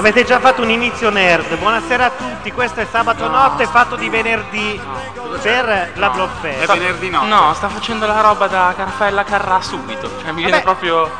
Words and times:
Avete 0.00 0.24
già 0.24 0.40
fatto 0.40 0.62
un 0.62 0.70
inizio 0.70 1.10
nerd. 1.10 1.58
Buonasera 1.58 2.06
a 2.06 2.10
tutti. 2.10 2.50
Questo 2.52 2.80
è 2.80 2.86
sabato 2.90 3.28
notte 3.28 3.66
fatto 3.66 3.96
di 3.96 4.08
venerdì 4.08 4.80
per 5.42 5.92
la 5.96 6.08
Blogfest. 6.08 6.72
No, 7.10 7.52
sta 7.52 7.68
facendo 7.68 8.06
la 8.06 8.22
roba 8.22 8.46
da 8.46 8.72
Raffaella 8.74 9.24
Carrà 9.24 9.60
subito. 9.60 10.10
Cioè, 10.22 10.32
mi 10.32 10.36
viene 10.40 10.52
Vabbè. 10.52 10.62
proprio. 10.62 11.10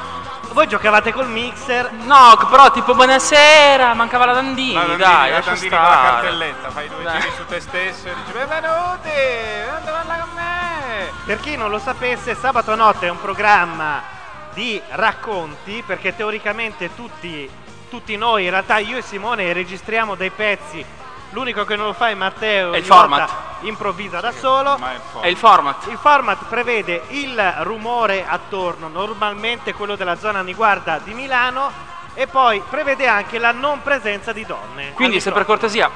Voi 0.53 0.67
giocavate 0.67 1.12
col 1.12 1.28
mixer? 1.28 1.91
No, 2.05 2.39
però 2.48 2.70
tipo 2.70 2.95
buonasera, 2.95 3.92
mancava 3.92 4.25
la 4.25 4.33
Dandini, 4.33 4.72
La 4.72 4.81
Dandini, 4.81 4.98
dai, 4.98 5.31
la 5.31 5.41
con 5.42 5.53
la 5.53 5.59
stare. 5.59 6.11
cartelletta, 6.11 6.70
fai 6.70 6.89
due 6.89 7.03
Dai. 7.03 7.20
giri 7.20 7.33
su 7.37 7.44
te 7.44 7.61
stesso 7.61 8.09
e 8.09 8.15
dici 8.15 8.33
benvenuti, 8.33 9.11
venite 9.11 9.91
a 9.91 9.92
parlare 9.92 10.20
con 10.22 10.31
me. 10.34 11.12
Per 11.27 11.41
chi 11.41 11.55
non 11.56 11.69
lo 11.69 11.78
sapesse, 11.78 12.34
sabato 12.34 12.75
notte 12.75 13.06
è 13.09 13.10
un 13.10 13.21
programma 13.21 14.03
di 14.55 14.81
racconti 14.88 15.84
perché 15.87 16.16
teoricamente 16.16 16.94
tutti, 16.97 17.49
tutti 17.91 18.17
noi, 18.17 18.45
in 18.45 18.51
realtà 18.51 18.78
io 18.78 18.97
e 18.97 19.03
Simone 19.03 19.53
registriamo 19.53 20.15
dei 20.15 20.31
pezzi. 20.31 20.83
L'unico 21.31 21.65
che 21.65 21.77
non 21.77 21.87
lo 21.87 21.93
fa 21.93 22.09
è 22.09 22.15
Matteo. 22.15 22.73
È 22.73 22.78
il 22.78 22.84
format. 22.84 23.31
Improvvisa 23.61 24.21
da 24.21 24.33
solo. 24.33 24.78
È 25.21 25.27
il 25.27 25.37
format. 25.37 25.87
Il 25.89 25.99
format 25.99 26.45
prevede 26.49 27.03
il 27.09 27.55
rumore 27.59 28.25
attorno, 28.27 28.89
normalmente 28.89 29.75
quello 29.75 29.97
della 29.97 30.17
zona 30.17 30.41
Niguarda 30.41 30.99
di 31.03 31.12
Milano, 31.12 31.71
e 32.15 32.27
poi 32.27 32.62
prevede 32.69 33.06
anche 33.06 33.39
la 33.39 33.53
non 33.53 33.83
presenza 33.83 34.33
di 34.33 34.47
donne. 34.47 34.93
Quindi, 34.95 35.21
se 35.21 35.31
per 35.31 35.45
cortesia. 35.45 35.91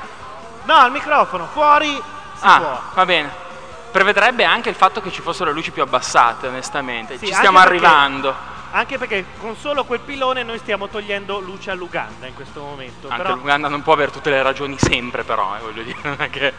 No, 0.64 0.74
al 0.74 0.90
microfono, 0.90 1.48
fuori 1.52 1.90
si 1.90 2.46
ah, 2.46 2.58
può. 2.58 2.80
va 2.94 3.04
bene. 3.04 3.42
Prevedrebbe 3.90 4.44
anche 4.44 4.68
il 4.68 4.74
fatto 4.74 5.00
che 5.00 5.10
ci 5.10 5.22
fossero 5.22 5.50
le 5.50 5.54
luci 5.54 5.70
più 5.70 5.82
abbassate, 5.82 6.48
onestamente. 6.48 7.18
Sì, 7.18 7.26
ci 7.26 7.32
stiamo 7.32 7.58
perché- 7.58 7.74
arrivando. 7.74 8.52
Anche 8.76 8.98
perché 8.98 9.24
con 9.38 9.54
solo 9.54 9.84
quel 9.84 10.00
pilone 10.00 10.42
noi 10.42 10.58
stiamo 10.58 10.88
togliendo 10.88 11.38
luce 11.38 11.70
all'Uganda 11.70 12.26
in 12.26 12.34
questo 12.34 12.60
momento. 12.60 13.06
Anche 13.08 13.22
però... 13.22 13.36
l'Uganda 13.36 13.68
non 13.68 13.82
può 13.82 13.92
avere 13.92 14.10
tutte 14.10 14.30
le 14.30 14.42
ragioni 14.42 14.76
sempre, 14.78 15.22
però, 15.22 15.54
eh, 15.56 15.60
voglio 15.60 15.82
dire. 15.84 15.96
Non 16.02 16.16
è 16.18 16.28
che. 16.28 16.52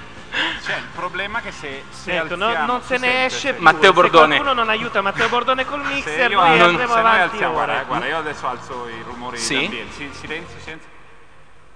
Cioè, 0.66 0.76
il 0.78 0.84
problema 0.96 1.40
è 1.40 1.42
che 1.42 1.52
se, 1.52 1.84
se 1.90 2.16
Ecco, 2.18 2.36
non, 2.36 2.48
alziamo, 2.50 2.72
non 2.72 2.82
si 2.82 2.88
se 2.88 2.94
ne 2.98 3.08
sente, 3.08 3.26
esce 3.26 3.54
sì. 3.56 3.62
Matteo 3.62 3.92
più. 3.92 4.02
Bordone. 4.02 4.36
Se 4.38 4.42
qualcuno 4.42 4.54
non 4.54 4.70
aiuta 4.70 5.02
Matteo 5.02 5.28
Bordone 5.28 5.66
col 5.66 5.84
mixer, 5.84 6.32
io, 6.32 6.40
noi 6.40 6.58
non- 6.58 6.68
andremo 6.70 6.94
se 6.94 7.02
noi 7.02 7.12
avanti 7.12 7.34
alziamo, 7.34 7.54
ora. 7.56 7.66
guarda, 7.66 7.84
guarda, 7.84 8.06
io 8.08 8.18
adesso 8.18 8.48
alzo 8.48 8.88
i 8.88 9.02
rumori 9.06 9.38
Sì? 9.38 9.60
d'ambiente. 9.60 9.94
Sì, 9.94 10.10
silenzio, 10.14 10.60
silenzio. 10.60 10.90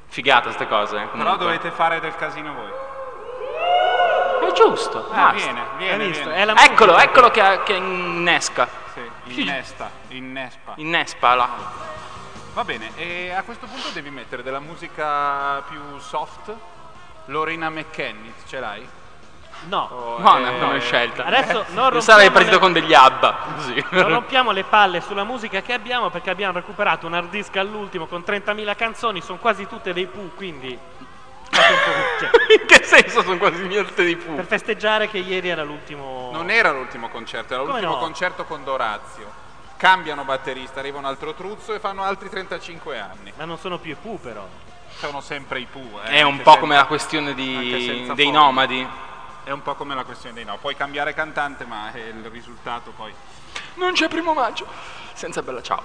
Figata 0.08 0.44
queste 0.44 0.68
cose. 0.68 0.96
eh, 0.96 1.00
Però 1.00 1.12
comunque. 1.12 1.38
dovete 1.46 1.72
fare 1.72 2.00
del 2.00 2.16
casino 2.16 2.54
voi. 2.54 4.50
È 4.50 4.52
giusto. 4.54 5.10
Ah, 5.12 5.32
viene, 5.34 5.62
viene, 5.78 6.08
viene. 6.08 6.34
È 6.34 6.64
Eccolo, 6.64 6.98
eccolo 6.98 7.30
che, 7.30 7.62
che 7.66 7.74
innesca. 7.74 8.68
Innesta, 9.30 9.90
innespa. 10.10 10.74
Innespa 10.76 11.36
là. 11.36 11.50
Va 12.54 12.64
bene, 12.64 12.92
e 12.96 13.32
a 13.32 13.44
questo 13.44 13.68
punto 13.68 13.90
devi 13.94 14.10
mettere 14.10 14.44
della 14.44 14.60
musica 14.60 15.62
più 15.70 15.80
soft. 16.00 16.54
Lorena 17.26 17.70
McKennitt, 17.70 18.48
ce 18.48 18.60
l'hai? 18.60 18.88
No. 19.68 20.16
Buona 20.20 20.56
eh, 20.56 20.60
come 20.60 20.80
scelta. 20.80 21.26
Adesso 21.26 21.52
non 21.52 21.58
Io 21.60 21.74
rompiamo 21.76 22.00
sarei 22.02 22.32
partito 22.32 22.54
le- 22.56 22.60
con 22.60 22.72
degli 22.74 22.94
ABBA. 22.94 23.38
Così. 23.56 23.86
Non 23.92 24.08
rompiamo 24.08 24.52
le 24.52 24.64
palle 24.64 25.02
sulla 25.02 25.24
musica 25.24 25.62
che 25.62 25.74
abbiamo 25.74 26.10
perché 26.10 26.30
abbiamo 26.30 26.54
recuperato 26.54 27.06
un 27.06 27.14
hard 27.14 27.30
disk 27.30 27.56
all'ultimo 27.58 28.08
con 28.08 28.24
30.000 28.26 28.76
canzoni, 28.76 29.22
sono 29.22 29.38
quasi 29.38 29.68
tutte 29.68 29.94
dei 29.94 30.08
Pooh, 30.08 30.32
quindi 30.36 30.78
un 31.72 31.80
po' 31.86 32.20
cioè, 32.20 32.60
In 32.60 32.66
che 32.68 32.84
senso 32.84 33.22
sono 33.24 33.38
quasi 33.38 33.66
niente 33.68 34.04
di 34.04 34.16
fu? 34.16 34.36
per 34.36 34.46
festeggiare 34.46 35.08
che 35.10 35.18
ieri 35.20 35.50
era 35.50 35.64
l'ultimo 35.64 36.30
Non 36.34 36.50
era 36.50 36.72
l'ultimo 36.72 37.10
concerto, 37.10 37.54
era 37.54 37.62
Come 37.64 37.74
l'ultimo 37.74 37.96
no? 37.96 38.00
concerto 38.00 38.44
con 38.46 38.64
Dorazio. 38.64 39.48
Cambiano 39.78 40.24
batterista, 40.26 40.80
arriva 40.80 40.98
un 40.98 41.06
altro 41.06 41.34
truzzo 41.34 41.74
e 41.74 41.80
fanno 41.80 42.04
altri 42.04 42.30
35 42.30 43.00
anni. 43.00 43.32
Ma 43.38 43.46
non 43.46 43.58
sono 43.58 43.78
più 43.78 43.92
i 43.92 43.96
Pooh 43.96 44.18
però. 44.18 44.46
Sono 44.98 45.22
sempre 45.22 45.60
i 45.62 45.68
Pooh. 45.72 46.02
eh, 46.04 46.10
È 46.10 46.22
un 46.24 46.38
po' 46.38 46.44
senza- 46.44 46.60
come 46.60 46.76
la 46.76 46.86
questione 46.86 47.34
di, 47.34 48.12
dei 48.14 48.32
nomadi. 48.32 48.86
È 49.46 49.52
un 49.52 49.62
po' 49.62 49.76
come 49.76 49.96
la 49.96 50.04
questione 50.04 50.36
dei 50.36 50.44
no. 50.44 50.58
Puoi 50.58 50.76
cambiare 50.76 51.14
cantante, 51.14 51.64
ma 51.66 51.92
eh, 51.94 52.10
il 52.10 52.26
risultato 52.30 52.92
poi. 52.92 53.14
Non 53.76 53.94
c'è 53.94 54.10
primo 54.10 54.34
maggio. 54.34 54.68
Senza 55.14 55.42
bella 55.42 55.62
ciao. 55.62 55.82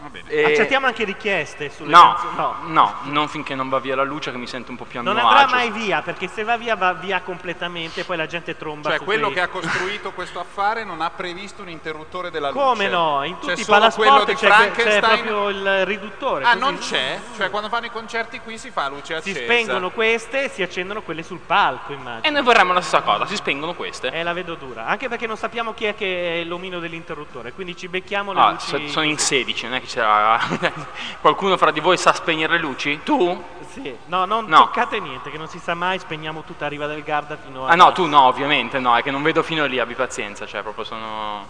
Va 0.00 0.08
bene. 0.10 0.28
E- 0.30 0.44
Accettiamo 0.44 0.86
anche 0.86 1.04
richieste 1.04 1.70
sulle 1.70 1.90
No, 1.90 2.14
canzoni. 2.14 2.36
No. 2.36 2.56
no, 2.66 2.94
non 3.10 3.28
finché 3.28 3.54
non 3.54 3.68
va 3.68 3.78
via 3.80 3.96
la 3.96 4.04
luce 4.04 4.30
che 4.30 4.38
mi 4.38 4.46
sento 4.46 4.70
un 4.70 4.76
po' 4.76 4.84
più 4.84 5.00
a 5.00 5.02
Non 5.02 5.14
mio 5.14 5.26
andrà 5.26 5.42
agio. 5.44 5.54
mai 5.56 5.70
via 5.72 6.02
perché 6.02 6.28
se 6.28 6.44
va 6.44 6.56
via 6.56 6.76
va 6.76 6.92
via 6.92 7.20
completamente 7.20 8.00
e 8.00 8.04
poi 8.04 8.16
la 8.16 8.26
gente 8.26 8.56
tromba 8.56 8.90
Cioè, 8.90 8.98
su 8.98 9.04
quello 9.04 9.22
quei- 9.24 9.34
che 9.34 9.40
ha 9.40 9.48
costruito 9.48 10.12
questo 10.12 10.38
affare 10.40 10.84
non 10.84 11.00
ha 11.00 11.10
previsto 11.10 11.62
un 11.62 11.68
interruttore 11.68 12.30
della 12.30 12.50
luce. 12.50 12.62
Come 12.64 12.88
no? 12.88 13.24
In 13.24 13.34
C'è 13.34 13.40
tutti 13.48 13.60
i 13.60 13.64
solo 13.64 13.90
quello 13.90 14.12
palasport 14.24 14.34
c'è, 14.38 14.70
c'è 14.82 15.00
proprio 15.00 15.48
il 15.48 15.84
riduttore. 15.86 16.44
Ah, 16.44 16.54
non 16.54 16.78
c'è? 16.78 17.18
Cioè, 17.36 17.50
quando 17.50 17.68
fanno 17.68 17.86
i 17.86 17.90
concerti 17.90 18.38
qui 18.40 18.56
si 18.56 18.70
fa 18.70 18.88
luce 18.88 19.20
Si 19.22 19.30
accesa. 19.30 19.40
spengono 19.40 19.90
queste 19.90 20.44
e 20.44 20.48
si 20.48 20.62
accendono 20.62 21.02
quelle 21.02 21.22
sul 21.24 21.40
palco, 21.44 21.92
immagino. 21.92 22.22
E 22.26 22.30
noi 22.30 22.42
vorremmo 22.42 22.72
la 22.72 22.80
stessa 22.80 23.02
cosa, 23.02 23.26
si 23.26 23.34
spengono 23.34 23.74
queste. 23.74 24.10
Eh, 24.12 24.22
la 24.22 24.32
vedo 24.32 24.54
dura. 24.54 24.86
Anche 24.86 25.08
perché 25.08 25.26
non 25.26 25.36
sappiamo 25.36 25.74
chi 25.74 25.86
è 25.86 25.94
che 25.96 26.42
è 26.42 26.44
l'omino 26.44 26.78
dell'interruttore, 26.78 27.52
quindi 27.52 27.76
ci 27.76 27.88
becchiamo 27.88 28.32
le 28.32 28.40
Ah, 28.40 28.50
luci. 28.52 28.66
so- 28.68 28.86
sono 28.88 29.04
in 29.06 29.18
16, 29.18 29.64
non 29.66 29.74
è 29.74 29.80
che 29.80 29.86
c'era. 29.88 30.38
Qualcuno 31.20 31.56
fra 31.56 31.70
di 31.72 31.80
voi 31.80 31.96
sa 31.96 32.12
spegnere 32.12 32.52
le 32.54 32.58
luci? 32.60 33.00
Tu? 33.02 33.44
Sì. 33.70 33.96
No, 34.06 34.24
non 34.24 34.44
No. 34.46 34.64
toccate 34.64 35.00
niente, 35.00 35.30
che 35.30 35.38
non 35.38 35.48
si 35.48 35.58
sa 35.58 35.74
mai, 35.74 35.98
spegniamo 35.98 36.42
tutta 36.42 36.66
a 36.66 36.68
riva 36.68 36.86
del 36.86 37.02
Garda 37.02 37.36
fino 37.36 37.66
a... 37.66 37.70
Ah 37.70 37.74
no, 37.74 37.92
tu 37.92 38.06
no, 38.06 38.22
ovviamente 38.22 38.78
no, 38.78 38.96
è 38.96 39.02
che 39.02 39.10
non 39.10 39.22
vedo 39.22 39.42
fino 39.42 39.66
lì, 39.66 39.78
abbi 39.78 39.94
pazienza, 39.94 40.46
cioè 40.46 40.62
proprio 40.62 40.84
sono... 40.84 41.46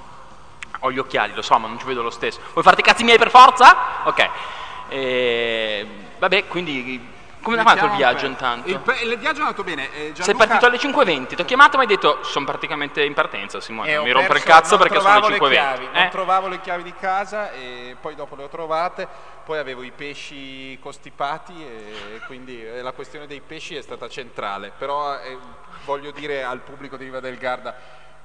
Ho 0.80 0.92
gli 0.92 0.98
occhiali, 0.98 1.34
lo 1.34 1.42
so, 1.42 1.58
ma 1.58 1.66
non 1.66 1.78
ci 1.78 1.86
vedo 1.86 2.02
lo 2.02 2.10
stesso. 2.10 2.40
Vuoi 2.52 2.64
farti 2.64 2.80
i 2.80 2.84
cazzi 2.84 3.02
miei 3.04 3.18
per 3.18 3.30
forza? 3.30 3.76
Ok. 4.04 4.28
E... 4.88 5.86
Vabbè, 6.18 6.46
quindi... 6.46 7.16
Come 7.42 7.56
l'ha 7.56 7.62
fatto 7.64 7.84
il 7.86 7.90
viaggio 7.92 8.26
intanto? 8.26 8.68
Il, 8.68 8.80
il 9.04 9.18
viaggio 9.18 9.38
è 9.38 9.42
andato 9.42 9.64
bene. 9.64 9.84
Eh, 9.92 10.12
Sei 10.14 10.34
Gianluca- 10.34 10.46
partito 10.46 10.66
alle 10.66 10.76
5.20, 10.78 11.34
ti 11.36 11.40
ho 11.42 11.44
chiamato 11.44 11.74
e 11.74 11.78
mi 11.78 11.84
hai 11.84 11.88
detto 11.94 12.22
sono 12.22 12.44
praticamente 12.44 13.02
in 13.04 13.14
partenza 13.14 13.60
Simone, 13.60 13.90
E 13.90 13.92
non 13.94 14.02
ho 14.02 14.06
mi 14.06 14.12
rompere 14.12 14.38
il 14.38 14.44
cazzo 14.44 14.76
non 14.76 14.86
perché 14.86 15.00
sono 15.00 15.20
trovavo 15.20 15.28
le 15.28 15.38
le 15.38 15.46
5.20. 15.46 15.50
chiavi, 15.50 15.84
Non 15.92 16.02
Eh? 16.02 16.08
trovavo 16.08 16.48
le 16.48 16.60
chiavi 16.60 16.82
di 16.82 16.94
casa 16.98 17.52
e 17.52 17.96
poi 18.00 18.14
dopo 18.14 18.34
le 18.36 18.42
ho 18.44 18.48
trovate, 18.48 19.08
poi 19.44 19.58
avevo 19.58 19.82
i 19.82 19.92
pesci 19.94 20.78
costipati 20.80 21.54
e 21.64 22.20
quindi 22.26 22.64
eh, 22.64 22.82
la 22.82 22.92
questione 22.92 23.26
dei 23.26 23.40
pesci 23.40 23.74
è 23.76 23.82
stata 23.82 24.08
centrale. 24.08 24.72
Però 24.76 25.14
eh, 25.18 25.38
voglio 25.84 26.10
dire 26.10 26.42
al 26.44 26.60
pubblico 26.60 26.96
di 26.96 27.04
Riva 27.04 27.20
del 27.20 27.38
Garda 27.38 27.74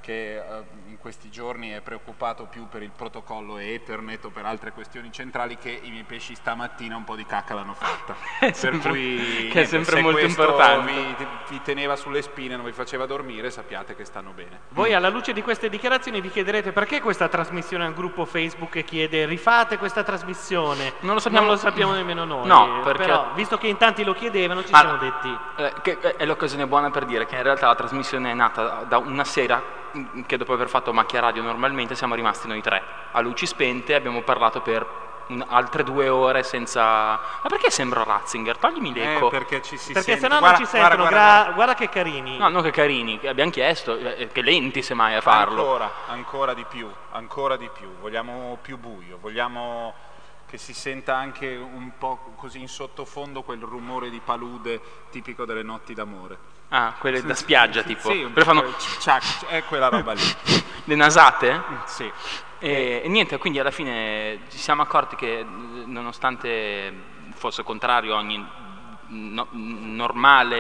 che 0.04 0.36
eh, 0.36 0.42
in 0.88 0.98
questi 0.98 1.30
giorni 1.32 1.70
è 1.72 1.80
preoccupato 1.80 2.46
più 2.46 2.68
per 2.68 2.84
il 2.84 2.92
protocollo 2.96 3.58
Ethernet 3.58 4.26
o 4.26 4.30
per 4.30 4.46
altre 4.46 4.72
questioni 4.74 5.12
centrali 5.14 5.58
che 5.58 5.80
i 5.82 5.90
miei 5.92 6.04
pesci 6.04 6.36
stamattina 6.36 6.98
un 6.98 7.06
po' 7.06 7.16
di 7.16 7.26
cacca 7.26 7.54
l'hanno 7.54 7.74
fatta. 7.74 8.14
È 8.40 8.48
per 8.48 8.56
sempre- 8.56 8.90
cui 8.90 9.48
che 9.50 9.62
è 9.62 9.66
sempre 9.66 9.96
se 9.96 10.02
molto 10.02 10.20
importante. 10.26 10.92
Vi, 10.92 11.28
vi 11.50 11.62
teneva 11.62 11.96
sulle 11.96 12.22
spine, 12.22 12.56
non 12.58 12.66
vi 12.66 12.74
faceva 12.74 13.06
dormire, 13.06 13.50
sappiate 13.50 13.96
che 13.96 14.04
stanno 14.04 14.32
bene. 14.32 14.60
Voi 14.70 14.94
alla 14.94 15.08
luce 15.10 15.32
di 15.32 15.42
queste 15.42 15.70
dichiarazioni 15.70 16.20
vi 16.20 16.30
chiederete 16.30 16.74
perché 16.74 17.00
questa 17.02 17.30
trasmissione 17.30 17.86
al 17.86 17.94
gruppo 17.94 18.26
Facebook 18.26 18.72
che 18.72 18.84
chiede 18.84 19.26
rifate 19.26 19.78
questa 19.78 20.04
trasmissione. 20.04 20.94
Non 21.00 21.14
lo 21.14 21.20
sappiamo- 21.22 21.46
Non 21.46 21.56
lo 21.56 21.60
sappiamo 21.62 21.94
nemmeno 21.94 22.26
noi. 22.26 22.46
No, 22.48 22.82
perché- 22.84 23.04
Però, 23.04 23.32
visto 23.34 23.58
che 23.58 23.68
in 23.68 23.78
tanti 23.78 24.04
lo 24.04 24.14
chiedevano, 24.14 24.64
ci 24.64 24.72
Ma- 24.72 24.80
siamo 24.80 24.98
detti... 24.98 25.38
Eh, 25.58 25.74
che 25.82 26.00
è 26.18 26.26
l'occasione 26.26 26.68
buona 26.68 26.90
per 26.92 27.06
dire 27.06 27.26
che 27.26 27.36
in 27.36 27.44
realtà 27.44 27.68
la 27.68 27.76
trasmissione 27.76 28.32
è 28.32 28.34
nata 28.34 28.84
da 28.88 28.98
una 28.98 29.24
sera 29.24 29.82
che 30.26 30.38
dopo 30.38 30.54
aver 30.54 30.70
fatto 30.70 30.92
macchia 30.94 31.20
radio 31.20 31.42
normalmente 31.44 31.96
siamo 31.96 32.16
rimasti 32.16 32.48
noi 32.48 32.62
tre 32.62 32.82
a 33.12 33.20
luci 33.22 33.46
spente 33.46 33.94
abbiamo 33.94 34.22
parlato 34.24 34.62
per 34.62 34.86
un- 35.28 35.46
altre 35.48 35.84
due 35.84 36.10
ore 36.10 36.44
senza 36.44 36.84
ma 36.84 37.48
perché 37.48 37.70
sembra 37.70 38.04
Ratzinger? 38.04 38.58
toglimi 38.58 38.92
l'eco 38.94 39.28
Eh, 39.28 39.30
perché 39.30 39.62
ci 39.62 39.78
si 39.78 39.94
Perché 39.94 40.18
sente. 40.18 40.22
se 40.22 40.28
no 40.28 40.34
non 40.40 40.40
Guarda- 40.50 40.58
ci 40.58 40.66
sentono, 40.66 40.96
guarda, 40.96 41.20
guarda. 41.20 41.52
guarda 41.54 41.74
che 41.76 41.90
carini. 41.90 42.38
no 42.38 42.50
non 42.50 42.62
che 42.64 42.72
carini 42.72 43.20
che 43.20 43.28
abbiamo 43.30 43.52
chiesto 43.52 43.96
eh, 43.98 44.28
che 44.32 44.42
lenti 44.42 44.82
semmai 44.82 45.14
a 45.16 45.22
farlo 45.22 45.62
Ancora, 45.62 45.92
ancora 46.08 46.54
di 46.54 46.66
più, 46.68 46.90
ancora 47.12 47.56
di 47.56 47.70
più. 47.74 47.88
Vogliamo 48.02 48.58
più 48.62 48.78
buio, 48.78 49.18
vogliamo 49.22 49.94
che 50.48 50.58
si 50.58 50.74
senta 50.74 51.16
anche 51.16 51.56
un 51.56 51.92
po' 51.98 52.34
così 52.36 52.60
in 52.60 52.68
sottofondo 52.68 53.42
quel 53.44 53.62
rumore 53.62 54.10
di 54.10 54.20
palude 54.24 54.80
tipico 55.10 55.46
delle 55.46 55.64
notti 55.64 55.94
d'amore. 55.94 56.38
Ah 56.76 56.94
quelle 56.98 57.22
da 57.22 57.36
spiaggia 57.36 57.84
tipo 57.84 58.10
Sì, 58.12 58.22
Quelle 58.32 58.44
fanno 58.46 58.74
ciac, 59.00 59.46
è 59.46 59.64
quella 59.64 59.90
roba 59.90 60.14
lì. 60.14 60.22
le 60.86 60.96
nasate 60.96 61.62
Sì. 61.86 62.12
E, 62.60 63.02
e 63.04 63.08
niente, 63.10 63.38
quindi 63.38 63.60
alla 63.60 63.72
fine 63.72 64.40
ci 64.50 64.58
siamo 64.58 64.82
accorti 64.82 65.16
che 65.16 65.46
nonostante 65.86 66.94
fosse 67.36 67.62
contrario 67.62 68.16
a 68.16 68.20
ogni 68.20 68.48
no- 69.08 69.48
normale 69.52 70.58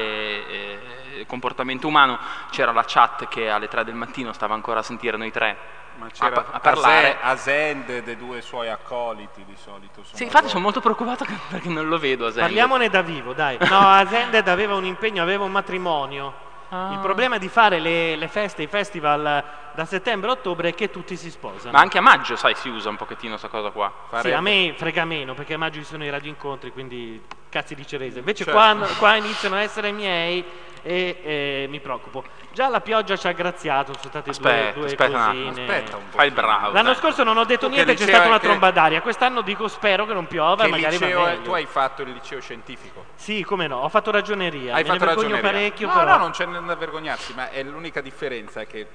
eh, 0.47 1.25
comportamento 1.25 1.87
umano, 1.87 2.19
c'era 2.51 2.71
la 2.71 2.83
chat 2.85 3.27
che 3.27 3.49
alle 3.49 3.67
3 3.67 3.85
del 3.85 3.95
mattino 3.95 4.33
stava 4.33 4.53
ancora 4.53 4.79
a 4.79 4.83
sentire 4.83 5.17
noi 5.17 5.31
tre 5.31 5.57
Ma 5.97 6.05
a, 6.07 6.09
c'era 6.09 6.41
pa- 6.41 6.45
a 6.51 6.59
parlare. 6.59 7.17
Asende 7.21 8.01
dei 8.03 8.17
due 8.17 8.41
suoi 8.41 8.69
accoliti 8.69 9.43
di 9.45 9.55
solito. 9.55 10.03
sono 10.03 10.15
Sì, 10.17 10.23
infatti 10.23 10.41
loro. 10.43 10.49
sono 10.49 10.63
molto 10.63 10.79
preoccupato 10.81 11.23
che- 11.25 11.37
perché 11.49 11.69
non 11.69 11.87
lo 11.87 11.97
vedo 11.97 12.25
Asende. 12.25 12.41
Parliamone 12.41 12.89
da 12.89 13.01
vivo, 13.01 13.33
dai. 13.33 13.57
No, 13.59 13.79
Asended 13.93 14.47
aveva 14.47 14.75
un 14.75 14.85
impegno, 14.85 15.21
aveva 15.21 15.43
un 15.43 15.51
matrimonio. 15.51 16.41
Il 16.73 16.97
problema 17.03 17.37
di 17.37 17.49
fare 17.49 17.77
le, 17.77 18.15
le 18.15 18.27
feste, 18.27 18.63
i 18.63 18.67
festival 18.67 19.43
da 19.73 19.85
settembre 19.85 20.29
a 20.31 20.33
ottobre 20.33 20.69
è 20.69 20.73
che 20.73 20.89
tutti 20.89 21.15
si 21.15 21.29
sposano. 21.29 21.71
Ma 21.71 21.79
anche 21.79 21.99
a 21.99 22.01
maggio, 22.01 22.35
sai, 22.35 22.55
si 22.55 22.67
usa 22.67 22.89
un 22.89 22.95
pochettino 22.95 23.37
questa 23.37 23.47
cosa 23.47 23.69
qua. 23.69 23.93
Sì, 24.21 24.31
a 24.31 24.41
me 24.41 24.73
frega 24.75 25.05
meno 25.05 25.35
perché 25.35 25.53
a 25.53 25.59
maggio 25.59 25.77
ci 25.77 25.85
sono 25.85 26.03
i 26.03 26.09
radioincontri, 26.09 26.71
quindi 26.71 27.21
cazzi 27.49 27.75
di 27.75 27.85
cerese. 27.85 28.17
Invece 28.19 28.43
Certo. 28.45 28.59
qua, 28.59 28.87
qua 28.97 29.15
iniziano 29.17 29.53
a 29.53 29.61
essere 29.61 29.91
miei 29.91 30.43
e 30.83 31.19
eh, 31.23 31.65
mi 31.69 31.79
preoccupo. 31.79 32.23
Già 32.51 32.67
la 32.69 32.81
pioggia 32.81 33.15
ci 33.17 33.27
ha 33.27 33.31
graziato, 33.31 33.93
sono 33.93 34.09
state 34.09 34.29
due, 34.29 34.49
Aspetta, 34.51 34.77
due 34.77 34.85
aspetta 34.85 35.07
un 35.09 35.15
attimo, 35.15 35.49
cosine. 35.49 35.65
aspetta 35.77 35.97
un 35.97 36.03
po'. 36.09 36.17
Fai 36.17 36.29
bravo. 36.31 36.71
L'anno 36.73 36.91
dai. 36.91 36.95
scorso 36.95 37.23
non 37.23 37.37
ho 37.37 37.45
detto 37.45 37.67
Tu 37.67 37.73
niente, 37.73 37.95
c'è 37.95 38.03
stata 38.07 38.27
una 38.27 38.39
che- 38.39 38.47
tromba 38.47 38.69
d'aria. 38.69 39.01
Quest'anno 39.01 39.41
dico 39.41 39.67
spero 39.67 40.05
che 40.05 40.13
non 40.13 40.27
piova 40.27 40.65
Che 40.65 40.69
magari 40.69 40.97
va 40.97 41.05
liceo 41.05 41.23
meglio. 41.23 41.41
tu 41.41 41.51
hai 41.53 41.65
fatto 41.65 42.01
il 42.03 42.11
liceo 42.11 42.39
scientifico. 42.41 43.05
Sì, 43.15 43.43
come 43.43 43.65
no, 43.65 43.77
ho 43.77 43.89
fatto 43.89 44.11
ragioneria. 44.11 44.75
Hai 44.75 44.83
me 44.83 44.89
fatto 44.89 45.05
vergogno 45.05 45.29
ragioneria. 45.29 45.51
parecchio, 45.51 45.87
no, 45.87 45.93
però. 45.93 46.05
no, 46.11 46.17
non 46.17 46.31
c'è 46.31 46.45
da 46.45 46.75
vergognarsi, 46.75 47.33
ma 47.33 47.49
è 47.49 47.63
l'unica 47.63 48.01
differenza 48.01 48.65
che, 48.65 48.89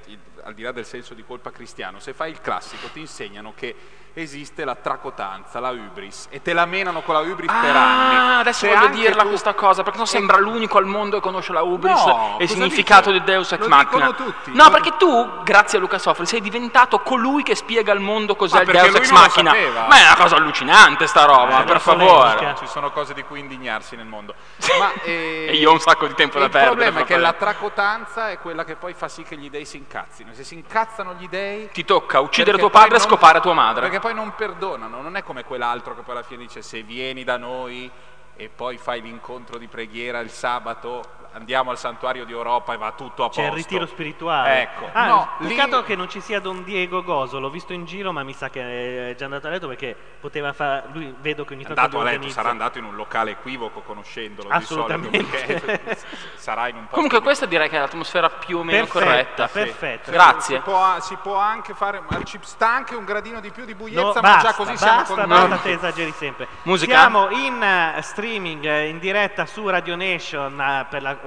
al 0.45 0.55
di 0.55 0.63
là 0.63 0.71
del 0.73 0.85
senso 0.85 1.15
di 1.15 1.25
colpa 1.25 1.51
cristiano, 1.51 1.99
se 1.99 2.13
fai 2.13 2.31
il 2.31 2.41
classico 2.41 2.87
ti 2.93 3.01
insegnano 3.01 3.55
che 3.57 3.75
esiste 4.23 4.65
la 4.65 4.75
tracotanza, 4.75 5.61
la 5.61 5.71
hubris, 5.71 6.27
e 6.31 6.43
te 6.43 6.53
la 6.53 6.67
menano 6.67 7.03
con 7.03 7.15
la 7.15 7.21
hubris 7.21 7.51
per 7.51 7.77
anni. 7.77 8.15
Ah, 8.17 8.39
adesso 8.39 8.67
Se 8.67 8.75
voglio 8.75 8.89
dirla 8.89 9.23
tu- 9.23 9.29
questa 9.29 9.55
cosa, 9.55 9.83
perché 9.83 9.99
non 9.99 10.07
sembra 10.07 10.39
l'unico 10.39 10.79
al 10.79 10.87
mondo 10.87 11.17
che 11.17 11.23
conosce 11.23 11.53
la 11.53 11.63
Ubris 11.63 12.05
No, 12.05 12.37
e 12.39 12.45
il 12.45 12.49
significato 12.51 13.11
dici? 13.11 13.25
del 13.25 13.35
Deus 13.35 13.53
ex 13.53 13.61
Lo 13.61 13.69
machina. 13.69 14.13
tutti. 14.13 14.53
No, 14.55 14.65
Lo- 14.65 14.71
perché 14.71 14.97
tu, 14.97 15.43
grazie 15.43 15.79
a 15.79 15.81
Luca 15.81 15.99
Sofri, 15.99 16.27
sei 16.27 16.41
diventato 16.41 17.01
colui 17.01 17.43
che 17.43 17.55
spiega 17.55 17.93
al 17.93 18.01
mondo 18.01 18.35
cos'è 18.37 18.61
il 18.63 18.67
Deus 18.71 18.95
ex 18.95 19.11
machina. 19.11 19.53
Ma 19.53 19.97
è 19.99 20.03
una 20.05 20.17
cosa 20.17 20.37
allucinante 20.37 21.07
sta 21.07 21.25
roba, 21.25 21.61
Eh, 21.63 21.65
per 21.65 21.81
favore. 21.81 22.55
Ci 22.59 22.67
sono 22.67 22.91
cose 22.91 23.15
di 23.15 23.23
cui 23.23 23.41
indignarsi 23.41 23.97
nel 23.97 24.07
mondo. 24.07 24.35
Ma, 24.79 24.93
eh, 25.05 25.47
E 25.51 25.55
io 25.57 25.71
ho 25.71 25.73
un 25.73 25.81
sacco 25.81 26.07
di 26.07 26.15
tempo 26.15 26.39
da 26.39 26.47
il 26.47 26.51
perdere, 26.51 26.75
problema 26.75 27.01
è 27.01 27.05
che 27.05 27.17
la 27.17 27.33
tracotanza 27.33 28.31
è 28.31 28.39
quella 28.39 28.65
che 28.65 28.77
poi 28.77 28.95
fa 28.95 29.09
sì 29.09 29.23
che 29.23 29.37
gli 29.37 29.51
dei 29.51 29.65
si 29.65 29.77
incazzino. 29.77 30.33
Se 30.33 30.45
si 30.45 30.55
incazzano 30.55 31.15
gli 31.19 31.29
dei... 31.29 31.69
Ti 31.73 31.85
tocca 31.85 32.21
uccidere 32.21 32.59
tuo 32.59 32.71
padre 32.71 32.89
e 32.97 32.99
non- 32.99 33.01
scopare 33.09 33.41
tua 33.41 33.53
madre. 33.55 33.83
Perché 33.83 34.01
poi 34.01 34.08
non 34.13 34.35
perdonano, 34.35 35.01
non 35.01 35.17
è 35.17 35.23
come 35.23 35.45
quell'altro 35.45 35.95
che 35.95 36.03
poi 36.03 36.15
alla 36.15 36.25
fine 36.25 36.43
dice 36.43 36.63
se 36.63 36.83
vieni 36.83 37.25
da 37.25 37.37
noi 37.37 37.91
e 38.37 38.49
poi 38.49 38.79
fai 38.79 39.01
l'incontro 39.01 39.59
di 39.59 39.67
preghiera 39.67 40.21
il 40.21 40.31
sabato, 40.31 41.03
andiamo 41.33 41.71
al 41.71 41.79
santuario 41.79 42.25
di 42.25 42.33
Europa 42.33 42.73
e 42.73 42.77
va 42.79 42.93
tutto 42.93 43.25
a 43.25 43.27
posto. 43.27 43.41
C'è 43.43 43.47
il 43.49 43.53
ritiro 43.55 43.87
spirituale. 43.87 44.63
Ecco. 44.63 44.89
Ah, 44.93 45.07
no, 45.07 45.29
peccato 45.39 45.79
lì- 45.79 45.85
che 45.85 45.97
non 45.97 46.09
ci 46.09 46.21
sia 46.21 46.41
Don 46.41 46.65
Diego 46.65 47.03
Goso, 47.03 47.39
l'ho 47.39 47.51
visto 47.51 47.73
in 47.73 47.85
giro, 47.85 48.13
ma 48.13 48.23
mi 48.23 48.33
sa 48.33 48.49
che 48.51 49.11
è 49.11 49.15
già 49.15 49.25
andato 49.27 49.47
a 49.47 49.51
letto 49.51 49.69
perché 49.69 49.95
poteva 50.21 50.53
fare. 50.53 50.85
Lui 50.93 51.15
vedo 51.21 51.45
che 51.45 51.55
ogni 51.55 51.63
È 51.65 51.67
tanto 51.67 51.81
andato 51.81 52.01
a 52.01 52.03
letto, 52.05 52.15
organizza. 52.17 52.41
sarà 52.41 52.51
andato 52.51 52.79
in 52.79 52.85
un 52.85 52.95
locale 52.97 53.31
equivoco 53.33 53.81
conoscendolo 53.81 54.49
Assolutamente. 54.51 55.19
di 55.19 55.27
solito 55.31 55.97
sarà 56.37 56.69
in 56.69 56.75
un 56.77 56.81
posto 56.83 56.95
Comunque 56.95 57.19
di- 57.19 57.25
questa 57.25 57.47
direi 57.47 57.69
che 57.69 57.77
è 57.77 57.81
l'atmosfera 57.81 58.29
più 58.31 58.59
o 58.59 58.63
meno 58.65 58.87
Perfetta, 58.87 59.05
corretta. 59.05 59.49
perfetta. 59.49 60.11
Grazie. 60.11 60.57
Si 60.57 60.63
può, 60.63 61.01
si 61.01 61.17
può 61.17 61.37
anche 61.37 61.75
fare, 61.75 62.03
ma 62.09 62.23
ci 62.25 62.39
sta 62.43 62.69
anche 62.71 62.95
un 62.95 63.05
gradino 63.05 63.41
di 63.41 63.51
più 63.51 63.65
di 63.65 63.75
buiezza, 63.75 64.01
No, 64.03 64.13
ma 64.15 64.21
basta, 64.21 64.49
già 64.49 64.55
così 64.55 64.77
siamo 64.77 64.97
basta, 64.99 65.15
contenti. 65.15 65.49
basta, 65.49 65.57
te 65.63 65.73
esageri 65.73 66.13
sempre. 66.13 66.47
Musica? 66.63 66.99
Siamo 66.99 67.31
in 67.31 67.63
eh, 67.63 68.03
streaming, 68.03 68.65
eh, 68.65 68.89
in 68.89 68.99
diretta 68.99 69.47
su 69.47 69.69
Radio 69.69 69.95
Nation 69.97 70.61
eh, 70.61 70.87
per, 70.89 71.03
la- 71.03 71.18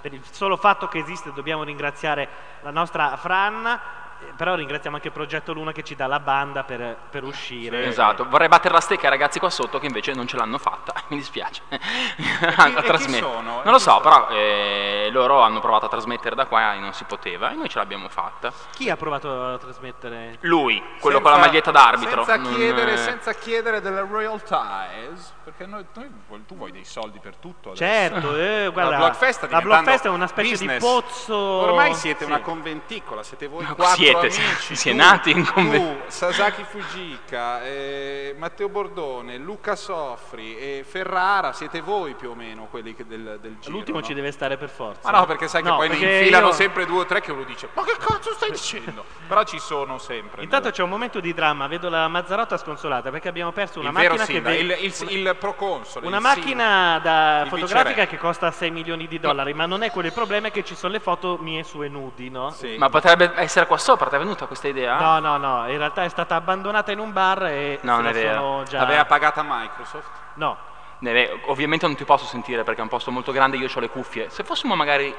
per 0.00 0.12
il 0.12 0.22
solo 0.30 0.56
fatto 0.56 0.88
che 0.88 0.98
esiste 0.98 1.32
dobbiamo 1.32 1.62
ringraziare 1.64 2.28
la 2.60 2.70
nostra 2.70 3.16
Fran, 3.16 3.66
eh, 3.66 4.32
però 4.36 4.54
ringraziamo 4.54 4.96
anche 4.96 5.10
Progetto 5.10 5.52
Luna 5.52 5.72
che 5.72 5.82
ci 5.82 5.94
dà 5.94 6.06
la 6.06 6.20
banda 6.20 6.62
per, 6.64 6.96
per 7.10 7.22
uscire. 7.24 7.84
Esatto, 7.84 8.26
vorrei 8.28 8.48
battere 8.48 8.72
la 8.72 8.80
stecca 8.80 9.04
ai 9.04 9.10
ragazzi 9.10 9.38
qua 9.38 9.50
sotto 9.50 9.78
che 9.78 9.86
invece 9.86 10.14
non 10.14 10.26
ce 10.26 10.36
l'hanno 10.36 10.58
fatta, 10.58 10.92
mi 11.08 11.16
dispiace. 11.16 11.62
e 11.68 11.78
chi 11.78 13.20
Non 13.20 13.62
lo 13.64 13.78
so, 13.78 14.00
però 14.00 14.28
eh, 14.30 15.08
loro 15.10 15.40
hanno 15.42 15.60
provato 15.60 15.86
a 15.86 15.88
trasmettere 15.88 16.34
da 16.34 16.46
qua 16.46 16.74
e 16.74 16.78
non 16.78 16.92
si 16.92 17.04
poteva 17.04 17.50
e 17.50 17.54
noi 17.54 17.68
ce 17.68 17.78
l'abbiamo 17.78 18.08
fatta. 18.08 18.52
Chi 18.72 18.88
ha 18.90 18.96
provato 18.96 19.44
a 19.54 19.58
trasmettere? 19.58 20.38
Lui, 20.40 20.78
quello 21.00 21.18
Senza- 21.18 21.20
con 21.20 21.30
la 21.30 21.46
maglietta 21.46 21.70
d'arbitro. 21.70 22.24
Senza 22.24 22.36
non- 22.42 22.54
chiedere, 22.54 22.96
senza 22.96 23.32
chiedere 23.34 23.80
delle 23.80 24.00
royalties, 24.00 25.34
perché 25.46 25.64
noi, 25.64 25.84
noi- 25.94 26.44
tu 26.44 26.56
vuoi 26.56 26.72
dei 26.72 26.84
soldi 26.84 27.20
per 27.20 27.36
tutto 27.36 27.70
adesso. 27.70 27.84
Certo, 27.84 28.36
eh, 28.36 28.68
guarda, 28.72 28.90
la 28.90 28.96
Blockfest, 28.96 29.48
la 29.48 29.60
Blockfest 29.60 30.04
è 30.06 30.08
una 30.08 30.26
specie 30.26 30.50
business. 30.50 30.80
di 30.80 30.84
pozzo. 30.84 31.36
Ormai 31.36 31.94
siete 31.94 32.24
Sì. 32.24 32.30
una 32.30 32.40
conventicola, 32.40 33.22
siete 33.22 33.46
voi 33.46 33.62
Ma 33.62 33.74
quattro 33.74 33.94
siete, 33.94 34.18
amici. 34.26 34.74
si 34.74 34.88
è 34.88 34.92
tu, 34.92 34.98
nati 34.98 35.30
in 35.30 35.46
conven- 35.46 35.80
Tu, 35.80 36.10
Sasaki 36.10 36.64
Fujika, 36.64 37.62
eh, 37.62 38.34
Matteo 38.36 38.68
Bordone, 38.68 39.36
Luca 39.38 39.76
Soffri 39.76 40.56
e 40.58 40.84
Ferrara, 40.84 41.52
siete 41.52 41.80
voi 41.80 42.14
più 42.14 42.30
o 42.30 42.34
meno 42.34 42.66
quelli 42.68 42.94
che 42.96 43.06
del, 43.06 43.38
del 43.40 43.56
giro. 43.60 43.74
L'ultimo 43.76 44.00
no? 44.00 44.04
ci 44.04 44.14
deve 44.14 44.32
stare 44.32 44.56
per 44.56 44.68
forza. 44.68 45.08
Ma 45.10 45.18
no, 45.20 45.26
perché 45.26 45.46
sai 45.46 45.62
che 45.62 45.68
No, 45.68 45.76
poi 45.76 45.88
ne 45.90 45.94
infilano 45.94 46.48
io- 46.48 46.52
sempre 46.52 46.86
due 46.86 47.02
o 47.02 47.06
tre 47.06 47.20
che 47.20 47.30
uno 47.30 47.44
dice 47.44 47.68
Ma 47.74 47.84
che 47.84 47.94
cazzo 47.98 48.32
stai 48.32 48.50
dicendo? 48.50 49.04
Però 49.28 49.44
ci 49.44 49.60
sono 49.60 49.98
sempre. 49.98 50.42
Intanto 50.42 50.64
nella- 50.66 50.76
c'è 50.76 50.82
un 50.82 50.90
momento 50.90 51.20
di 51.20 51.32
dramma, 51.32 51.68
vedo 51.68 51.88
la 51.88 52.08
Mazzarotta 52.08 52.56
sconsolata 52.56 53.10
perché 53.10 53.28
abbiamo 53.28 53.52
perso 53.52 53.78
una 53.78 53.90
il 53.90 53.94
vero 53.94 54.16
macchina 54.16 54.38
che 54.38 54.40
ve- 54.40 54.56
il, 54.56 54.76
il, 55.10 55.35
il 55.36 55.38
proconsole. 55.38 56.06
una 56.06 56.16
il 56.16 56.22
macchina 56.22 56.98
da 57.02 57.44
fotografica 57.48 57.88
viceré. 57.90 58.06
che 58.06 58.18
costa 58.18 58.50
6 58.50 58.70
milioni 58.70 59.06
di 59.06 59.20
dollari, 59.20 59.52
ma 59.54 59.66
non 59.66 59.82
è 59.82 59.90
quello 59.90 60.08
il 60.08 60.14
problema, 60.14 60.48
è 60.48 60.50
che 60.50 60.64
ci 60.64 60.74
sono 60.74 60.92
le 60.92 61.00
foto 61.00 61.36
mie 61.40 61.62
sue 61.62 61.88
nudi, 61.88 62.30
no? 62.30 62.50
Sì. 62.50 62.76
Ma 62.78 62.88
potrebbe 62.88 63.32
essere 63.36 63.66
qua 63.66 63.78
sopra, 63.78 64.08
ti 64.08 64.16
è 64.16 64.18
venuta 64.18 64.46
questa 64.46 64.68
idea? 64.68 64.98
No, 64.98 65.18
no, 65.18 65.36
no, 65.36 65.70
in 65.70 65.78
realtà 65.78 66.04
è 66.04 66.08
stata 66.08 66.34
abbandonata 66.34 66.90
in 66.92 66.98
un 66.98 67.12
bar 67.12 67.44
e 67.46 67.78
No, 67.82 67.96
se 67.96 68.02
non 68.02 68.06
è 68.10 68.12
vero. 68.12 68.40
sono 68.40 68.62
già... 68.64 68.78
L'aveva 68.80 69.04
pagata 69.04 69.44
Microsoft? 69.46 70.08
No, 70.34 70.56
Eh, 71.00 71.40
Ovviamente 71.46 71.86
non 71.86 71.94
ti 71.94 72.04
posso 72.04 72.24
sentire 72.24 72.64
perché 72.64 72.80
è 72.80 72.82
un 72.82 72.88
posto 72.88 73.10
molto 73.10 73.30
grande, 73.32 73.56
io 73.56 73.68
ho 73.72 73.80
le 73.80 73.88
cuffie. 73.88 74.30
Se 74.30 74.42
fossimo 74.44 74.74
magari... 74.74 75.14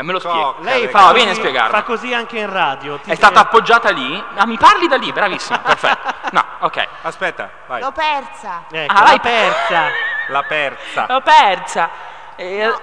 eh, 0.00 0.02
me 0.02 0.12
lo 0.12 0.18
spiego. 0.18 0.56
Lei 0.60 0.88
fa, 0.88 0.98
No, 0.98 1.04
così, 1.06 1.14
vieni 1.16 1.30
a 1.30 1.34
spiegarmi. 1.34 1.70
fa 1.70 1.82
così 1.82 2.14
anche 2.14 2.38
in 2.38 2.50
radio. 2.52 2.98
ti 2.98 3.10
È 3.10 3.14
stata 3.14 3.40
appoggiata 3.40 3.90
lì? 3.90 4.24
Ah, 4.36 4.46
mi 4.46 4.56
parli 4.56 4.88
da 4.88 4.96
lì, 4.96 5.12
bravissimo, 5.12 5.58
perfetto. 5.62 6.12
No, 6.32 6.44
ok. 6.60 6.86
Aspetta, 7.02 7.50
vai. 7.66 7.80
L'ho 7.80 7.92
persa. 7.92 8.64
Ecco, 8.70 8.92
Ah, 8.92 8.98
l'ha 9.02 9.04
l'hai 9.04 9.20
persa. 9.20 9.82
La 10.28 10.42
persa. 10.42 11.06
L'ho 11.08 11.20
persa. 11.20 11.90
Eh, 12.36 12.74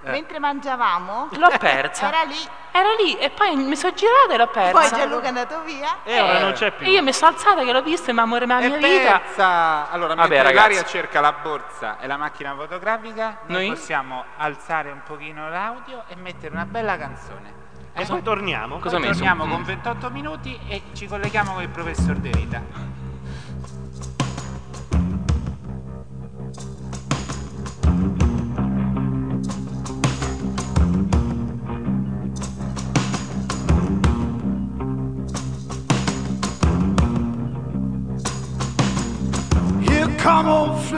Mentre 0.00 0.38
mangiavamo, 0.38 1.28
L'ho 1.32 1.50
persa. 1.58 2.08
era 2.08 2.22
lì. 2.24 2.48
Era 2.76 2.88
lì 3.00 3.16
e 3.18 3.30
poi 3.30 3.54
mi 3.54 3.76
sono 3.76 3.94
girata 3.94 4.34
e 4.34 4.36
l'ho 4.36 4.48
persa. 4.48 4.72
Poi 4.72 4.88
Gianluca 4.88 5.22
è 5.22 5.28
andato 5.28 5.62
via. 5.62 5.98
E 6.02 6.20
ora 6.20 6.40
non 6.40 6.52
c'è 6.54 6.72
più. 6.72 6.84
E 6.88 6.90
io 6.90 7.02
mi 7.04 7.12
sono 7.12 7.30
alzata 7.30 7.62
che 7.64 7.70
l'ho 7.70 7.82
vista, 7.82 8.12
ma 8.12 8.22
amore 8.22 8.46
la 8.46 8.58
mia 8.58 8.76
vita. 8.76 9.20
persa! 9.20 9.88
Allora, 9.92 10.14
Vabbè, 10.16 10.28
mentre 10.28 10.42
ragazzi. 10.42 10.70
Ilaria 10.72 10.84
cerca 10.84 11.20
la 11.20 11.32
borsa 11.40 12.00
e 12.00 12.08
la 12.08 12.16
macchina 12.16 12.52
fotografica, 12.56 13.38
noi, 13.46 13.66
Noi? 13.68 13.76
possiamo 13.76 14.24
alzare 14.38 14.90
un 14.90 15.02
pochino 15.04 15.48
l'audio 15.48 16.02
e 16.08 16.16
mettere 16.16 16.52
una 16.52 16.64
bella 16.64 16.98
canzone. 16.98 17.62
E 17.94 18.04
poi 18.06 18.22
torniamo. 18.22 18.80
Cosa 18.80 18.96
Poi 18.96 19.06
torniamo 19.06 19.46
con 19.46 19.62
28 19.62 20.10
minuti 20.10 20.58
e 20.66 20.82
ci 20.94 21.06
colleghiamo 21.06 21.52
con 21.52 21.62
il 21.62 21.68
professor 21.68 22.16
De 22.16 22.30
Vita. 22.30 22.60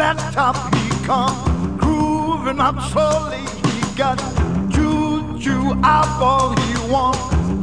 Old 0.06 0.18
flat 0.18 0.32
top, 0.32 0.74
he 0.74 0.88
come 1.04 1.76
grooving 1.78 2.60
up 2.60 2.80
slowly. 2.90 3.38
He 3.70 3.96
got 3.96 4.18
juju 4.70 5.74
eyeball, 5.82 6.54
he 6.60 6.92
want 6.92 7.16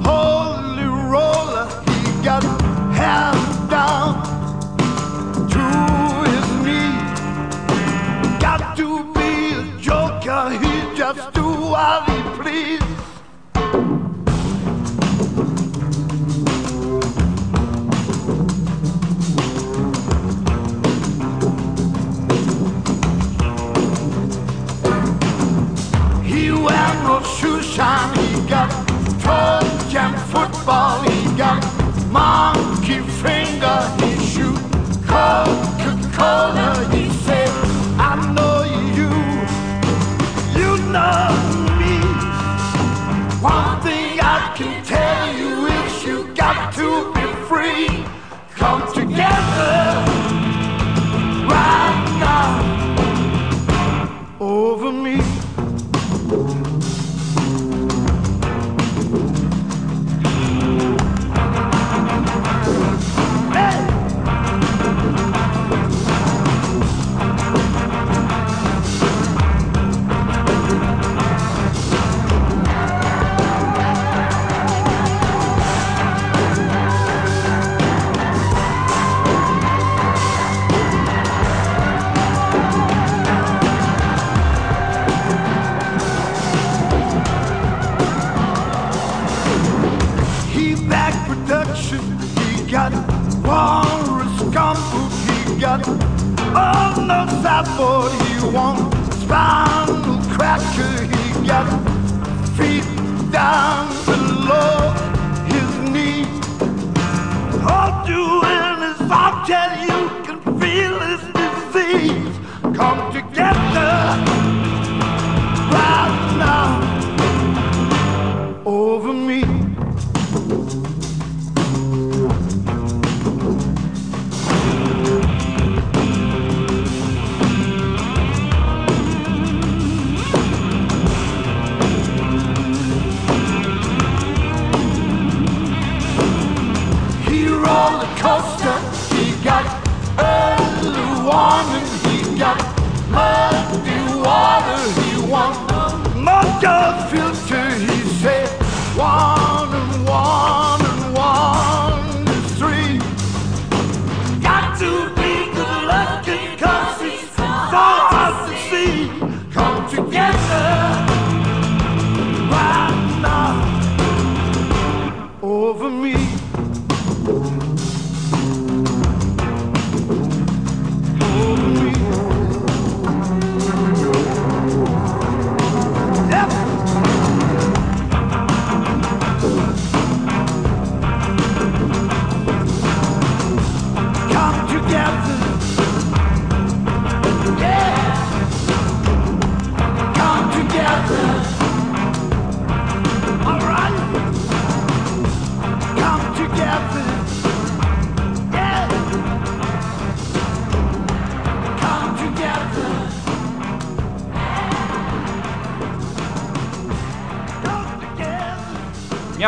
holy 0.06 0.86
roller. 0.86 1.68
He 1.86 2.24
got 2.24 2.44
hair 2.94 3.34
down 3.70 4.14
to 5.54 5.64
his 6.32 6.48
knees. 6.66 7.20
Got 8.40 8.78
to 8.78 8.88
be 9.14 9.54
a 9.54 9.78
joker, 9.80 10.50
he 10.52 10.98
just 10.98 11.34
do 11.34 11.44
what 11.44 12.10
he 12.10 12.22
please. 12.42 12.93
Liga, 27.84 28.70
Tall 29.22 29.90
Jam 29.90 30.16
Football 30.32 31.02
He 31.02 31.38
got 31.38 31.62
Monkey 32.10 33.00
Finger, 33.22 33.80
he 34.00 34.12
shoot. 34.26 34.58
Coca-Cola, 35.06 37.03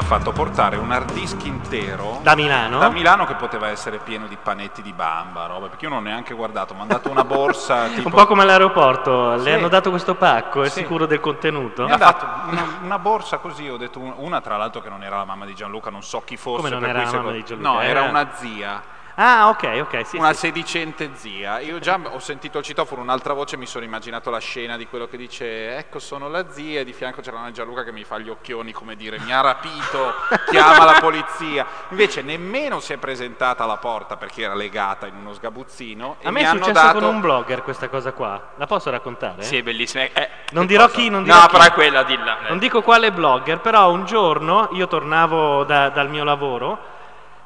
fatto 0.05 0.31
portare 0.31 0.77
un 0.77 0.91
hard 0.91 1.13
disk 1.13 1.43
intero 1.45 2.19
Da 2.21 2.35
Milano? 2.35 2.77
da 2.77 2.89
Milano 2.89 3.25
che 3.25 3.33
poteva 3.33 3.69
essere 3.69 3.97
pieno 3.97 4.27
di 4.27 4.37
panetti 4.41 4.81
di 4.83 4.93
bamba, 4.93 5.47
roba, 5.47 5.67
perché 5.67 5.85
io 5.85 5.89
non 5.91 5.99
ho 5.99 6.01
neanche 6.01 6.33
guardato, 6.35 6.73
mi 6.75 6.81
hanno 6.81 6.89
dato 6.89 7.09
una 7.09 7.23
borsa 7.23 7.87
tipo... 7.93 8.07
Un 8.09 8.13
po' 8.13 8.25
come 8.27 8.43
all'aeroporto, 8.43 9.37
Sì. 9.39 9.43
le 9.45 9.53
hanno 9.55 9.67
dato 9.67 9.89
questo 9.89 10.13
pacco, 10.15 10.61
è 10.61 10.69
Sì. 10.69 10.81
sicuro 10.81 11.05
del 11.07 11.19
contenuto? 11.19 11.85
Mi 11.85 11.91
ha 11.91 11.97
dato 11.97 12.25
una, 12.51 12.65
una 12.83 12.99
borsa 12.99 13.39
così, 13.39 13.67
ho 13.67 13.77
detto 13.77 13.99
un- 13.99 14.13
una 14.17 14.41
tra 14.41 14.57
l'altro 14.57 14.79
che 14.81 14.89
non 14.89 15.03
era 15.03 15.17
la 15.17 15.25
mamma 15.25 15.45
di 15.45 15.55
Gianluca, 15.55 15.89
non 15.89 16.03
so 16.03 16.21
chi 16.23 16.37
fosse. 16.37 16.57
Come 16.57 16.69
non 16.69 16.85
era 16.85 17.03
la 17.03 17.11
mamma 17.11 17.31
di 17.31 17.43
Gianluca? 17.43 17.69
No, 17.69 17.79
era 17.81 18.01
Era- 18.01 18.09
una 18.09 18.27
zia, 18.35 18.81
Ah, 19.17 19.47
ok, 19.47 19.79
ok, 19.81 20.05
sì, 20.05 20.17
una 20.17 20.33
sì. 20.33 20.47
sedicente 20.47 21.11
zia. 21.13 21.59
Io 21.59 21.79
già 21.79 21.97
ho 22.03 22.19
sentito 22.19 22.57
il 22.57 22.65
citofono, 22.65 23.01
un'altra 23.01 23.31
voce, 23.33 23.55
mi 23.55 23.65
sono 23.65 23.85
immaginato 23.85 24.29
la 24.29 24.39
scena 24.39 24.75
di 24.75 24.87
quello 24.87 25.07
che 25.07 25.15
dice 25.15 25.77
ecco 25.77 25.99
sono 25.99 26.27
la 26.27 26.49
zia 26.51 26.81
e 26.81 26.83
di 26.83 26.91
fianco 26.91 27.21
c'era 27.21 27.37
una 27.37 27.51
Gianluca 27.51 27.83
che 27.83 27.93
mi 27.93 28.03
fa 28.03 28.17
gli 28.17 28.29
occhioni 28.29 28.73
come 28.73 28.97
dire 28.97 29.17
mi 29.19 29.31
ha 29.31 29.39
rapito, 29.39 30.13
chiama 30.49 30.83
la 30.83 30.99
polizia. 30.99 31.65
Invece 31.89 32.23
nemmeno 32.23 32.81
si 32.81 32.91
è 32.91 32.97
presentata 32.97 33.63
alla 33.63 33.77
porta 33.77 34.17
perché 34.17 34.41
era 34.43 34.53
legata 34.53 35.07
in 35.07 35.15
uno 35.15 35.33
sgabuzzino 35.33 36.17
e 36.19 36.27
A 36.27 36.31
me 36.31 36.39
mi 36.39 36.45
è 36.45 36.49
hanno 36.49 36.63
successo 36.65 36.85
dato... 36.85 36.99
con 36.99 37.07
un 37.15 37.21
blogger 37.21 37.61
questa 37.63 37.87
cosa 37.87 38.11
qua. 38.11 38.49
La 38.57 38.65
posso 38.67 38.89
raccontare? 38.89 39.43
Sì, 39.43 39.55
è 39.57 39.63
bellissima. 39.63 40.03
Eh, 40.03 40.29
Non 40.51 40.63
che 40.63 40.73
dirò 40.73 40.87
cosa? 40.87 40.97
chi, 40.97 41.09
non 41.09 41.23
dirò 41.23 41.35
No, 41.39 41.45
chi. 41.45 41.51
però 41.51 41.63
è 41.63 41.71
quella, 41.71 42.03
dilla. 42.03 42.39
Eh. 42.45 42.49
Non 42.49 42.59
dico 42.59 42.81
quale 42.81 43.13
blogger, 43.13 43.59
però 43.59 43.91
un 43.91 44.03
giorno 44.05 44.67
io 44.73 44.87
tornavo 44.87 45.63
da- 45.63 45.87
dal 45.89 46.09
mio 46.09 46.25
lavoro 46.25 46.93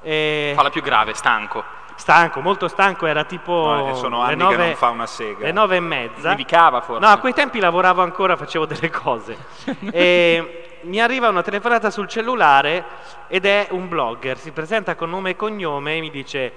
e 0.01 0.53
Fa 0.56 0.62
la 0.63 0.70
più 0.70 0.82
grave, 0.82 1.13
stanco. 1.13 1.63
stanco, 1.96 2.41
molto 2.41 2.68
stanco, 2.68 3.06
era 3.06 3.24
tipo 3.24 3.51
No, 3.74 3.96
sono 3.96 4.20
le 4.25 4.34
anni 4.34 4.41
nove, 4.41 4.56
che 4.56 4.63
non 4.63 4.75
fa 4.75 4.89
una 4.89 5.06
sega. 5.06 5.46
le 5.46 5.51
nove 5.51 5.75
e 5.75 5.79
mezza. 5.82 6.29
Nevicava 6.29 6.82
forse. 6.82 7.06
No, 7.06 7.12
a 7.12 7.18
quei 7.18 7.34
tempi 7.34 7.60
lavoravo 7.60 8.01
ancora, 8.01 8.36
facevo 8.38 8.65
delle 8.65 8.89
cose. 8.89 9.38
e 9.91 10.77
mi 10.82 11.01
arriva 11.01 11.27
una 11.27 11.41
telefonata 11.41 11.89
sul 11.89 12.08
cellulare 12.08 12.86
ed 13.27 13.46
è 13.46 13.68
un 13.72 13.88
blogger, 13.89 14.38
si 14.38 14.51
presenta 14.51 14.96
con 14.96 15.10
nome 15.10 15.32
e 15.32 15.36
cognome 15.36 15.98
e 15.98 16.00
mi 16.00 16.10
dice 16.10 16.53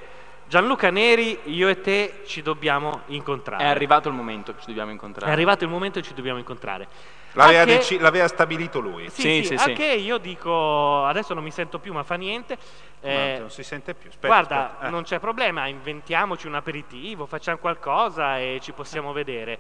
Gianluca 0.47 0.91
Neri, 0.91 1.39
io 1.45 1.69
e 1.69 1.81
te 1.81 2.23
ci 2.27 2.43
dobbiamo 2.43 3.01
incontrare. 3.07 3.65
È 3.65 3.67
arrivato 3.69 4.09
il 4.09 4.15
momento 4.15 4.55
ci 4.59 4.67
dobbiamo 4.67 4.91
incontrare. 4.91 5.31
È 5.31 5.35
arrivato 5.35 5.65
il 5.65 5.71
momento 5.71 5.99
e 5.99 6.03
ci 6.03 6.15
dobbiamo 6.15 6.39
incontrare. 6.39 6.89
L'aveva, 7.35 7.61
Anche- 7.61 7.77
deci- 7.77 7.99
l'aveva 7.99 8.29
stabilito 8.29 8.79
lui. 8.81 9.09
Sì, 9.09 9.21
Sì, 9.23 9.29
sì, 9.29 9.45
sì, 9.45 9.59
sì. 9.59 9.69
anche 9.71 9.85
io 9.87 10.19
dico, 10.19 11.05
adesso 11.05 11.33
non 11.35 11.43
mi 11.43 11.51
sento 11.51 11.79
più, 11.79 11.93
ma 11.93 12.03
fa 12.03 12.17
niente. 12.17 12.59
eh, 13.01 13.33
No, 13.35 13.41
non 13.41 13.51
si 13.51 13.63
sente 13.65 13.95
più. 13.95 14.11
Aspetta, 14.11 14.27
guarda, 14.29 14.65
aspetta. 14.67 14.87
Eh. 14.87 14.91
non 14.91 15.03
c'è 15.03 15.19
problema, 15.19 15.67
inventiamoci 15.67 16.47
un 16.47 16.55
aperitivo, 16.55 17.27
facciamo 17.27 17.59
qualcosa 17.59 18.39
e 18.39 18.59
ci 18.63 18.73
possiamo 18.73 19.13
vedere. 19.13 19.59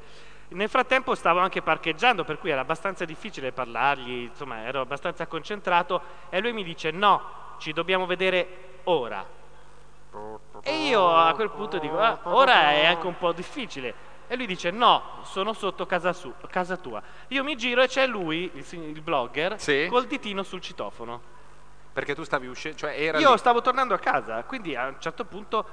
Nel 0.48 0.68
frattempo 0.68 1.14
stavo 1.14 1.40
anche 1.40 1.62
parcheggiando, 1.62 2.24
per 2.24 2.38
cui 2.38 2.50
era 2.50 2.60
abbastanza 2.60 3.04
difficile 3.06 3.52
parlargli, 3.52 4.28
insomma, 4.28 4.64
ero 4.64 4.80
abbastanza 4.82 5.26
concentrato 5.26 6.00
e 6.28 6.40
lui 6.40 6.52
mi 6.52 6.62
dice 6.62 6.90
"No, 6.90 7.54
ci 7.58 7.72
dobbiamo 7.72 8.04
vedere 8.06 8.80
ora". 8.84 9.26
E 10.62 10.86
io 10.88 11.16
a 11.16 11.32
quel 11.34 11.50
punto 11.50 11.78
dico 11.78 11.98
"Ah, 11.98 12.18
"Ora 12.24 12.72
è 12.72 12.84
anche 12.84 13.06
un 13.06 13.16
po' 13.16 13.32
difficile". 13.32 13.94
E 14.32 14.36
lui 14.36 14.46
dice 14.46 14.70
"No, 14.70 15.02
sono 15.24 15.52
sotto 15.52 15.84
casa, 15.84 16.14
su- 16.14 16.32
casa 16.48 16.78
tua". 16.78 17.02
Io 17.28 17.44
mi 17.44 17.54
giro 17.54 17.82
e 17.82 17.86
c'è 17.86 18.06
lui, 18.06 18.50
il, 18.54 18.64
il 18.72 19.02
blogger, 19.02 19.60
Sì. 19.60 19.86
col 19.90 20.06
ditino 20.06 20.42
sul 20.42 20.62
citofono. 20.62 21.20
Perché 21.92 22.14
tu 22.14 22.22
stavi 22.24 22.46
uscendo, 22.46 22.78
cioè 22.78 22.94
era 22.98 23.18
Io 23.18 23.32
lì. 23.32 23.36
stavo 23.38 23.60
tornando 23.60 23.92
a 23.92 23.98
casa, 23.98 24.42
quindi 24.44 24.74
a 24.74 24.86
un 24.86 24.96
certo 25.00 25.26
punto 25.26 25.66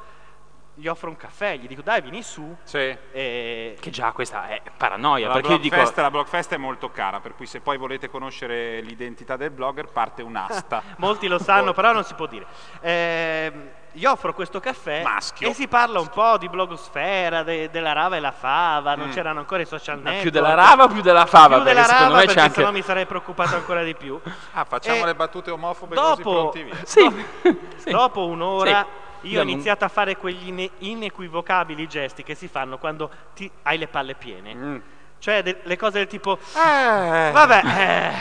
gli 0.73 0.87
offro 0.87 1.07
un 1.09 1.15
caffè, 1.15 1.55
gli 1.57 1.67
dico 1.67 1.81
dai 1.81 2.01
vieni 2.01 2.21
su. 2.21 2.53
Sì. 2.63 2.77
E... 3.13 3.77
Che 3.79 3.89
già 3.91 4.11
questa 4.11 4.49
è 4.49 4.61
paranoia, 4.75 5.27
La 5.29 5.33
perché 5.35 5.51
io 5.53 5.57
dico... 5.57 5.75
Blockfest, 5.75 5.97
la 6.01 6.11
Blockfest 6.11 6.53
è 6.53 6.57
molto 6.57 6.91
cara, 6.91 7.21
per 7.21 7.35
cui 7.35 7.45
se 7.45 7.61
poi 7.61 7.77
volete 7.77 8.09
conoscere 8.09 8.81
l'identità 8.81 9.37
del 9.37 9.51
blogger 9.51 9.87
parte 9.87 10.21
un'asta. 10.21 10.83
Molti 10.99 11.27
lo 11.27 11.39
sanno, 11.39 11.71
però 11.71 11.93
non 11.93 12.03
si 12.03 12.13
può 12.13 12.25
dire. 12.27 12.45
Ehm, 12.81 13.69
gli 13.99 14.05
offro 14.05 14.33
questo 14.33 14.61
caffè 14.61 15.01
Maschio. 15.03 15.49
e 15.49 15.53
si 15.53 15.67
parla 15.67 15.99
un 15.99 16.07
po' 16.07 16.37
di 16.37 16.47
blogosfera, 16.47 17.43
de- 17.43 17.69
della 17.69 17.91
rava 17.91 18.15
e 18.15 18.19
la 18.21 18.31
fava, 18.31 18.95
non 18.95 19.09
c'erano 19.09 19.39
ancora 19.39 19.61
i 19.61 19.65
social 19.65 19.97
Ma 19.97 20.11
network. 20.11 20.21
più 20.21 20.31
della 20.31 20.53
rava 20.53 20.83
o 20.85 20.87
più 20.87 21.01
della 21.01 21.25
fava? 21.25 21.55
Più 21.55 21.65
della 21.65 21.85
rava 21.85 22.05
me 22.07 22.15
perché 22.21 22.33
c'è 22.33 22.39
anche... 22.41 22.53
sennò 22.53 22.71
mi 22.71 22.81
sarei 22.81 23.05
preoccupato 23.05 23.55
ancora 23.55 23.83
di 23.83 23.93
più. 23.95 24.17
Ah, 24.53 24.63
facciamo 24.63 25.03
E 25.03 25.05
le 25.05 25.15
battute 25.15 25.51
omofobe 25.51 25.95
così 25.95 26.21
dopo- 26.23 26.49
pronti 26.49 26.63
via. 26.63 26.75
Sì. 26.85 27.25
sì. 27.75 27.89
Dopo 27.91 28.25
un'ora 28.25 28.85
Sì. 29.21 29.27
io 29.27 29.39
ho 29.41 29.43
iniziato 29.43 29.83
a 29.83 29.89
fare 29.89 30.15
quegli 30.15 30.47
ine- 30.47 30.69
inequivocabili 30.77 31.85
gesti 31.87 32.23
che 32.23 32.35
si 32.35 32.47
fanno 32.47 32.77
quando 32.77 33.09
ti- 33.33 33.51
hai 33.63 33.77
le 33.77 33.87
palle 33.87 34.15
piene. 34.15 34.53
Mm. 34.55 34.77
Cioè 35.19 35.43
de- 35.43 35.59
le 35.63 35.75
cose 35.77 35.97
del 35.97 36.07
tipo 36.07 36.37
Eh. 36.55 37.31
Vabbè, 37.31 37.61
eh, 37.65 38.11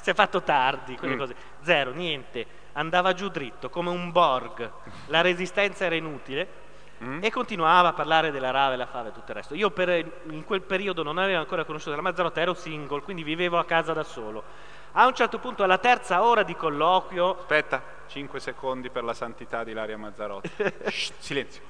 si 0.00 0.08
è 0.10 0.14
fatto 0.14 0.42
tardi, 0.42 0.96
quelle 0.96 1.14
Mm. 1.14 1.18
cose. 1.18 1.34
Zero, 1.62 1.90
niente. 1.92 2.46
Andava 2.74 3.12
giù 3.14 3.28
dritto, 3.28 3.70
come 3.70 3.90
un 3.90 4.12
Borg. 4.12 4.70
La 5.06 5.20
resistenza 5.20 5.84
era 5.84 5.94
inutile. 5.94 6.62
Mm. 7.02 7.24
E 7.24 7.30
continuava 7.30 7.88
a 7.88 7.92
parlare 7.92 8.30
della 8.30 8.52
rave, 8.52 8.76
la 8.76 8.86
fava 8.86 9.08
e 9.08 9.12
tutto 9.12 9.32
il 9.32 9.36
resto. 9.36 9.54
Io 9.54 9.70
per- 9.70 10.22
in 10.30 10.44
quel 10.44 10.62
periodo 10.62 11.02
non 11.02 11.18
avevo 11.18 11.40
ancora 11.40 11.64
conosciuto 11.64 11.96
la 11.96 12.02
Mazzarotta, 12.02 12.40
ero 12.40 12.54
single, 12.54 13.02
quindi 13.02 13.24
vivevo 13.24 13.58
a 13.58 13.64
casa 13.64 13.92
da 13.92 14.04
solo. 14.04 14.42
A 14.92 15.04
un 15.06 15.14
certo 15.14 15.40
punto, 15.40 15.64
alla 15.64 15.78
terza 15.78 16.22
ora 16.22 16.44
di 16.44 16.54
colloquio, 16.54 17.38
Aspetta, 17.40 17.82
5 18.06 18.38
secondi 18.38 18.90
per 18.90 19.02
la 19.02 19.12
santità 19.12 19.64
di 19.64 19.72
Laria 19.72 19.98
Mazzarotti. 19.98 20.50
Shh, 20.88 21.12
silenzio. 21.18 21.62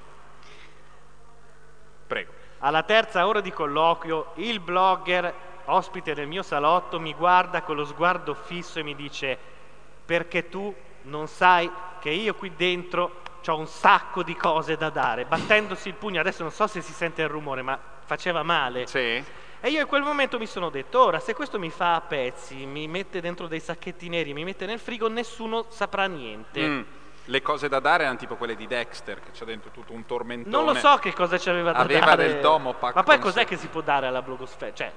Prego. 2.07 2.31
alla 2.59 2.83
terza 2.83 3.25
ora 3.27 3.41
di 3.41 3.51
colloquio, 3.51 4.31
il 4.35 4.59
blogger, 4.59 5.33
ospite 5.65 6.13
del 6.13 6.27
mio 6.27 6.43
salotto, 6.43 6.99
mi 6.99 7.13
guarda 7.15 7.63
con 7.63 7.75
lo 7.75 7.85
sguardo 7.85 8.35
fisso 8.35 8.77
e 8.79 8.83
mi 8.83 8.95
dice: 8.95 9.37
Perché 10.05 10.49
tu 10.49 10.73
non 11.05 11.27
sai 11.27 11.69
che 11.99 12.09
io 12.09 12.35
qui 12.35 12.53
dentro 12.55 13.21
ho 13.47 13.57
un 13.57 13.67
sacco 13.67 14.23
di 14.23 14.35
cose 14.35 14.75
da 14.75 14.89
dare. 14.89 15.25
Battendosi 15.25 15.87
il 15.87 15.93
pugno, 15.95 16.19
adesso 16.19 16.41
non 16.41 16.51
so 16.51 16.67
se 16.67 16.81
si 16.81 16.93
sente 16.93 17.21
il 17.21 17.27
rumore, 17.27 17.61
ma 17.61 17.79
faceva 18.05 18.43
male. 18.43 18.87
Sì. 18.87 19.23
E 19.61 19.69
io 19.69 19.81
in 19.81 19.87
quel 19.87 20.03
momento 20.03 20.37
mi 20.37 20.45
sono 20.45 20.69
detto, 20.69 21.03
ora 21.03 21.19
se 21.19 21.33
questo 21.33 21.57
mi 21.59 21.69
fa 21.69 21.95
a 21.95 22.01
pezzi, 22.01 22.65
mi 22.65 22.87
mette 22.87 23.21
dentro 23.21 23.47
dei 23.47 23.59
sacchetti 23.59 24.09
neri, 24.09 24.33
mi 24.33 24.43
mette 24.43 24.65
nel 24.65 24.79
frigo, 24.79 25.07
nessuno 25.07 25.65
saprà 25.69 26.05
niente. 26.05 26.61
Mm. 26.61 26.81
Le 27.25 27.41
cose 27.41 27.67
da 27.67 27.79
dare 27.79 28.03
erano 28.03 28.19
tipo 28.19 28.35
quelle 28.35 28.55
di 28.55 28.67
Dexter, 28.67 29.19
che 29.19 29.31
c'è 29.31 29.45
dentro 29.45 29.71
tutto 29.71 29.93
un 29.93 30.05
tormentone. 30.05 30.55
Non 30.55 30.65
lo 30.65 30.75
so 30.75 30.97
che 30.97 31.13
cosa 31.13 31.39
ci 31.39 31.49
aveva 31.49 31.71
da 31.71 31.79
Aveva 31.79 32.05
dare. 32.05 32.27
del 32.27 32.41
Domopac 32.41 32.93
Ma 32.93 33.01
poi 33.01 33.17
cos'è 33.17 33.45
che 33.45 33.57
si 33.57 33.67
può 33.67 33.81
dare 33.81 34.05
alla 34.05 34.21
blogosfera? 34.21 34.73
Cioè, 34.73 34.91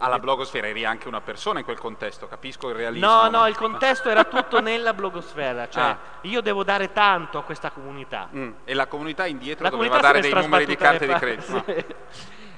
Alla 0.00 0.18
blogosfera 0.18 0.68
eri 0.68 0.84
anche 0.84 1.08
una 1.08 1.20
persona 1.20 1.58
in 1.58 1.64
quel 1.64 1.78
contesto, 1.78 2.28
capisco 2.28 2.68
il 2.68 2.76
realismo. 2.76 3.06
No, 3.06 3.28
no, 3.28 3.46
il 3.48 3.56
contesto 3.56 4.08
era 4.08 4.24
tutto 4.24 4.60
nella 4.62 4.94
blogosfera, 4.94 5.68
cioè 5.68 5.82
Ah. 5.82 5.98
io 6.22 6.40
devo 6.40 6.62
dare 6.62 6.92
tanto 6.92 7.38
a 7.38 7.42
questa 7.42 7.70
comunità. 7.70 8.28
Mm, 8.34 8.50
E 8.64 8.74
la 8.74 8.86
comunità 8.86 9.26
indietro 9.26 9.64
La 9.64 9.70
doveva 9.70 9.96
comunità 9.96 10.12
dare 10.12 10.20
dei 10.32 10.42
numeri 10.42 10.66
di 10.66 10.76
carte 10.76 11.06
di 11.06 11.14
credito. 11.14 11.62
Sì. 11.66 11.84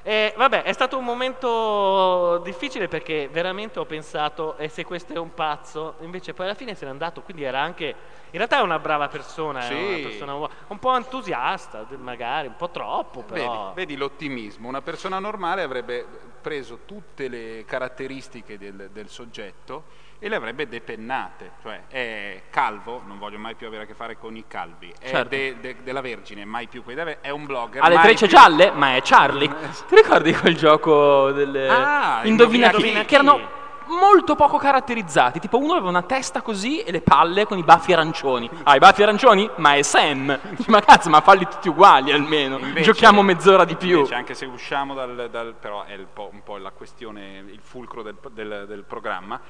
Eh, 0.03 0.33
vabbè, 0.35 0.63
è 0.63 0.73
stato 0.73 0.97
un 0.97 1.03
momento 1.03 2.39
difficile 2.43 2.87
perché 2.87 3.27
veramente 3.31 3.79
ho 3.79 3.85
pensato, 3.85 4.57
e 4.57 4.67
se 4.67 4.83
questo 4.83 5.13
è 5.13 5.17
un 5.17 5.33
pazzo? 5.33 5.95
Invece 5.99 6.33
poi 6.33 6.45
alla 6.47 6.55
fine 6.55 6.73
se 6.73 6.85
n'è 6.85 6.91
andato, 6.91 7.21
quindi 7.21 7.43
era 7.43 7.59
anche, 7.61 7.85
in 7.85 8.37
realtà 8.37 8.57
è 8.57 8.61
una 8.61 8.79
brava 8.79 9.07
persona, 9.09 9.61
Sì. 9.61 9.73
è 9.75 9.87
una 9.87 10.07
persona 10.07 10.33
un 10.67 10.79
po' 10.79 10.95
entusiasta, 10.95 11.85
magari, 11.97 12.47
un 12.47 12.55
po' 12.55 12.71
troppo 12.71 13.23
Vedi, 13.27 13.41
però. 13.41 13.73
vedi 13.73 13.95
l'ottimismo. 13.95 14.67
Una 14.67 14.81
persona 14.81 15.19
normale 15.19 15.61
avrebbe 15.61 16.03
preso 16.41 16.79
tutte 16.85 17.27
le 17.27 17.63
caratteristiche 17.67 18.57
del, 18.57 18.89
del 18.91 19.07
soggetto 19.07 19.83
e 20.23 20.29
le 20.29 20.35
avrebbe 20.35 20.67
depennate. 20.67 21.53
Cioè, 21.63 21.81
è 21.87 22.43
calvo, 22.51 23.01
non 23.07 23.17
voglio 23.17 23.39
mai 23.39 23.55
più 23.55 23.65
avere 23.65 23.83
a 23.83 23.85
che 23.87 23.95
fare 23.95 24.17
con 24.19 24.35
i 24.35 24.45
calvi. 24.47 24.93
È 24.99 25.07
Certo. 25.09 25.29
de- 25.29 25.57
de- 25.59 25.77
della 25.83 26.01
Vergine, 26.01 26.45
mai 26.45 26.67
più 26.67 26.83
quei 26.83 26.95
deve- 26.95 27.17
È 27.21 27.31
un 27.31 27.45
blogger. 27.45 27.83
Ha 27.83 27.89
le 27.89 27.97
trecce 27.99 28.27
più- 28.27 28.37
gialle, 28.37 28.69
ma 28.71 28.95
è 28.95 29.01
Charlie. 29.01 29.47
Ti 29.89 29.95
ricordi 29.95 30.31
quel 30.33 30.55
gioco 30.55 31.31
delle 31.31 31.67
Ah, 31.67 32.21
Indovina, 32.23 32.67
Indovina? 32.67 33.03
Che 33.03 33.15
erano 33.15 33.59
molto 33.87 34.35
poco 34.35 34.57
caratterizzati. 34.57 35.39
Tipo 35.39 35.57
uno 35.57 35.73
aveva 35.73 35.89
una 35.89 36.03
testa 36.03 36.43
così 36.43 36.81
e 36.81 36.91
le 36.91 37.01
palle 37.01 37.45
con 37.45 37.57
i 37.57 37.63
baffi 37.63 37.91
arancioni. 37.91 38.47
Ah, 38.63 38.75
i 38.75 38.79
baffi 38.79 39.01
arancioni? 39.01 39.49
Ma 39.57 39.73
è 39.73 39.81
Sam. 39.81 40.39
Ma 40.67 40.79
cazzo, 40.81 41.09
ma 41.09 41.21
falli 41.21 41.47
tutti 41.47 41.67
uguali 41.67 42.11
almeno. 42.11 42.59
Invece- 42.59 42.83
Giochiamo 42.83 43.23
mezz'ora 43.23 43.65
di 43.65 43.75
più. 43.75 43.95
Invece, 43.97 44.13
anche 44.13 44.33
se 44.35 44.45
usciamo 44.45 44.93
dal, 44.93 45.29
dal- 45.31 45.55
però 45.59 45.83
è 45.83 45.93
il 45.93 46.05
po'- 46.13 46.29
un 46.31 46.43
po' 46.43 46.57
la 46.57 46.69
questione, 46.71 47.43
il 47.47 47.59
fulcro 47.63 48.03
del, 48.03 48.15
del- 48.31 48.65
del 48.67 48.83
programma. 48.83 49.41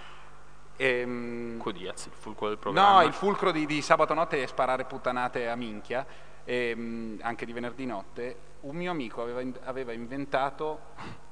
Ehm, 0.86 1.58
Codiaz, 1.60 2.06
il 2.08 2.12
fulcro 2.13 2.48
del 2.48 2.58
programma. 2.58 3.02
No, 3.02 3.06
il 3.06 3.13
fulcro 3.13 3.52
di, 3.52 3.67
di 3.67 3.82
sabato 3.84 4.15
notte 4.15 4.41
è 4.41 4.48
sparare 4.48 4.86
puttanate 4.86 5.48
a 5.48 5.56
minchia, 5.56 6.04
ehm, 6.44 7.20
anche 7.22 7.46
di 7.46 7.54
venerdì 7.54 7.86
notte. 7.86 8.36
Un 8.62 8.76
mio 8.76 8.89
amico 8.89 9.22
aveva, 9.22 9.41
in- 9.41 9.58
aveva 9.65 9.91
inventato. 9.91 10.80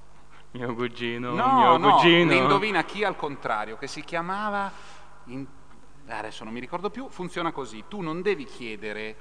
Mio 0.52 0.74
cugino, 0.74 1.34
No, 1.36 1.54
mio 1.54 1.78
no, 1.78 1.92
cugino. 1.98 2.34
indovina 2.34 2.84
chi 2.84 3.04
al 3.04 3.16
contrario, 3.16 3.78
che 3.78 3.86
si 3.88 4.04
chiamava. 4.04 4.72
in- 5.26 5.46
adesso 6.08 6.44
non 6.44 6.52
mi 6.54 6.60
ricordo 6.60 6.90
più. 6.90 7.08
Funziona 7.10 7.52
così: 7.52 7.84
tu 7.88 8.02
non 8.02 8.22
devi 8.24 8.46
chiedere. 8.46 9.16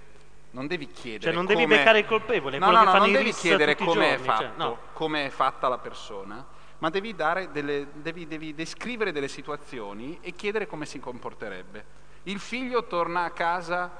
Non 0.52 0.66
devi 0.66 0.88
chiedere. 0.88 1.24
Cioè 1.24 1.32
non 1.34 1.44
devi 1.44 1.62
come- 1.64 1.76
beccare 1.76 1.98
il 2.00 2.06
colpevole, 2.06 2.58
No, 2.58 2.70
no, 2.70 2.78
che 2.78 2.84
no, 2.86 2.96
non 2.98 3.12
devi 3.12 3.32
chiedere 3.32 3.76
come 3.76 4.14
è 4.14 4.18
fatto, 4.18 4.42
cioè, 4.42 4.50
no. 4.56 4.78
come 4.94 5.26
è 5.26 5.28
fatta 5.28 5.68
la 5.68 5.76
persona, 5.76 6.42
ma 6.78 6.90
devi, 6.90 7.14
delle, 7.14 7.88
devi, 7.94 8.26
devi 8.26 8.54
descrivere 8.54 9.12
delle 9.12 9.28
situazioni 9.28 10.18
e 10.20 10.32
chiedere 10.32 10.66
come 10.66 10.86
si 10.86 11.00
comporterebbe. 11.00 11.96
Il 12.24 12.38
figlio 12.38 12.86
torna 12.86 13.24
a 13.24 13.30
casa 13.30 13.90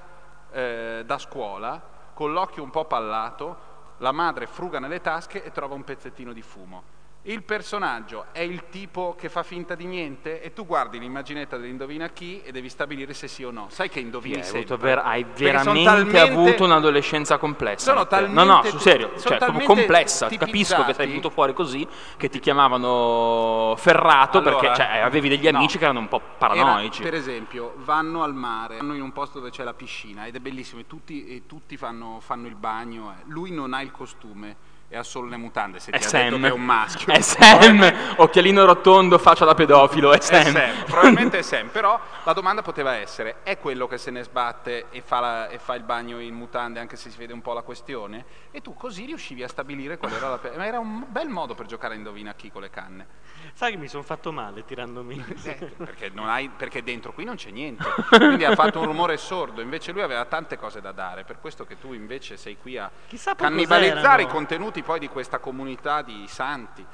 eh, 0.51 1.03
da 1.05 1.19
scuola 1.19 1.97
con 2.15 2.33
l'occhio 2.33 2.63
un 2.63 2.71
po' 2.71 2.85
pallato, 2.85 3.67
la 3.99 4.13
madre 4.13 4.47
fruga 4.47 4.79
nelle 4.79 5.01
tasche 5.01 5.43
e 5.43 5.53
trova 5.53 5.75
un 5.75 5.85
pezzettino 5.85 6.33
di 6.33 6.43
fumo. 6.43 6.97
Il 7.29 7.43
personaggio 7.43 8.25
è 8.33 8.41
il 8.41 8.71
tipo 8.71 9.15
che 9.15 9.29
fa 9.29 9.43
finta 9.43 9.75
di 9.75 9.85
niente 9.85 10.41
e 10.41 10.55
tu 10.55 10.65
guardi 10.65 10.99
l'immaginetta 10.99 11.59
dell'indovina 11.59 12.09
chi 12.09 12.41
e 12.43 12.53
devi 12.53 12.71
stabilire 12.71 13.13
se 13.13 13.29
sì 13.29 13.45
o 13.45 13.51
no. 13.51 13.67
Sai 13.69 13.91
che 13.91 14.01
indovini 14.01 14.37
hai, 14.37 14.45
sempre. 14.45 14.77
ver- 14.79 15.03
hai 15.05 15.27
veramente 15.37 15.83
talmente- 15.85 16.21
avuto 16.21 16.65
un'adolescenza 16.65 17.37
complessa. 17.37 17.93
Sono 17.93 18.07
talmente 18.07 18.35
no, 18.45 18.45
no, 18.57 18.63
su 18.65 18.71
tu- 18.71 18.79
serio, 18.79 19.13
cioè 19.21 19.37
proprio 19.37 19.67
complessa. 19.67 20.29
Capisco 20.29 20.85
che 20.87 20.95
sei 20.95 21.07
venuto 21.07 21.29
fuori 21.29 21.53
così, 21.53 21.87
che 22.17 22.31
ti 22.31 22.41
chiamavano 22.41 23.75
Ferrato 23.77 24.39
Allora, 24.39 24.57
perché 24.57 24.77
cioè, 24.77 24.99
avevi 25.01 25.29
degli 25.29 25.51
no. 25.51 25.59
amici 25.59 25.77
che 25.77 25.85
erano 25.85 25.99
un 26.01 26.09
po' 26.09 26.23
Era, 26.25 26.35
paranoici. 26.39 27.03
per 27.03 27.13
esempio, 27.13 27.75
vanno 27.85 28.23
al 28.23 28.33
mare, 28.33 28.79
vanno 28.79 28.95
in 28.95 29.03
un 29.03 29.13
posto 29.13 29.39
dove 29.39 29.51
c'è 29.51 29.65
la 29.65 29.75
piscina 29.75 30.25
ed 30.25 30.35
è 30.35 30.39
bellissimo 30.41 30.81
e 30.81 30.87
tutti, 30.87 31.27
e 31.27 31.43
tutti 31.45 31.77
fanno, 31.77 32.21
fanno 32.21 32.47
il 32.47 32.55
bagno. 32.55 33.11
eh. 33.19 33.23
Lui 33.27 33.51
non 33.51 33.75
ha 33.75 33.83
il 33.83 33.91
costume 33.91 34.68
e 34.89 34.97
ha 34.97 35.03
solo 35.03 35.29
le 35.29 35.37
mutande. 35.37 35.79
Se 35.81 35.91
È 35.91 35.99
ti 35.99 36.05
ha 36.07 36.11
detto 36.23 36.31
Sam. 36.37 36.43
che 36.43 36.49
è 36.49 36.53
un 36.53 36.65
maschio, 36.65 37.13
È 37.13 37.21
Sam, 37.21 37.93
occhialino 38.17 38.65
rotondo, 38.65 39.19
faccia 39.19 39.45
da 39.45 39.55
pedofilo, 39.55 40.13
è 40.13 40.19
È 40.19 40.21
Sam. 40.21 40.53
Sam, 40.53 40.85
probabilmente 40.85 41.39
è 41.39 41.43
Sam, 41.43 41.69
però 41.69 41.99
la 42.25 42.33
domanda 42.33 42.63
poteva 42.63 42.95
essere, 42.95 43.37
è 43.43 43.59
quello 43.59 43.87
che 43.87 43.99
se 43.99 44.11
ne 44.11 44.23
sbatte 44.23 44.87
e 44.91 45.03
fa, 45.03 45.21
la- 45.21 45.49
e 45.49 45.59
fa 45.59 45.75
il 45.75 45.83
bagno 45.83 46.19
in 46.21 46.35
mutande 46.35 46.81
anche 46.81 46.97
se 46.97 47.11
si 47.11 47.19
vede 47.19 47.33
un 47.33 47.43
po' 47.43 47.53
la 47.53 47.63
questione? 47.63 48.25
E 48.51 48.61
tu 48.61 48.75
così 48.75 49.05
riuscivi 49.05 49.43
a 49.43 49.49
stabilire 49.49 49.99
qual 49.99 50.13
era 50.13 50.29
la... 50.31 50.39
pe- 50.39 50.53
Ma 50.57 50.67
era 50.67 50.79
un 50.79 51.05
bel 51.09 51.29
modo 51.29 51.55
per 51.55 51.67
giocare 51.67 51.95
a 51.95 51.97
indovina 51.97 52.35
chi 52.35 52.51
con 52.51 52.63
le 52.63 52.71
canne. 52.71 53.07
Sai 53.55 53.73
che 53.73 53.77
mi 53.77 53.89
sono 53.89 54.03
fatto 54.03 54.33
male 54.33 54.65
tirandomi. 54.65 55.25
Eh, 55.45 55.55
perché, 55.77 56.11
non 56.13 56.29
hai- 56.29 56.49
perché 56.55 56.83
dentro 56.83 57.13
qui 57.13 57.25
non 57.25 57.37
c'è 57.37 57.51
niente, 57.51 57.85
quindi 58.09 58.45
ha 58.45 58.55
fatto 58.55 58.81
un 58.81 58.87
rumore 58.87 59.17
sordo, 59.17 59.61
invece 59.61 59.93
lui 59.93 60.03
aveva 60.03 60.25
tante 60.25 60.57
cose 60.57 60.81
da 60.81 60.93
dare, 60.93 61.25
per 61.25 61.39
questo 61.41 61.65
che 61.65 61.79
tu 61.79 61.93
invece 61.93 62.37
sei 62.37 62.57
qui 62.61 62.77
a 62.79 62.91
Chissà 63.09 63.35
cannibalizzare 63.35 64.23
i 64.23 64.27
contenuti 64.27 64.78
poi 64.83 64.99
di 64.99 65.09
questa 65.09 65.39
comunità 65.39 66.03
di 66.03 66.27
santi. 66.29 66.85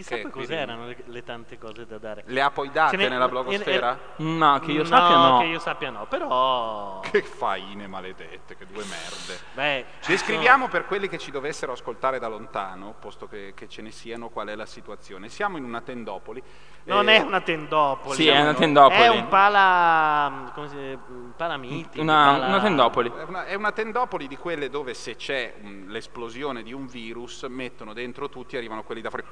Chissà 0.00 0.16
Che 0.16 0.30
cos'erano 0.30 0.86
le, 0.86 0.96
le 1.04 1.22
tante 1.22 1.58
cose 1.58 1.84
da 1.84 1.98
dare. 1.98 2.22
Le 2.26 2.40
ha 2.40 2.50
poi 2.50 2.70
date 2.70 2.96
n'è- 2.96 3.08
nella 3.10 3.26
eh, 3.26 3.28
blogosfera? 3.28 3.98
No, 4.16 4.58
che 4.60 4.72
io 4.72 4.84
sappia 4.84 5.16
no. 5.16 5.38
che 5.40 5.44
io 5.44 5.58
sappia 5.58 5.90
no, 5.90 6.06
però... 6.06 7.00
Che 7.00 7.22
faine 7.22 7.86
maledette, 7.86 8.56
che 8.56 8.64
due 8.66 8.84
merde. 8.84 9.38
Beh, 9.52 9.84
Descriviamo 10.06 10.68
per 10.68 10.86
quelli 10.86 11.06
che 11.06 11.18
ci 11.18 11.30
dovessero 11.30 11.72
ascoltare 11.72 12.18
da 12.18 12.28
lontano, 12.28 12.94
posto 12.98 13.26
che, 13.26 13.52
che 13.54 13.68
ce 13.68 13.82
ne 13.82 13.90
siano, 13.90 14.30
qual 14.30 14.48
è 14.48 14.54
la 14.54 14.64
situazione. 14.64 15.28
Siamo 15.28 15.58
in 15.58 15.64
una 15.64 15.82
tendopoli. 15.82 16.42
Non 16.84 17.08
eh, 17.10 17.16
è 17.16 17.20
una 17.20 17.42
tendopoli. 17.42 18.14
Sì, 18.14 18.28
è 18.28 18.40
una 18.40 18.54
tendopoli. 18.54 19.02
È 19.02 19.08
un 19.08 19.28
pala... 19.28 20.50
come 20.54 20.68
si 20.68 20.76
un 20.76 21.32
palamiti. 21.36 22.00
Una, 22.00 22.32
pala- 22.32 22.46
una 22.46 22.60
tendopoli. 22.60 23.12
È 23.14 23.22
una, 23.24 23.44
è 23.44 23.54
una 23.54 23.72
tendopoli 23.72 24.26
di 24.28 24.36
quelle 24.38 24.70
dove 24.70 24.94
se 24.94 25.16
c'è 25.16 25.56
un- 25.62 25.84
l'esplosione 25.88 26.62
di 26.62 26.72
un 26.72 26.86
virus 26.86 27.42
mettono 27.50 27.92
dentro 27.92 28.30
tutti 28.30 28.54
e 28.54 28.58
arrivano 28.58 28.82
quelli 28.82 29.02
da 29.02 29.10
fuori. 29.10 29.24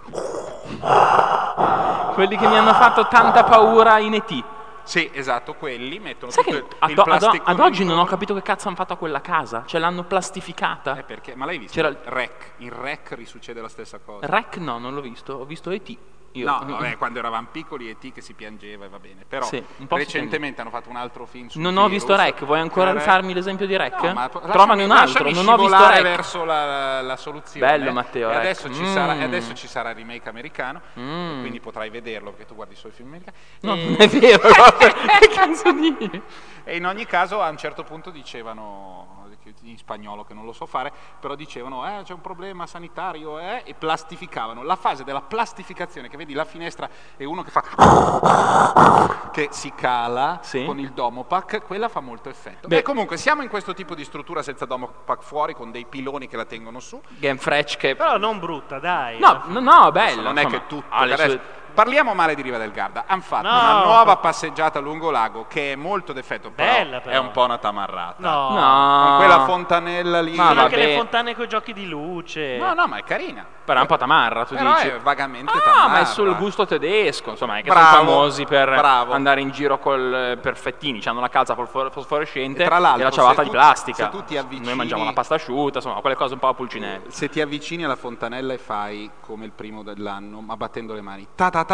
Quelli 2.14 2.36
che 2.36 2.46
mi 2.48 2.56
hanno 2.56 2.72
fatto 2.74 3.06
tanta 3.08 3.44
paura 3.44 3.98
in 3.98 4.14
E.T. 4.14 4.44
Sì, 4.82 5.10
esatto, 5.12 5.54
quelli 5.54 5.98
mettono 5.98 6.32
Sai 6.32 6.44
tutto 6.44 6.56
che 6.56 6.62
il, 6.64 6.76
ad, 6.78 6.90
il 6.90 6.98
ad- 6.98 7.08
ad 7.08 7.18
plasticone 7.20 7.62
oggi 7.62 7.84
non 7.84 7.98
ho 7.98 8.04
capito 8.06 8.32
che 8.34 8.40
cazzo 8.42 8.68
hanno 8.68 8.76
fatto 8.76 8.94
a 8.94 8.96
quella 8.96 9.20
casa. 9.20 9.64
Cioè 9.66 9.78
l'hanno 9.80 10.04
plastificata. 10.04 10.96
Eh, 10.96 11.02
perché? 11.02 11.34
Ma 11.34 11.44
l'hai 11.44 11.58
visto? 11.58 11.74
C'era 11.74 11.88
il- 11.88 11.98
Rec. 12.04 12.52
In 12.58 12.70
Rec 12.80 13.12
risuccede 13.12 13.60
la 13.60 13.68
stessa 13.68 13.98
cosa. 13.98 14.26
Rec 14.26 14.56
no, 14.56 14.78
non 14.78 14.94
l'ho 14.94 15.02
visto. 15.02 15.34
Ho 15.34 15.44
visto 15.44 15.70
E.T. 15.70 15.96
Io. 16.32 16.44
No, 16.44 16.62
vabbè, 16.64 16.96
quando 16.98 17.18
eravamo 17.18 17.48
piccoli 17.50 17.88
e 17.88 17.96
T 17.98 18.12
che 18.12 18.20
si 18.20 18.34
piangeva 18.34 18.84
e 18.84 18.88
va 18.88 18.98
bene. 18.98 19.24
Però 19.26 19.44
Sì, 19.46 19.64
recentemente 19.88 20.60
hanno 20.60 20.70
fatto 20.70 20.90
un 20.90 20.96
altro 20.96 21.24
film 21.26 21.48
su 21.48 21.58
Non 21.58 21.76
ho 21.78 21.88
visto 21.88 22.14
Rec, 22.14 22.44
vuoi 22.44 22.60
ancora 22.60 22.92
rifarmi 22.92 23.32
l'esempio 23.32 23.66
di 23.66 23.76
Rec? 23.76 24.00
No, 24.02 24.12
ma 24.12 24.28
Trovane 24.28 24.84
un 24.84 24.90
altro, 24.90 25.30
non 25.30 25.48
ho 25.48 25.56
visto 25.56 25.88
Rec. 25.88 26.02
verso 26.02 26.44
la, 26.44 27.00
la 27.00 27.16
soluzione. 27.16 27.66
Bello, 27.66 27.92
Matteo, 27.92 28.28
E 28.30 28.32
Rec. 28.34 28.40
adesso, 28.40 28.72
ci 28.72 28.82
Mm. 28.82 28.92
sarà, 28.92 29.16
e 29.16 29.22
adesso 29.24 29.54
ci 29.54 29.66
sarà 29.66 29.90
il 29.90 29.96
remake 29.96 30.28
americano, 30.28 30.80
Mm. 30.98 31.40
quindi 31.40 31.60
potrai 31.60 31.88
vederlo 31.90 32.30
perché 32.30 32.46
tu 32.46 32.54
guardi 32.54 32.74
solo 32.74 32.92
i 32.92 32.96
film 32.96 33.08
americani. 33.08 33.36
No, 33.60 33.74
e, 33.74 33.84
non 33.84 33.96
è 33.98 34.08
vero, 34.08 34.38
che 35.20 35.28
cazzo 35.28 35.72
dici? 35.72 36.22
e 36.64 36.76
in 36.76 36.86
ogni 36.86 37.06
caso 37.06 37.40
a 37.40 37.48
un 37.48 37.56
certo 37.56 37.82
punto 37.84 38.10
dicevano 38.10 39.17
in 39.62 39.76
spagnolo 39.78 40.24
che 40.24 40.34
non 40.34 40.44
lo 40.44 40.52
so 40.52 40.66
fare, 40.66 40.92
però 41.20 41.34
dicevano 41.34 41.86
eh, 41.86 42.02
c'è 42.02 42.12
un 42.12 42.20
problema 42.20 42.66
sanitario 42.66 43.38
eh, 43.38 43.62
e 43.64 43.74
plastificavano. 43.74 44.62
La 44.62 44.76
fase 44.76 45.04
della 45.04 45.20
plastificazione, 45.22 46.08
che 46.08 46.16
vedi 46.16 46.32
la 46.34 46.44
finestra 46.44 46.88
e 47.16 47.24
uno 47.24 47.42
che 47.42 47.50
fa 47.50 47.62
che 49.32 49.48
si 49.50 49.72
cala 49.74 50.38
Sì. 50.42 50.64
con 50.64 50.78
il 50.78 50.92
domopac, 50.92 51.62
quella 51.64 51.88
fa 51.88 52.00
molto 52.00 52.28
effetto. 52.28 52.68
Beh. 52.68 52.76
Beh, 52.76 52.82
comunque 52.82 53.16
siamo 53.16 53.42
in 53.42 53.48
questo 53.48 53.74
tipo 53.74 53.94
di 53.94 54.04
struttura 54.04 54.42
senza 54.42 54.64
domopac 54.64 55.22
fuori 55.22 55.54
con 55.54 55.70
dei 55.70 55.84
piloni 55.86 56.26
che 56.28 56.36
la 56.36 56.44
tengono 56.44 56.80
su. 56.80 57.00
Game 57.18 57.38
Fresh 57.38 57.76
che... 57.76 57.94
Però 57.96 58.16
non 58.18 58.38
brutta, 58.38 58.78
dai. 58.78 59.18
No, 59.18 59.42
no, 59.46 59.60
no, 59.60 59.90
bella. 59.90 60.22
non 60.22 60.38
è 60.38 60.42
insomma, 60.42 60.62
che 60.62 60.66
tutto, 60.66 60.86
adesso- 60.94 61.24
sue- 61.28 61.40
parliamo 61.78 62.12
male 62.12 62.34
di 62.34 62.42
Riva 62.42 62.58
del 62.58 62.72
Garda. 62.72 63.04
Hanno 63.06 63.20
fatto 63.20 63.46
No, 63.46 63.52
una 63.56 63.82
nuova 63.84 64.16
passeggiata 64.16 64.80
lungo 64.80 65.12
lago 65.12 65.46
che 65.48 65.72
è 65.72 65.76
molto 65.76 66.12
defetto, 66.12 66.50
però, 66.50 66.72
Bella, 66.72 66.98
però. 66.98 67.14
è 67.14 67.18
un 67.20 67.30
po' 67.30 67.44
una 67.44 67.58
tamarrata. 67.58 68.14
No. 68.18 68.48
No. 68.50 69.06
Con 69.06 69.16
quella 69.18 69.44
fontanella 69.44 70.20
lì. 70.20 70.34
Ma 70.34 70.48
anche 70.48 70.74
le 70.74 70.96
fontane 70.96 71.36
con 71.36 71.44
i 71.44 71.48
giochi 71.48 71.72
di 71.72 71.86
luce. 71.88 72.56
No, 72.58 72.74
no, 72.74 72.88
ma 72.88 72.96
è 72.96 73.04
carina. 73.04 73.46
Però 73.64 73.78
è 73.78 73.82
un 73.82 73.86
po' 73.88 73.96
tamarra, 73.98 74.44
tu 74.46 74.54
Però 74.56 74.72
dici. 74.74 74.88
è 74.88 74.98
vagamente 74.98 75.52
Ah, 75.52 75.60
tamarra. 75.60 75.88
ma 75.88 76.00
è 76.00 76.04
sul 76.06 76.34
gusto 76.36 76.66
tedesco, 76.66 77.30
insomma, 77.30 77.58
è 77.58 77.62
che 77.62 77.68
Bravo, 77.68 77.96
sono 77.96 78.08
famosi 78.10 78.44
per 78.46 78.74
bravo. 78.74 79.12
andare 79.12 79.40
in 79.42 79.50
giro 79.50 79.78
col 79.78 80.38
perfettini, 80.40 81.00
hanno 81.04 81.20
la 81.20 81.28
calza 81.28 81.54
fosfor- 81.54 81.92
fosforescente 81.92 82.62
E 82.62 82.66
tra 82.66 82.78
l'altro, 82.78 83.04
la 83.04 83.10
ciabatta 83.10 83.34
se 83.36 83.42
di 83.42 83.48
tu- 83.48 83.52
plastica. 83.52 84.04
se 84.04 84.08
tu 84.10 84.24
ti 84.24 84.36
avvicini- 84.38 84.66
Noi 84.66 84.74
mangiamo 84.74 85.04
la 85.04 85.12
pasta 85.12 85.34
asciutta, 85.34 85.78
insomma, 85.78 86.00
quelle 86.00 86.16
cose 86.16 86.32
un 86.32 86.40
po' 86.40 86.48
a 86.48 86.54
pulcinelle. 86.54 87.10
Se 87.10 87.28
ti 87.28 87.40
avvicini 87.42 87.84
alla 87.84 87.96
fontanella 87.96 88.54
e 88.54 88.58
fai 88.58 89.10
come 89.20 89.44
il 89.44 89.52
primo 89.52 89.82
dell'anno, 89.82 90.40
ma 90.40 90.56
battendo 90.56 90.94
le 90.94 91.02
mani, 91.02 91.26
ta 91.34 91.50
ta 91.50 91.64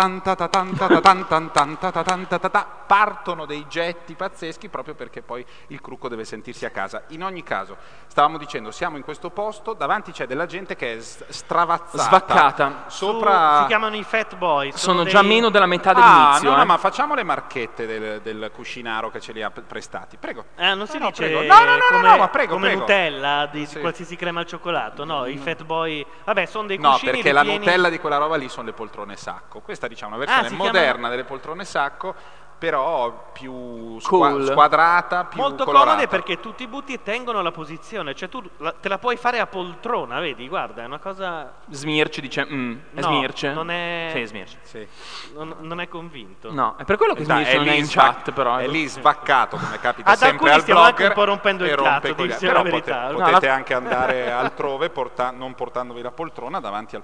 partono 2.87 3.47
dei 3.47 3.67
getti 3.69 4.15
pazzeschi 4.15 4.69
proprio 4.69 4.95
perché 4.95 5.23
poi 5.23 5.45
il 5.69 5.81
crucco 5.81 6.09
deve 6.09 6.25
sentirsi 6.25 6.65
a 6.65 6.71
casa. 6.71 7.03
In 7.09 7.23
ogni 7.25 7.43
caso, 7.43 7.77
stavamo 8.07 8.37
dicendo, 8.39 8.71
siamo 8.71 8.97
in 8.97 9.03
questo 9.03 9.31
posto, 9.31 9.73
davanti 9.73 10.13
c'è 10.13 10.27
della 10.27 10.47
gente 10.47 10.77
che 10.77 10.97
è 10.97 11.01
stravazzata, 11.01 12.03
Svaccata. 12.03 12.85
Sopra 12.89 13.61
si 13.63 13.67
chiamano 13.67 13.97
i 13.97 14.03
Fat 14.05 14.37
Boy. 14.37 14.73
Sono 14.75 15.03
dei- 15.03 15.13
già 15.13 15.23
meno 15.23 15.49
della 15.51 15.67
metà 15.67 15.91
Ah, 15.91 15.95
dell'inizio. 15.95 16.51
no, 16.51 16.57
no, 16.57 16.63
eh. 16.63 16.67
ma 16.67 16.79
facciamo 16.79 17.15
le 17.15 17.23
marchette 17.23 17.87
del, 17.87 18.21
del 18.21 18.51
cuscinaro 18.53 19.11
che 19.11 19.21
ce 19.21 19.33
li 19.33 19.43
ha 19.43 19.51
prestati. 19.51 20.17
Prego. 20.17 20.45
Ah, 20.57 20.75
non 20.75 20.87
si 20.87 20.99
No, 20.99 21.05
no, 21.05 21.11
dice. 21.11 21.29
No, 21.31 21.41
no, 21.41 21.65
no, 21.65 21.75
no, 21.77 21.79
come, 21.91 22.09
no, 22.09 22.17
ma 22.17 22.29
prego, 22.29 22.53
come 22.55 22.67
prego. 22.69 22.81
Nutella 22.81 23.49
di 23.51 23.67
Sì. 23.67 23.81
qualsiasi 23.81 24.17
crema 24.17 24.41
al 24.41 24.47
cioccolato, 24.47 25.05
no, 25.05 25.27
i 25.27 25.37
Fat 25.39 25.65
Boy. 25.65 26.05
Vabbè, 26.25 26.47
sono 26.47 26.67
dei 26.67 26.79
No, 26.79 26.91
cuscini 26.91 27.13
perché 27.13 27.33
la 27.33 27.41
ripieni- 27.41 27.65
Nutella 27.65 27.89
di 27.89 27.99
quella 27.99 28.17
roba 28.19 28.37
lì 28.37 28.49
sono 28.49 28.67
le 28.67 28.73
poltrone 28.73 29.17
sacco. 29.17 29.61
Questa 29.61 29.84
diciamo 29.89 30.17
una 30.17 30.25
versione 30.25 30.49
Ah, 30.49 30.53
moderna 30.53 30.83
chiamano- 30.93 31.09
delle 31.09 31.25
poltrone 31.25 31.65
sacco, 31.65 32.15
però 32.57 33.31
più 33.33 33.99
squa- 33.99 34.31
Cool. 34.31 34.47
squadrata, 34.47 35.25
più 35.25 35.39
Molto 35.41 35.65
colorata. 35.65 35.91
comode 35.91 36.09
perché 36.09 36.41
tutti 36.41 36.63
i 36.63 36.67
butti 36.67 37.03
tengono 37.03 37.43
la 37.43 37.51
posizione, 37.51 38.15
cioè 38.15 38.29
tu 38.31 38.43
la- 38.59 38.73
te 38.73 38.89
la 38.89 38.97
puoi 38.97 39.17
fare 39.17 39.39
a 39.39 39.47
poltrona, 39.47 40.19
vedi? 40.21 40.49
Guarda, 40.49 40.83
è 40.83 40.87
una 40.87 40.99
cosa 40.99 41.53
Smirci 41.69 42.23
dice, 42.23 42.47
mm, 42.51 42.73
è 42.95 43.01
No, 43.01 43.07
Smirce? 43.09 43.53
non 43.53 43.71
è- 43.71 44.11
Sì, 44.15 44.25
Smirce. 44.25 44.59
Sì. 44.63 44.89
non, 45.35 45.57
non 45.61 45.81
è 45.81 45.89
convinto. 45.89 46.53
No, 46.55 46.77
è 46.79 46.85
per 46.85 46.97
quello 46.97 47.13
che 47.13 47.25
Dai, 47.25 47.43
Smirce 47.45 47.57
non 47.59 47.67
è 47.67 47.71
lì 47.73 47.79
in 47.79 47.85
svac- 47.85 48.15
chat, 48.25 48.33
però. 48.33 48.57
È 48.57 48.67
lì 48.69 48.87
svaccato, 48.87 49.57
come 49.59 49.79
capita 49.81 50.09
Ad 50.13 50.17
sempre 50.17 50.31
alcuni 50.37 50.51
al 50.53 50.61
stiamo 50.63 50.81
anche 50.81 50.93
blogger. 50.95 51.09
un 51.19 51.23
po' 51.23 51.25
rompendo 51.31 51.65
il 51.67 51.77
rompe 51.77 51.91
cazzo, 51.91 52.07
i 52.07 52.11
coglioni. 52.15 52.29
dici 52.33 52.47
Però 52.47 52.57
la 52.57 52.63
verità. 52.63 53.01
pote- 53.09 53.13
No, 53.19 53.25
potete 53.27 53.47
la- 53.47 53.55
anche 53.55 53.75
andare 53.75 54.33
altrove 54.33 54.89
porta- 54.91 55.31
non 55.33 55.55
portandovi 55.55 56.01
la 56.01 56.13
poltrona 56.13 56.61
davanti 56.61 56.97
al 56.97 57.03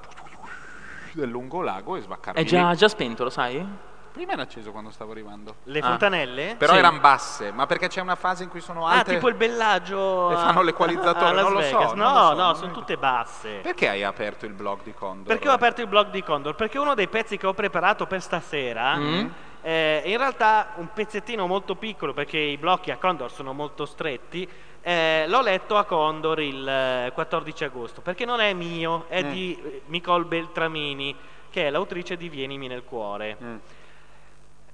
del 1.17 1.29
lungo 1.29 1.61
lago 1.63 1.97
e 1.97 2.01
svaccarvi 2.01 2.41
È 2.41 2.45
già, 2.45 2.75
già 2.75 2.89
spento, 2.89 3.25
lo 3.25 3.31
sai? 3.31 3.65
Prima 4.13 4.33
era 4.33 4.43
acceso 4.43 4.73
quando 4.73 4.91
stavo 4.91 5.13
arrivando. 5.13 5.55
Le 5.65 5.79
Ah. 5.79 5.87
fontanelle? 5.87 6.57
Però 6.59 6.73
Sì. 6.73 6.79
erano 6.79 6.99
basse, 6.99 7.53
ma 7.53 7.67
perché 7.67 7.87
c'è 7.87 8.01
una 8.01 8.17
fase 8.17 8.43
in 8.43 8.49
cui 8.51 8.61
sono 8.61 8.85
Ah, 8.87 8.99
alte. 8.99 9.15
tipo 9.15 9.29
il 9.29 9.37
bellagio 9.37 10.33
E 10.33 10.35
fanno 10.35 10.63
l'equalizzatore, 10.63 11.27
a 11.29 11.33
Las 11.33 11.45
non 11.45 11.53
lo 11.53 11.61
so, 11.63 11.79
Vegas. 11.79 11.93
non 11.93 12.13
No, 12.13 12.19
lo 12.21 12.27
so, 12.27 12.35
no, 12.35 12.43
non 12.47 12.55
sono 12.57 12.67
mi- 12.69 12.73
tutte 12.75 12.97
basse. 12.97 13.49
Perché 13.63 13.89
hai 13.89 14.03
aperto 14.03 14.47
il 14.47 14.53
blog 14.53 14.83
di 14.83 14.93
Condor? 14.93 15.27
Perché 15.27 15.49
ho 15.49 15.53
aperto 15.53 15.81
il 15.81 15.87
blog 15.87 16.11
di 16.11 16.25
Condor? 16.25 16.57
Perché 16.57 16.79
uno 16.79 16.95
dei 16.95 17.07
pezzi 17.07 17.37
che 17.37 17.47
ho 17.47 17.55
preparato 17.55 18.07
per 18.07 18.21
stasera 18.21 18.97
Mm. 18.97 19.27
è 19.61 20.03
in 20.07 20.17
realtà 20.17 20.71
un 20.77 20.89
pezzettino 20.93 21.47
molto 21.47 21.77
piccolo 21.77 22.13
perché 22.13 22.37
i 22.39 22.57
blocchi 22.57 22.91
a 22.91 22.97
Condor 22.97 23.31
sono 23.31 23.53
molto 23.53 23.85
stretti. 23.87 24.49
Eh, 24.83 25.25
l'ho 25.29 25.43
letto 25.43 25.77
a 25.77 25.85
Condor 25.85 26.41
il 26.41 26.67
eh, 26.67 27.11
14 27.13 27.65
agosto 27.65 28.01
perché 28.01 28.25
non 28.25 28.41
è 28.41 28.53
mio, 28.55 29.07
è 29.09 29.23
Mm. 29.23 29.31
di 29.31 29.61
eh, 29.63 29.83
Nicole 29.87 30.25
Beltramini, 30.25 31.15
che 31.51 31.67
è 31.67 31.71
l'autrice 31.71 32.17
di 32.17 32.29
Vienimi 32.29 32.67
nel 32.67 32.85
cuore. 32.85 33.37
Mm. 33.43 33.57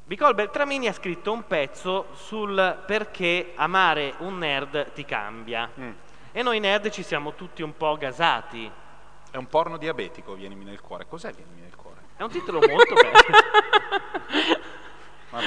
Nicole 0.08 0.34
Beltramini 0.34 0.86
ha 0.86 0.92
scritto 0.92 1.32
un 1.32 1.46
pezzo 1.46 2.06
sul 2.14 2.82
perché 2.86 3.52
amare 3.56 4.14
un 4.18 4.38
nerd 4.38 4.92
ti 4.92 5.04
cambia. 5.04 5.68
Mm. 5.80 5.90
E 6.32 6.42
noi 6.42 6.60
nerd 6.60 6.90
ci 6.90 7.02
siamo 7.02 7.34
tutti 7.34 7.62
un 7.62 7.76
po' 7.76 7.96
gasati. 7.96 8.70
È 9.30 9.36
un 9.36 9.46
porno 9.48 9.76
diabetico, 9.78 10.34
vienimi 10.34 10.64
nel 10.64 10.80
cuore. 10.80 11.06
Cos'è 11.08 11.32
vienimi 11.32 11.60
nel 11.62 11.74
cuore? 11.74 12.00
È 12.16 12.22
un 12.22 12.30
titolo 12.30 12.60
molto 12.60 12.94
bello. 12.94 14.64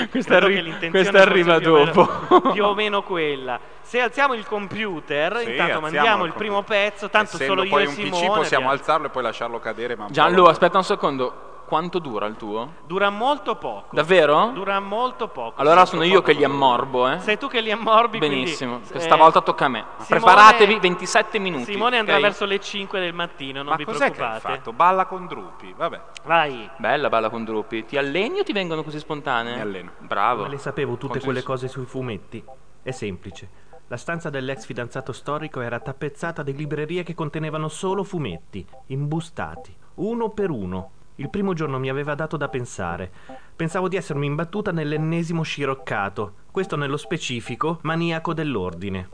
Questa, 0.10 0.32
Credo 0.38 0.45
arri- 0.45 0.56
che 0.56 0.62
l'intenzione 0.62 1.10
questa 1.10 1.21
arriva 1.21 1.54
fosse 1.54 1.63
più 1.63 1.73
o 1.73 1.86
dopo. 1.86 2.12
meno- 2.39 2.52
più 2.54 2.65
o 2.65 2.73
meno 2.73 3.04
quella. 3.04 3.60
Se 3.82 3.99
alziamo 3.99 4.34
il 4.36 4.45
computer, 4.45 5.38
Sì, 5.39 5.49
intanto 5.52 5.80
mandiamo 5.82 6.23
il 6.23 6.30
il 6.30 6.36
primo 6.36 6.62
pezzo, 6.63 7.10
tanto 7.10 7.36
Essendo 7.36 7.54
solo 7.54 7.63
io 7.63 7.69
poi 7.69 7.84
e 7.84 7.88
un 7.88 7.93
Simone. 7.93 8.10
PC 8.12 8.17
possiamo 8.19 8.43
abbiamo- 8.43 8.69
alzarlo 8.69 9.08
e 9.08 9.10
poi 9.10 9.23
lasciarlo 9.23 9.60
cadere. 9.60 9.95
Un 9.97 10.08
Gianlu, 10.10 10.43
aspetta 10.45 10.78
un 10.78 10.84
secondo. 10.84 11.48
Quanto 11.69 11.99
dura 11.99 12.25
il 12.25 12.36
tuo? 12.36 12.73
Dura 12.88 13.12
molto 13.12 13.55
poco. 13.55 13.95
Davvero? 13.95 14.49
Dura 14.55 14.79
molto 14.79 15.27
poco. 15.27 15.62
Allora 15.62 15.86
sono 15.86 16.01
io 16.01 16.23
che 16.23 16.34
li 16.34 16.43
ammorbo, 16.43 17.08
eh? 17.08 17.19
Sei 17.19 17.38
tu 17.38 17.47
che 17.47 17.62
li 17.62 17.69
ammorbi, 17.69 18.17
quindi, 18.17 18.38
Benissimo. 18.38 18.77
eh, 18.84 18.89
Questa 18.89 19.15
volta 19.15 19.41
tocca 19.41 19.65
a 19.65 19.67
me. 19.67 19.86
Simone- 19.99 20.08
Preparatevi 20.08 20.79
27 20.79 21.38
minuti. 21.38 21.65
Simone 21.65 21.99
andrà 21.99 22.15
ok? 22.15 22.21
verso 22.21 22.45
le 22.45 22.60
5 22.60 22.99
del 22.99 23.13
mattino, 23.13 23.60
non 23.60 23.67
Ma 23.67 23.75
vi 23.75 23.86
cos'è 23.86 23.99
che 23.99 24.05
hai 24.05 24.12
preoccupate. 24.13 24.55
fatto? 24.55 24.73
Balla 24.73 25.05
con 25.05 25.27
Drupi, 25.27 25.71
vabbè. 25.77 26.01
Vai. 26.25 26.67
Bella, 26.77 27.08
bella 27.08 27.29
con 27.29 27.43
Drupi. 27.43 27.86
Ti 27.86 27.97
alleni 27.97 28.39
o 28.39 28.43
ti 28.43 28.51
vengono 28.51 28.82
così 28.82 28.97
spontanee? 28.97 29.53
Mi 29.53 29.62
alleno. 29.62 29.91
Bravo. 29.99 30.41
Ma 30.41 30.47
le 30.47 30.58
sapevo 30.58 30.93
tutte 30.93 31.05
Quanto 31.19 31.25
quelle 31.25 31.43
cose 31.43 31.67
sui 31.67 31.86
fumetti? 31.86 32.43
È 32.82 32.89
semplice. 32.89 33.47
La 33.89 33.97
stanza 33.97 34.32
dell'ex 34.32 34.65
fidanzato 34.65 35.12
storico 35.12 35.62
era 35.62 35.79
tappezzata 35.79 36.41
di 36.41 36.55
librerie 36.55 37.03
che 37.03 37.13
contenevano 37.13 37.67
solo 37.67 38.03
fumetti, 38.03 38.65
imbustati, 38.88 39.75
uno 39.95 40.29
per 40.29 40.49
uno. 40.49 40.91
Il 41.19 41.29
primo 41.29 41.53
giorno 41.53 41.79
mi 41.79 41.89
aveva 41.89 42.15
dato 42.15 42.38
da 42.38 42.47
pensare. 42.47 43.12
Pensavo 43.53 43.89
di 43.89 43.97
essermi 43.97 44.25
imbattuta 44.25 44.71
nell'ennesimo 44.71 45.41
sciroccato, 45.41 46.36
questo 46.49 46.77
nello 46.77 46.95
specifico 46.95 47.79
maniaco 47.82 48.34
dell'ordine. 48.34 49.10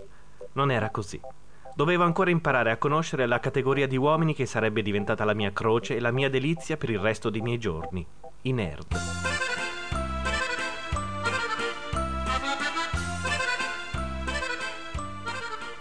Non 0.53 0.69
era 0.69 0.91
così. 0.91 1.19
Dovevo 1.73 2.03
ancora 2.03 2.29
imparare 2.29 2.69
a 2.69 2.77
conoscere 2.77 3.25
la 3.25 3.39
categoria 3.39 3.87
di 3.87 3.97
uomini 3.97 4.35
che 4.35 4.45
sarebbe 4.45 4.83
diventata 4.83 5.25
la 5.25 5.33
mia 5.33 5.51
croce 5.51 5.95
e 5.95 5.99
la 5.99 6.11
mia 6.11 6.29
delizia 6.29 6.77
per 6.77 6.91
il 6.91 6.99
resto 6.99 7.31
dei 7.31 7.41
miei 7.41 7.57
giorni. 7.57 8.05
I 8.41 8.53
nerd. 8.53 8.95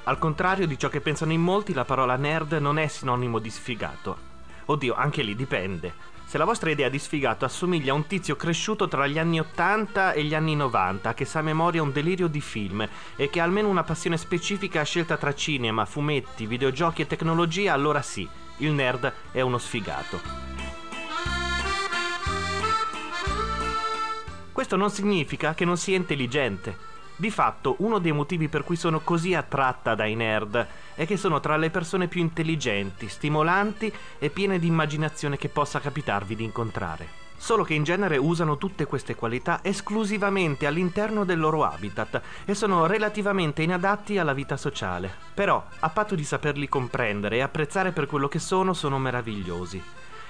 Al 0.05 0.19
contrario 0.19 0.67
di 0.67 0.79
ciò 0.79 0.89
che 0.89 1.03
pensano 1.03 1.33
in 1.33 1.43
molti, 1.43 1.75
la 1.75 1.85
parola 1.85 2.17
nerd 2.17 2.55
non 2.55 2.79
è 2.79 2.87
sinonimo 2.87 3.39
di 3.39 3.51
sfigato. 3.51 4.33
Oddio, 4.65 4.95
anche 4.95 5.21
lì 5.21 5.37
dipende. 5.37 6.14
Se 6.27 6.39
la 6.39 6.45
vostra 6.45 6.71
idea 6.71 6.89
di 6.89 6.99
sfigato 6.99 7.45
assomiglia 7.45 7.93
a 7.93 7.95
un 7.95 8.07
tizio 8.07 8.35
cresciuto 8.35 8.89
tra 8.89 9.07
gli 9.07 9.19
anni 9.19 9.39
80 9.39 10.13
e 10.13 10.25
gli 10.25 10.35
anni 10.35 10.57
90, 10.57 11.15
che 11.15 11.25
sa 11.25 11.39
a 11.39 11.43
memoria 11.43 11.83
un 11.83 11.93
delirio 11.93 12.27
di 12.27 12.41
film 12.41 12.89
e 13.15 13.31
che 13.31 13.41
ha 13.41 13.45
almeno 13.45 13.69
una 13.69 13.85
passione 13.85 14.17
specifica 14.17 14.83
scelta 14.83 15.17
tra 15.17 15.35
cinema, 15.35 15.85
fumetti, 15.85 16.47
videogiochi 16.47 17.03
e 17.03 17.07
tecnologia, 17.07 17.73
allora 17.73 18.03
sì, 18.03 18.29
il 18.59 18.73
nerd 18.73 19.13
è 19.31 19.41
uno 19.43 19.59
sfigato. 19.59 20.21
Questo 24.51 24.77
non 24.77 24.91
significa 24.91 25.55
che 25.55 25.65
non 25.65 25.77
sia 25.77 25.97
intelligente. 25.97 26.94
Di 27.17 27.31
fatto, 27.31 27.77
uno 27.79 28.01
dei 28.01 28.11
motivi 28.11 28.49
per 28.49 28.65
cui 28.65 28.75
sono 28.75 28.99
così 28.99 29.35
attratta 29.35 29.95
dai 29.95 30.17
nerd 30.17 30.67
è 30.97 31.07
che 31.07 31.17
sono 31.17 31.39
tra 31.39 31.57
le 31.57 31.71
persone 31.71 32.09
più 32.09 32.21
intelligenti, 32.21 33.09
stimolanti 33.09 33.93
e 34.19 34.31
piene 34.31 34.59
di 34.59 34.67
immaginazione 34.67 35.37
che 35.37 35.49
possa 35.49 35.79
capitarvi 35.79 36.35
di 36.35 36.43
incontrare. 36.43 37.23
Solo 37.37 37.63
che 37.63 37.75
in 37.75 37.85
genere 37.85 38.17
usano 38.17 38.57
tutte 38.57 38.87
queste 38.87 39.15
qualità 39.15 39.61
esclusivamente 39.63 40.67
all'interno 40.67 41.25
del 41.25 41.39
loro 41.39 41.63
habitat 41.63 42.21
e 42.45 42.55
sono 42.55 42.87
relativamente 42.87 43.63
inadatti 43.63 44.19
alla 44.19 44.33
vita 44.33 44.57
sociale. 44.57 45.13
Però, 45.35 45.65
a 45.79 45.89
patto 45.91 46.17
di 46.17 46.25
saperli 46.25 46.69
comprendere 46.69 47.37
e 47.37 47.43
apprezzare 47.43 47.93
per 47.93 48.07
quello 48.07 48.27
che 48.27 48.41
sono, 48.41 48.73
sono 48.73 48.99
meravigliosi. 48.99 49.81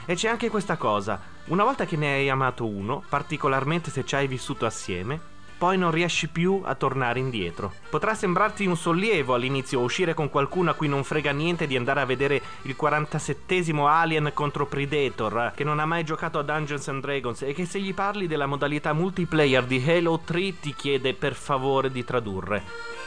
E 0.04 0.14
c'è 0.14 0.28
anche 0.28 0.50
questa 0.50 0.76
cosa, 0.76 1.18
una 1.46 1.64
volta 1.64 1.86
che 1.86 1.96
ne 1.96 2.12
hai 2.12 2.28
amato 2.28 2.66
uno, 2.66 3.02
particolarmente 3.08 3.90
se 3.90 4.04
ci 4.04 4.14
hai 4.16 4.26
vissuto 4.26 4.66
assieme, 4.66 5.32
poi 5.64 5.78
non 5.78 5.92
riesci 5.92 6.28
più 6.28 6.60
a 6.62 6.74
tornare 6.74 7.20
indietro. 7.20 7.72
Potrà 7.88 8.12
sembrarti 8.12 8.66
un 8.66 8.76
sollievo 8.76 9.32
all'inizio 9.32 9.80
uscire 9.80 10.12
con 10.12 10.28
qualcuno 10.28 10.70
a 10.70 10.74
cui 10.74 10.88
non 10.88 11.04
frega 11.04 11.30
niente 11.30 11.66
di 11.66 11.74
andare 11.74 12.02
a 12.02 12.04
vedere 12.04 12.42
il 12.64 12.76
47esimo 12.78 13.88
Alien 13.88 14.32
contro 14.34 14.66
Predator, 14.66 15.52
che 15.54 15.64
non 15.64 15.78
ha 15.78 15.86
mai 15.86 16.04
giocato 16.04 16.38
a 16.38 16.42
Dungeons 16.42 16.86
and 16.88 17.00
Dragons 17.00 17.40
e 17.40 17.54
che 17.54 17.64
se 17.64 17.80
gli 17.80 17.94
parli 17.94 18.26
della 18.26 18.44
modalità 18.44 18.92
multiplayer 18.92 19.64
di 19.64 19.82
Halo 19.82 20.20
3 20.22 20.60
ti 20.60 20.74
chiede 20.74 21.14
per 21.14 21.32
favore 21.32 21.90
di 21.90 22.04
tradurre. 22.04 22.62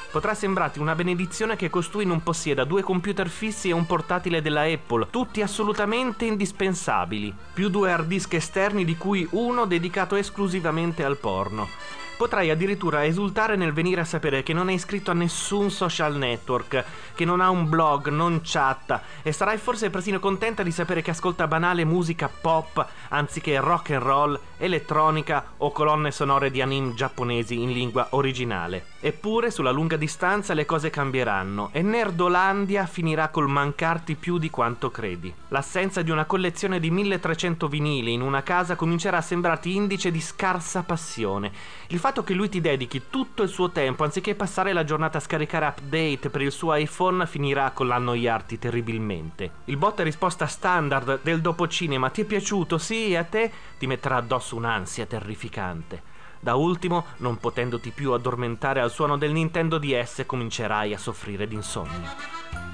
Potrà 0.09 0.33
sembrarti 0.33 0.79
una 0.79 0.95
benedizione 0.95 1.55
che 1.55 1.69
costui 1.69 2.05
non 2.05 2.23
possieda 2.23 2.63
due 2.63 2.81
computer 2.81 3.29
fissi 3.29 3.69
e 3.69 3.73
un 3.73 3.85
portatile 3.85 4.41
della 4.41 4.63
Apple, 4.63 5.09
tutti 5.11 5.43
assolutamente 5.43 6.25
indispensabili, 6.25 7.31
più 7.53 7.69
due 7.69 7.91
hard 7.91 8.07
disk 8.07 8.33
esterni 8.33 8.83
di 8.83 8.97
cui 8.97 9.27
uno 9.33 9.65
dedicato 9.65 10.15
esclusivamente 10.15 11.03
al 11.03 11.17
porno. 11.17 12.06
Potrai 12.17 12.49
addirittura 12.49 13.05
esultare 13.05 13.55
nel 13.55 13.73
venire 13.73 14.01
a 14.01 14.05
sapere 14.05 14.41
che 14.41 14.51
non 14.51 14.69
è 14.69 14.73
iscritto 14.73 15.11
a 15.11 15.13
nessun 15.13 15.69
social 15.69 16.15
network, 16.15 16.83
che 17.13 17.25
non 17.25 17.41
ha 17.41 17.51
un 17.51 17.69
blog, 17.69 18.09
non 18.09 18.41
chatta 18.43 19.03
e 19.21 19.31
sarai 19.31 19.59
forse 19.59 19.91
persino 19.91 20.17
contenta 20.17 20.63
di 20.63 20.71
sapere 20.71 21.03
che 21.03 21.11
ascolta 21.11 21.45
banale 21.45 21.85
musica 21.85 22.27
pop 22.27 22.83
anziché 23.09 23.59
rock 23.59 23.91
and 23.91 24.01
roll, 24.01 24.39
elettronica 24.57 25.53
o 25.57 25.71
colonne 25.71 26.09
sonore 26.09 26.49
di 26.49 26.59
anime 26.59 26.95
giapponesi 26.95 27.61
in 27.61 27.71
lingua 27.71 28.07
originale. 28.11 28.95
Eppure 28.99 29.51
sulla 29.51 29.69
lunga 29.69 29.95
distanza 29.95 30.55
le 30.55 30.65
cose 30.65 30.89
cambieranno 30.89 31.69
e 31.71 31.83
Nerdolandia 31.83 32.87
finirà 32.87 33.29
col 33.29 33.47
mancarti 33.47 34.15
più 34.15 34.39
di 34.39 34.49
quanto 34.49 34.89
credi. 34.89 35.31
L'assenza 35.49 36.01
di 36.01 36.09
una 36.09 36.25
collezione 36.25 36.79
di 36.79 36.89
1300 36.89 37.67
vinili 37.67 38.13
in 38.13 38.21
una 38.21 38.41
casa 38.41 38.75
comincerà 38.75 39.17
a 39.17 39.21
sembrarti 39.21 39.75
indice 39.75 40.09
di 40.09 40.19
scarsa 40.19 40.81
passione. 40.81 41.51
Il 41.89 41.99
fatto 42.07 42.23
che 42.23 42.33
lui 42.33 42.47
ti 42.47 42.61
dedichi 42.61 43.09
tutto 43.09 43.43
il 43.43 43.49
suo 43.49 43.69
tempo 43.69 44.05
anziché 44.05 44.33
passare 44.33 44.71
la 44.71 44.85
giornata 44.85 45.17
a 45.17 45.21
scaricare 45.21 45.65
update 45.65 46.29
per 46.29 46.41
il 46.41 46.53
suo 46.53 46.73
iPhone 46.73 47.27
finirà 47.27 47.71
con 47.71 47.87
l'annoiarti 47.87 48.57
terribilmente. 48.57 49.51
Il 49.65 49.75
botta 49.75 50.03
e 50.03 50.05
risposta 50.05 50.45
standard 50.45 51.19
del 51.21 51.41
dopo 51.41 51.67
cinema 51.67 52.09
ti 52.09 52.21
è 52.21 52.23
piaciuto? 52.23 52.77
Sì, 52.77 53.13
a 53.13 53.25
te 53.25 53.51
ti 53.77 53.87
metterà 53.87 54.15
addosso 54.15 54.55
un'ansia 54.55 55.05
terrificante. 55.05 56.01
Da 56.39 56.55
ultimo, 56.55 57.07
non 57.17 57.39
potendoti 57.39 57.89
più 57.89 58.13
addormentare 58.13 58.79
al 58.79 58.89
suono 58.89 59.17
del 59.17 59.33
Nintendo 59.33 59.77
DS, 59.77 60.23
comincerai 60.25 60.93
a 60.93 60.97
soffrire 60.97 61.45
d'insonnia. 61.45 62.66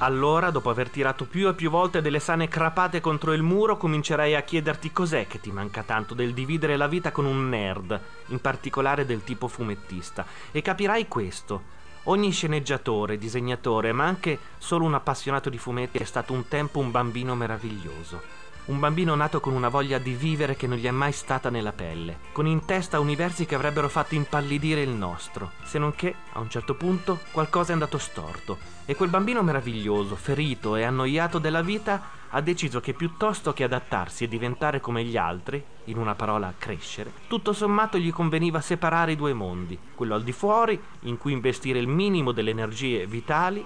Allora, 0.00 0.50
dopo 0.50 0.70
aver 0.70 0.90
tirato 0.90 1.24
più 1.24 1.48
e 1.48 1.54
più 1.54 1.70
volte 1.70 2.00
delle 2.00 2.20
sane 2.20 2.46
crapate 2.46 3.00
contro 3.00 3.32
il 3.32 3.42
muro, 3.42 3.76
comincerai 3.76 4.36
a 4.36 4.42
chiederti 4.42 4.92
cos'è 4.92 5.26
che 5.26 5.40
ti 5.40 5.50
manca 5.50 5.82
tanto 5.82 6.14
del 6.14 6.34
dividere 6.34 6.76
la 6.76 6.86
vita 6.86 7.10
con 7.10 7.24
un 7.24 7.48
nerd, 7.48 8.00
in 8.26 8.40
particolare 8.40 9.04
del 9.04 9.24
tipo 9.24 9.48
fumettista, 9.48 10.24
e 10.52 10.62
capirai 10.62 11.08
questo. 11.08 11.76
Ogni 12.04 12.30
sceneggiatore, 12.30 13.18
disegnatore, 13.18 13.90
ma 13.90 14.04
anche 14.04 14.38
solo 14.58 14.84
un 14.84 14.94
appassionato 14.94 15.50
di 15.50 15.58
fumetti 15.58 15.98
è 15.98 16.04
stato 16.04 16.32
un 16.32 16.46
tempo 16.46 16.78
un 16.78 16.92
bambino 16.92 17.34
meraviglioso. 17.34 18.37
Un 18.68 18.80
bambino 18.80 19.14
nato 19.14 19.40
con 19.40 19.54
una 19.54 19.70
voglia 19.70 19.96
di 19.96 20.12
vivere 20.12 20.54
che 20.54 20.66
non 20.66 20.76
gli 20.76 20.84
è 20.84 20.90
mai 20.90 21.12
stata 21.12 21.48
nella 21.48 21.72
pelle, 21.72 22.18
con 22.32 22.46
in 22.46 22.66
testa 22.66 23.00
universi 23.00 23.46
che 23.46 23.54
avrebbero 23.54 23.88
fatto 23.88 24.14
impallidire 24.14 24.82
il 24.82 24.90
nostro, 24.90 25.52
se 25.62 25.78
non 25.78 25.94
che, 25.94 26.14
a 26.34 26.40
un 26.40 26.50
certo 26.50 26.74
punto, 26.74 27.20
qualcosa 27.32 27.70
è 27.70 27.72
andato 27.72 27.96
storto 27.96 28.58
e 28.84 28.94
quel 28.94 29.08
bambino 29.08 29.42
meraviglioso, 29.42 30.16
ferito 30.16 30.76
e 30.76 30.82
annoiato 30.82 31.38
della 31.38 31.62
vita, 31.62 32.10
ha 32.28 32.42
deciso 32.42 32.78
che 32.80 32.92
piuttosto 32.92 33.54
che 33.54 33.64
adattarsi 33.64 34.24
e 34.24 34.28
diventare 34.28 34.80
come 34.80 35.02
gli 35.02 35.16
altri, 35.16 35.64
in 35.84 35.96
una 35.96 36.14
parola 36.14 36.52
crescere, 36.58 37.10
tutto 37.26 37.54
sommato 37.54 37.96
gli 37.96 38.12
conveniva 38.12 38.60
separare 38.60 39.12
i 39.12 39.16
due 39.16 39.32
mondi, 39.32 39.78
quello 39.94 40.14
al 40.14 40.22
di 40.22 40.32
fuori, 40.32 40.78
in 41.04 41.16
cui 41.16 41.32
investire 41.32 41.78
il 41.78 41.88
minimo 41.88 42.32
delle 42.32 42.50
energie 42.50 43.06
vitali, 43.06 43.64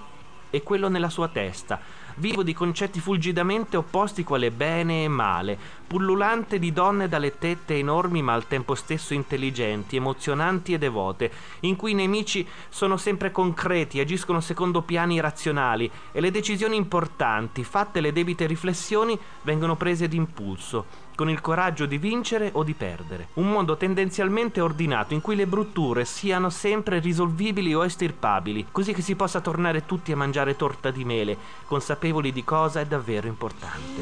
e 0.53 0.61
quello 0.61 0.87
nella 0.87 1.09
sua 1.09 1.29
testa, 1.29 1.79
vivo 2.15 2.43
di 2.43 2.53
concetti 2.53 2.99
fulgidamente 2.99 3.77
opposti 3.77 4.23
quale 4.23 4.51
bene 4.51 5.03
e 5.03 5.07
male, 5.07 5.57
pullulante 5.87 6.59
di 6.59 6.71
donne 6.71 7.07
dalle 7.07 7.37
tette 7.37 7.77
enormi 7.77 8.21
ma 8.21 8.33
al 8.33 8.47
tempo 8.47 8.75
stesso 8.75 9.13
intelligenti, 9.13 9.95
emozionanti 9.95 10.73
e 10.73 10.77
devote, 10.77 11.31
in 11.61 11.75
cui 11.75 11.91
i 11.91 11.95
nemici 11.95 12.47
sono 12.69 12.97
sempre 12.97 13.31
concreti, 13.31 13.99
agiscono 13.99 14.39
secondo 14.39 14.81
piani 14.81 15.19
razionali 15.19 15.89
e 16.11 16.19
le 16.19 16.31
decisioni 16.31 16.75
importanti, 16.75 17.63
fatte 17.63 18.01
le 18.01 18.11
debite 18.11 18.45
riflessioni, 18.45 19.17
vengono 19.41 19.75
prese 19.75 20.07
d'impulso 20.07 21.02
con 21.15 21.29
il 21.29 21.41
coraggio 21.41 21.85
di 21.85 21.97
vincere 21.97 22.49
o 22.53 22.63
di 22.63 22.73
perdere. 22.73 23.29
Un 23.33 23.49
mondo 23.49 23.77
tendenzialmente 23.77 24.61
ordinato 24.61 25.13
in 25.13 25.21
cui 25.21 25.35
le 25.35 25.47
brutture 25.47 26.05
siano 26.05 26.49
sempre 26.49 26.99
risolvibili 26.99 27.73
o 27.73 27.83
estirpabili, 27.83 28.67
così 28.71 28.93
che 28.93 29.01
si 29.01 29.15
possa 29.15 29.41
tornare 29.41 29.85
tutti 29.85 30.11
a 30.11 30.17
mangiare 30.17 30.55
torta 30.55 30.91
di 30.91 31.05
mele, 31.05 31.37
consapevoli 31.65 32.31
di 32.31 32.43
cosa 32.43 32.79
è 32.79 32.85
davvero 32.85 33.27
importante. 33.27 34.01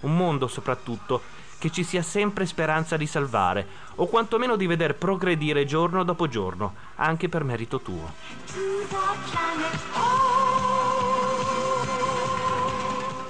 Un 0.00 0.16
mondo 0.16 0.46
soprattutto 0.48 1.22
che 1.64 1.70
ci 1.70 1.82
sia 1.82 2.02
sempre 2.02 2.44
speranza 2.44 2.98
di 2.98 3.06
salvare, 3.06 3.66
o 3.94 4.06
quantomeno 4.06 4.54
di 4.54 4.66
veder 4.66 4.96
progredire 4.96 5.64
giorno 5.64 6.04
dopo 6.04 6.28
giorno, 6.28 6.74
anche 6.96 7.30
per 7.30 7.42
merito 7.42 7.80
tuo. 7.80 8.12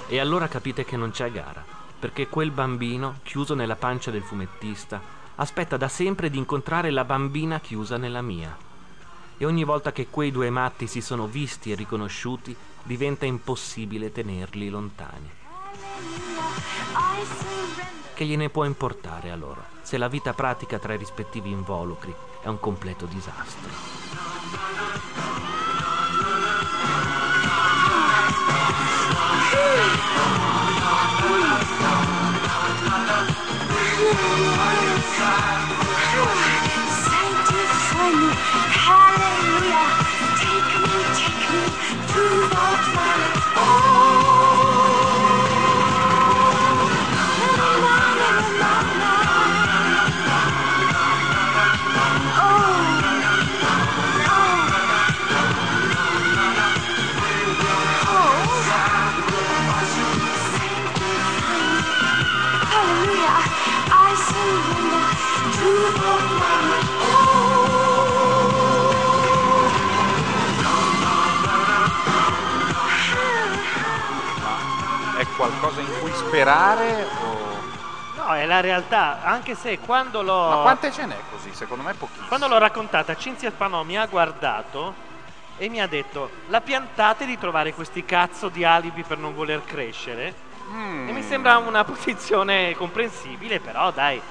E 0.07 0.19
allora 0.19 0.49
capite 0.49 0.83
che 0.83 0.97
non 0.97 1.11
c'è 1.11 1.31
gara, 1.31 1.63
perché 1.97 2.27
quel 2.27 2.51
bambino, 2.51 3.19
chiuso 3.23 3.53
nella 3.53 3.77
pancia 3.77 4.11
del 4.11 4.23
fumettista, 4.23 4.99
aspetta 5.35 5.77
da 5.77 5.87
sempre 5.87 6.29
di 6.29 6.37
incontrare 6.37 6.91
la 6.91 7.05
bambina 7.05 7.61
chiusa 7.61 7.95
nella 7.95 8.21
mia. 8.21 8.53
E 9.37 9.45
ogni 9.45 9.63
volta 9.63 9.93
che 9.93 10.07
quei 10.09 10.31
due 10.31 10.49
matti 10.49 10.87
si 10.87 10.99
sono 10.99 11.25
visti 11.25 11.71
e 11.71 11.75
riconosciuti, 11.75 12.53
diventa 12.83 13.25
impossibile 13.25 14.11
tenerli 14.11 14.67
lontani. 14.67 15.29
I 16.97 17.23
surrender. 17.23 18.04
Che 18.15 18.23
gliene 18.23 18.49
può 18.49 18.63
importare 18.63 19.29
a 19.29 19.35
loro, 19.35 19.65
se 19.81 19.97
la 19.97 20.07
vita 20.07 20.33
pratica 20.33 20.79
tra 20.79 20.93
i 20.93 20.97
rispettivi 20.97 21.51
involucri 21.51 22.15
è 22.41 22.47
un 22.47 22.61
completo 22.61 23.05
disastro. 23.07 25.14
Qualcosa 75.35 75.81
in 75.81 75.99
cui 75.99 76.11
sperare 76.13 77.03
o... 77.03 77.63
No, 78.15 78.33
è 78.33 78.45
la 78.45 78.61
realtà, 78.61 79.21
anche 79.23 79.55
se 79.55 79.77
quando 79.79 80.21
l'ho... 80.21 80.49
Ma 80.49 80.61
quante 80.61 80.91
ce 80.91 81.05
n'è 81.05 81.17
così? 81.29 81.53
Secondo 81.53 81.83
me 81.83 81.93
pochissime. 81.93 82.27
Quando 82.27 82.47
l'ho 82.47 82.57
raccontata, 82.57 83.15
Cinzia 83.15 83.51
Spanò 83.51 83.83
mi 83.83 83.97
ha 83.97 84.05
guardato 84.05 84.93
e 85.57 85.69
mi 85.69 85.79
ha 85.79 85.87
detto: 85.87 86.29
La 86.47 86.61
piantate 86.61 87.25
di 87.25 87.37
trovare 87.37 87.73
questi 87.73 88.03
cazzo 88.03 88.49
di 88.49 88.63
alibi 88.63 89.03
per 89.03 89.17
non 89.17 89.33
voler 89.33 89.63
crescere? 89.63 90.33
Mm. 90.71 91.09
E 91.09 91.11
mi 91.11 91.21
sembra 91.21 91.57
una 91.57 91.83
posizione 91.85 92.75
comprensibile, 92.75 93.59
però 93.59 93.91
dai. 93.91 94.21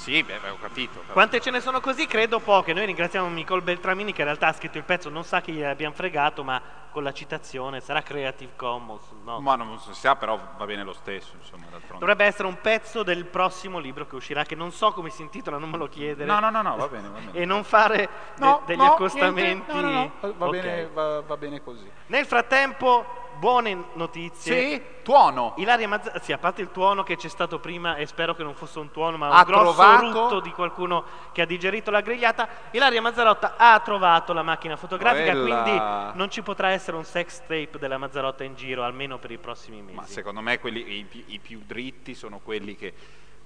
Sì, 0.00 0.22
beh, 0.22 0.40
ho 0.48 0.56
capito. 0.58 1.00
però- 1.00 1.12
Quante 1.12 1.40
ce 1.40 1.50
ne 1.50 1.60
sono 1.60 1.78
così? 1.80 2.06
Credo 2.06 2.38
poche. 2.40 2.72
Noi 2.72 2.86
ringraziamo 2.86 3.28
Nicole 3.28 3.60
Beltramini 3.60 4.12
che 4.14 4.22
in 4.22 4.26
realtà 4.28 4.46
ha 4.46 4.52
scritto 4.54 4.78
il 4.78 4.84
pezzo, 4.84 5.10
non 5.10 5.24
sa 5.24 5.42
che 5.42 5.52
gli 5.52 5.62
abbiamo 5.62 5.94
fregato, 5.94 6.42
ma 6.42 6.60
con 6.90 7.02
la 7.02 7.12
citazione 7.12 7.80
sarà 7.80 8.00
Creative 8.00 8.52
Commons. 8.56 9.02
No. 9.24 9.40
Ma 9.40 9.56
non 9.56 9.78
si 9.78 9.92
sa, 9.92 10.16
però 10.16 10.40
va 10.56 10.64
bene 10.64 10.84
lo 10.84 10.94
stesso, 10.94 11.34
insomma, 11.38 11.64
d'altronde. 11.70 11.98
Dovrebbe 11.98 12.24
essere 12.24 12.48
un 12.48 12.58
pezzo 12.62 13.02
del 13.02 13.26
prossimo 13.26 13.78
libro 13.78 14.06
che 14.06 14.14
uscirà, 14.16 14.44
che 14.44 14.54
non 14.54 14.72
so 14.72 14.90
come 14.92 15.10
si 15.10 15.20
intitola, 15.20 15.58
non 15.58 15.68
me 15.68 15.76
lo 15.76 15.86
chiedere. 15.88 16.24
No, 16.24 16.40
no, 16.40 16.48
no, 16.48 16.62
no, 16.62 16.76
va 16.76 16.88
bene, 16.88 17.08
va 17.08 17.18
bene. 17.18 17.32
E 17.38 17.44
non 17.44 17.62
fare 17.62 17.96
de- 17.98 18.08
No, 18.44 18.62
degli 18.64 18.78
no, 18.78 18.92
accostamenti. 18.92 19.42
niente, 19.42 19.72
no, 19.74 19.80
no, 19.82 19.90
no, 20.22 20.32
Va, 20.38 20.46
Ok. 20.46 20.50
bene, 20.50 20.88
va, 20.92 21.20
va 21.20 21.36
bene 21.36 21.62
così. 21.62 21.88
Nel 22.06 22.24
frattempo, 22.24 23.28
buone 23.40 23.84
notizie. 23.94 24.60
Sì, 24.70 24.82
tuono. 25.02 25.54
Ilaria 25.56 25.88
Mazzarotto, 25.88 26.22
sì, 26.22 26.32
a 26.32 26.38
parte 26.38 26.60
il 26.60 26.70
tuono 26.70 27.02
che 27.02 27.16
c'è 27.16 27.28
stato 27.28 27.58
prima 27.58 27.96
e 27.96 28.06
spero 28.06 28.34
che 28.36 28.44
non 28.44 28.54
fosse 28.54 28.78
un 28.78 28.90
tuono, 28.92 29.16
ma 29.16 29.28
un 29.28 29.32
Ha 29.34 29.42
grosso 29.44 29.72
trovato- 29.74 30.06
rutto 30.12 30.40
di 30.40 30.50
qualcuno 30.52 31.04
che 31.32 31.42
ha 31.42 31.46
digerito 31.46 31.90
la 31.90 32.02
grigliata, 32.02 32.46
Ilaria 32.72 33.00
Mazzarotta 33.00 33.54
ha 33.56 33.80
trovato 33.80 34.32
la 34.32 34.42
macchina 34.42 34.76
fotografica, 34.76 35.32
Quella- 35.32 35.62
quindi 35.62 36.18
non 36.18 36.30
ci 36.30 36.42
potrà 36.42 36.68
essere 36.68 36.96
un 36.96 37.04
sex 37.04 37.40
tape 37.40 37.78
della 37.80 37.98
Mazzarotta 37.98 38.44
in 38.44 38.54
giro, 38.54 38.84
almeno 38.84 39.18
per 39.18 39.30
i 39.32 39.38
prossimi 39.38 39.80
mesi. 39.80 39.94
Ma 39.96 40.04
secondo 40.06 40.40
me 40.42 40.60
quelli, 40.60 40.98
i, 40.98 41.24
i 41.28 41.38
più 41.40 41.62
dritti 41.66 42.14
sono 42.14 42.38
quelli 42.44 42.76
che 42.76 42.92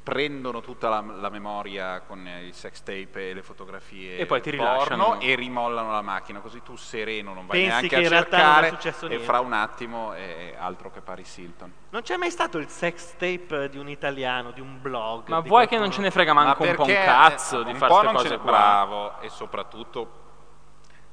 prendono 0.04 0.60
tutta 0.60 0.90
la, 0.90 1.02
la 1.18 1.30
memoria 1.30 2.02
con 2.06 2.26
eh, 2.26 2.44
il 2.44 2.52
sex 2.52 2.82
tape 2.82 3.30
e 3.30 3.32
le 3.34 3.42
fotografie 3.42 4.18
E 4.18 4.26
poi 4.26 4.42
ti 4.42 4.50
rilasciano. 4.50 5.18
e 5.18 5.34
rimollano 5.34 5.90
la 5.90 6.02
macchina 6.02 6.40
così 6.40 6.62
tu 6.62 6.76
sereno 6.76 7.32
non 7.32 7.46
vai 7.46 7.56
Pensi 7.56 7.68
neanche 7.70 7.88
che 7.88 7.96
a 7.96 8.00
in 8.00 8.08
realtà 8.10 8.36
non 8.36 8.64
è 8.64 8.76
cercare 8.76 9.06
e 9.06 9.08
niente. 9.08 9.24
fra 9.24 9.40
un 9.40 9.52
attimo 9.54 10.12
è 10.12 10.54
altro 10.58 10.90
che 10.90 11.00
Paris 11.00 11.36
Hilton 11.38 11.72
Non 11.88 12.02
c'è 12.02 12.16
mai 12.18 12.30
stato 12.30 12.58
il 12.58 12.68
sex 12.68 13.14
tape 13.16 13.70
di 13.70 13.78
un 13.78 13.88
italiano, 13.88 14.50
di 14.50 14.60
un 14.60 14.78
blog? 14.80 15.28
Ma 15.28 15.40
di 15.40 15.48
vuoi 15.48 15.62
che 15.62 15.68
qualcuno? 15.76 15.80
non 15.80 15.90
ce 15.90 16.00
ne 16.02 16.10
frega 16.10 16.32
manco 16.34 16.64
Ma 16.64 16.70
un 16.70 16.76
po' 16.76 16.82
un 16.82 16.88
cazzo 16.92 17.60
eh, 17.62 17.64
di 17.64 17.70
un 17.70 17.76
fare 17.78 17.92
queste 17.94 18.12
cose 18.12 18.36
qua? 18.38 18.50
bravo 18.50 19.20
e 19.20 19.28
soprattutto 19.30 20.20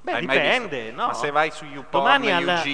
Beh, 0.03 0.13
Hai 0.13 0.21
dipende, 0.21 0.91
no? 0.91 1.07
Ma 1.07 1.13
se 1.13 1.29
vai 1.29 1.51
su 1.51 1.63
YouPorn, 1.65 2.03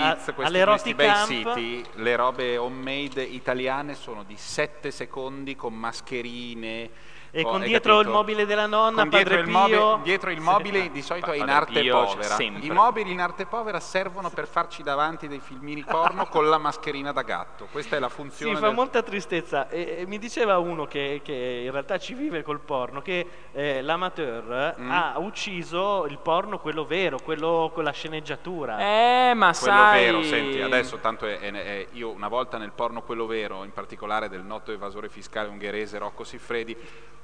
a- 0.02 0.16
questi, 0.34 0.64
questi 0.64 0.94
bei 0.94 1.08
siti, 1.26 1.86
le 1.96 2.16
robe 2.16 2.56
homemade 2.58 3.22
italiane 3.22 3.96
sono 3.96 4.24
di 4.24 4.38
7 4.38 4.92
secondi 4.92 5.56
con 5.56 5.74
mascherine. 5.74 6.90
E 7.32 7.44
co- 7.44 7.50
con 7.52 7.62
dietro 7.62 7.94
il 8.00 8.06
capito? 8.06 8.18
mobile 8.18 8.46
della 8.46 8.66
nonna, 8.68 9.02
Con 9.02 9.10
dietro 9.10 9.30
Padre 9.36 9.46
il 9.46 9.52
mobile, 9.52 9.78
Pio. 9.78 10.00
dietro 10.04 10.30
il 10.32 10.38
Sì. 10.38 10.44
mobile 10.44 10.92
di 10.92 11.02
solito 11.02 11.32
è 11.32 11.38
in 11.38 11.50
arte 11.50 11.82
Pio 11.82 12.04
povera. 12.06 12.24
sempre. 12.36 12.66
I 12.66 12.70
mobili 12.70 13.12
in 13.12 13.20
arte 13.22 13.46
povera 13.46 13.80
servono 13.80 14.30
per 14.30 14.48
farci 14.48 14.82
davanti 14.84 15.28
dei 15.28 15.40
filmini 15.40 15.84
porno 15.84 16.26
con 16.28 16.48
la 16.50 16.58
mascherina 16.58 17.12
da 17.12 17.22
gatto. 17.24 17.68
Questa 17.72 17.96
è 17.96 18.00
la 18.00 18.08
Sì, 18.10 18.16
funzione 18.16 18.56
fa 18.56 18.68
del- 18.68 18.76
molta 18.76 19.02
tristezza. 19.04 19.70
E, 19.70 19.98
e 20.00 20.06
mi 20.08 20.18
diceva 20.20 20.58
uno 20.58 20.86
che, 20.86 21.22
che 21.24 21.62
in 21.66 21.72
realtà 21.72 21.98
ci 22.00 22.14
vive 22.14 22.44
col 22.44 22.60
porno 22.60 23.02
che 23.02 23.28
eh, 23.54 23.82
l'amateur 23.82 24.76
Mm. 24.80 24.90
ha 24.92 25.14
ucciso 25.18 26.06
il 26.08 26.18
porno, 26.20 26.60
quello 26.60 26.86
vero, 26.86 27.20
quello 27.20 27.72
con 27.74 27.84
la 27.84 27.92
sceneggiatura. 27.92 28.80
Eh, 28.80 29.34
ma 29.36 29.54
quello 29.58 29.74
sai... 29.76 30.04
vero, 30.06 30.24
senti, 30.24 30.62
adesso 30.62 30.98
tanto 30.98 31.26
è, 31.26 31.40
è- 31.40 31.52
è- 31.52 31.88
io 31.92 32.10
una 32.10 32.28
volta 32.28 32.58
nel 32.58 32.72
porno 32.72 33.02
quello 33.02 33.26
vero, 33.26 33.64
in 33.64 33.74
particolare 33.74 34.30
del 34.30 34.44
noto 34.44 34.72
evasore 34.72 35.10
fiscale 35.10 35.50
ungherese 35.50 35.98
Rocco 35.98 36.24
Siffredi, 36.24 36.76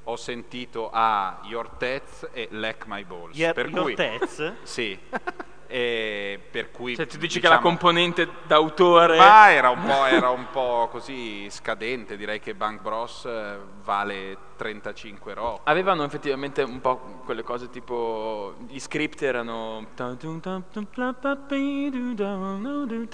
ho 0.04 0.16
sentito 0.16 0.90
a 0.92 1.40
Your 1.44 1.76
Tets 1.76 2.28
e 2.32 2.48
Lack 2.52 2.84
My 2.86 3.04
Balls. 3.04 3.36
Your- 3.36 3.54
per 3.54 3.68
Your 3.68 3.82
cui, 3.82 3.94
Tets? 3.94 4.54
Sì. 4.62 4.98
E 5.74 6.38
per 6.52 6.70
cui 6.70 6.94
Cioè, 6.94 7.04
tu 7.08 7.16
dici 7.16 7.40
che 7.40 7.48
la 7.48 7.56
diciamo, 7.56 7.68
componente 7.76 8.28
d'autore... 8.46 9.16
Ma 9.16 9.50
era 9.50 9.70
un, 9.70 9.82
po', 9.82 10.04
era 10.04 10.30
un 10.30 10.46
po' 10.52 10.86
così 10.88 11.48
scadente, 11.50 12.16
direi 12.16 12.38
che 12.38 12.54
Bank 12.54 12.80
Bros 12.80 13.24
eh, 13.24 13.58
vale 13.82 14.36
35 14.54 15.34
rock. 15.34 15.60
Avevano 15.64 16.04
effettivamente 16.04 16.62
un 16.62 16.80
po' 16.80 17.22
quelle 17.24 17.42
cose 17.42 17.70
tipo 17.70 18.54
gli 18.68 18.78
script 18.78 19.20
erano 19.22 19.84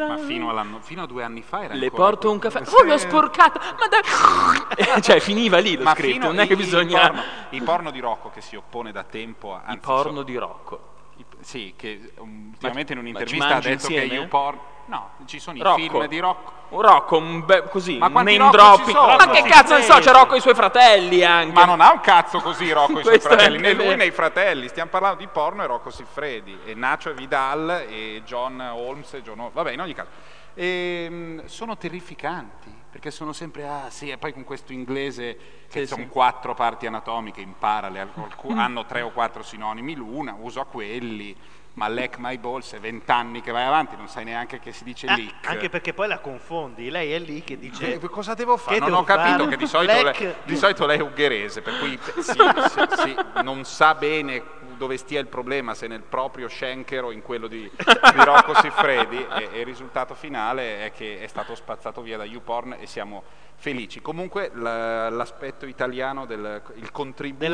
Ma 0.06 0.18
fino, 0.18 0.50
all'anno- 0.50 0.80
fino 0.82 1.02
a 1.04 1.06
due 1.06 1.22
anni 1.24 1.40
fa 1.40 1.62
era 1.62 1.72
le 1.72 1.90
porto 1.90 2.30
un 2.30 2.38
caffè. 2.38 2.62
oh 2.70 2.82
l'ho 2.84 2.98
sporcato 2.98 3.58
ma 3.58 3.86
dai 3.88 5.00
cioè 5.00 5.18
finiva 5.20 5.56
lì 5.58 5.76
lo 5.76 5.84
Ma 5.84 5.94
script 5.94 6.22
non 6.24 6.38
è 6.38 6.46
che 6.46 6.52
il- 6.52 6.58
il 6.58 6.64
bisogna 6.66 7.06
porno, 7.08 7.22
il 7.50 7.62
porno 7.62 7.90
di 7.90 8.00
Rocco 8.00 8.28
che 8.28 8.42
si 8.42 8.54
oppone 8.54 8.92
da 8.92 9.02
tempo 9.04 9.54
a 9.54 9.72
il 9.72 9.80
porno 9.80 10.16
so- 10.16 10.22
di 10.24 10.36
Rocco 10.36 10.88
sì, 11.42 11.74
che 11.76 12.12
um, 12.18 12.48
ultimamente 12.52 12.92
in 12.92 12.98
ma 12.98 13.04
ci 13.04 13.10
un'intervista 13.10 13.46
ha 13.46 13.60
detto 13.60 13.86
che 13.88 13.94
insieme? 13.94 14.14
YouPorn 14.14 14.58
no, 14.86 15.10
ci 15.26 15.38
sono 15.38 15.56
i 15.56 15.60
Rocco. 15.60 15.76
film 15.78 16.06
di 16.06 16.18
Rocco 16.18 16.52
un 16.70 16.82
Rocco 16.82 17.16
un 17.16 17.44
be- 17.44 17.62
così 17.68 17.98
Ma 17.98 18.06
un 18.06 18.12
name 18.12 18.50
dropping 18.50 18.96
ma 18.96 19.28
che 19.30 19.42
cazzo 19.42 19.76
ne 19.76 19.82
so 19.82 19.98
c'è 19.98 20.12
Rocco 20.12 20.34
e 20.34 20.38
i 20.38 20.40
suoi 20.40 20.54
fratelli 20.54 21.24
anche 21.24 21.52
ma 21.52 21.64
non 21.64 21.80
ha 21.80 21.92
un 21.92 22.00
cazzo 22.00 22.40
così 22.40 22.70
Rocco 22.72 22.98
e 22.98 23.00
i 23.00 23.04
suoi 23.04 23.18
fratelli, 23.20 23.58
né 23.58 23.72
lui 23.72 23.96
né 23.96 24.06
i 24.06 24.10
fratelli. 24.10 24.68
Stiamo 24.68 24.90
parlando 24.90 25.18
di 25.18 25.28
porno 25.28 25.62
e 25.62 25.66
Rocco 25.66 25.90
Siffredi, 25.90 26.58
e 26.64 26.74
Nacho 26.74 27.10
e 27.10 27.14
Vidal 27.14 27.86
e 27.88 28.22
John 28.24 28.60
Holmes 28.60 29.12
e 29.14 29.22
John. 29.22 29.50
Vabbè, 29.52 29.72
in 29.72 29.80
ogni 29.80 29.94
caso. 29.94 30.08
Ehm, 30.54 31.44
sono 31.46 31.76
terrificanti 31.76 32.79
perché 32.90 33.10
sono 33.10 33.32
sempre 33.32 33.66
ah 33.66 33.88
sì 33.88 34.10
e 34.10 34.18
poi 34.18 34.32
con 34.32 34.44
questo 34.44 34.72
inglese 34.72 35.36
che 35.68 35.80
Sì, 35.80 35.86
sono 35.86 36.02
sì. 36.02 36.08
quattro 36.08 36.54
parti 36.54 36.86
anatomiche 36.86 37.40
impara 37.40 37.88
le- 37.88 38.08
hanno 38.56 38.84
tre 38.84 39.02
o 39.02 39.10
quattro 39.10 39.42
sinonimi 39.42 39.94
l'una 39.94 40.36
uso 40.38 40.64
quelli 40.64 41.34
ma 41.74 41.86
Leck 41.86 42.16
My 42.18 42.36
Balls 42.36 42.72
è 42.74 42.80
vent'anni 42.80 43.40
che 43.40 43.52
vai 43.52 43.64
avanti 43.64 43.94
non 43.96 44.08
sai 44.08 44.24
neanche 44.24 44.58
che 44.58 44.72
si 44.72 44.82
dice 44.82 45.06
Ah, 45.06 45.14
lick 45.14 45.46
anche 45.46 45.68
perché 45.68 45.94
poi 45.94 46.08
la 46.08 46.18
confondi. 46.18 46.90
Lei 46.90 47.12
è 47.12 47.18
lì 47.20 47.44
che 47.44 47.56
dice. 47.56 47.94
eh, 47.94 47.98
cosa 48.08 48.34
devo 48.34 48.56
fare? 48.56 48.80
Non 48.80 48.92
ho 48.92 49.04
capito 49.04 49.44
fare? 49.44 49.48
che 49.50 49.56
di 49.56 49.66
solito, 49.66 50.02
lei, 50.02 50.34
di 50.42 50.56
solito 50.56 50.84
lei 50.84 50.98
è 50.98 51.00
ungherese, 51.00 51.62
per 51.62 51.78
cui 51.78 51.96
sì, 52.20 52.36
sì, 53.02 53.16
non 53.44 53.64
sa 53.64 53.94
bene 53.94 54.42
dove 54.80 54.96
stia 54.96 55.20
il 55.20 55.26
problema, 55.26 55.74
se 55.74 55.86
nel 55.86 56.00
proprio 56.00 56.48
Schenker 56.48 57.04
o 57.04 57.12
in 57.12 57.20
quello 57.20 57.48
di, 57.48 57.70
di 57.70 58.24
Rocco 58.24 58.54
Siffredi 58.54 59.18
e, 59.38 59.50
e 59.52 59.58
il 59.60 59.66
risultato 59.66 60.14
finale 60.14 60.86
è 60.86 60.90
che 60.90 61.20
è 61.20 61.26
stato 61.26 61.54
spazzato 61.54 62.00
via 62.00 62.16
da 62.16 62.24
YouPorn 62.24 62.76
e 62.80 62.86
siamo 62.86 63.22
felici. 63.56 64.00
Comunque 64.00 64.50
la- 64.54 65.10
l'aspetto 65.10 65.66
italiano, 65.66 66.24
del, 66.24 66.62
il 66.76 66.90
contributo 66.92 67.44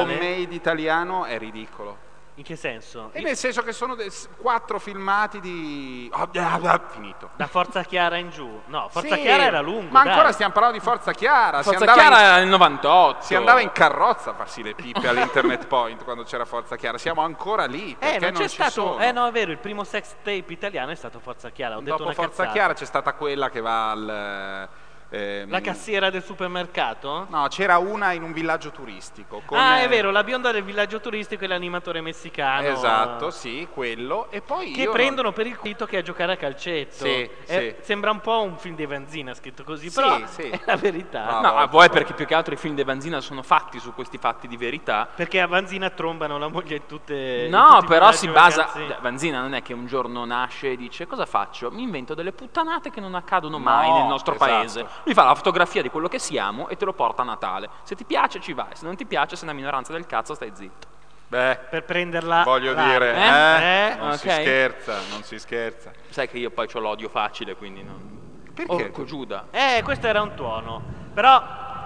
homemade 0.00 0.52
italiano 0.52 1.26
è 1.26 1.38
ridicolo. 1.38 2.07
In 2.38 2.44
che 2.44 2.54
senso? 2.54 3.10
E 3.12 3.20
nel 3.20 3.36
senso 3.36 3.62
che 3.64 3.72
sono 3.72 3.96
de- 3.96 4.12
quattro 4.40 4.78
filmati 4.78 5.40
di... 5.40 6.08
ah, 6.14 6.28
ah, 6.32 6.80
finito. 6.86 7.30
Da 7.34 7.48
Forza 7.48 7.82
Chiara 7.82 8.16
in 8.16 8.30
giù. 8.30 8.60
No, 8.66 8.88
Forza 8.90 9.16
Sì, 9.16 9.22
Chiara 9.22 9.42
era 9.42 9.60
lungo. 9.60 9.90
Ma 9.90 10.02
ancora 10.02 10.22
dai. 10.22 10.32
stiamo 10.34 10.52
parlando 10.52 10.78
di 10.78 10.84
Forza 10.84 11.10
Chiara. 11.10 11.58
si 11.64 11.70
Forza 11.70 11.80
andava 11.80 12.00
in- 12.00 12.08
Chiara 12.08 12.22
era 12.24 12.36
nel 12.38 12.46
98 12.48 13.22
Si 13.24 13.34
andava 13.34 13.60
in 13.60 13.72
carrozza 13.72 14.30
a 14.30 14.34
farsi 14.34 14.62
le 14.62 14.74
pippe 14.74 15.06
all'Internet 15.08 15.66
Point 15.66 16.04
quando 16.04 16.22
c'era 16.22 16.44
Forza 16.44 16.76
Chiara. 16.76 16.96
Siamo 16.96 17.22
ancora 17.22 17.64
lì. 17.64 17.96
Perché 17.98 18.14
Eh, 18.14 18.30
non 18.30 18.40
c'è 18.40 18.48
ci 18.48 18.54
stato. 18.54 18.70
sono. 18.70 18.98
Eh, 19.00 19.10
no, 19.10 19.26
è 19.26 19.32
vero, 19.32 19.50
il 19.50 19.58
primo 19.58 19.82
sex 19.82 20.10
tape 20.22 20.44
italiano 20.46 20.92
è 20.92 20.94
stato 20.94 21.18
Forza 21.18 21.50
Chiara. 21.50 21.76
Ho 21.76 21.80
detto 21.80 21.90
Dopo 21.90 22.04
una 22.04 22.12
Forza 22.14 22.30
cazzata. 22.30 22.52
Chiara 22.52 22.72
c'è 22.74 22.84
stata 22.84 23.14
quella 23.14 23.50
che 23.50 23.60
va 23.60 23.90
al. 23.90 24.68
Ehm, 25.10 25.50
La 25.50 25.60
cassiera 25.60 26.10
del 26.10 26.22
supermercato? 26.22 27.26
No, 27.30 27.46
c'era 27.48 27.78
una 27.78 28.12
in 28.12 28.22
un 28.22 28.32
villaggio 28.32 28.70
turistico. 28.70 29.42
con, 29.44 29.58
ah, 29.58 29.78
eh, 29.78 29.84
è 29.84 29.88
vero, 29.88 30.10
la 30.10 30.24
bionda 30.24 30.50
del 30.52 30.62
villaggio 30.62 31.00
turistico 31.00 31.44
e 31.44 31.46
l'animatore 31.46 32.00
messicano. 32.00 32.66
Esatto, 32.68 33.30
sì, 33.30 33.66
quello. 33.72 34.30
E 34.30 34.40
poi 34.42 34.70
Che 34.72 34.80
io 34.80 34.86
non- 34.86 34.94
prendono 34.94 35.32
per 35.32 35.46
il 35.46 35.56
cuito 35.56 35.86
che 35.86 35.96
è 35.96 35.98
a 36.00 36.02
giocare 36.02 36.32
a 36.32 36.36
calcetto. 36.36 37.04
Sì, 37.04 37.08
Eh, 37.46 37.76
sì. 37.80 37.84
Sembra 37.84 38.10
un 38.10 38.20
po' 38.20 38.40
un 38.42 38.56
film 38.58 38.74
di 38.74 38.86
Vanzina 38.86 39.34
scritto 39.34 39.64
così, 39.64 39.88
Sì, 39.90 39.94
però 40.00 40.18
sì. 40.26 40.42
è 40.50 40.60
la 40.64 40.76
verità. 40.76 41.24
No. 41.30 41.40
No, 41.40 41.52
voi 41.54 41.66
volte. 41.68 41.90
perché 41.90 42.12
più 42.14 42.26
che 42.26 42.34
altro 42.34 42.54
i 42.54 42.56
film 42.56 42.74
di 42.74 42.84
Vanzina 42.84 43.20
sono 43.20 43.42
fatti 43.42 43.78
su 43.78 43.94
questi 43.94 44.18
fatti 44.18 44.46
di 44.48 44.56
verità. 44.56 45.08
Perché 45.14 45.40
a 45.40 45.46
Vanzina 45.46 45.90
trombano 45.90 46.38
la 46.38 46.48
moglie 46.48 46.76
in 46.76 46.86
tutte 46.86 47.46
No, 47.50 47.82
però 47.86 48.12
si 48.12 48.28
basa. 48.28 48.64
vacanze. 48.64 48.96
Vanzina 49.00 49.40
non 49.40 49.54
è 49.54 49.62
che 49.62 49.72
un 49.72 49.86
giorno 49.86 50.24
nasce 50.24 50.72
e 50.72 50.76
dice 50.76 51.06
cosa 51.06 51.26
faccio? 51.26 51.70
Mi 51.70 51.82
invento 51.82 52.14
delle 52.14 52.32
puttanate 52.32 52.90
che 52.90 53.00
non 53.00 53.14
accadono 53.14 53.58
mai 53.58 53.88
No, 53.88 53.98
nel 53.98 54.06
nostro 54.06 54.34
esatto. 54.34 54.50
paese. 54.50 54.86
Lui 55.04 55.14
fa 55.14 55.24
la 55.24 55.34
fotografia 55.34 55.82
di 55.82 55.90
quello 55.90 56.08
che 56.08 56.18
siamo 56.18 56.68
e 56.68 56.76
te 56.76 56.84
lo 56.84 56.92
porta 56.92 57.22
a 57.22 57.24
Natale. 57.24 57.68
Se 57.82 57.94
ti 57.94 58.04
piace 58.04 58.40
ci 58.40 58.52
vai, 58.52 58.68
se 58.74 58.84
non 58.84 58.96
ti 58.96 59.06
piace, 59.06 59.36
sei 59.36 59.48
una 59.48 59.56
minoranza 59.56 59.92
del 59.92 60.06
cazzo, 60.06 60.34
stai 60.34 60.52
zitto. 60.54 60.86
Beh, 61.28 61.58
Per 61.70 61.84
prenderla. 61.84 62.42
voglio 62.42 62.72
là. 62.72 62.82
dire, 62.84 63.14
Eh? 63.14 63.20
eh, 63.20 63.90
Eh? 63.90 63.94
non 63.96 64.12
si 64.16 64.28
Ok. 64.28 64.34
scherza, 64.34 64.94
non 65.10 65.22
si 65.22 65.38
scherza. 65.38 65.90
Sai 66.08 66.28
che 66.28 66.38
io 66.38 66.50
poi 66.50 66.66
ho 66.72 66.78
l'odio 66.80 67.08
facile, 67.08 67.54
quindi 67.54 67.82
non. 67.82 68.16
Perché? 68.54 68.72
Orco 68.72 69.04
Giuda. 69.04 69.46
Eh, 69.50 69.82
questo 69.84 70.06
era 70.06 70.22
un 70.22 70.34
tuono. 70.34 70.82
Però 71.12 71.42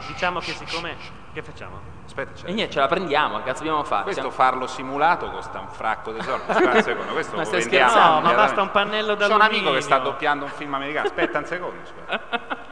diciamo 0.07 0.39
che 0.41 0.53
siccome. 0.53 0.97
Che 1.33 1.43
facciamo? 1.43 1.91
Aspetta, 2.05 2.33
c'è. 2.33 2.49
E 2.49 2.53
niente, 2.53 2.73
ce 2.75 2.79
la 2.81 2.87
prendiamo, 2.89 3.39
che 3.39 3.45
cazzo 3.45 3.63
dobbiamo 3.65 3.85
fare? 3.85 4.03
Questo 4.05 4.21
Siamo- 4.21 4.37
farlo 4.37 4.67
simulato 4.67 5.31
costa 5.31 5.59
un 5.61 5.69
fracco 5.69 6.13
di 6.13 6.21
soldi. 6.23 6.45
Aspetta 6.51 6.77
un 6.77 6.83
secondo, 6.83 7.13
questo 7.13 7.33
Ma 7.37 7.39
lo 7.43 7.45
stai 7.47 7.61
vendiamo 7.61 7.89
scherzando? 7.91 8.21
No, 8.21 8.27
ma 8.27 8.35
basta 8.35 8.63
un 8.63 8.71
pannello 8.71 9.17
C'è 9.17 9.33
un 9.33 9.41
amico 9.41 9.73
che 9.73 9.81
sta 9.81 9.99
doppiando 9.99 10.45
un 10.45 10.51
film 10.51 10.75
americano. 10.75 11.07
Aspetta 11.07 11.39
un 11.39 11.45
secondo. 11.47 11.81
aspetta. 11.83 12.71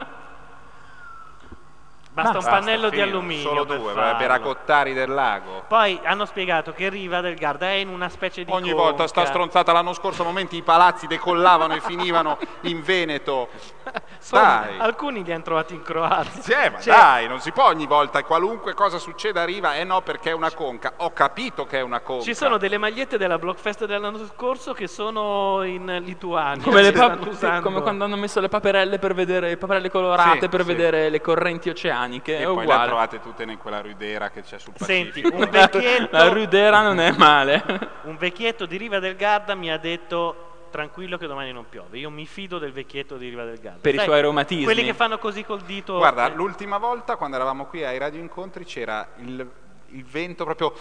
Basta 2.21 2.37
un 2.37 2.43
Basta, 2.43 2.59
pannello 2.59 2.89
di 2.89 2.97
finito. 2.97 3.17
alluminio. 3.17 3.47
Solo 3.49 3.65
per 3.65 3.77
due, 3.79 3.93
farlo. 3.93 4.17
per 4.17 4.27
Racottari 4.27 4.93
del 4.93 5.09
Lago. 5.09 5.63
Poi 5.67 5.99
hanno 6.03 6.25
spiegato 6.25 6.73
che 6.73 6.89
Riva 6.89 7.21
del 7.21 7.35
Garda 7.35 7.67
è 7.67 7.73
in 7.73 7.89
una 7.89 8.09
specie 8.09 8.43
di. 8.43 8.51
Ogni 8.51 8.69
conca. 8.71 8.83
volta 8.83 9.07
sta 9.07 9.25
stronzata 9.25 9.71
l'anno 9.71 9.93
scorso, 9.93 10.21
a 10.21 10.25
momenti 10.25 10.55
i 10.57 10.61
palazzi 10.61 11.07
decollavano 11.07 11.73
e 11.75 11.81
finivano 11.81 12.37
in 12.61 12.81
Veneto. 12.83 13.49
Insomma, 14.17 14.65
Dai. 14.67 14.79
Alcuni 14.79 15.23
li 15.23 15.31
hanno 15.33 15.41
trovati 15.43 15.73
in 15.73 15.81
Croazia. 15.81 16.41
Sì, 16.41 16.69
ma 16.71 16.79
Cioè, 16.79 16.93
dai, 16.95 17.27
non 17.27 17.39
si 17.39 17.51
può 17.51 17.65
ogni 17.65 17.87
volta, 17.87 18.23
qualunque 18.23 18.73
cosa 18.75 18.99
succeda 18.99 19.41
arriva, 19.41 19.75
eh 19.75 19.83
no 19.83 20.01
perché 20.01 20.29
è 20.29 20.33
una 20.33 20.51
conca. 20.51 20.93
Ho 20.97 21.11
capito 21.11 21.65
che 21.65 21.79
è 21.79 21.81
una 21.81 21.99
conca. 22.01 22.23
Ci 22.23 22.35
sono 22.35 22.57
delle 22.57 22.77
magliette 22.77 23.17
della 23.17 23.39
Blockfest 23.39 23.85
dell'anno 23.85 24.19
scorso 24.35 24.73
che 24.73 24.87
sono 24.87 25.63
in 25.63 26.01
Lituania. 26.03 26.63
Come, 26.63 26.81
le 26.83 26.91
pap- 26.91 27.25
usando. 27.25 27.61
come 27.61 27.81
quando 27.81 28.03
hanno 28.03 28.15
messo 28.15 28.39
le 28.39 28.49
paperelle 28.49 28.99
per 28.99 29.13
vedere 29.15 29.57
paperelle 29.57 29.89
colorate 29.89 30.39
Sì, 30.41 30.49
per 30.49 30.61
sì. 30.61 30.67
vedere 30.67 31.09
le 31.09 31.19
correnti 31.21 31.69
oceaniche. 31.69 32.10
E 32.17 32.37
è 32.37 32.43
poi 32.43 32.55
le 32.55 32.61
uguale. 32.61 32.87
trovate 32.87 33.19
tutte 33.21 33.43
in 33.43 33.57
quella 33.57 33.81
rudera 33.81 34.29
che 34.29 34.41
c'è 34.41 34.57
sul 34.59 34.73
Senti, 34.75 35.21
Pacifico. 35.21 35.43
un 35.43 35.49
vecchietto, 35.49 36.09
La 36.17 36.27
Rudera 36.29 36.81
non 36.81 36.99
è 36.99 37.11
male. 37.11 37.63
un 38.03 38.17
vecchietto 38.17 38.65
di 38.65 38.77
Riva 38.77 38.99
del 38.99 39.15
Garda 39.15 39.55
mi 39.55 39.71
ha 39.71 39.77
detto 39.77 40.47
tranquillo 40.71 41.17
che 41.17 41.27
domani 41.27 41.51
non 41.51 41.65
piove. 41.69 41.97
Io 41.97 42.09
mi 42.09 42.25
fido 42.25 42.57
del 42.57 42.71
vecchietto 42.71 43.17
di 43.17 43.29
Riva 43.29 43.43
del 43.43 43.59
Garda. 43.59 43.79
Per 43.81 43.93
i 43.93 43.97
Sai, 43.97 44.05
suoi 44.05 44.21
reumatismi. 44.21 44.63
Quelli 44.63 44.83
che 44.83 44.93
fanno 44.93 45.17
così 45.17 45.43
col 45.43 45.61
dito. 45.61 45.97
Guarda, 45.97 46.31
eh, 46.31 46.35
l'ultima 46.35 46.77
volta 46.77 47.15
quando 47.17 47.35
eravamo 47.35 47.65
qui 47.65 47.83
ai 47.83 47.97
radioincontri 47.97 48.63
c'era 48.65 49.07
il, 49.17 49.47
il 49.89 50.05
vento 50.05 50.43
proprio... 50.45 50.73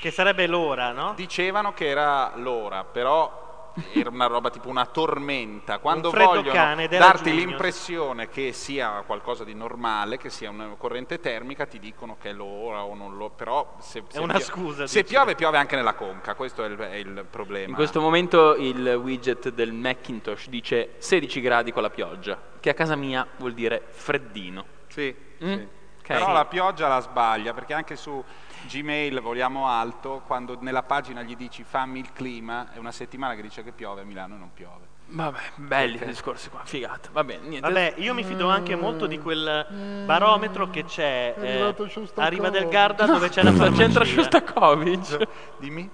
che 0.00 0.10
sarebbe 0.10 0.46
l'ora, 0.46 0.90
no? 0.92 1.12
Dicevano 1.14 1.72
che 1.72 1.88
era 1.88 2.32
l'ora, 2.36 2.84
però 2.84 3.43
era 3.92 4.10
una 4.10 4.26
roba 4.26 4.50
tipo 4.50 4.68
una 4.68 4.86
tormenta. 4.86 5.78
Quando 5.78 6.10
freddo 6.10 6.42
vogliono 6.42 6.86
darti 6.86 7.30
Junior. 7.30 7.46
l'impressione 7.48 8.28
che 8.28 8.52
sia 8.52 9.02
qualcosa 9.06 9.44
di 9.44 9.54
normale, 9.54 10.16
che 10.18 10.30
sia 10.30 10.50
una 10.50 10.74
corrente 10.76 11.20
termica, 11.20 11.66
ti 11.66 11.78
dicono 11.78 12.16
che 12.20 12.30
è 12.30 12.32
l'ora 12.32 12.84
o 12.84 12.94
non 12.94 13.16
lo. 13.16 13.30
Però 13.30 13.76
se, 13.80 14.02
se 14.08 14.18
una 14.20 14.34
pio- 14.34 14.42
scusa, 14.44 14.86
Se 14.86 15.04
piove, 15.04 15.34
piove 15.34 15.56
anche 15.58 15.76
nella 15.76 15.94
conca. 15.94 16.34
Questo 16.34 16.62
è 16.64 16.68
il, 16.68 16.76
è 16.76 16.94
il 16.96 17.26
problema. 17.30 17.68
In 17.68 17.74
questo 17.74 18.00
momento 18.00 18.54
il 18.56 18.94
widget 19.02 19.50
del 19.50 19.72
Macintosh 19.72 20.48
dice 20.48 20.94
16 20.98 21.40
gradi 21.40 21.72
con 21.72 21.82
la 21.82 21.90
pioggia, 21.90 22.40
che 22.60 22.70
a 22.70 22.74
casa 22.74 22.96
mia 22.96 23.26
vuol 23.38 23.52
dire 23.54 23.82
freddino. 23.88 24.64
Sì, 24.88 25.14
Mm? 25.44 25.52
sì. 25.52 25.68
Ok. 26.04 26.08
Però 26.08 26.32
la 26.32 26.44
pioggia 26.44 26.86
la 26.86 27.00
sbaglia 27.00 27.54
perché 27.54 27.72
anche 27.72 27.96
su 27.96 28.22
Gmail 28.66 29.22
vogliamo 29.22 29.66
alto, 29.66 30.20
quando 30.26 30.58
nella 30.60 30.82
pagina 30.82 31.22
gli 31.22 31.34
dici 31.34 31.64
fammi 31.64 31.98
il 31.98 32.12
clima, 32.12 32.74
è 32.74 32.76
una 32.76 32.92
settimana 32.92 33.34
che 33.34 33.40
dice 33.40 33.64
che 33.64 33.72
piove 33.72 34.02
a 34.02 34.04
Milano 34.04 34.34
e 34.34 34.38
non 34.38 34.52
piove. 34.52 34.92
Vabbè, 35.06 35.38
belli 35.56 35.96
questi 35.96 36.12
discorsi 36.12 36.50
qua, 36.50 36.60
figata. 36.64 37.08
Va 37.10 37.24
bene, 37.24 37.48
niente. 37.48 37.66
Vabbè, 37.66 37.94
io 37.96 38.12
mi 38.12 38.22
fido 38.22 38.50
anche 38.50 38.76
molto 38.76 39.06
di 39.06 39.18
quel 39.18 40.04
barometro 40.04 40.68
che 40.68 40.84
c'è 40.84 41.34
eh, 41.38 41.74
a 42.16 42.26
Riva 42.26 42.50
del 42.50 42.68
Garda 42.68 43.06
dove 43.06 43.30
c'è 43.30 43.42
la 43.42 43.52
C'entra 43.52 44.04
farmacia. 44.04 44.04
Shostakovich. 44.04 45.28
Dimmi? 45.58 45.88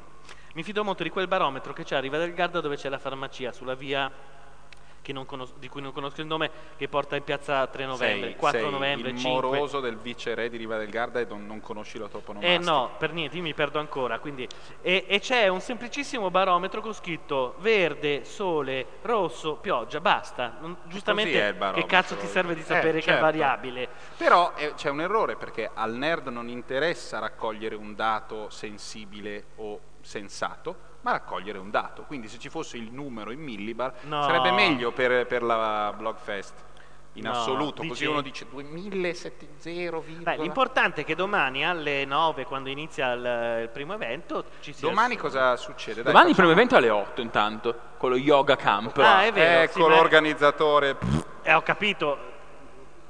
Mi 0.54 0.62
fido 0.64 0.82
molto 0.82 1.04
di 1.04 1.10
quel 1.10 1.28
barometro 1.28 1.72
che 1.72 1.84
c'è 1.84 1.94
a 1.94 2.00
Riva 2.00 2.18
del 2.18 2.34
Garda 2.34 2.60
dove 2.60 2.74
c'è 2.74 2.88
la 2.88 2.98
farmacia 2.98 3.52
sulla 3.52 3.74
via 3.74 4.10
che 5.02 5.12
non 5.12 5.24
conos- 5.26 5.54
di 5.58 5.68
cui 5.68 5.80
non 5.80 5.92
conosco 5.92 6.20
il 6.20 6.26
nome 6.26 6.50
che 6.76 6.88
porta 6.88 7.16
in 7.16 7.22
piazza 7.24 7.66
3 7.66 7.86
novembre, 7.86 8.28
sei, 8.28 8.36
4 8.36 8.60
sei 8.60 8.70
novembre, 8.70 9.10
il 9.10 9.18
5. 9.18 9.50
moroso 9.50 9.80
del 9.80 9.96
vice 9.96 10.34
re 10.34 10.48
di 10.48 10.56
Riva 10.56 10.76
del 10.76 10.88
Garda 10.88 11.20
e 11.20 11.26
non, 11.28 11.46
non 11.46 11.60
conosci 11.60 11.98
la 11.98 12.08
toponomastica. 12.08 12.60
Eh 12.60 12.64
no, 12.64 12.90
per 12.98 13.12
niente, 13.12 13.36
io 13.36 13.42
mi 13.42 13.54
perdo 13.54 13.78
ancora. 13.78 14.18
Quindi, 14.18 14.46
e, 14.82 15.04
e 15.08 15.20
c'è 15.20 15.48
un 15.48 15.60
semplicissimo 15.60 16.30
barometro 16.30 16.80
con 16.80 16.92
scritto 16.92 17.54
verde, 17.58 18.24
sole, 18.24 18.86
rosso, 19.02 19.56
pioggia, 19.56 20.00
basta. 20.00 20.56
Non- 20.60 20.76
giustamente 20.84 21.38
il 21.38 21.72
che 21.74 21.86
cazzo 21.86 22.16
ti 22.16 22.26
serve 22.26 22.54
di 22.54 22.60
Eh, 22.60 22.64
sapere 22.64 22.92
che 22.92 22.98
è 22.98 23.02
certo. 23.02 23.20
variabile? 23.22 23.88
Però 24.16 24.52
eh, 24.56 24.74
c'è 24.74 24.90
un 24.90 25.00
errore 25.00 25.36
perché 25.36 25.70
al 25.72 25.94
nerd 25.94 26.28
non 26.28 26.48
interessa 26.48 27.18
raccogliere 27.18 27.74
un 27.74 27.94
dato 27.94 28.50
sensibile 28.50 29.44
o 29.56 29.80
sensato, 30.00 30.88
ma 31.02 31.12
raccogliere 31.12 31.58
un 31.58 31.70
dato. 31.70 32.02
Quindi 32.02 32.28
se 32.28 32.38
ci 32.38 32.48
fosse 32.48 32.76
il 32.76 32.90
numero 32.92 33.30
in 33.30 33.40
millibar 33.40 33.92
No. 34.02 34.22
sarebbe 34.22 34.50
meglio 34.52 34.92
per, 34.92 35.26
per 35.26 35.42
la 35.42 35.92
Blogfest 35.96 36.54
in 37.14 37.24
No, 37.24 37.32
assoluto. 37.32 37.82
dici- 37.82 37.88
Così 37.88 38.04
uno 38.06 38.20
dice 38.20 38.46
2070, 38.48 40.00
Beh, 40.22 40.36
l'importante 40.38 41.00
è 41.00 41.04
che 41.04 41.14
domani 41.16 41.64
alle 41.66 42.04
9, 42.04 42.44
quando 42.44 42.68
inizia 42.68 43.12
il, 43.12 43.62
il 43.62 43.68
primo 43.70 43.94
evento, 43.94 44.44
ci 44.60 44.72
sia. 44.72 44.88
Domani 44.88 45.16
sole. 45.16 45.20
cosa 45.28 45.56
succede? 45.56 46.02
Dai, 46.02 46.12
Domani 46.12 46.30
il 46.30 46.36
primo 46.36 46.50
facciamo- 46.50 46.70
evento 46.70 46.74
è 46.74 46.78
alle 46.78 46.90
8 46.90 47.20
intanto, 47.20 47.78
con 47.96 48.10
lo 48.10 48.16
yoga 48.16 48.56
camp. 48.56 48.96
Ah, 48.98 49.24
è 49.24 49.32
vero. 49.32 49.62
Ecco 49.62 49.72
sì, 49.84 49.88
l'organizzatore. 49.88 50.96
eh, 51.42 51.52
ho 51.54 51.62
capito. 51.62 52.29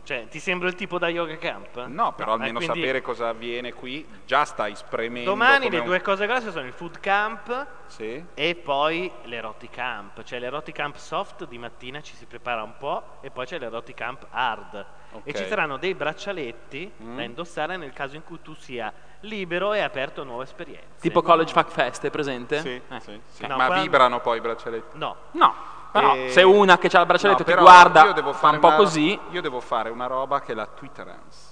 Cioè, 0.02 0.26
ti 0.28 0.40
sembra 0.40 0.68
il 0.68 0.74
tipo 0.74 0.98
da 0.98 1.08
yoga 1.08 1.36
camp? 1.38 1.84
No, 1.86 2.12
però 2.14 2.30
Eh, 2.32 2.34
almeno 2.34 2.58
quindi 2.58 2.78
sapere 2.80 3.00
cosa 3.00 3.28
avviene 3.28 3.72
qui. 3.72 4.06
Già 4.26 4.44
stai 4.44 4.74
spremendo. 4.74 5.30
Domani 5.30 5.70
le 5.70 5.78
un- 5.78 5.84
due 5.84 6.00
cose 6.00 6.26
grosse 6.26 6.50
sono 6.50 6.66
il 6.66 6.72
food 6.72 6.98
camp 7.00 7.66
Sì. 7.86 8.24
e 8.34 8.54
poi 8.56 9.10
l'eroticamp. 9.24 10.22
Cioè 10.22 10.38
l'eroticamp 10.38 10.96
soft 10.96 11.46
di 11.46 11.58
mattina 11.58 12.00
ci 12.00 12.14
si 12.16 12.26
prepara 12.26 12.62
un 12.62 12.76
po' 12.78 13.18
e 13.20 13.30
poi 13.30 13.46
c'è 13.46 13.58
l'eroticamp 13.58 14.26
hard. 14.30 14.86
Ok. 15.12 15.22
E 15.24 15.34
ci 15.34 15.46
saranno 15.46 15.76
dei 15.76 15.94
braccialetti 15.94 16.92
Mm. 17.02 17.16
da 17.16 17.22
indossare 17.22 17.76
nel 17.76 17.92
caso 17.92 18.16
in 18.16 18.24
cui 18.24 18.40
tu 18.42 18.54
sia 18.54 18.92
libero 19.20 19.72
e 19.74 19.80
aperto 19.80 20.22
a 20.22 20.24
nuove 20.24 20.44
esperienze. 20.44 20.98
Tipo 21.00 21.20
College 21.22 21.52
Fuck 21.52 21.70
Fest, 21.70 22.04
è 22.06 22.10
presente? 22.10 22.60
Sì, 22.60 22.80
Eh. 22.88 23.00
sì, 23.00 23.20
sì. 23.26 23.46
No, 23.46 23.56
Ma 23.56 23.66
quando- 23.66 23.82
vibrano 23.84 24.20
poi 24.20 24.38
i 24.38 24.40
braccialetti. 24.40 24.96
No. 24.98 25.16
No, 25.32 25.54
però 25.90 26.14
E- 26.14 26.30
se 26.30 26.42
una 26.42 26.78
che 26.78 26.88
ha 26.88 27.00
il 27.00 27.06
braccialetto 27.06 27.44
No, 27.46 27.54
ti 27.56 27.60
guarda 27.60 28.04
io 28.04 28.12
devo 28.12 28.32
fa 28.32 28.50
un 28.50 28.58
po' 28.58 28.66
una- 28.68 28.76
così, 28.76 29.18
Io 29.30 29.40
devo 29.40 29.60
fare 29.60 29.90
una 29.90 30.06
roba 30.06 30.40
che 30.40 30.52
è 30.52 30.54
la 30.54 30.66
Twitterance. 30.66 31.49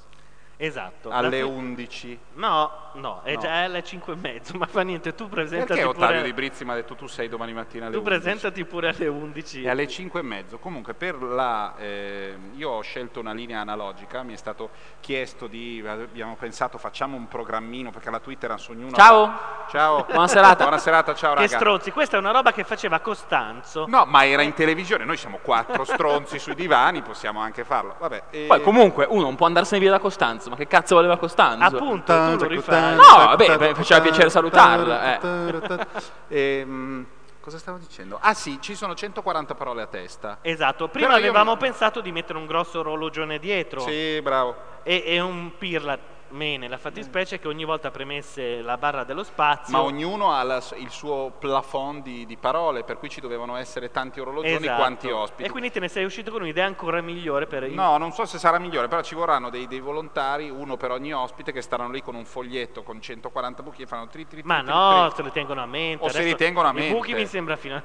Esatto. 0.60 1.10
Alle 1.10 1.40
La- 1.40 1.46
11. 1.46 2.18
No, 2.34 2.90
no, 2.94 3.20
è 3.22 3.34
No. 3.34 3.40
già 3.40 3.62
alle 3.62 3.84
5 3.84 4.12
e 4.14 4.16
mezzo, 4.16 4.58
ma 4.58 4.66
fa 4.66 4.82
niente, 4.82 5.14
tu 5.14 5.28
presentati 5.28 5.68
Perché 5.74 5.84
Ottavio 5.84 6.16
pure... 6.16 6.22
Di 6.24 6.32
Brizzi 6.32 6.64
mi 6.64 6.72
ha 6.72 6.74
detto 6.74 6.96
tu 6.96 7.06
sei 7.06 7.28
domani 7.28 7.52
mattina 7.52 7.86
alle 7.86 7.94
Tu 7.94 8.00
11? 8.00 8.18
presentati 8.20 8.64
pure 8.64 8.88
alle 8.88 9.06
11. 9.06 9.62
E 9.62 9.68
alle 9.70 9.86
5 9.86 10.18
e 10.18 10.22
mezzo. 10.24 10.58
Comunque 10.58 10.94
per 10.94 11.22
la... 11.22 11.74
eh, 11.76 12.36
io 12.56 12.70
ho 12.70 12.80
scelto 12.82 13.20
una 13.20 13.32
linea 13.32 13.60
analogica, 13.60 14.24
mi 14.24 14.32
è 14.32 14.36
stato 14.36 14.70
chiesto 14.98 15.46
di... 15.46 15.80
abbiamo 15.86 16.34
pensato 16.34 16.76
facciamo 16.76 17.16
un 17.16 17.28
programmino 17.28 17.90
perché 17.92 18.10
la 18.10 18.18
Twitterance 18.18 18.72
ognuno... 18.72 18.96
Ciao. 18.96 19.32
Ciao. 19.70 20.06
Buona 20.10 20.26
serata. 20.26 20.62
Buona 20.64 20.78
serata, 20.78 21.14
ciao 21.14 21.34
Che 21.34 21.42
raga. 21.42 21.56
stronzi, 21.56 21.92
questa 21.92 22.16
è 22.16 22.18
una 22.18 22.32
roba 22.32 22.50
che 22.50 22.64
faceva 22.64 22.98
Costanzo. 22.98 23.84
No, 23.86 24.06
ma 24.06 24.26
era 24.26 24.42
in 24.42 24.54
televisione, 24.54 25.04
noi 25.04 25.16
siamo 25.16 25.38
quattro 25.40 25.84
stronzi 25.84 26.40
sui 26.40 26.56
divani, 26.56 27.02
possiamo 27.02 27.38
anche 27.38 27.62
farlo. 27.62 27.94
Vabbè, 28.00 28.22
e- 28.30 28.46
poi 28.48 28.60
comunque 28.60 29.06
uno 29.08 29.22
non 29.22 29.36
può 29.36 29.46
andarsene 29.46 29.78
via 29.80 29.90
da 29.92 30.00
Costanzo, 30.00 30.46
ma 30.48 30.56
che 30.56 30.66
cazzo 30.66 30.94
voleva 30.94 31.16
Costanzo? 31.16 31.76
Appunto, 31.76 32.12
tu 32.12 32.36
lo 32.42 32.46
rifai. 32.48 32.94
No, 32.96 33.02
vabbè, 33.26 33.56
beh, 33.58 33.74
faceva 33.74 34.00
piacere 34.00 34.30
salutarla, 34.30 35.20
Ehm, 36.28 37.06
cosa 37.40 37.58
stavo 37.58 37.78
dicendo? 37.78 38.18
Ah 38.20 38.34
sì, 38.34 38.58
ci 38.60 38.74
sono 38.74 38.94
140 38.94 39.54
parole 39.54 39.82
a 39.82 39.86
testa. 39.86 40.38
Esatto, 40.42 40.88
prima 40.88 41.08
Però 41.08 41.18
avevamo 41.18 41.56
pensato 41.56 42.00
di 42.00 42.12
mettere 42.12 42.38
un 42.38 42.46
grosso 42.46 42.80
orologione 42.80 43.38
dietro 43.38 43.80
Sì, 43.80 44.20
bravo. 44.22 44.54
e, 44.82 45.02
e 45.06 45.20
un 45.20 45.52
pirla 45.56 45.98
me 46.30 46.56
nella 46.56 46.78
fattispecie 46.78 47.38
che 47.38 47.48
ogni 47.48 47.64
volta 47.64 47.90
premesse 47.90 48.60
la 48.62 48.76
barra 48.78 49.04
dello 49.04 49.22
spazio. 49.22 49.76
Ma 49.76 49.82
ognuno 49.82 50.32
ha 50.32 50.42
la- 50.42 50.62
il 50.76 50.90
suo 50.90 51.32
plafond 51.38 52.02
di, 52.02 52.26
di 52.26 52.36
parole, 52.36 52.84
per 52.84 52.98
cui 52.98 53.08
ci 53.08 53.20
dovevano 53.20 53.56
essere 53.56 53.90
tanti 53.90 54.20
orologioni 54.20 54.56
Esatto. 54.64 54.76
quanti 54.78 55.10
ospiti. 55.10 55.48
E 55.48 55.50
quindi 55.50 55.70
te 55.70 55.80
ne 55.80 55.88
sei 55.88 56.04
uscito 56.04 56.30
con 56.30 56.42
un'idea 56.42 56.66
ancora 56.66 57.00
migliore 57.00 57.46
per 57.46 57.62
il- 57.64 57.74
No, 57.74 57.96
non 57.98 58.12
so 58.12 58.24
se 58.26 58.38
sarà 58.38 58.58
migliore, 58.58 58.88
però 58.88 59.02
ci 59.02 59.14
vorranno 59.14 59.50
dei, 59.50 59.66
dei 59.66 59.80
volontari, 59.80 60.50
uno 60.50 60.76
per 60.76 60.90
ogni 60.90 61.12
ospite, 61.12 61.52
che 61.52 61.62
staranno 61.62 61.90
lì 61.92 62.02
con 62.02 62.14
un 62.14 62.24
foglietto 62.24 62.82
con 62.82 63.00
140 63.00 63.62
buchi 63.62 63.82
e 63.82 63.86
fanno 63.86 64.06
tri 64.08 64.26
tri 64.26 64.40
tri 64.42 64.48
Ma 64.48 64.62
tri, 64.62 64.72
no, 64.72 65.06
tri. 65.08 65.16
se 65.16 65.22
li 65.22 65.32
tengono 65.32 65.62
a 65.62 65.66
mente. 65.66 66.04
O 66.04 66.08
se 66.08 66.22
li 66.22 66.34
tengono 66.34 66.68
a 66.68 66.70
I 66.72 66.74
mente. 66.74 66.92
buchi 66.94 67.14
mi 67.14 67.26
sembra 67.26 67.56
fino 67.56 67.76
a... 67.76 67.82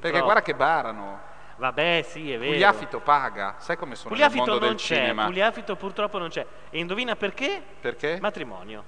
Perché 0.00 0.20
guarda 0.20 0.42
che 0.42 0.54
barano. 0.54 1.32
Vabbè, 1.56 2.04
sì, 2.08 2.32
è 2.32 2.38
vero. 2.38 2.52
Pugliafito 2.52 3.00
paga. 3.00 3.56
Sai 3.58 3.76
come 3.76 3.94
sono 3.94 4.10
nel 4.14 4.18
Pugliafito 4.18 4.44
mondo 4.50 4.58
non 4.58 4.68
del 4.68 4.78
c'è, 4.78 4.94
cinema? 4.96 5.24
Pugliafito 5.26 5.76
purtroppo 5.76 6.18
non 6.18 6.28
c'è. 6.28 6.46
E 6.70 6.78
indovina 6.78 7.16
perché? 7.16 7.62
Perché? 7.80 8.18
Matrimonio. 8.20 8.84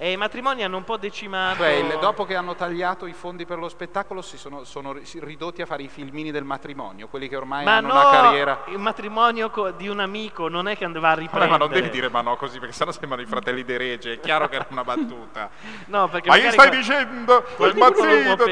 E 0.00 0.12
i 0.12 0.16
matrimoni 0.16 0.62
hanno 0.62 0.76
un 0.76 0.84
po' 0.84 0.96
decimato... 0.96 1.56
Cioè, 1.56 1.70
il- 1.70 1.98
dopo 2.00 2.24
che 2.24 2.36
hanno 2.36 2.54
tagliato 2.54 3.06
i 3.06 3.12
fondi 3.12 3.44
per 3.44 3.58
lo 3.58 3.68
spettacolo 3.68 4.22
si 4.22 4.38
sono, 4.38 4.62
sono 4.62 4.94
ridotti 5.20 5.60
a 5.60 5.66
fare 5.66 5.82
i 5.82 5.88
filmini 5.88 6.30
del 6.30 6.44
matrimonio, 6.44 7.08
quelli 7.08 7.26
che 7.28 7.34
ormai 7.34 7.64
Ma 7.64 7.78
hanno 7.78 7.88
no, 7.92 7.94
una 8.00 8.10
carriera... 8.10 8.62
il 8.68 8.78
matrimonio 8.78 9.50
co- 9.50 9.72
di 9.72 9.88
un 9.88 9.98
amico 9.98 10.48
non 10.48 10.68
è 10.68 10.76
che 10.76 10.84
andava 10.84 11.08
a 11.08 11.10
Vabbè, 11.10 11.22
riprendere. 11.22 11.50
ma 11.50 11.56
non 11.58 11.68
devi 11.72 11.90
dire 11.90 12.08
ma 12.10 12.20
no 12.20 12.36
così, 12.36 12.60
perché 12.60 12.72
sennò 12.74 12.92
sembrano 12.92 13.22
i 13.22 13.26
fratelli 13.26 13.64
De 13.64 13.76
Rege, 13.76 14.12
è 14.14 14.20
chiaro 14.20 14.48
che 14.48 14.54
era 14.54 14.66
una 14.70 14.84
battuta. 14.84 15.50
No, 15.88 16.06
perché 16.08 16.28
ma 16.28 16.36
gli 16.36 16.50
stai 16.50 16.70
dicendo, 16.70 17.44
può 17.56 17.66
Mazzito, 17.74 18.44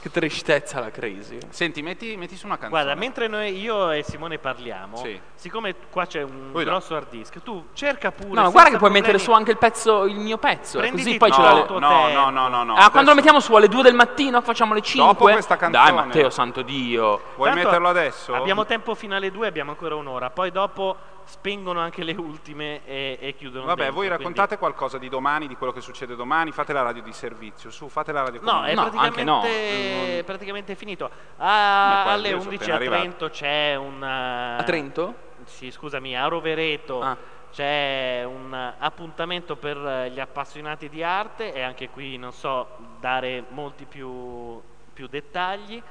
Che 0.00 0.10
tristezza 0.10 0.78
la 0.80 0.90
crisi. 0.90 1.38
Senti, 1.48 1.82
metti, 1.82 2.16
metti 2.16 2.36
su 2.36 2.46
una 2.46 2.58
canzone. 2.58 2.82
Guarda, 2.82 2.98
mentre 3.00 3.26
noi, 3.26 3.58
io 3.58 3.90
e 3.90 4.02
Simone 4.02 4.38
parliamo, 4.38 4.96
Sì. 4.98 5.18
siccome 5.34 5.74
qua 5.90 6.06
c'è 6.06 6.22
un 6.22 6.50
Ui, 6.52 6.64
no. 6.64 6.70
grosso 6.70 6.94
hard 6.94 7.08
disk, 7.10 7.42
tu 7.42 7.68
cerca 7.72 8.12
pure... 8.12 8.40
No, 8.40 8.50
guarda 8.50 8.70
che 8.70 8.76
puoi 8.76 8.90
mettere 8.90 9.18
su 9.18 9.32
anche 9.32 9.50
il 9.50 9.55
pezzo, 9.56 10.04
il 10.04 10.16
mio 10.18 10.38
pezzo, 10.38 10.78
Prenditi 10.78 11.04
così 11.04 11.16
poi 11.18 11.30
ce 11.30 11.36
tutto 11.36 11.78
l'ha 11.78 11.88
No, 11.88 12.04
tempo. 12.06 12.20
no, 12.20 12.30
no, 12.30 12.48
no, 12.48 12.64
no. 12.64 12.74
Ah, 12.74 12.90
quando 12.90 13.10
lo 13.10 13.16
mettiamo 13.16 13.40
su 13.40 13.54
alle 13.54 13.68
2 13.68 13.82
del 13.82 13.94
mattino 13.94 14.40
facciamo 14.40 14.74
le 14.74 14.80
5. 14.82 15.12
Dopo 15.12 15.24
questa 15.30 15.56
canzone. 15.56 15.84
Dai, 15.84 15.94
Matteo, 15.94 16.30
santo 16.30 16.62
Dio. 16.62 17.20
Vuoi 17.36 17.50
Tanto 17.50 17.64
metterlo 17.64 17.88
adesso? 17.88 18.34
Abbiamo 18.34 18.64
tempo 18.66 18.94
fino 18.94 19.14
alle 19.16 19.30
2, 19.30 19.46
abbiamo 19.46 19.70
ancora 19.70 19.94
un'ora. 19.94 20.30
Poi 20.30 20.50
dopo 20.50 20.96
spengono 21.24 21.80
anche 21.80 22.04
le 22.04 22.12
ultime 22.16 22.84
e, 22.86 23.18
e 23.20 23.34
chiudono. 23.34 23.64
Vabbè, 23.66 23.82
dentro, 23.82 23.96
voi 23.96 24.06
quindi- 24.06 24.22
raccontate 24.22 24.58
qualcosa 24.58 24.96
di 24.98 25.08
domani, 25.08 25.48
di 25.48 25.56
quello 25.56 25.72
che 25.72 25.80
succede 25.80 26.14
domani, 26.14 26.52
fate 26.52 26.72
la 26.72 26.82
radio 26.82 27.02
di 27.02 27.12
servizio, 27.12 27.70
su, 27.70 27.88
fate 27.88 28.12
la 28.12 28.22
radio 28.22 28.40
No, 28.42 28.50
comune. 28.52 28.70
è 28.70 28.74
No, 28.74 28.82
praticamente, 28.82 29.20
anche 29.20 30.16
no. 30.18 30.22
praticamente 30.24 30.74
finito. 30.76 31.10
A- 31.38 32.04
alle 32.04 32.28
io 32.28 32.38
sono 32.38 32.50
11 32.50 32.70
appena 32.70 32.72
a 32.72 32.76
arrivato. 32.76 33.00
Trento 33.02 33.28
c'è 33.30 33.74
un... 33.74 34.02
A 34.02 34.62
Trento? 34.62 35.14
Sì, 35.44 35.70
scusami, 35.70 36.16
a 36.16 36.26
Rovereto 36.28 37.00
Ah. 37.00 37.16
C'è 37.56 38.22
un 38.22 38.52
appuntamento 38.78 39.56
per 39.56 40.10
gli 40.12 40.20
appassionati 40.20 40.90
di 40.90 41.02
arte 41.02 41.54
e 41.54 41.62
anche 41.62 41.88
qui 41.88 42.18
non 42.18 42.30
so 42.32 42.68
dare 43.00 43.44
molti 43.48 43.86
più, 43.86 44.60
più 44.92 45.06
dettagli. 45.06 45.82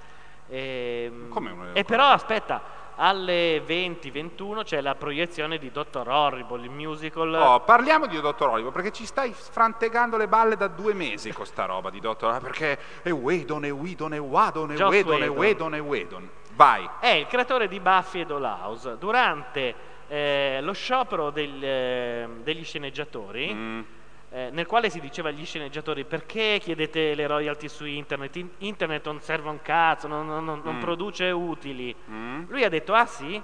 Ehm, 0.49 1.29
Come 1.29 1.49
un- 1.49 1.69
e 1.73 1.83
però 1.83 2.05
aspetta, 2.05 2.61
alle 2.97 3.63
20-21 3.65 4.61
c'è 4.61 4.79
la 4.79 4.93
proiezione 4.93 5.57
di 5.57 5.71
Dottor 5.71 6.07
Horrible, 6.07 6.61
il 6.61 6.69
musical. 6.69 7.33
Oh, 7.33 7.59
parliamo 7.61 8.05
di 8.05 8.21
Dottor 8.21 8.49
Olivo 8.49 8.69
perché 8.69 8.91
ci 8.91 9.07
stai 9.07 9.33
frantegando 9.33 10.17
le 10.17 10.27
balle 10.27 10.57
da 10.57 10.67
due 10.67 10.93
mesi 10.93 11.33
con 11.33 11.47
sta 11.47 11.65
roba 11.65 11.89
di 11.89 11.99
Dottor 11.99 12.29
Olivo 12.29 12.45
perché 12.45 12.77
è 13.01 13.09
Whedon, 13.09 13.65
è 13.65 13.73
Whedon, 13.73 14.13
è 14.13 14.19
Wadon, 14.19 14.71
è 14.71 14.75
Joss 14.75 14.91
Whedon, 14.91 15.23
è. 15.23 15.29
Whedon, 15.31 15.73
è 15.73 15.81
Whedon. 15.81 16.29
Vai. 16.53 16.87
È 16.99 17.09
il 17.09 17.25
creatore 17.25 17.67
di 17.67 17.79
Buffy 17.79 18.21
e 18.21 18.25
Dollhouse. 18.27 18.97
Durante 18.99 19.93
eh, 20.07 20.59
lo 20.61 20.73
sciopero 20.73 21.29
del- 21.31 21.63
eh, 21.63 22.27
degli 22.43 22.63
sceneggiatori, 22.63 23.53
Mm. 23.53 23.81
eh, 24.31 24.49
nel 24.51 24.65
quale 24.65 24.89
si 24.89 24.99
diceva 24.99 25.29
agli 25.29 25.45
sceneggiatori 25.45 26.03
perché 26.05 26.59
chiedete 26.61 27.15
le 27.15 27.27
royalty 27.27 27.67
su 27.67 27.85
internet? 27.85 28.35
In- 28.35 28.49
internet 28.59 29.05
non 29.05 29.19
serve 29.21 29.49
un 29.49 29.61
cazzo, 29.61 30.07
non, 30.07 30.25
non- 30.27 30.43
non- 30.45 30.61
non 30.63 30.75
Mm. 30.77 30.79
produce 30.81 31.29
utili. 31.31 31.95
Mm. 32.09 32.43
Lui 32.49 32.63
ha 32.63 32.69
detto, 32.69 32.93
ah 32.93 33.05
sì? 33.05 33.41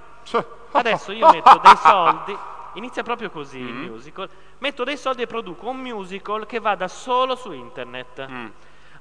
Adesso 0.72 1.12
io 1.12 1.30
metto 1.32 1.60
dei 1.64 1.76
soldi, 1.78 2.38
inizia 2.74 3.04
proprio 3.04 3.30
così 3.30 3.60
il 3.60 3.74
Mm. 3.74 3.86
musical, 3.88 4.30
metto 4.60 4.84
dei 4.84 4.98
soldi 4.98 5.24
e 5.24 5.28
produco 5.28 5.68
un 5.70 5.78
musical 5.78 6.46
che 6.46 6.60
vada 6.60 6.88
solo 6.88 7.36
su 7.36 7.52
internet. 7.52 8.28
Mm. 8.30 8.48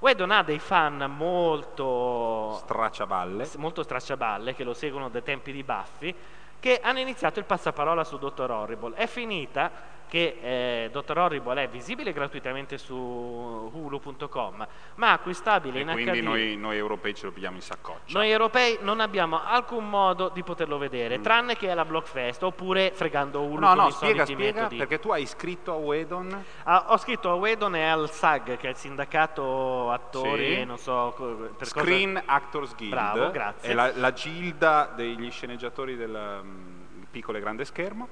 Whedon 0.00 0.30
ha 0.30 0.42
dei 0.42 0.58
fan 0.58 1.12
molto 1.14 2.54
Stracciaballe. 2.62 3.48
molto 3.58 3.82
stracciaballe 3.82 4.54
che 4.54 4.64
lo 4.64 4.72
seguono 4.72 5.10
dai 5.10 5.22
tempi 5.22 5.52
di 5.52 5.62
Buffy 5.62 6.14
che 6.60 6.80
hanno 6.82 7.00
iniziato 7.00 7.38
il 7.38 7.46
passaparola 7.46 8.04
su 8.04 8.18
Dr. 8.18 8.50
Horrible. 8.50 8.94
È 8.94 9.06
finita 9.06 9.98
che 10.10 10.38
eh, 10.42 10.90
Dr. 10.90 11.16
Horrible 11.16 11.62
è 11.62 11.68
visibile 11.68 12.12
gratuitamente 12.12 12.76
su 12.78 12.94
hulu.com, 12.94 14.66
ma 14.96 15.12
acquistabile 15.12 15.78
E 15.78 15.82
in 15.82 15.88
quindi 15.92 16.20
HD. 16.20 16.24
noi, 16.24 16.56
noi 16.56 16.76
europei 16.76 17.14
ce 17.14 17.26
lo 17.26 17.32
pigliamo 17.32 17.54
in 17.56 17.62
saccoccia. 17.62 18.18
Noi 18.18 18.28
europei 18.30 18.78
non 18.82 18.98
abbiamo 19.00 19.40
alcun 19.42 19.88
modo 19.88 20.28
di 20.28 20.42
poterlo 20.42 20.78
vedere, 20.78 21.18
Mm. 21.18 21.22
tranne 21.22 21.56
che 21.56 21.70
alla 21.70 21.84
Blockfest 21.84 22.42
oppure 22.42 22.90
fregando 22.92 23.40
Hulu 23.42 23.60
No, 23.60 23.66
con 23.68 23.76
no, 23.76 23.86
i 23.88 23.92
spiega, 23.92 24.24
soliti 24.24 24.32
spiega, 24.34 24.56
metodi. 24.62 24.76
perché 24.76 24.98
tu 24.98 25.10
hai 25.12 25.26
scritto 25.26 25.72
a 25.72 25.76
Wedon 25.76 26.44
Ah, 26.64 26.86
ho 26.88 26.96
scritto 26.98 27.30
a 27.30 27.34
Wedon 27.34 27.76
e 27.76 27.84
al 27.88 28.10
SAG, 28.10 28.56
che 28.56 28.66
è 28.66 28.70
il 28.70 28.76
sindacato 28.76 29.90
attori, 29.92 30.56
Sì. 30.56 30.64
non 30.64 30.76
so 30.78 31.14
per 31.16 31.50
cosa- 31.56 31.64
Screen 31.66 32.20
Actors 32.24 32.74
Guild. 32.74 32.90
Bravo, 32.92 33.30
grazie. 33.30 33.70
È 33.70 33.74
la, 33.74 33.92
la 33.94 34.12
gilda 34.12 34.92
degli 34.96 35.30
sceneggiatori 35.30 35.94
del 35.96 36.40
mm, 36.42 37.02
piccolo 37.10 37.38
e 37.38 37.40
grande 37.40 37.64
schermo. 37.64 38.08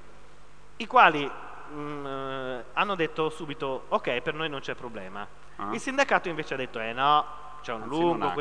i 0.80 0.86
quali 0.86 1.28
mm, 1.72 2.06
eh, 2.06 2.64
hanno 2.74 2.94
detto 2.94 3.28
subito 3.30 3.84
ok 3.88 4.20
per 4.20 4.34
noi 4.34 4.48
non 4.48 4.60
c'è 4.60 4.74
problema 4.74 5.26
Ah. 5.60 5.70
il 5.72 5.80
sindacato 5.80 6.28
invece 6.28 6.54
ha 6.54 6.56
detto 6.56 6.78
eh 6.78 6.92
no 6.92 7.24
c'è 7.62 7.72
un 7.72 7.88
lungo 7.88 8.32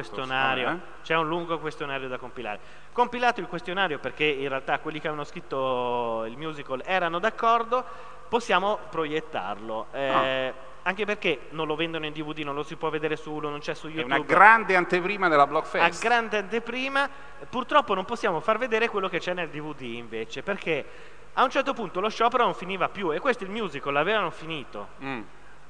vabbè. 0.66 0.78
c'è 1.02 1.16
un 1.16 1.28
lungo 1.28 1.58
questionario 1.58 2.08
da 2.08 2.20
compilare 2.20 2.60
compilato 2.92 3.40
il 3.40 3.48
questionario 3.48 3.98
perché 3.98 4.24
in 4.26 4.48
realtà 4.48 4.78
quelli 4.78 5.00
che 5.00 5.08
avevano 5.08 5.28
scritto 5.28 6.26
il 6.28 6.38
musical 6.38 6.84
erano 6.86 7.18
d'accordo 7.18 7.84
possiamo 8.30 8.78
proiettarlo 8.92 9.88
Eh, 9.94 10.54
anche 10.84 11.06
perché 11.06 11.48
non 11.50 11.66
lo 11.68 11.76
vendono 11.76 12.06
in 12.06 12.14
dvd 12.14 12.38
non 12.40 12.54
lo 12.54 12.62
si 12.64 12.76
può 12.76 12.90
vedere 12.92 13.16
su 13.16 13.32
Hulu 13.32 13.50
non 13.50 13.60
c'è 13.60 13.74
su 13.74 13.88
È 13.88 13.90
youtube 13.90 14.14
una 14.16 14.24
grande 14.24 14.76
anteprima 14.76 15.28
della 15.28 15.48
Blockfest. 15.48 16.02
grande 16.02 16.38
anteprima. 16.38 17.10
Purtroppo 17.50 17.94
non 17.94 18.06
possiamo 18.06 18.40
far 18.40 18.58
vedere 18.58 18.88
quello 18.88 19.10
che 19.10 19.20
c'è 19.20 19.34
nel 19.34 19.50
DVD 19.50 19.82
invece, 19.82 20.44
perché 20.44 20.86
a 21.40 21.44
un 21.44 21.50
certo 21.52 21.74
punto 21.74 22.00
lo 22.00 22.10
sciopero 22.10 22.44
non 22.44 22.56
finiva 22.56 22.90
più 22.90 23.14
e 23.14 23.20
questo 23.20 23.44
il 23.44 23.52
musical 23.52 23.94
l'avevano 23.94 24.32
finito. 24.32 24.88
Mm. 25.04 25.22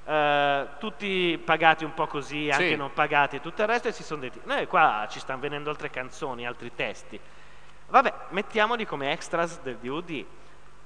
Eh, 0.06 0.68
tutti 0.80 1.42
pagati 1.44 1.84
un 1.84 1.94
po' 1.94 2.08
così, 2.08 2.50
anche 2.50 2.70
Sì. 2.70 2.76
non 2.78 2.94
pagati 2.94 3.36
e 3.36 3.42
tutto 3.42 3.64
il 3.64 3.68
resto 3.68 3.90
e 3.90 3.92
si 3.92 4.04
sono 4.04 4.22
detti, 4.22 4.40
noi 4.46 4.66
qua 4.66 5.06
ci 5.10 5.20
stanno 5.20 5.42
venendo 5.42 5.70
altre 5.70 5.90
canzoni, 5.90 6.48
altri 6.48 6.74
testi. 6.74 7.20
Vabbè, 7.90 8.14
mettiamoli 8.30 8.86
come 8.86 9.12
extras 9.12 9.60
del 9.62 9.76
DVD. 9.78 10.26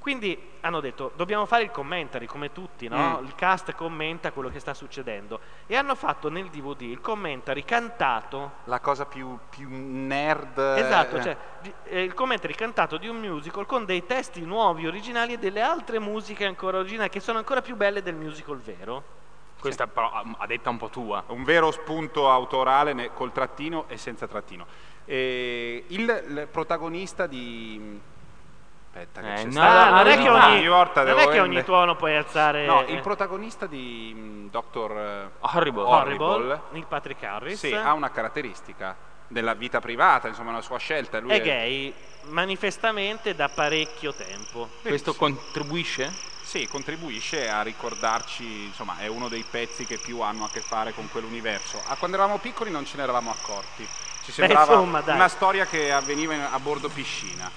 Quindi 0.01 0.49
hanno 0.61 0.79
detto, 0.79 1.11
dobbiamo 1.15 1.45
fare 1.45 1.61
il 1.61 1.69
commentary 1.69 2.25
come 2.25 2.51
tutti, 2.51 2.87
no? 2.87 3.19
Mm. 3.21 3.25
Il 3.25 3.35
cast 3.35 3.71
commenta 3.75 4.31
quello 4.31 4.49
che 4.49 4.59
sta 4.59 4.73
succedendo. 4.73 5.39
E 5.67 5.75
hanno 5.75 5.93
fatto 5.93 6.27
nel 6.31 6.49
DVD 6.49 6.81
il 6.81 7.01
commentary 7.01 7.63
cantato 7.63 8.53
La 8.63 8.79
cosa 8.79 9.05
più, 9.05 9.37
più 9.47 9.67
nerd. 9.69 10.57
Esatto, 10.57 11.17
eh, 11.17 11.21
cioè 11.21 11.37
eh, 11.83 12.01
il 12.01 12.15
commentary 12.15 12.55
cantato 12.55 12.97
di 12.97 13.07
un 13.07 13.17
musical 13.19 13.67
con 13.67 13.85
dei 13.85 14.03
testi 14.07 14.41
nuovi, 14.41 14.87
originali 14.87 15.33
e 15.33 15.37
delle 15.37 15.61
altre 15.61 15.99
musiche 15.99 16.45
ancora 16.47 16.79
originali 16.79 17.09
che 17.09 17.19
sono 17.19 17.37
ancora 17.37 17.61
più 17.61 17.75
belle 17.75 18.01
del 18.01 18.15
musical 18.15 18.57
vero. 18.57 19.03
Questa 19.59 19.85
però 19.85 20.11
a- 20.11 20.23
a 20.39 20.47
detta 20.47 20.71
un 20.71 20.77
po' 20.77 20.89
tua. 20.89 21.23
un 21.27 21.43
vero 21.43 21.69
spunto 21.69 22.27
autorale 22.27 23.11
col 23.13 23.31
trattino 23.31 23.85
e 23.87 23.97
senza 23.97 24.25
trattino. 24.27 24.65
E 25.05 25.83
il, 25.89 26.23
il 26.27 26.47
protagonista 26.49 27.27
di. 27.27 28.09
Aspetta, 28.93 29.21
che 29.21 29.31
Eh, 29.31 29.35
c'è 29.35 29.43
no, 29.45 29.51
stato- 29.51 29.67
Ah, 29.69 29.89
non 30.03 30.07
è 30.07 30.17
che 30.17 30.27
Ah, 30.27 30.33
ogni, 30.47 30.57
ogni 30.57 30.67
volta 30.67 31.03
non 31.03 31.17
è 31.19 31.27
che 31.29 31.39
ogni 31.39 31.63
tuono 31.63 31.95
puoi 31.95 32.13
alzare 32.15 32.65
No, 32.65 32.83
il 32.87 32.99
protagonista 32.99 33.65
di 33.65 34.11
mm, 34.13 34.47
Dr. 34.49 35.29
Horrible. 35.39 35.81
Horrible, 35.83 36.25
Horrible. 36.25 36.61
Neil 36.71 36.85
Patrick 36.87 37.23
Harris. 37.23 37.57
Sì, 37.59 37.73
ha 37.73 37.93
una 37.93 38.11
caratteristica 38.11 38.97
della 39.27 39.53
vita 39.53 39.79
privata, 39.79 40.27
insomma, 40.27 40.49
una 40.49 40.61
sua 40.61 40.77
scelta. 40.77 41.19
Lui 41.21 41.31
è 41.31 41.41
gay 41.41 41.93
manifestamente 42.23 43.33
da 43.33 43.47
parecchio 43.47 44.13
tempo. 44.13 44.67
Questo 44.81 45.13
contribuisce? 45.15 46.11
Sì, 46.43 46.67
contribuisce 46.67 47.47
a 47.49 47.61
ricordarci, 47.61 48.65
insomma, 48.65 48.97
è 48.97 49.07
uno 49.07 49.29
dei 49.29 49.45
pezzi 49.49 49.85
che 49.85 49.99
più 49.99 50.19
hanno 50.19 50.43
a 50.43 50.49
che 50.49 50.59
fare 50.59 50.91
con 50.91 51.07
quell'universo. 51.09 51.81
A 51.87 51.95
quando 51.95 52.17
eravamo 52.17 52.39
piccoli 52.39 52.69
non 52.71 52.85
ce 52.85 52.97
ne 52.97 53.03
eravamo 53.03 53.31
accorti. 53.31 53.87
Ci 54.25 54.33
sembrava 54.33 54.73
insomma, 54.73 54.99
dai. 54.99 55.15
una 55.15 55.29
storia 55.29 55.65
che 55.65 55.93
avveniva 55.93 56.51
a 56.51 56.59
bordo 56.59 56.89
piscina. 56.89 57.49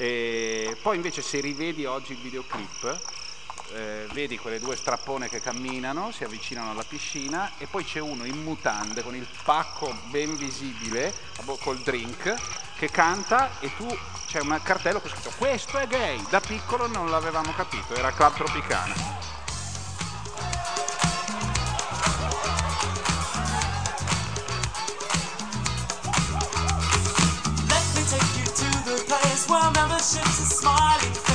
E 0.00 0.78
poi 0.80 0.96
invece 0.96 1.20
se 1.20 1.40
rivedi 1.40 1.84
oggi 1.84 2.12
il 2.12 2.18
videoclip, 2.20 3.00
eh, 3.74 4.06
vedi 4.12 4.38
quelle 4.38 4.58
due 4.58 4.74
strappone 4.74 5.28
che 5.28 5.42
camminano, 5.42 6.10
si 6.10 6.24
avvicinano 6.24 6.70
alla 6.70 6.84
piscina 6.88 7.50
e 7.58 7.66
poi 7.66 7.84
c'è 7.84 8.00
uno 8.00 8.24
in 8.24 8.42
mutande 8.42 9.02
con 9.02 9.14
il 9.14 9.26
pacco 9.44 9.94
ben 10.08 10.38
visibile, 10.38 11.12
col 11.60 11.80
drink, 11.80 12.34
che 12.78 12.90
canta 12.90 13.60
e 13.60 13.70
tu 13.76 13.86
c'è 14.26 14.40
un 14.40 14.58
cartello 14.62 15.02
con 15.02 15.10
scritto 15.10 15.32
questo 15.36 15.76
è 15.76 15.86
gay, 15.86 16.18
da 16.30 16.40
piccolo 16.40 16.86
non 16.86 17.10
l'avevamo 17.10 17.52
capito, 17.52 17.94
era 17.94 18.10
Club 18.10 18.36
Tropicana. 18.36 19.29
The 28.90 29.04
place. 29.04 29.48
Where 29.48 29.70
membership's 29.72 30.40
a 30.40 30.46
smiling 30.46 31.29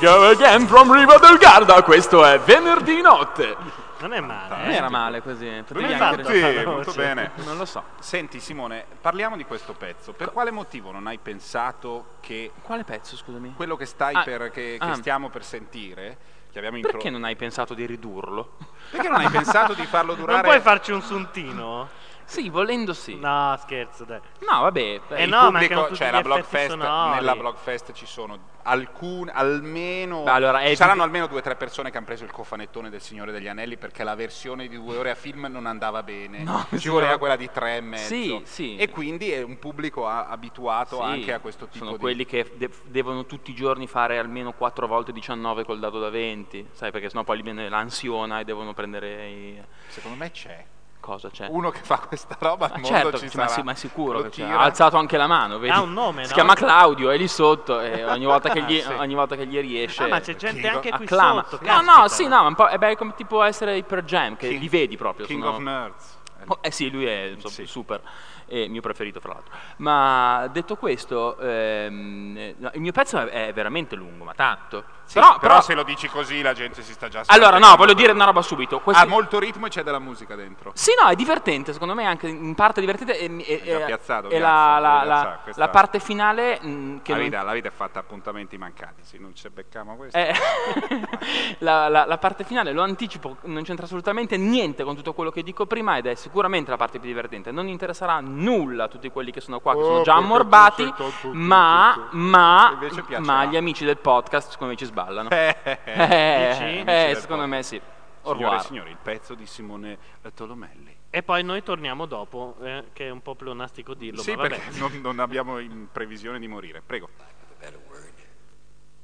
we 0.00 0.06
go 0.06 0.28
again 0.30 0.66
from 0.66 0.92
Riva 0.92 1.18
del 1.18 1.38
Garda, 1.38 1.82
questo 1.82 2.24
è 2.24 2.38
venerdì 2.40 3.00
notte. 3.00 3.56
Non 4.00 4.12
è 4.12 4.20
male. 4.20 4.56
Non 4.56 4.70
eh. 4.70 4.76
era 4.76 4.88
male 4.88 5.22
così. 5.22 5.62
potevi 5.66 5.92
hai 5.92 6.00
anche- 6.00 6.22
fatto? 6.22 6.32
Sì, 6.32 6.64
molto 6.64 6.92
bene. 6.92 7.32
Non 7.44 7.56
lo 7.56 7.64
so. 7.64 7.82
Senti 7.98 8.38
Simone, 8.38 8.84
parliamo 9.00 9.36
di 9.36 9.44
questo 9.44 9.72
pezzo. 9.72 10.12
Per 10.12 10.30
quale 10.30 10.52
motivo 10.52 10.92
non 10.92 11.06
hai 11.08 11.18
pensato 11.18 12.16
che 12.20 12.52
Quale 12.62 12.84
pezzo, 12.84 13.16
scusami? 13.16 13.54
quello 13.56 13.74
che, 13.76 13.86
stai 13.86 14.14
Ah, 14.14 14.22
per, 14.22 14.50
che, 14.50 14.76
che 14.78 14.86
ah. 14.86 14.94
stiamo 14.94 15.30
per 15.30 15.42
sentire, 15.44 16.16
che 16.52 16.58
abbiamo 16.58 16.76
intro- 16.76 16.92
Perché 16.92 17.10
non 17.10 17.24
hai 17.24 17.34
pensato 17.34 17.74
di 17.74 17.86
ridurlo? 17.86 18.56
Perché 18.90 19.08
non 19.08 19.20
hai 19.20 19.28
pensato 19.30 19.74
di 19.74 19.84
farlo 19.84 20.14
Non 20.14 20.24
durare? 20.26 20.42
puoi 20.42 20.60
farci 20.60 20.92
un 20.92 21.02
suntino? 21.02 21.88
Sì, 22.28 22.50
volendo 22.50 22.92
sì. 22.92 23.16
No, 23.16 23.56
scherzo, 23.58 24.04
dai. 24.04 24.20
No, 24.40 24.60
vabbè. 24.60 25.00
Eh 25.08 25.22
il 25.22 25.30
no, 25.30 25.46
pubblico, 25.50 25.94
cioè 25.94 26.10
la 26.10 26.20
Blogfest, 26.20 26.74
nella 26.74 27.34
Blogfest 27.34 27.92
ci 27.92 28.04
sono 28.04 28.38
alcune, 28.64 29.32
almeno, 29.32 30.24
Beh, 30.24 30.30
allora, 30.30 30.66
ci 30.66 30.76
saranno 30.76 31.02
almeno 31.02 31.26
due 31.26 31.38
o 31.38 31.42
tre 31.42 31.56
persone 31.56 31.90
che 31.90 31.96
hanno 31.96 32.04
preso 32.04 32.24
il 32.24 32.30
cofanettone 32.30 32.90
del 32.90 33.00
Signore 33.00 33.32
degli 33.32 33.48
Anelli 33.48 33.78
perché 33.78 34.04
la 34.04 34.14
versione 34.14 34.68
di 34.68 34.76
due 34.76 34.98
ore 34.98 35.10
a 35.10 35.14
film 35.14 35.46
non 35.50 35.64
andava 35.64 36.02
bene, 36.02 36.42
No, 36.42 36.66
ci 36.72 36.78
sì, 36.80 36.88
voleva 36.90 37.12
no. 37.12 37.18
quella 37.18 37.36
di 37.36 37.50
tre 37.50 37.76
e 37.76 37.80
mezzo. 37.80 38.04
Sì, 38.04 38.40
sì. 38.44 38.76
E 38.76 38.90
quindi 38.90 39.30
è 39.32 39.40
un 39.42 39.58
pubblico 39.58 40.06
abituato 40.06 40.96
Sì, 40.96 41.02
anche 41.02 41.32
a 41.32 41.38
questo 41.40 41.64
tipo 41.64 41.78
sono 41.86 41.96
di... 41.96 42.02
quelli 42.02 42.26
che 42.26 42.52
de- 42.56 42.70
devono 42.84 43.24
tutti 43.24 43.52
i 43.52 43.54
giorni 43.54 43.86
fare 43.86 44.18
almeno 44.18 44.52
4 44.52 44.86
volte 44.86 45.12
19 45.12 45.64
col 45.64 45.78
dado 45.78 45.98
da 45.98 46.10
20, 46.10 46.68
sai, 46.72 46.90
perché 46.90 47.08
sennò 47.08 47.24
poi 47.24 47.38
gli 47.38 47.42
viene 47.42 47.70
l'ansiona 47.70 48.40
e 48.40 48.44
devono 48.44 48.74
prendere 48.74 49.28
i... 49.28 49.62
Secondo 49.86 50.18
me 50.18 50.30
c'è. 50.30 50.62
Cosa 51.08 51.30
c'è? 51.30 51.46
Uno 51.50 51.70
che 51.70 51.80
fa 51.82 51.98
questa 52.06 52.36
roba 52.38 52.66
al 52.66 52.72
Ma 52.72 52.78
mondo 52.80 52.96
certo, 52.96 53.18
ci 53.18 53.24
ma, 53.24 53.30
sarà. 53.30 53.48
si- 53.48 53.62
ma 53.62 53.72
è 53.72 53.74
sicuro 53.74 54.28
ha 54.40 54.58
alzato 54.60 54.96
anche 54.98 55.16
la 55.16 55.26
mano, 55.26 55.58
vedi? 55.58 55.72
Ha 55.72 55.80
un 55.80 55.92
nome, 55.92 56.22
Si 56.24 56.28
no? 56.30 56.34
chiama 56.34 56.54
Claudio, 56.54 57.10
è 57.10 57.16
lì 57.16 57.28
sotto 57.28 57.80
e 57.80 58.04
ogni 58.10 58.26
volta 58.26 58.50
che 58.50 58.62
gli, 58.62 58.78
Ah, 58.78 58.82
sì. 58.90 58.92
ogni 58.98 59.14
volta 59.14 59.34
che 59.36 59.46
gli 59.46 59.58
riesce 59.58 60.02
Ah, 60.04 60.08
ma 60.08 60.20
c'è 60.20 60.36
gente 60.36 60.60
King 60.60 60.74
anche 60.74 60.90
qui 60.90 61.04
acclama. 61.04 61.44
sotto. 61.48 61.64
No, 61.64 61.76
no, 61.80 61.84
caspita. 61.84 62.08
sì, 62.08 62.22
no, 62.28 62.42
ma 62.42 62.48
un 62.48 62.54
po', 62.54 62.66
è 62.68 62.76
bello 62.78 62.96
come 62.96 63.14
tipo 63.16 63.42
essere 63.42 63.76
i 63.76 63.84
Jam, 64.04 64.36
che 64.36 64.48
King- 64.48 64.60
li 64.60 64.68
vedi 64.68 64.96
proprio. 64.96 65.24
King 65.26 65.42
sono- 65.42 65.54
of 65.56 65.62
Nerds. 65.62 66.16
Oh, 66.46 66.58
eh 66.60 66.70
sì, 66.70 66.90
lui 66.90 67.04
è 67.04 67.34
so- 67.38 67.48
Sì. 67.48 67.66
super, 67.66 68.00
è 68.48 68.56
il 68.56 68.70
mio 68.70 68.80
preferito 68.80 69.20
fra 69.20 69.32
l'altro. 69.34 69.54
Ma 69.76 70.48
detto 70.52 70.76
questo, 70.76 71.38
ehm, 71.38 72.34
eh, 72.36 72.54
no, 72.58 72.70
il 72.74 72.80
mio 72.80 72.92
pezzo 72.92 73.18
è, 73.18 73.48
è 73.48 73.52
veramente 73.52 73.94
lungo, 73.94 74.24
ma 74.24 74.34
tanto. 74.34 74.84
Sì, 75.04 75.14
però, 75.14 75.38
però, 75.38 75.40
però- 75.40 75.60
se 75.62 75.74
lo 75.74 75.84
dici 75.84 76.06
così 76.08 76.42
la 76.42 76.52
gente 76.52 76.82
si 76.82 76.92
sta 76.92 77.08
già 77.08 77.22
allora 77.28 77.52
no, 77.52 77.64
sentendo. 77.64 77.76
voglio 77.76 77.94
dire 77.94 78.12
una 78.12 78.24
roba 78.26 78.42
subito. 78.42 78.80
Questi- 78.80 79.02
Ha 79.02 79.06
molto 79.06 79.38
ritmo 79.38 79.64
e 79.66 79.68
c'è 79.70 79.82
della 79.82 79.98
musica 79.98 80.34
dentro. 80.34 80.72
Sì, 80.74 80.90
no, 81.02 81.08
è 81.08 81.14
divertente, 81.14 81.72
secondo 81.72 81.94
me 81.94 82.04
anche 82.04 82.28
in 82.28 82.54
parte 82.54 82.80
divertente. 82.80 83.18
E, 83.18 83.24
e- 83.46 83.62
già 83.64 83.78
e- 83.78 83.84
piazzato, 83.86 84.26
e 84.26 84.30
piazza, 84.36 84.40
la, 84.46 84.78
la- 84.78 85.04
la- 85.04 85.38
questa- 85.42 85.60
la 85.64 85.68
parte 85.70 85.98
finale 85.98 86.58
mh, 86.60 87.00
che 87.02 87.12
la, 87.12 87.16
non- 87.18 87.26
vita, 87.26 87.42
la 87.42 87.52
vita 87.52 87.68
è 87.68 87.72
fatta 87.72 87.98
appuntamenti 88.00 88.58
mancati, 88.58 89.02
se 89.02 89.16
non 89.18 89.34
ci 89.34 89.48
becchiamo 89.48 89.96
questo. 89.96 90.18
Eh, 90.18 90.34
la, 91.60 91.88
la- 91.88 92.04
la 92.04 92.18
parte 92.18 92.44
finale 92.44 92.72
lo 92.72 92.82
anticipo, 92.82 93.36
non 93.44 93.62
c'entra 93.62 93.86
assolutamente 93.86 94.36
niente 94.36 94.84
con 94.84 94.94
tutto 94.96 95.12
quello 95.14 95.30
che 95.30 95.42
dico 95.42 95.66
prima 95.66 95.96
ed 95.96 96.06
è 96.06 96.14
sicuramente 96.14 96.70
la 96.70 96.76
parte 96.76 96.98
più 96.98 97.08
divertente. 97.08 97.50
Non 97.50 97.66
interesserà 97.68 98.20
nulla 98.38 98.88
tutti 98.88 99.10
quelli 99.10 99.30
che 99.30 99.40
sono 99.40 99.60
qua, 99.60 99.72
che 99.74 99.78
Oh, 99.80 99.84
sono 99.84 100.02
già 100.02 100.14
ammorbati, 100.14 100.82
sei 100.82 100.90
tutto, 100.92 101.12
tutto, 101.20 101.34
ma, 101.34 101.92
tutto. 101.94 102.16
ma, 102.16 102.78
ma 103.20 103.44
gli 103.46 103.56
amici 103.56 103.84
del 103.84 103.98
podcast 103.98 104.50
secondo 104.50 104.72
me 104.72 104.78
ci 104.78 104.84
sballano. 104.86 105.28
Eh, 105.38 105.56
Eh, 105.64 106.80
eh, 106.80 106.84
del 106.84 107.16
secondo 107.18 107.46
me 107.46 107.62
sì. 107.62 107.80
Signore 108.22 108.56
e 108.56 108.60
signori, 108.60 108.90
il 108.90 108.98
pezzo 109.02 109.34
di 109.34 109.46
Simone 109.46 109.96
Tolomelli. 110.34 110.94
E 111.10 111.22
poi 111.22 111.42
noi 111.42 111.62
torniamo 111.62 112.04
dopo, 112.04 112.56
eh, 112.62 112.84
che 112.92 113.06
è 113.06 113.10
un 113.10 113.22
po' 113.22 113.34
pleonastico 113.34 113.94
dirlo, 113.94 114.20
Sì, 114.20 114.32
ma 114.34 114.42
vabbè. 114.42 114.48
perché 114.58 114.78
non, 114.78 114.92
non 115.00 115.18
abbiamo 115.18 115.58
in 115.58 115.88
previsione 115.90 116.38
di 116.38 116.46
morire. 116.46 116.82
Prego. 116.84 117.08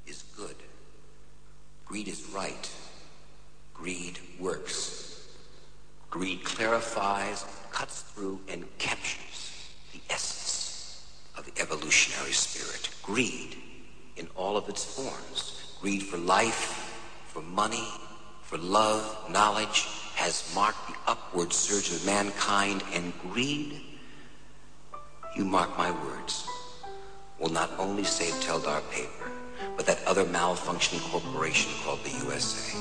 is 0.05 0.23
good. 0.35 0.55
Greed 1.87 2.07
is 2.07 2.31
right. 2.33 2.69
Greed 3.73 4.19
works. 4.37 5.27
Greed 6.09 6.43
clarifies, 6.43 7.45
cuts 7.75 8.03
through, 8.03 8.39
and 8.47 8.63
captures 8.77 9.69
the 9.91 9.99
essence 10.09 11.05
of 11.37 11.45
the 11.45 11.61
evolutionary 11.61 12.31
spirit. 12.31 12.89
Greed 13.03 13.57
in 14.15 14.27
all 14.35 14.55
of 14.55 14.69
its 14.69 14.83
forms. 14.95 15.75
Greed 15.81 16.01
for 16.01 16.17
life, 16.17 16.97
for 17.27 17.41
money, 17.41 17.87
for 18.41 18.57
love, 18.57 19.29
knowledge, 19.29 19.85
has 20.15 20.49
marked 20.55 20.87
the 20.87 20.95
upward 21.05 21.51
surge 21.51 21.91
of 21.91 22.05
mankind, 22.05 22.81
and 22.93 23.11
greed, 23.19 23.81
you 25.35 25.43
mark 25.43 25.77
my 25.77 25.91
words, 25.91 26.47
will 27.39 27.49
not 27.49 27.69
only 27.77 28.05
save 28.05 28.33
Teldar 28.35 28.81
Paper, 28.89 29.29
but 29.75 29.85
that 29.85 29.99
other 30.07 30.23
malfunctioning 30.23 31.01
corporation 31.11 31.71
called 31.83 32.01
the 32.05 32.25
USA. 32.25 32.79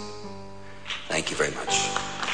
Thank 1.08 1.30
you 1.30 1.36
very 1.36 1.52
much. 1.56 2.33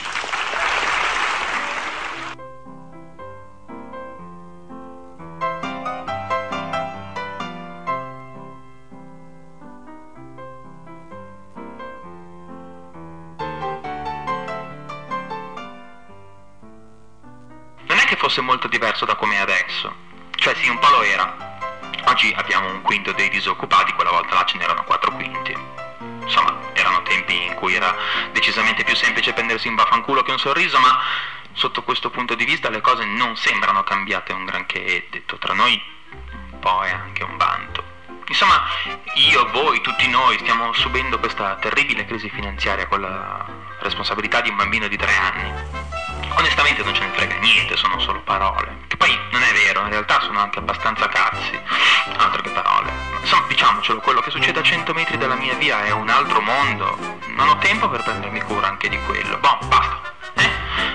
Fosse 18.31 18.41
molto 18.43 18.69
diverso 18.69 19.05
da 19.05 19.17
come 19.17 19.35
è 19.35 19.39
adesso. 19.41 19.93
Cioè 20.37 20.55
sì, 20.55 20.69
un 20.69 20.79
po' 20.79 20.89
lo 20.91 21.03
era. 21.03 21.59
Oggi 22.05 22.33
abbiamo 22.37 22.71
un 22.71 22.81
quinto 22.81 23.11
dei 23.11 23.29
disoccupati, 23.29 23.93
quella 23.93 24.13
volta 24.13 24.35
là 24.35 24.45
ce 24.45 24.57
n'erano 24.57 24.85
quattro 24.85 25.11
quinti. 25.11 25.53
Insomma, 26.23 26.57
erano 26.73 27.03
tempi 27.03 27.47
in 27.47 27.55
cui 27.55 27.75
era 27.75 27.93
decisamente 28.31 28.85
più 28.85 28.95
semplice 28.95 29.33
prendersi 29.33 29.67
in 29.67 29.75
vaffanculo 29.75 30.23
che 30.23 30.31
un 30.31 30.39
sorriso, 30.39 30.79
ma 30.79 31.01
sotto 31.55 31.83
questo 31.83 32.11
punto 32.11 32.37
di 32.37 32.45
vista 32.45 32.71
le 32.71 32.81
cose 32.81 33.05
non 33.05 33.35
sembrano 33.37 33.83
cambiate 33.83 34.33
un 34.33 34.45
granché 34.45 35.09
detto 35.11 35.37
tra 35.37 35.53
noi 35.53 35.83
un 36.53 36.59
po' 36.61 36.83
è 36.83 36.91
anche 36.93 37.25
un 37.25 37.37
vanto. 37.37 37.83
Insomma, 38.29 38.63
io, 39.29 39.51
voi, 39.51 39.81
tutti 39.81 40.09
noi 40.09 40.39
stiamo 40.39 40.73
subendo 40.73 41.19
questa 41.19 41.57
terribile 41.57 42.05
crisi 42.05 42.31
finanziaria 42.31 42.87
con 42.87 43.01
la 43.01 43.45
responsabilità 43.81 44.41
di 44.41 44.51
un 44.51 44.57
bambino 44.57 44.87
di 44.87 44.97
tre 44.97 45.13
anni. 45.17 46.00
Onestamente 46.37 46.83
non 46.83 46.95
ce 46.95 47.05
ne 47.05 47.13
frega 47.13 47.37
niente, 47.37 47.77
sono 47.77 47.99
solo 48.01 48.21
parole. 48.21 48.85
Che 48.87 48.97
poi 48.97 49.17
non 49.31 49.43
è 49.43 49.53
vero, 49.53 49.83
in 49.83 49.91
realtà 49.91 50.21
sono 50.21 50.41
anche 50.41 50.59
abbastanza 50.59 51.09
cazzi. 51.09 51.59
Altro 52.17 52.43
che 52.43 52.51
parole. 52.51 52.93
Insomma, 53.21 53.47
diciamocelo, 53.49 54.01
quello 54.01 54.21
che 54.21 54.31
succede 54.31 54.61
a 54.61 54.63
100 54.63 54.93
metri 54.95 55.19
dalla 55.19 55.35
mia 55.35 55.55
via 55.55 55.85
è 55.85 55.91
un 55.91 56.09
altro 56.09 56.41
mondo. 56.41 57.19
Non 57.29 57.49
ho 57.49 57.59
tempo 57.59 57.89
per 57.89 58.03
prendermi 58.03 58.41
cura 58.43 58.69
anche 58.69 58.89
di 58.89 58.99
quello. 59.05 59.39
Boh, 59.39 59.59
basta. 59.67 60.01
Eh? 60.35 60.51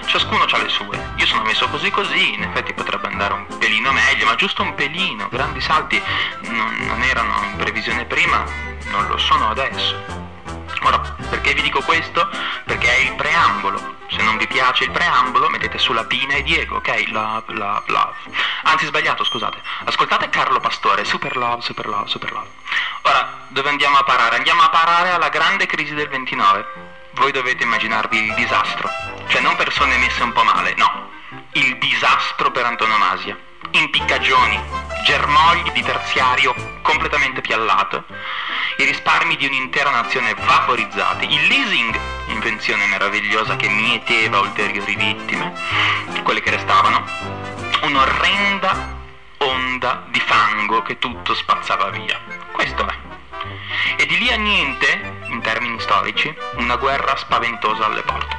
Ciascuno 0.05 0.43
ha 0.43 0.57
le 0.57 0.69
sue. 0.69 1.13
Io 1.17 1.25
sono 1.25 1.43
messo 1.43 1.67
così 1.69 1.91
così, 1.91 2.33
in 2.33 2.43
effetti 2.43 2.73
potrebbe 2.73 3.07
andare 3.07 3.33
un 3.33 3.57
pelino 3.57 3.91
meglio, 3.91 4.25
ma 4.25 4.35
giusto 4.35 4.63
un 4.63 4.73
pelino. 4.75 5.27
Grandi 5.29 5.61
salti 5.61 6.01
non, 6.43 6.75
non 6.79 7.01
erano 7.03 7.43
in 7.43 7.55
previsione 7.57 8.05
prima, 8.05 8.43
non 8.85 9.07
lo 9.07 9.17
sono 9.17 9.49
adesso. 9.49 10.23
Ora, 10.81 11.15
perché 11.45 11.61
vi 11.61 11.69
dico 11.69 11.81
questo? 11.81 12.27
Perché 12.63 12.91
è 12.91 12.99
il 13.01 13.13
preambolo. 13.13 13.97
Se 14.09 14.19
non 14.23 14.35
vi 14.37 14.47
piace 14.47 14.85
il 14.85 14.89
preambolo, 14.89 15.47
mettete 15.47 15.77
sulla 15.77 16.03
Pina 16.05 16.33
e 16.33 16.41
Diego, 16.41 16.77
ok? 16.77 17.03
Love, 17.09 17.53
love, 17.53 17.83
love. 17.85 18.15
Anzi, 18.63 18.87
sbagliato, 18.87 19.23
scusate. 19.23 19.61
Ascoltate 19.83 20.29
Carlo 20.29 20.59
Pastore, 20.59 21.05
super 21.05 21.37
love, 21.37 21.61
super 21.61 21.85
love, 21.85 22.07
super 22.09 22.31
love. 22.31 22.47
Ora, 23.03 23.45
dove 23.49 23.69
andiamo 23.69 23.97
a 23.97 24.03
parare? 24.03 24.37
Andiamo 24.37 24.63
a 24.63 24.69
parare 24.69 25.11
alla 25.11 25.29
grande 25.29 25.67
crisi 25.67 25.93
del 25.93 26.07
29. 26.07 26.65
Voi 27.11 27.31
dovete 27.31 27.61
immaginarvi 27.61 28.17
il 28.17 28.33
disastro. 28.33 28.89
Cioè, 29.27 29.41
non 29.41 29.55
persone 29.55 29.97
messe 29.97 30.23
un 30.23 30.33
po' 30.33 30.43
male, 30.43 30.73
no. 30.77 31.11
Il 31.51 31.77
disastro 31.77 32.49
per 32.49 32.65
antonomasia. 32.65 33.37
Impiccagioni, 33.69 34.59
germogli 35.05 35.71
di 35.71 35.83
terziario 35.83 36.55
completamente 36.81 37.39
piallato, 37.39 38.05
i 38.77 38.85
risparmi 38.85 39.37
di 39.37 39.45
un'intera 39.45 39.91
nazione 39.91 40.33
vaporizzati, 40.33 41.31
il 41.31 41.45
leasing, 41.47 41.99
invenzione 42.25 42.87
meravigliosa 42.87 43.55
che 43.55 43.69
mieteva 43.69 44.39
ulteriori 44.39 44.95
vittime, 44.95 45.53
quelle 46.23 46.41
che 46.41 46.49
restavano, 46.49 47.05
un'orrenda 47.83 48.97
onda 49.37 50.05
di 50.09 50.19
fango 50.21 50.81
che 50.81 50.97
tutto 50.97 51.35
spazzava 51.35 51.91
via. 51.91 52.19
Questo 52.51 52.87
è. 52.87 53.04
E 53.97 54.05
di 54.05 54.17
lì 54.17 54.29
a 54.29 54.37
niente, 54.37 55.21
in 55.29 55.41
termini 55.41 55.79
storici, 55.79 56.33
una 56.57 56.75
guerra 56.75 57.15
spaventosa 57.15 57.85
alle 57.85 58.01
porte. 58.01 58.35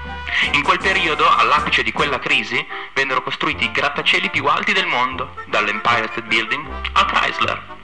In 0.53 0.63
quel 0.63 0.79
periodo, 0.79 1.29
all'apice 1.29 1.83
di 1.83 1.93
quella 1.93 2.19
crisi, 2.19 2.65
vennero 2.95 3.23
costruiti 3.23 3.65
i 3.65 3.71
grattacieli 3.71 4.31
più 4.31 4.47
alti 4.47 4.73
del 4.73 4.87
mondo, 4.87 5.35
dall'Empire 5.47 6.09
State 6.13 6.23
Building 6.23 6.67
al 6.93 7.07
Chrysler. 7.07 7.75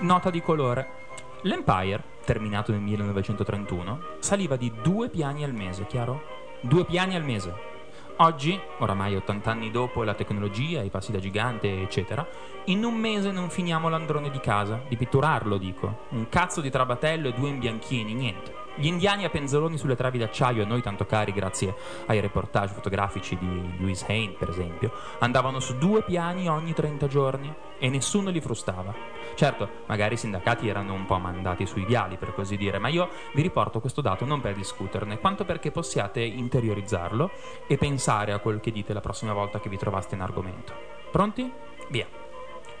Nota 0.00 0.30
di 0.30 0.40
colore. 0.40 1.06
L'Empire, 1.42 2.02
terminato 2.24 2.72
nel 2.72 2.80
1931, 2.80 4.16
saliva 4.20 4.56
di 4.56 4.72
due 4.82 5.08
piani 5.08 5.44
al 5.44 5.52
mese, 5.52 5.86
chiaro? 5.86 6.56
Due 6.60 6.84
piani 6.84 7.14
al 7.14 7.24
mese. 7.24 7.77
Oggi, 8.20 8.58
oramai 8.78 9.14
80 9.14 9.48
anni 9.48 9.70
dopo 9.70 10.02
la 10.02 10.12
tecnologia, 10.12 10.82
i 10.82 10.90
passi 10.90 11.12
da 11.12 11.20
gigante, 11.20 11.82
eccetera, 11.82 12.26
in 12.64 12.82
un 12.82 12.94
mese 12.94 13.30
non 13.30 13.48
finiamo 13.48 13.88
l'androne 13.88 14.28
di 14.30 14.40
casa, 14.40 14.82
di 14.88 14.96
pitturarlo, 14.96 15.56
dico. 15.56 16.06
Un 16.08 16.28
cazzo 16.28 16.60
di 16.60 16.68
trabatello 16.68 17.28
e 17.28 17.32
due 17.32 17.48
imbianchini, 17.48 18.14
niente. 18.14 18.57
Gli 18.78 18.86
indiani 18.86 19.24
a 19.24 19.28
penzoloni 19.28 19.76
sulle 19.76 19.96
travi 19.96 20.18
d'acciaio, 20.18 20.62
a 20.62 20.66
noi 20.66 20.80
tanto 20.82 21.04
cari 21.04 21.32
grazie 21.32 21.74
ai 22.06 22.20
reportage 22.20 22.74
fotografici 22.74 23.36
di 23.36 23.76
Louise 23.76 24.06
Hain, 24.06 24.36
per 24.38 24.50
esempio, 24.50 24.92
andavano 25.18 25.58
su 25.58 25.76
due 25.78 26.04
piani 26.04 26.48
ogni 26.48 26.72
30 26.74 27.08
giorni 27.08 27.52
e 27.76 27.88
nessuno 27.88 28.30
li 28.30 28.40
frustava. 28.40 28.94
Certo, 29.34 29.68
magari 29.86 30.14
i 30.14 30.16
sindacati 30.16 30.68
erano 30.68 30.92
un 30.92 31.06
po' 31.06 31.18
mandati 31.18 31.66
sui 31.66 31.84
viali, 31.84 32.18
per 32.18 32.32
così 32.32 32.56
dire, 32.56 32.78
ma 32.78 32.86
io 32.86 33.08
vi 33.34 33.42
riporto 33.42 33.80
questo 33.80 34.00
dato 34.00 34.24
non 34.24 34.40
per 34.40 34.54
discuterne, 34.54 35.18
quanto 35.18 35.44
perché 35.44 35.72
possiate 35.72 36.20
interiorizzarlo 36.20 37.32
e 37.66 37.76
pensare 37.78 38.30
a 38.30 38.38
quel 38.38 38.60
che 38.60 38.70
dite 38.70 38.92
la 38.92 39.00
prossima 39.00 39.32
volta 39.32 39.58
che 39.58 39.68
vi 39.68 39.76
trovaste 39.76 40.14
in 40.14 40.20
argomento. 40.20 40.72
Pronti? 41.10 41.52
Via. 41.88 42.06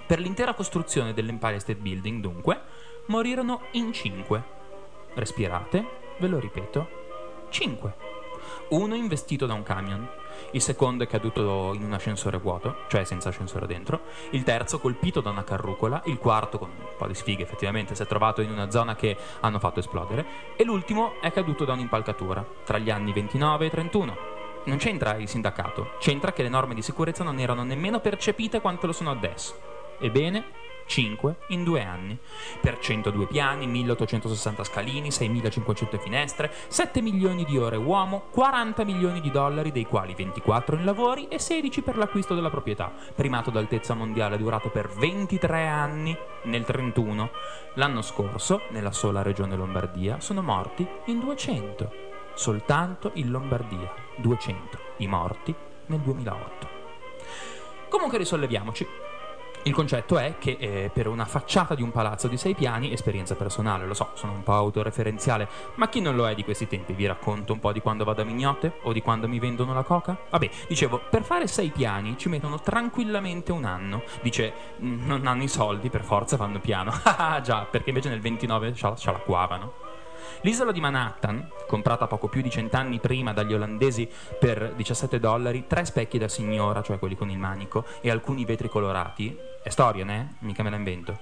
Per 0.06 0.20
l'intera 0.20 0.54
costruzione 0.54 1.12
dell'Empire 1.12 1.58
State 1.58 1.80
Building, 1.80 2.20
dunque, 2.20 2.60
morirono 3.06 3.62
in 3.72 3.92
cinque. 3.92 4.57
Respirate, 5.14 5.84
ve 6.18 6.28
lo 6.28 6.38
ripeto, 6.38 6.88
5. 7.48 7.94
Uno 8.68 8.94
investito 8.94 9.46
da 9.46 9.54
un 9.54 9.62
camion, 9.62 10.08
il 10.52 10.60
secondo 10.60 11.04
è 11.04 11.06
caduto 11.06 11.72
in 11.74 11.82
un 11.82 11.92
ascensore 11.92 12.38
vuoto, 12.38 12.76
cioè 12.88 13.04
senza 13.04 13.30
ascensore 13.30 13.66
dentro, 13.66 14.00
il 14.30 14.42
terzo 14.42 14.78
colpito 14.78 15.20
da 15.20 15.30
una 15.30 15.44
carrucola, 15.44 16.02
il 16.06 16.18
quarto 16.18 16.58
con 16.58 16.70
un 16.70 16.86
po' 16.96 17.06
di 17.06 17.14
sfighe 17.14 17.42
effettivamente 17.42 17.94
si 17.94 18.02
è 18.02 18.06
trovato 18.06 18.40
in 18.40 18.50
una 18.50 18.70
zona 18.70 18.94
che 18.94 19.16
hanno 19.40 19.58
fatto 19.58 19.80
esplodere 19.80 20.54
e 20.56 20.64
l'ultimo 20.64 21.20
è 21.20 21.32
caduto 21.32 21.64
da 21.64 21.72
un'impalcatura 21.72 22.44
tra 22.64 22.78
gli 22.78 22.90
anni 22.90 23.12
29 23.12 23.66
e 23.66 23.70
31. 23.70 24.16
Non 24.64 24.76
c'entra 24.76 25.16
il 25.16 25.28
sindacato, 25.28 25.92
c'entra 25.98 26.32
che 26.32 26.42
le 26.42 26.48
norme 26.50 26.74
di 26.74 26.82
sicurezza 26.82 27.24
non 27.24 27.38
erano 27.38 27.64
nemmeno 27.64 28.00
percepite 28.00 28.60
quanto 28.60 28.86
lo 28.86 28.92
sono 28.92 29.10
adesso. 29.10 29.58
Ebbene, 29.98 30.66
5 30.88 31.36
in 31.48 31.62
due 31.62 31.84
anni, 31.84 32.18
per 32.60 32.78
102 32.78 33.26
piani, 33.26 33.66
1860 33.66 34.64
scalini, 34.64 35.12
6500 35.12 35.98
finestre, 35.98 36.50
7 36.66 37.00
milioni 37.00 37.44
di 37.44 37.56
ore 37.58 37.76
uomo, 37.76 38.24
40 38.30 38.84
milioni 38.84 39.20
di 39.20 39.30
dollari, 39.30 39.70
dei 39.70 39.84
quali 39.84 40.14
24 40.14 40.76
in 40.76 40.84
lavori 40.84 41.28
e 41.28 41.38
16 41.38 41.82
per 41.82 41.96
l'acquisto 41.96 42.34
della 42.34 42.50
proprietà, 42.50 42.92
primato 43.14 43.50
d'altezza 43.50 43.94
mondiale 43.94 44.38
durato 44.38 44.70
per 44.70 44.88
23 44.88 45.66
anni 45.66 46.16
nel 46.44 46.64
31. 46.64 47.30
L'anno 47.74 48.02
scorso, 48.02 48.62
nella 48.70 48.92
sola 48.92 49.22
regione 49.22 49.56
Lombardia, 49.56 50.18
sono 50.20 50.42
morti 50.42 50.86
in 51.06 51.20
200, 51.20 51.92
soltanto 52.34 53.10
in 53.14 53.30
Lombardia, 53.30 53.92
200 54.16 54.78
i 54.98 55.06
morti 55.06 55.54
nel 55.86 56.00
2008. 56.00 56.68
Comunque 57.88 58.18
risolleviamoci. 58.18 59.07
Il 59.64 59.74
concetto 59.74 60.18
è 60.18 60.36
che 60.38 60.56
eh, 60.58 60.90
per 60.92 61.06
una 61.08 61.26
facciata 61.26 61.74
di 61.74 61.82
un 61.82 61.90
palazzo 61.90 62.26
di 62.26 62.38
sei 62.38 62.54
piani, 62.54 62.92
esperienza 62.92 63.34
personale, 63.34 63.86
lo 63.86 63.92
so, 63.92 64.10
sono 64.14 64.32
un 64.32 64.42
po' 64.42 64.54
autoreferenziale, 64.54 65.46
ma 65.74 65.88
chi 65.88 66.00
non 66.00 66.16
lo 66.16 66.26
è 66.26 66.34
di 66.34 66.42
questi 66.42 66.66
tempi? 66.66 66.94
Vi 66.94 67.06
racconto 67.06 67.52
un 67.52 67.58
po' 67.60 67.72
di 67.72 67.80
quando 67.80 68.04
vado 68.04 68.22
a 68.22 68.24
mignotte 68.24 68.78
o 68.82 68.92
di 68.92 69.02
quando 69.02 69.28
mi 69.28 69.38
vendono 69.38 69.74
la 69.74 69.82
coca? 69.82 70.16
Vabbè, 70.30 70.48
dicevo, 70.68 71.00
per 71.10 71.22
fare 71.22 71.46
sei 71.48 71.68
piani 71.68 72.16
ci 72.16 72.28
mettono 72.30 72.58
tranquillamente 72.60 73.52
un 73.52 73.64
anno. 73.64 74.02
Dice, 74.22 74.52
"Mm, 74.82 75.06
non 75.06 75.26
hanno 75.26 75.42
i 75.42 75.48
soldi, 75.48 75.90
per 75.90 76.02
forza 76.02 76.36
fanno 76.36 76.60
piano. 76.60 76.92
Ah 77.20 77.40
già, 77.40 77.66
perché 77.70 77.90
invece 77.90 78.08
nel 78.08 78.20
29 78.20 78.72
ce 78.74 78.86
la- 78.88 78.94
ce 78.96 79.10
l'acquavano. 79.10 79.72
L'isola 80.42 80.70
di 80.70 80.80
Manhattan, 80.80 81.50
comprata 81.66 82.06
poco 82.06 82.28
più 82.28 82.42
di 82.42 82.50
cent'anni 82.50 83.00
prima 83.00 83.32
dagli 83.32 83.54
olandesi 83.54 84.08
per 84.38 84.72
17 84.76 85.18
dollari, 85.18 85.66
tre 85.66 85.84
specchi 85.84 86.16
da 86.16 86.28
signora, 86.28 86.80
cioè 86.80 87.00
quelli 87.00 87.16
con 87.16 87.28
il 87.28 87.38
manico, 87.38 87.84
e 88.00 88.08
alcuni 88.08 88.44
vetri 88.44 88.68
colorati, 88.68 89.36
è 89.62 89.68
storia, 89.68 90.04
né? 90.04 90.36
Mica 90.40 90.62
me 90.62 90.70
la 90.70 90.76
invento. 90.76 91.18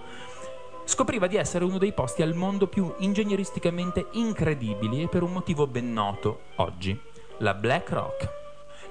Scopriva 0.85 1.27
di 1.27 1.37
essere 1.37 1.65
uno 1.65 1.79
dei 1.79 1.93
posti 1.93 2.21
al 2.21 2.35
mondo 2.35 2.67
più 2.67 2.95
ingegneristicamente 2.99 4.09
incredibili 4.13 5.03
e 5.03 5.09
per 5.09 5.23
un 5.23 5.33
motivo 5.33 5.67
ben 5.67 5.95
noto 5.95 6.43
oggi, 6.57 6.99
la 7.39 7.55
Black 7.55 7.91
Rock. 7.91 8.46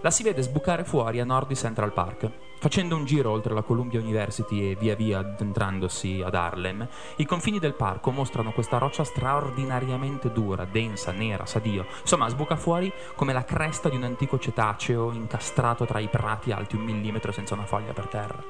La 0.05 0.11
si 0.11 0.21
vede 0.21 0.43
sbucare 0.43 0.83
fuori 0.83 1.19
a 1.19 1.25
nord 1.25 1.47
di 1.47 1.55
Central 1.55 1.91
Park. 1.91 2.29
Facendo 2.59 2.95
un 2.95 3.05
giro 3.05 3.31
oltre 3.31 3.55
la 3.55 3.63
Columbia 3.63 3.99
University 3.99 4.69
e 4.69 4.75
via 4.75 4.95
via 4.95 5.17
addentrandosi 5.17 6.21
ad 6.23 6.35
Harlem, 6.35 6.87
i 7.15 7.25
confini 7.25 7.57
del 7.57 7.73
parco 7.73 8.11
mostrano 8.11 8.51
questa 8.51 8.77
roccia 8.77 9.03
straordinariamente 9.03 10.31
dura, 10.31 10.63
densa, 10.63 11.11
nera, 11.11 11.47
sadio. 11.47 11.87
Insomma, 12.01 12.29
sbuca 12.29 12.55
fuori 12.55 12.93
come 13.15 13.33
la 13.33 13.43
cresta 13.45 13.89
di 13.89 13.95
un 13.95 14.03
antico 14.03 14.37
cetaceo 14.37 15.11
incastrato 15.11 15.85
tra 15.85 15.97
i 15.97 16.07
prati 16.07 16.51
alti 16.51 16.75
un 16.75 16.83
millimetro 16.83 17.31
senza 17.31 17.55
una 17.55 17.65
foglia 17.65 17.93
per 17.93 18.05
terra. 18.05 18.43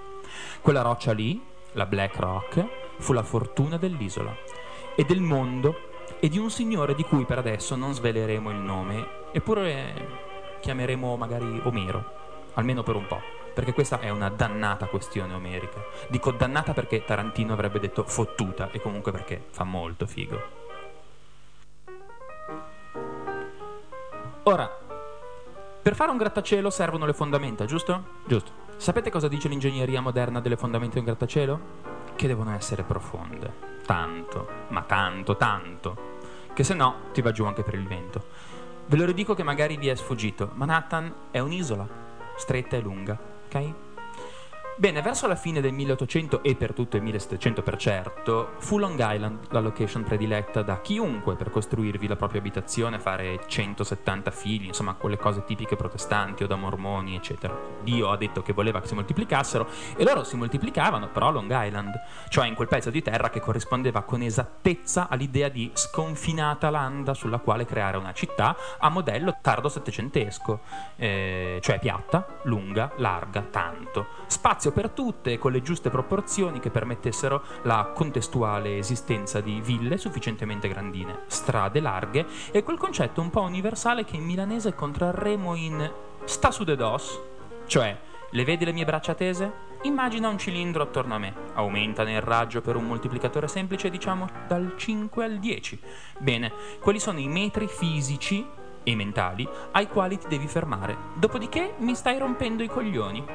Quella 0.59 0.81
roccia 0.81 1.13
lì, 1.13 1.41
la 1.71 1.85
Black 1.85 2.17
Rock, 2.17 2.65
fu 2.97 3.13
la 3.13 3.23
fortuna 3.23 3.77
dell'isola 3.77 4.35
e 4.93 5.05
del 5.05 5.21
mondo 5.21 5.93
e 6.19 6.27
di 6.27 6.37
un 6.37 6.49
signore 6.49 6.95
di 6.95 7.03
cui 7.03 7.23
per 7.23 7.37
adesso 7.37 7.77
non 7.77 7.93
sveleremo 7.93 8.49
il 8.49 8.57
nome, 8.57 9.07
eppure 9.31 10.24
chiameremo 10.65 11.15
magari 11.15 11.61
Omero, 11.65 12.03
almeno 12.55 12.81
per 12.81 12.95
un 12.95 13.05
po', 13.05 13.21
perché 13.53 13.71
questa 13.71 13.99
è 13.99 14.09
una 14.09 14.29
dannata 14.29 14.87
questione 14.87 15.35
omerica. 15.35 15.79
Dico 16.07 16.31
dannata 16.31 16.73
perché 16.73 17.05
Tarantino 17.05 17.53
avrebbe 17.53 17.79
detto 17.79 18.03
fottuta 18.03 18.71
e 18.71 18.81
comunque 18.81 19.11
perché 19.11 19.45
fa 19.51 19.63
molto 19.63 20.07
figo. 20.07 20.41
Ora, 24.41 24.67
per 25.83 25.93
fare 25.93 26.09
un 26.09 26.17
grattacielo 26.17 26.71
servono 26.71 27.05
le 27.05 27.13
fondamenta, 27.13 27.65
giusto? 27.65 28.03
Giusto. 28.25 28.51
Sapete 28.77 29.11
cosa 29.11 29.27
dice 29.27 29.47
l'ingegneria 29.47 30.01
moderna 30.01 30.41
delle 30.41 30.57
fondamenta 30.57 30.95
di 30.95 31.01
un 31.01 31.05
grattacielo? 31.05 31.59
Che 32.15 32.25
devono 32.27 32.55
essere 32.55 32.81
profonde. 32.81 33.53
Tanto, 33.85 34.47
ma 34.69 34.81
tanto, 34.81 35.37
tanto. 35.37 36.13
Che 36.55 36.63
se 36.63 36.73
no 36.73 36.95
ti 37.11 37.21
va 37.21 37.31
giù 37.31 37.45
anche 37.45 37.61
per 37.61 37.75
il 37.75 37.85
vento. 37.85 38.44
Ve 38.87 38.97
lo 38.97 39.05
ridico 39.05 39.33
che 39.33 39.41
magari 39.41 39.77
vi 39.77 39.87
è 39.87 39.95
sfuggito. 39.95 40.51
Manhattan 40.53 41.11
è 41.31 41.39
un'isola, 41.39 41.87
stretta 42.37 42.77
e 42.77 42.81
lunga, 42.81 43.19
ok? 43.47 43.84
Bene, 44.77 45.01
verso 45.01 45.25
la 45.25 45.37
fine 45.37 45.61
del 45.61 45.71
1800 45.71 46.43
e 46.43 46.53
per 46.55 46.73
tutto 46.73 46.97
il 46.97 47.03
1700 47.03 47.61
per 47.61 47.77
certo, 47.77 48.55
fu 48.57 48.77
Long 48.77 48.99
Island 48.99 49.45
la 49.51 49.61
location 49.61 50.03
prediletta 50.03 50.63
da 50.63 50.81
chiunque 50.81 51.35
per 51.35 51.49
costruirvi 51.49 52.07
la 52.07 52.17
propria 52.17 52.41
abitazione, 52.41 52.99
fare 52.99 53.39
170 53.47 54.31
figli, 54.31 54.65
insomma 54.65 54.95
quelle 54.95 55.15
cose 55.15 55.45
tipiche 55.45 55.77
protestanti 55.77 56.43
o 56.43 56.47
da 56.47 56.57
mormoni, 56.57 57.15
eccetera. 57.15 57.57
Dio 57.83 58.11
ha 58.11 58.17
detto 58.17 58.41
che 58.41 58.51
voleva 58.51 58.81
che 58.81 58.87
si 58.87 58.95
moltiplicassero 58.95 59.65
e 59.95 60.03
loro 60.03 60.25
si 60.25 60.35
moltiplicavano, 60.35 61.07
però 61.07 61.29
a 61.29 61.31
Long 61.31 61.55
Island, 61.55 61.93
cioè 62.27 62.45
in 62.45 62.53
quel 62.53 62.67
pezzo 62.67 62.89
di 62.89 63.01
terra 63.01 63.29
che 63.29 63.39
corrispondeva 63.39 64.01
con 64.01 64.23
esattezza 64.23 65.07
all'idea 65.07 65.47
di 65.47 65.71
sconfinata 65.73 66.69
landa 66.69 67.13
sulla 67.13 67.37
quale 67.37 67.63
creare 67.63 67.95
una 67.95 68.11
città 68.11 68.57
a 68.77 68.89
modello 68.89 69.37
tardo 69.41 69.69
settecentesco, 69.69 70.59
eh, 70.97 71.59
cioè 71.61 71.79
piatta, 71.79 72.39
lunga, 72.43 72.91
larga, 72.97 73.39
tanto. 73.49 74.07
Spazio 74.27 74.63
per 74.71 74.89
tutte 74.89 75.37
con 75.37 75.51
le 75.51 75.61
giuste 75.61 75.89
proporzioni 75.89 76.59
che 76.59 76.69
permettessero 76.69 77.41
la 77.63 77.91
contestuale 77.93 78.77
esistenza 78.77 79.41
di 79.41 79.61
ville 79.61 79.97
sufficientemente 79.97 80.67
grandine, 80.67 81.23
strade 81.27 81.79
larghe 81.79 82.25
e 82.51 82.63
quel 82.63 82.77
concetto 82.77 83.21
un 83.21 83.29
po' 83.29 83.41
universale 83.41 84.05
che 84.05 84.15
in 84.15 84.23
milanese 84.23 84.73
contrarremo 84.73 85.55
in 85.55 85.91
sta 86.25 86.51
su 86.51 86.63
de 86.63 86.75
dos, 86.75 87.19
cioè 87.67 87.97
le 88.31 88.43
vedi 88.43 88.65
le 88.65 88.73
mie 88.73 88.85
braccia 88.85 89.13
tese? 89.13 89.73
Immagina 89.83 90.29
un 90.29 90.37
cilindro 90.39 90.83
attorno 90.83 91.15
a 91.15 91.19
me, 91.19 91.33
aumentane 91.53 92.13
il 92.13 92.21
raggio 92.21 92.59
per 92.59 92.75
un 92.75 92.85
moltiplicatore 92.85 93.47
semplice, 93.47 93.89
diciamo 93.89 94.27
dal 94.47 94.73
5 94.75 95.23
al 95.23 95.37
10. 95.37 95.79
Bene, 96.17 96.51
quali 96.81 96.99
sono 96.99 97.19
i 97.19 97.27
metri 97.27 97.67
fisici 97.67 98.45
e 98.83 98.95
mentali 98.95 99.47
ai 99.71 99.87
quali 99.87 100.17
ti 100.17 100.27
devi 100.27 100.47
fermare. 100.47 100.97
Dopodiché 101.15 101.75
mi 101.77 101.95
stai 101.95 102.17
rompendo 102.17 102.63
i 102.63 102.67
coglioni. 102.67 103.25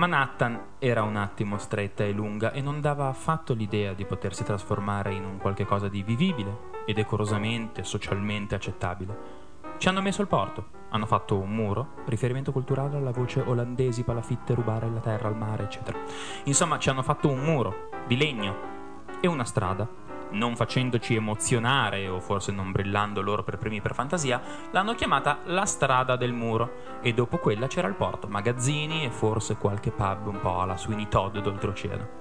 Manhattan 0.00 0.76
era 0.78 1.02
un 1.02 1.16
attimo 1.16 1.58
stretta 1.58 2.04
e 2.04 2.12
lunga 2.12 2.52
e 2.52 2.62
non 2.62 2.80
dava 2.80 3.08
affatto 3.08 3.52
l'idea 3.52 3.92
di 3.92 4.06
potersi 4.06 4.44
trasformare 4.44 5.12
in 5.12 5.26
un 5.26 5.36
qualche 5.36 5.66
cosa 5.66 5.88
di 5.88 6.02
vivibile 6.02 6.68
e 6.86 6.94
decorosamente, 6.94 7.84
socialmente 7.84 8.54
accettabile. 8.54 9.18
Ci 9.76 9.88
hanno 9.90 10.00
messo 10.00 10.22
il 10.22 10.26
porto, 10.26 10.68
hanno 10.88 11.04
fatto 11.04 11.36
un 11.36 11.54
muro, 11.54 11.96
riferimento 12.06 12.50
culturale 12.50 12.96
alla 12.96 13.10
voce 13.10 13.42
olandesi, 13.44 14.02
palafitte, 14.02 14.54
rubare 14.54 14.88
la 14.88 15.00
terra 15.00 15.28
al 15.28 15.36
mare, 15.36 15.64
eccetera. 15.64 15.98
Insomma, 16.44 16.78
ci 16.78 16.88
hanno 16.88 17.02
fatto 17.02 17.28
un 17.28 17.40
muro 17.40 17.90
di 18.06 18.16
legno 18.16 18.56
e 19.20 19.28
una 19.28 19.44
strada. 19.44 19.86
Non 20.32 20.54
facendoci 20.54 21.14
emozionare 21.14 22.06
o 22.08 22.20
forse 22.20 22.52
non 22.52 22.70
brillando 22.70 23.20
loro 23.20 23.42
per 23.42 23.58
primi 23.58 23.80
per 23.80 23.94
fantasia, 23.94 24.40
l'hanno 24.70 24.94
chiamata 24.94 25.40
la 25.44 25.64
strada 25.64 26.16
del 26.16 26.32
muro 26.32 26.98
e 27.02 27.12
dopo 27.12 27.38
quella 27.38 27.66
c'era 27.66 27.88
il 27.88 27.94
porto, 27.94 28.28
magazzini 28.28 29.04
e 29.04 29.10
forse 29.10 29.56
qualche 29.56 29.90
pub 29.90 30.26
un 30.26 30.40
po' 30.40 30.60
alla 30.60 30.76
Sweeney 30.76 31.08
Todd 31.08 31.36
d'oltreoceano. 31.38 32.18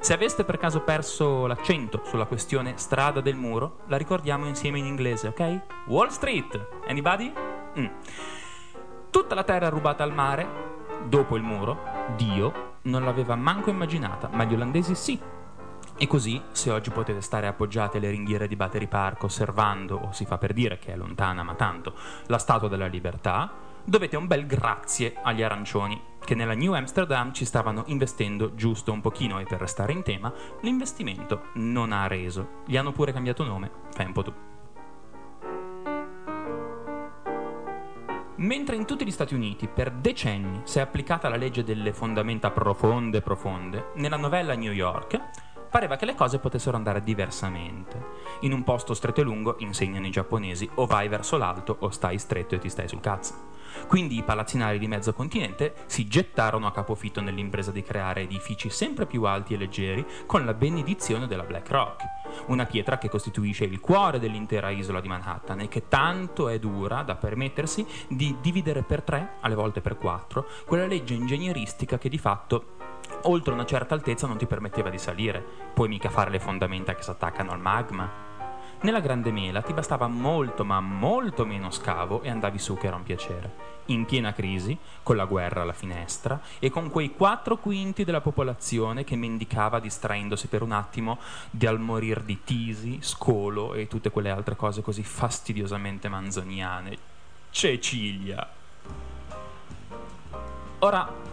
Se 0.00 0.12
aveste 0.12 0.44
per 0.44 0.58
caso 0.58 0.80
perso 0.80 1.46
l'accento 1.46 2.02
sulla 2.04 2.26
questione 2.26 2.74
strada 2.76 3.20
del 3.20 3.36
muro, 3.36 3.78
la 3.86 3.96
ricordiamo 3.96 4.46
insieme 4.46 4.78
in 4.78 4.86
inglese, 4.86 5.28
ok? 5.28 5.60
Wall 5.86 6.08
Street. 6.08 6.68
Anybody? 6.86 7.32
Mm. 7.78 7.86
Tutta 9.10 9.34
la 9.34 9.44
terra 9.44 9.68
rubata 9.68 10.02
al 10.02 10.12
mare, 10.12 10.46
dopo 11.06 11.36
il 11.36 11.42
muro, 11.42 11.78
Dio 12.16 12.70
non 12.82 13.04
l'aveva 13.04 13.36
manco 13.36 13.70
immaginata, 13.70 14.28
ma 14.32 14.44
gli 14.44 14.54
olandesi 14.54 14.94
sì. 14.94 15.20
E 15.96 16.06
così, 16.06 16.42
se 16.50 16.70
oggi 16.70 16.90
potete 16.90 17.20
stare 17.20 17.46
appoggiati 17.46 17.98
alle 17.98 18.10
ringhiere 18.10 18.48
di 18.48 18.56
Battery 18.56 18.88
Park 18.88 19.22
osservando, 19.24 19.96
o 19.96 20.12
si 20.12 20.24
fa 20.24 20.38
per 20.38 20.52
dire 20.52 20.78
che 20.78 20.92
è 20.92 20.96
lontana 20.96 21.42
ma 21.42 21.54
tanto, 21.54 21.94
la 22.26 22.38
Statua 22.38 22.68
della 22.68 22.86
Libertà, 22.86 23.52
dovete 23.84 24.16
un 24.16 24.26
bel 24.26 24.46
grazie 24.46 25.14
agli 25.22 25.42
arancioni, 25.42 26.00
che 26.24 26.34
nella 26.34 26.54
New 26.54 26.72
Amsterdam 26.72 27.32
ci 27.32 27.44
stavano 27.44 27.84
investendo 27.86 28.54
giusto 28.54 28.92
un 28.92 29.00
pochino 29.00 29.38
e 29.38 29.44
per 29.44 29.60
restare 29.60 29.92
in 29.92 30.02
tema, 30.02 30.32
l'investimento 30.62 31.48
non 31.54 31.92
ha 31.92 32.06
reso. 32.06 32.62
Gli 32.66 32.76
hanno 32.76 32.92
pure 32.92 33.12
cambiato 33.12 33.44
nome, 33.44 33.70
fai 33.92 34.06
un 34.06 34.12
po' 34.12 34.22
tu. 34.22 34.32
Mentre 38.36 38.74
in 38.74 38.86
tutti 38.86 39.04
gli 39.04 39.12
Stati 39.12 39.34
Uniti 39.34 39.68
per 39.68 39.92
decenni 39.92 40.62
si 40.64 40.78
è 40.78 40.80
applicata 40.80 41.28
la 41.28 41.36
legge 41.36 41.62
delle 41.62 41.92
fondamenta 41.92 42.50
profonde 42.50 43.20
profonde, 43.20 43.90
nella 43.96 44.16
novella 44.16 44.54
New 44.54 44.72
York 44.72 45.20
pareva 45.72 45.96
che 45.96 46.04
le 46.04 46.14
cose 46.14 46.38
potessero 46.38 46.76
andare 46.76 47.02
diversamente. 47.02 48.10
In 48.40 48.52
un 48.52 48.62
posto 48.62 48.92
stretto 48.92 49.22
e 49.22 49.24
lungo, 49.24 49.56
insegnano 49.60 50.06
i 50.06 50.10
giapponesi, 50.10 50.68
o 50.74 50.84
vai 50.84 51.08
verso 51.08 51.38
l'alto 51.38 51.76
o 51.80 51.88
stai 51.88 52.18
stretto 52.18 52.54
e 52.54 52.58
ti 52.58 52.68
stai 52.68 52.88
sul 52.88 53.00
cazzo. 53.00 53.50
Quindi 53.86 54.18
i 54.18 54.22
palazzinari 54.22 54.78
di 54.78 54.86
mezzo 54.86 55.14
continente 55.14 55.72
si 55.86 56.06
gettarono 56.06 56.66
a 56.66 56.72
capofitto 56.72 57.22
nell'impresa 57.22 57.70
di 57.70 57.82
creare 57.82 58.20
edifici 58.20 58.68
sempre 58.68 59.06
più 59.06 59.24
alti 59.24 59.54
e 59.54 59.56
leggeri 59.56 60.04
con 60.26 60.44
la 60.44 60.52
benedizione 60.52 61.26
della 61.26 61.44
Black 61.44 61.70
Rock, 61.70 62.02
una 62.48 62.66
pietra 62.66 62.98
che 62.98 63.08
costituisce 63.08 63.64
il 63.64 63.80
cuore 63.80 64.18
dell'intera 64.18 64.68
isola 64.68 65.00
di 65.00 65.08
Manhattan 65.08 65.60
e 65.60 65.68
che 65.68 65.88
tanto 65.88 66.50
è 66.50 66.58
dura 66.58 67.00
da 67.00 67.14
permettersi 67.14 67.86
di 68.08 68.36
dividere 68.42 68.82
per 68.82 69.00
tre, 69.00 69.36
alle 69.40 69.54
volte 69.54 69.80
per 69.80 69.96
quattro, 69.96 70.46
quella 70.66 70.86
legge 70.86 71.14
ingegneristica 71.14 71.96
che 71.96 72.10
di 72.10 72.18
fatto 72.18 72.81
oltre 73.22 73.52
una 73.52 73.64
certa 73.64 73.94
altezza 73.94 74.26
non 74.26 74.38
ti 74.38 74.46
permetteva 74.46 74.90
di 74.90 74.98
salire, 74.98 75.44
puoi 75.74 75.88
mica 75.88 76.10
fare 76.10 76.30
le 76.30 76.40
fondamenta 76.40 76.94
che 76.94 77.02
si 77.02 77.10
attaccano 77.10 77.52
al 77.52 77.60
magma. 77.60 78.30
Nella 78.82 79.00
Grande 79.00 79.30
Mela 79.30 79.62
ti 79.62 79.72
bastava 79.72 80.08
molto 80.08 80.64
ma 80.64 80.80
molto 80.80 81.46
meno 81.46 81.70
scavo 81.70 82.22
e 82.22 82.30
andavi 82.30 82.58
su 82.58 82.76
che 82.76 82.88
era 82.88 82.96
un 82.96 83.04
piacere. 83.04 83.70
In 83.86 84.06
piena 84.06 84.32
crisi, 84.32 84.76
con 85.04 85.14
la 85.16 85.24
guerra 85.24 85.62
alla 85.62 85.72
finestra 85.72 86.40
e 86.58 86.68
con 86.70 86.90
quei 86.90 87.14
quattro 87.14 87.58
quinti 87.58 88.04
della 88.04 88.20
popolazione 88.20 89.04
che 89.04 89.14
mendicava 89.14 89.78
distraendosi 89.78 90.48
per 90.48 90.62
un 90.62 90.72
attimo 90.72 91.18
dal 91.50 91.78
morir 91.78 92.22
di 92.22 92.42
tisi, 92.42 92.98
scolo 93.02 93.74
e 93.74 93.86
tutte 93.86 94.10
quelle 94.10 94.30
altre 94.30 94.56
cose 94.56 94.82
così 94.82 95.04
fastidiosamente 95.04 96.08
manzoniane. 96.08 96.98
Cecilia. 97.50 98.48
Ora, 100.80 101.31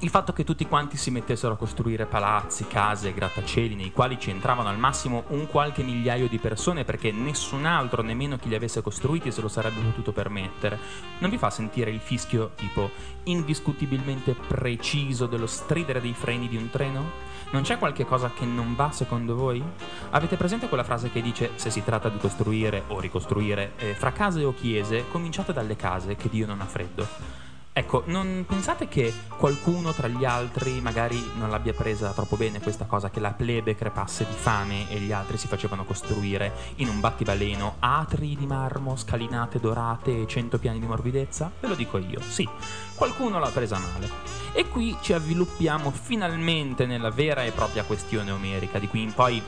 il 0.00 0.10
fatto 0.10 0.34
che 0.34 0.44
tutti 0.44 0.66
quanti 0.66 0.98
si 0.98 1.10
mettessero 1.10 1.54
a 1.54 1.56
costruire 1.56 2.04
palazzi, 2.04 2.66
case, 2.66 3.14
grattacieli 3.14 3.74
nei 3.74 3.92
quali 3.92 4.18
ci 4.20 4.28
entravano 4.28 4.68
al 4.68 4.78
massimo 4.78 5.24
un 5.28 5.46
qualche 5.46 5.82
migliaio 5.82 6.28
di 6.28 6.36
persone 6.36 6.84
perché 6.84 7.12
nessun 7.12 7.64
altro, 7.64 8.02
nemmeno 8.02 8.36
chi 8.36 8.50
li 8.50 8.54
avesse 8.54 8.82
costruiti, 8.82 9.32
se 9.32 9.40
lo 9.40 9.48
sarebbe 9.48 9.80
potuto 9.80 10.12
permettere, 10.12 10.78
non 11.18 11.30
vi 11.30 11.38
fa 11.38 11.48
sentire 11.48 11.90
il 11.90 12.00
fischio 12.00 12.50
tipo 12.56 12.90
indiscutibilmente 13.24 14.34
preciso 14.34 15.24
dello 15.24 15.46
stridere 15.46 16.02
dei 16.02 16.12
freni 16.12 16.46
di 16.48 16.56
un 16.58 16.68
treno? 16.68 17.24
Non 17.52 17.62
c'è 17.62 17.78
qualche 17.78 18.04
cosa 18.04 18.30
che 18.36 18.44
non 18.44 18.74
va 18.74 18.90
secondo 18.90 19.34
voi? 19.34 19.62
Avete 20.10 20.36
presente 20.36 20.68
quella 20.68 20.84
frase 20.84 21.10
che 21.10 21.22
dice 21.22 21.52
se 21.54 21.70
si 21.70 21.82
tratta 21.82 22.10
di 22.10 22.18
costruire 22.18 22.82
o 22.88 23.00
ricostruire 23.00 23.72
eh, 23.78 23.94
fra 23.94 24.12
case 24.12 24.44
o 24.44 24.52
chiese, 24.52 25.06
cominciate 25.10 25.54
dalle 25.54 25.76
case 25.76 26.16
che 26.16 26.28
Dio 26.28 26.44
non 26.44 26.60
ha 26.60 26.66
freddo? 26.66 27.45
Ecco, 27.78 28.04
non 28.06 28.46
pensate 28.48 28.88
che 28.88 29.12
qualcuno 29.36 29.92
tra 29.92 30.08
gli 30.08 30.24
altri 30.24 30.80
magari 30.80 31.22
non 31.36 31.50
l'abbia 31.50 31.74
presa 31.74 32.10
troppo 32.12 32.38
bene 32.38 32.58
questa 32.58 32.86
cosa 32.86 33.10
che 33.10 33.20
la 33.20 33.32
plebe 33.32 33.74
crepasse 33.74 34.24
di 34.26 34.32
fame 34.32 34.88
e 34.88 34.98
gli 34.98 35.12
altri 35.12 35.36
si 35.36 35.46
facevano 35.46 35.84
costruire 35.84 36.54
in 36.76 36.88
un 36.88 37.00
battibaleno 37.00 37.76
atri 37.80 38.34
di 38.34 38.46
marmo, 38.46 38.96
scalinate 38.96 39.60
dorate 39.60 40.22
e 40.22 40.26
cento 40.26 40.58
piani 40.58 40.80
di 40.80 40.86
morbidezza? 40.86 41.52
Ve 41.60 41.68
lo 41.68 41.74
dico 41.74 41.98
io, 41.98 42.18
sì, 42.22 42.48
qualcuno 42.94 43.38
l'ha 43.38 43.50
presa 43.50 43.78
male. 43.78 44.08
E 44.54 44.66
qui 44.68 44.96
ci 45.02 45.12
avviluppiamo 45.12 45.90
finalmente 45.90 46.86
nella 46.86 47.10
vera 47.10 47.44
e 47.44 47.50
propria 47.50 47.84
questione 47.84 48.30
omerica, 48.30 48.78
di 48.78 48.88
qui 48.88 49.02
in 49.02 49.12
poi 49.12 49.42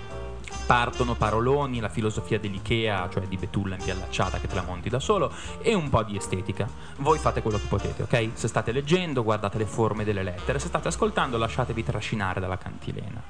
partono 0.66 1.14
paroloni, 1.14 1.80
la 1.80 1.88
filosofia 1.88 2.38
dell'Ikea, 2.38 3.08
cioè 3.10 3.26
di 3.26 3.36
betulla 3.36 3.74
impiallacciata 3.76 4.38
che 4.38 4.46
te 4.46 4.54
la 4.54 4.62
monti 4.62 4.88
da 4.88 5.00
solo, 5.00 5.32
e 5.60 5.74
un 5.74 5.88
po' 5.88 6.02
di 6.02 6.16
estetica. 6.16 6.68
Voi 6.96 7.18
fate 7.18 7.42
quello 7.42 7.58
che 7.58 7.66
potete, 7.66 8.02
ok? 8.02 8.30
Se 8.34 8.48
state 8.48 8.72
leggendo, 8.72 9.22
guardate 9.22 9.58
le 9.58 9.66
forme 9.66 10.04
delle 10.04 10.22
lettere, 10.22 10.58
se 10.58 10.68
state 10.68 10.88
ascoltando, 10.88 11.38
lasciatevi 11.38 11.82
trascinare 11.82 12.40
dalla 12.40 12.58
cantilena. 12.58 13.22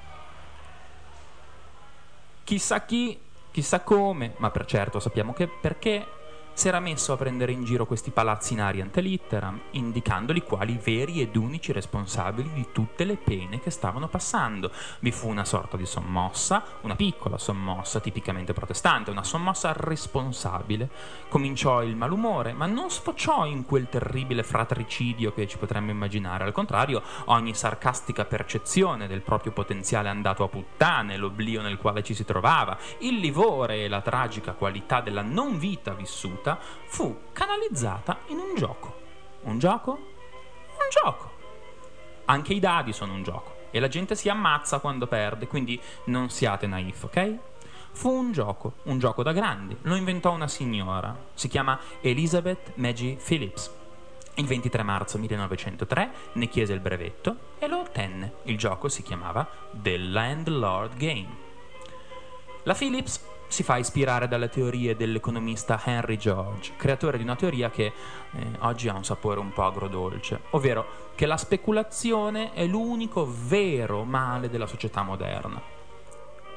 Chissà 2.45 2.85
chi, 2.85 3.21
chissà 3.51 3.81
come, 3.81 4.35
ma 4.39 4.51
per 4.51 4.65
certo 4.65 5.01
sappiamo 5.01 5.33
che 5.33 5.49
perché 5.49 6.07
si 6.59 6.67
era 6.67 6.81
messo 6.81 7.13
a 7.13 7.17
prendere 7.17 7.53
in 7.53 7.63
giro 7.63 7.87
questi 7.87 8.11
palazzinari 8.11 8.81
ante 8.81 9.01
litteram, 9.01 9.61
indicandoli 9.71 10.43
quali 10.43 10.77
veri 10.83 11.21
ed 11.21 11.37
unici 11.37 11.71
responsabili 11.71 12.51
di 12.53 12.67
tutte 12.73 13.05
le 13.05 13.15
pene 13.15 13.61
che 13.61 13.71
stavano 13.71 14.09
passando. 14.09 14.73
Vi 14.99 15.13
fu 15.13 15.29
una 15.29 15.45
sorta 15.45 15.77
di 15.77 15.87
sommossa, 15.87 16.65
una 16.81 16.97
piccola 16.97 17.39
sommossa 17.39 18.01
tipicamente 18.01 18.55
protestante, 18.55 19.13
una 19.13 19.23
sommossa 19.23 19.73
responsabile. 19.73 20.91
Cominciò 21.29 21.85
il 21.85 21.95
malumore, 21.95 22.55
ma 22.55 22.67
non 22.67 22.91
sfociò 22.91 23.47
in 23.47 23.65
quel 23.65 23.89
terribile 23.89 24.43
fratricidio 24.43 25.33
che 25.33 25.47
ci 25.47 25.59
potremmo 25.59 25.93
immaginare. 25.93 26.43
Al 26.43 26.51
contrario, 26.51 27.03
ogni 27.27 27.55
sarcastica 27.55 28.25
percezione 28.25 29.07
del 29.07 29.21
proprio 29.21 29.53
potenziale 29.53 30.09
andato 30.09 30.43
a 30.43 30.49
puttane, 30.49 31.19
l'oblio 31.19 31.63
nel 31.63 31.79
quale 31.79 32.03
ci 32.03 32.15
si 32.15 32.25
trovava, 32.25 32.77
il 32.99 33.21
livore 33.21 33.85
e 33.85 33.89
la 33.89 34.01
tragica 34.01 34.55
qualità 34.55 35.01
della 35.01 35.23
non 35.23 35.57
vita 35.57 35.93
vissuta 35.93 36.47
fu 36.57 37.23
canalizzata 37.33 38.19
in 38.29 38.39
un 38.39 38.55
gioco. 38.55 38.97
Un 39.43 39.59
gioco? 39.59 39.91
Un 39.93 40.89
gioco. 40.91 41.31
Anche 42.27 42.55
i 42.55 42.61
dadi 42.61 42.93
sono 42.93 43.15
un 43.15 43.23
gioco 43.23 43.57
e 43.71 43.81
la 43.81 43.89
gente 43.89 44.15
si 44.15 44.29
ammazza 44.29 44.79
quando 44.79 45.07
perde, 45.07 45.47
quindi 45.47 45.81
non 46.05 46.31
siate 46.31 46.67
naif, 46.67 47.05
ok? 47.05 47.37
Fu 47.93 48.11
un 48.11 48.33
gioco, 48.33 48.75
un 48.85 48.99
gioco 48.99 49.23
da 49.23 49.33
grandi. 49.33 49.77
Lo 49.83 49.97
inventò 49.97 50.33
una 50.33 50.49
signora, 50.49 51.17
si 51.35 51.49
chiama 51.49 51.79
Elizabeth 52.01 52.73
Maggie 52.77 53.17
Phillips. 53.17 53.75
Il 54.35 54.47
23 54.47 54.83
marzo 54.85 55.19
1903 55.19 56.13
ne 56.35 56.49
chiese 56.49 56.73
il 56.73 56.81
brevetto 56.81 57.37
e 57.59 57.67
lo 57.67 57.81
ottenne. 57.81 58.35
Il 58.45 58.57
gioco 58.57 58.89
si 58.89 59.03
chiamava 59.03 59.49
The 59.73 59.97
Landlord 59.99 60.97
Game. 60.97 61.47
La 62.63 62.75
Phillips 62.75 63.25
si 63.49 63.63
fa 63.63 63.77
ispirare 63.77 64.29
dalle 64.29 64.49
teorie 64.49 64.95
dell'economista 64.95 65.81
Henry 65.85 66.17
George, 66.17 66.73
creatore 66.77 67.17
di 67.17 67.25
una 67.25 67.37
teoria 67.37 67.71
che 67.71 67.87
eh, 68.33 68.47
oggi 68.61 68.89
ha 68.89 68.95
un 68.95 69.05
sapore 69.05 69.41
un 69.41 69.53
po' 69.53 69.65
agrodolce, 69.65 70.43
ovvero 70.51 71.07
che 71.15 71.27
la 71.27 71.37
speculazione 71.37 72.53
è 72.53 72.67
l'unico 72.67 73.29
vero 73.29 74.05
male 74.05 74.49
della 74.49 74.67
società 74.67 75.03
moderna. 75.03 75.61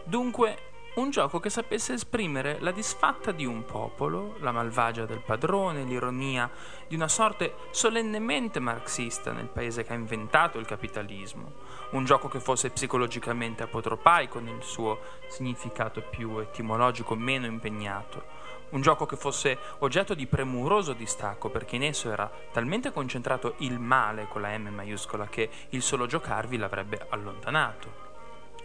Dunque, 0.03 0.70
Un 0.93 1.09
gioco 1.09 1.39
che 1.39 1.49
sapesse 1.49 1.93
esprimere 1.93 2.57
la 2.59 2.71
disfatta 2.71 3.31
di 3.31 3.45
un 3.45 3.63
popolo, 3.63 4.35
la 4.39 4.51
malvagia 4.51 5.05
del 5.05 5.21
padrone, 5.21 5.85
l'ironia 5.85 6.51
di 6.85 6.95
una 6.95 7.07
sorte 7.07 7.55
solennemente 7.71 8.59
marxista 8.59 9.31
nel 9.31 9.47
paese 9.47 9.85
che 9.85 9.93
ha 9.93 9.95
inventato 9.95 10.59
il 10.59 10.65
capitalismo. 10.65 11.53
Un 11.91 12.03
gioco 12.03 12.27
che 12.27 12.41
fosse 12.41 12.71
psicologicamente 12.71 13.63
apotropaico 13.63 14.39
nel 14.39 14.63
suo 14.63 14.99
significato 15.29 16.01
più 16.01 16.39
etimologico 16.39 17.15
meno 17.15 17.45
impegnato. 17.45 18.25
Un 18.71 18.81
gioco 18.81 19.05
che 19.05 19.15
fosse 19.15 19.57
oggetto 19.79 20.13
di 20.13 20.27
premuroso 20.27 20.91
distacco 20.91 21.49
perché 21.49 21.77
in 21.77 21.83
esso 21.83 22.11
era 22.11 22.29
talmente 22.51 22.91
concentrato 22.91 23.53
il 23.59 23.79
male 23.79 24.27
con 24.27 24.41
la 24.41 24.57
M 24.57 24.67
maiuscola 24.67 25.27
che 25.27 25.49
il 25.69 25.81
solo 25.81 26.05
giocarvi 26.05 26.57
l'avrebbe 26.57 27.05
allontanato. 27.07 28.10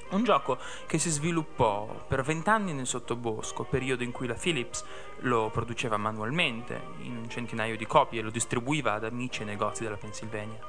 Un 0.08 0.22
gioco 0.22 0.58
che 0.86 0.98
si 0.98 1.10
sviluppò 1.10 2.04
per 2.06 2.22
vent'anni 2.22 2.72
nel 2.72 2.86
sottobosco, 2.86 3.64
periodo 3.64 4.04
in 4.04 4.12
cui 4.12 4.28
la 4.28 4.34
Philips 4.34 4.84
lo 5.20 5.50
produceva 5.50 5.96
manualmente 5.96 6.80
in 7.00 7.16
un 7.16 7.28
centinaio 7.28 7.76
di 7.76 7.86
copie 7.86 8.20
e 8.20 8.22
lo 8.22 8.30
distribuiva 8.30 8.92
ad 8.92 9.04
amici 9.04 9.42
e 9.42 9.44
negozi 9.44 9.82
della 9.82 9.96
Pennsylvania. 9.96 10.60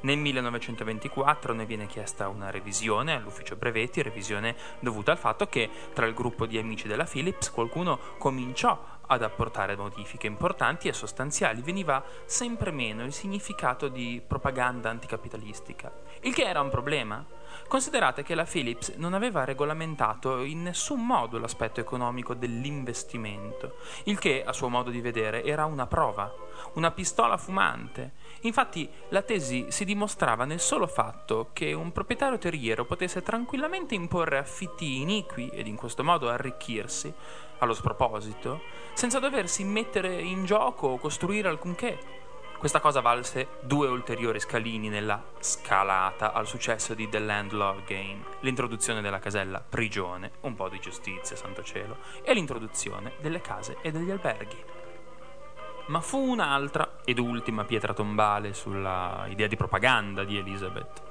Nel 0.00 0.16
1924 0.16 1.52
ne 1.52 1.66
viene 1.66 1.86
chiesta 1.86 2.28
una 2.28 2.50
revisione 2.50 3.14
all'ufficio 3.14 3.56
brevetti, 3.56 4.00
revisione 4.00 4.56
dovuta 4.80 5.12
al 5.12 5.18
fatto 5.18 5.46
che 5.46 5.68
tra 5.92 6.06
il 6.06 6.14
gruppo 6.14 6.46
di 6.46 6.56
amici 6.56 6.88
della 6.88 7.04
Philips 7.04 7.50
qualcuno 7.50 7.98
cominciò 8.16 8.82
ad 9.08 9.22
apportare 9.22 9.76
modifiche 9.76 10.26
importanti 10.26 10.88
e 10.88 10.92
sostanziali, 10.92 11.60
veniva 11.60 12.02
sempre 12.24 12.70
meno 12.70 13.04
il 13.04 13.12
significato 13.12 13.88
di 13.88 14.22
propaganda 14.26 14.90
anticapitalistica, 14.90 15.92
il 16.22 16.34
che 16.34 16.44
era 16.44 16.60
un 16.60 16.70
problema. 16.70 17.35
Considerate 17.68 18.22
che 18.22 18.34
la 18.34 18.44
Philips 18.44 18.94
non 18.96 19.12
aveva 19.12 19.44
regolamentato 19.44 20.42
in 20.42 20.62
nessun 20.62 21.04
modo 21.04 21.38
l'aspetto 21.38 21.80
economico 21.80 22.34
dell'investimento, 22.34 23.76
il 24.04 24.18
che, 24.18 24.44
a 24.44 24.52
suo 24.52 24.68
modo 24.68 24.90
di 24.90 25.00
vedere, 25.00 25.42
era 25.44 25.64
una 25.64 25.86
prova, 25.86 26.32
una 26.74 26.90
pistola 26.90 27.36
fumante. 27.36 28.12
Infatti 28.42 28.88
la 29.08 29.22
tesi 29.22 29.66
si 29.70 29.84
dimostrava 29.84 30.44
nel 30.44 30.60
solo 30.60 30.86
fatto 30.86 31.50
che 31.52 31.72
un 31.72 31.92
proprietario 31.92 32.38
terriero 32.38 32.84
potesse 32.84 33.22
tranquillamente 33.22 33.94
imporre 33.94 34.38
affitti 34.38 35.00
iniqui 35.00 35.48
ed 35.48 35.66
in 35.66 35.76
questo 35.76 36.04
modo 36.04 36.28
arricchirsi, 36.28 37.12
allo 37.58 37.74
sproposito, 37.74 38.60
senza 38.92 39.18
doversi 39.18 39.64
mettere 39.64 40.20
in 40.20 40.44
gioco 40.44 40.88
o 40.88 40.98
costruire 40.98 41.48
alcunché. 41.48 42.15
Questa 42.58 42.80
cosa 42.80 43.02
valse 43.02 43.58
due 43.60 43.86
ulteriori 43.86 44.40
scalini 44.40 44.88
nella 44.88 45.22
scalata 45.40 46.32
al 46.32 46.46
successo 46.46 46.94
di 46.94 47.06
The 47.06 47.18
Landlord 47.18 47.84
Game, 47.84 48.24
l'introduzione 48.40 49.02
della 49.02 49.18
casella 49.18 49.60
prigione, 49.60 50.32
un 50.40 50.54
po' 50.54 50.70
di 50.70 50.80
giustizia, 50.80 51.36
santo 51.36 51.62
cielo, 51.62 51.98
e 52.22 52.32
l'introduzione 52.32 53.12
delle 53.20 53.42
case 53.42 53.76
e 53.82 53.90
degli 53.90 54.10
alberghi. 54.10 54.64
Ma 55.88 56.00
fu 56.00 56.18
un'altra 56.18 57.00
ed 57.04 57.18
ultima 57.18 57.64
pietra 57.64 57.92
tombale 57.92 58.54
sulla 58.54 59.26
idea 59.28 59.46
di 59.46 59.56
propaganda 59.56 60.24
di 60.24 60.38
Elizabeth. 60.38 61.02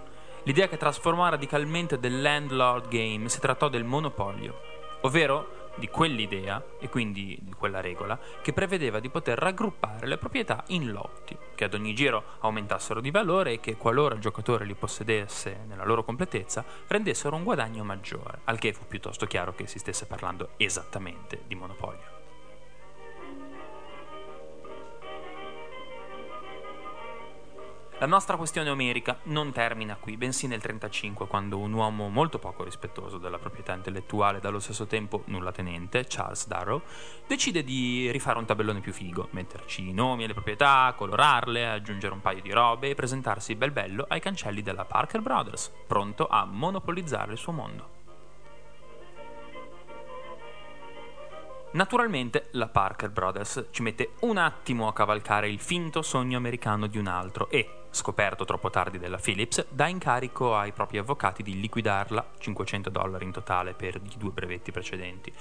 L'idea 0.44 0.68
che 0.68 0.78
trasformò 0.78 1.30
radicalmente 1.30 2.00
The 2.00 2.10
Landlord 2.10 2.88
Game 2.88 3.30
si 3.30 3.40
trattò 3.40 3.70
del 3.70 3.84
monopolio, 3.84 4.60
ovvero 5.02 5.55
di 5.76 5.88
quell'idea, 5.90 6.64
e 6.80 6.90
quindi 6.90 7.38
di 7.42 7.52
quella 7.54 7.82
regola, 7.82 8.18
che 8.42 8.54
prevedeva 8.54 9.00
di 9.00 9.10
poter 9.10 9.38
raggruppare 9.38 10.08
le 10.08 10.18
proprietà 10.18 10.64
in 10.68 10.92
lotti, 10.92 11.38
che 11.54 11.64
ad 11.64 11.74
ogni 11.74 11.94
giro 11.94 12.24
aumentassero 12.40 13.02
di 13.02 13.12
valore 13.12 13.54
e 13.54 13.60
che, 13.60 13.76
qualora 13.76 14.16
il 14.16 14.22
giocatore 14.22 14.66
li 14.66 14.76
possedesse 14.76 15.66
nella 15.68 15.86
loro 15.86 16.04
completezza, 16.04 16.64
rendessero 16.88 17.36
un 17.36 17.44
guadagno 17.44 17.84
maggiore, 17.84 18.40
al 18.46 18.60
che 18.60 18.74
fu 18.74 18.86
piuttosto 18.88 19.26
chiaro 19.26 19.54
che 19.54 19.68
si 19.68 19.80
stesse 19.80 20.06
parlando 20.06 20.52
esattamente 20.58 21.42
di 21.48 21.56
monopolio. 21.56 22.15
La 28.00 28.08
nostra 28.08 28.36
questione 28.36 28.70
omerica 28.70 29.20
non 29.24 29.54
termina 29.54 29.96
qui, 29.96 30.18
bensì 30.18 30.48
nel 30.48 30.60
1935, 30.60 31.28
quando 31.28 31.58
un 31.58 31.72
uomo 31.72 32.10
molto 32.10 32.40
poco 32.40 32.66
rispettoso 32.66 33.18
della 33.18 33.38
proprietà 33.38 33.74
intellettuale 33.74 34.40
e 34.40 34.42
dallo 34.42 34.60
stesso 34.60 34.86
tempo 34.86 35.24
nulla 35.28 35.54
tenente, 35.54 36.04
Charles 36.06 36.46
Darrow, 36.46 36.82
decide 37.26 37.64
di 37.64 38.12
rifare 38.12 38.38
un 38.38 38.44
tabellone 38.44 38.82
più 38.82 38.92
figo, 38.92 39.30
metterci 39.32 39.88
i 39.88 39.94
nomi 39.94 40.26
alle 40.26 40.34
proprietà, 40.34 40.94
colorarle, 40.98 41.70
aggiungere 41.70 42.14
un 42.14 42.20
paio 42.20 42.42
di 42.42 42.52
robe 42.52 42.90
e 42.90 42.96
presentarsi 42.96 43.56
bel 43.56 43.72
bello 43.72 44.06
ai 44.10 44.20
cancelli 44.20 44.62
della 44.62 44.84
Parker 44.84 45.22
Brothers, 45.22 45.72
pronto 45.88 46.28
a 46.28 46.44
monopolizzare 46.44 47.32
il 47.32 47.38
suo 47.38 47.54
mondo. 47.54 47.96
Naturalmente 51.72 52.48
la 52.52 52.68
Parker 52.68 53.10
Brothers 53.10 53.68
ci 53.72 53.82
mette 53.82 54.12
un 54.22 54.38
attimo 54.38 54.88
a 54.88 54.94
cavalcare 54.94 55.50
il 55.50 55.60
finto 55.60 56.02
sogno 56.02 56.38
americano 56.38 56.88
di 56.88 56.98
un 56.98 57.08
altro 57.08 57.50
e, 57.50 57.85
scoperto 57.96 58.46
troppo 58.46 58.70
tardi 58.70 59.00
della 59.00 59.18
Philips, 59.18 59.66
dà 59.70 59.88
incarico 59.88 60.56
ai 60.56 60.72
propri 60.72 60.98
avvocati 60.98 61.42
di 61.42 61.60
liquidarla, 61.60 62.34
500 62.38 62.90
dollari 62.90 63.26
in 63.26 63.32
totale 63.32 63.74
per 63.74 63.96
i 63.96 64.18
due 64.18 64.32
brevetti 64.32 64.72
precedenti. 64.72 65.34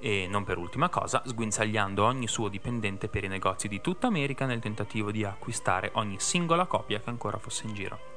E 0.00 0.26
non 0.28 0.44
per 0.44 0.58
ultima 0.58 0.88
cosa, 0.88 1.22
sguinzagliando 1.26 2.04
ogni 2.04 2.28
suo 2.28 2.48
dipendente 2.48 3.08
per 3.08 3.24
i 3.24 3.28
negozi 3.28 3.66
di 3.66 3.80
tutta 3.80 4.06
America 4.06 4.46
nel 4.46 4.60
tentativo 4.60 5.10
di 5.10 5.24
acquistare 5.24 5.90
ogni 5.94 6.20
singola 6.20 6.66
copia 6.66 7.00
che 7.00 7.10
ancora 7.10 7.38
fosse 7.38 7.66
in 7.66 7.74
giro. 7.74 8.16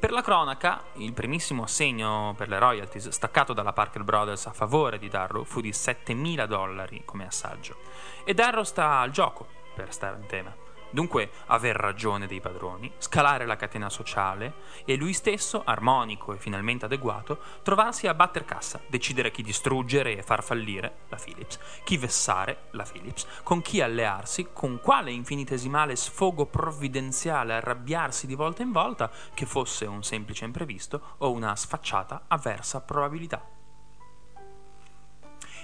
Per 0.00 0.12
la 0.12 0.22
cronaca, 0.22 0.84
il 0.94 1.12
primissimo 1.12 1.64
assegno 1.64 2.32
per 2.34 2.48
le 2.48 2.58
royalties 2.58 3.10
staccato 3.10 3.52
dalla 3.52 3.74
Parker 3.74 4.02
Brothers 4.02 4.46
a 4.46 4.52
favore 4.52 4.98
di 4.98 5.08
Darrow 5.08 5.44
fu 5.44 5.60
di 5.60 5.72
7.000 5.72 6.46
dollari 6.46 7.02
come 7.04 7.26
assaggio. 7.26 7.76
E 8.24 8.32
Darrow 8.32 8.62
sta 8.62 9.00
al 9.00 9.10
gioco, 9.10 9.46
per 9.74 9.92
stare 9.92 10.16
in 10.16 10.24
tema. 10.24 10.59
Dunque, 10.90 11.30
aver 11.46 11.76
ragione 11.76 12.26
dei 12.26 12.40
padroni, 12.40 12.92
scalare 12.98 13.46
la 13.46 13.56
catena 13.56 13.88
sociale 13.88 14.54
e 14.84 14.96
lui 14.96 15.12
stesso, 15.12 15.62
armonico 15.64 16.32
e 16.32 16.38
finalmente 16.38 16.86
adeguato, 16.86 17.40
trovarsi 17.62 18.08
a 18.08 18.14
batter 18.14 18.44
cassa, 18.44 18.80
decidere 18.88 19.30
chi 19.30 19.42
distruggere 19.42 20.16
e 20.16 20.22
far 20.22 20.42
fallire, 20.42 21.02
la 21.08 21.16
Philips, 21.16 21.58
chi 21.84 21.96
vessare, 21.96 22.68
la 22.72 22.84
Philips, 22.84 23.26
con 23.44 23.62
chi 23.62 23.80
allearsi, 23.80 24.48
con 24.52 24.80
quale 24.80 25.12
infinitesimale 25.12 25.94
sfogo 25.94 26.46
provvidenziale 26.46 27.54
arrabbiarsi 27.54 28.26
di 28.26 28.34
volta 28.34 28.62
in 28.62 28.72
volta, 28.72 29.10
che 29.32 29.46
fosse 29.46 29.86
un 29.86 30.02
semplice 30.02 30.44
imprevisto 30.44 31.14
o 31.18 31.30
una 31.30 31.54
sfacciata 31.54 32.24
avversa 32.26 32.80
probabilità. 32.80 33.46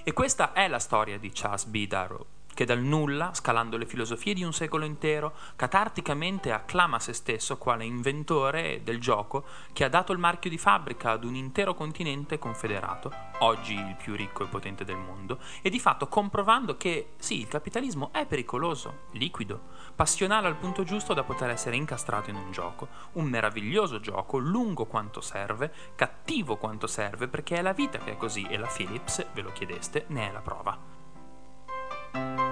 E 0.04 0.12
questa 0.12 0.52
è 0.52 0.68
la 0.68 0.78
storia 0.78 1.18
di 1.18 1.32
Charles 1.32 1.64
B. 1.64 1.84
Darrow 1.88 2.35
che 2.56 2.64
dal 2.64 2.80
nulla, 2.80 3.34
scalando 3.34 3.76
le 3.76 3.84
filosofie 3.84 4.32
di 4.32 4.42
un 4.42 4.54
secolo 4.54 4.86
intero, 4.86 5.34
catarticamente 5.56 6.52
acclama 6.52 6.98
se 6.98 7.12
stesso 7.12 7.58
quale 7.58 7.84
inventore 7.84 8.80
del 8.82 8.98
gioco 8.98 9.44
che 9.74 9.84
ha 9.84 9.90
dato 9.90 10.12
il 10.12 10.18
marchio 10.18 10.48
di 10.48 10.56
fabbrica 10.56 11.10
ad 11.10 11.24
un 11.24 11.34
intero 11.34 11.74
continente 11.74 12.38
confederato, 12.38 13.12
oggi 13.40 13.74
il 13.74 13.94
più 14.02 14.14
ricco 14.14 14.42
e 14.42 14.46
potente 14.46 14.86
del 14.86 14.96
mondo, 14.96 15.38
e 15.60 15.68
di 15.68 15.78
fatto 15.78 16.08
comprovando 16.08 16.78
che 16.78 17.10
sì, 17.18 17.40
il 17.40 17.48
capitalismo 17.48 18.08
è 18.10 18.24
pericoloso, 18.24 19.00
liquido, 19.10 19.60
passionale 19.94 20.46
al 20.46 20.56
punto 20.56 20.82
giusto 20.82 21.12
da 21.12 21.24
poter 21.24 21.50
essere 21.50 21.76
incastrato 21.76 22.30
in 22.30 22.36
un 22.36 22.52
gioco, 22.52 22.88
un 23.12 23.26
meraviglioso 23.26 24.00
gioco, 24.00 24.38
lungo 24.38 24.86
quanto 24.86 25.20
serve, 25.20 25.70
cattivo 25.94 26.56
quanto 26.56 26.86
serve, 26.86 27.28
perché 27.28 27.56
è 27.56 27.62
la 27.62 27.74
vita 27.74 27.98
che 27.98 28.12
è 28.12 28.16
così 28.16 28.46
e 28.48 28.56
la 28.56 28.72
Philips, 28.74 29.26
ve 29.34 29.42
lo 29.42 29.52
chiedeste, 29.52 30.06
ne 30.08 30.30
è 30.30 30.32
la 30.32 30.40
prova. 30.40 32.45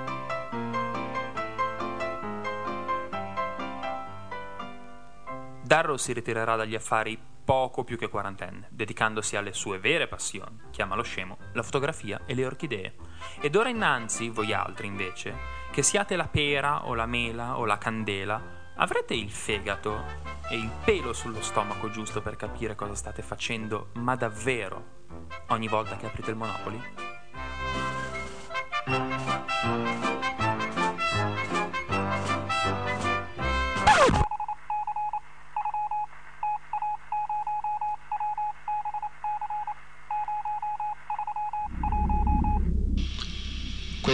Darrow 5.65 5.97
si 5.97 6.13
ritirerà 6.13 6.57
dagli 6.57 6.75
affari 6.75 7.19
poco 7.43 7.85
più 7.85 7.97
che 7.97 8.11
quarantenne, 8.11 8.69
dedicandosi 8.71 9.35
alle 9.37 9.55
sue 9.55 9.79
vere 9.79 10.07
passioni, 10.07 10.61
chiamalo 10.71 11.03
scemo, 11.03 11.39
la 11.53 11.63
fotografia 11.63 12.21
e 12.27 12.35
le 12.35 12.45
orchidee. 12.45 12.95
Ed 13.41 13.57
ora 13.57 13.71
innanzi, 13.71 14.29
voi 14.29 14.53
altri 14.53 14.87
invece, 14.87 15.35
che 15.71 15.83
siate 15.83 16.17
la 16.17 16.29
pera 16.29 16.87
o 16.87 16.95
la 16.95 17.07
mela 17.07 17.57
o 17.57 17.65
la 17.65 17.79
candela, 17.79 18.73
avrete 18.77 19.15
il 19.15 19.31
fegato 19.31 20.05
e 20.51 20.57
il 20.57 20.71
pelo 20.85 21.15
sullo 21.15 21.41
stomaco 21.41 21.89
giusto 21.89 22.21
per 22.21 22.37
capire 22.37 22.75
cosa 22.75 22.95
state 22.95 23.23
facendo, 23.23 23.89
ma 23.95 24.17
davvero, 24.17 25.07
ogni 25.49 25.69
volta 25.69 25.97
che 25.97 26.05
aprite 26.05 26.31
il 26.31 26.37
Monopoli? 26.37 26.83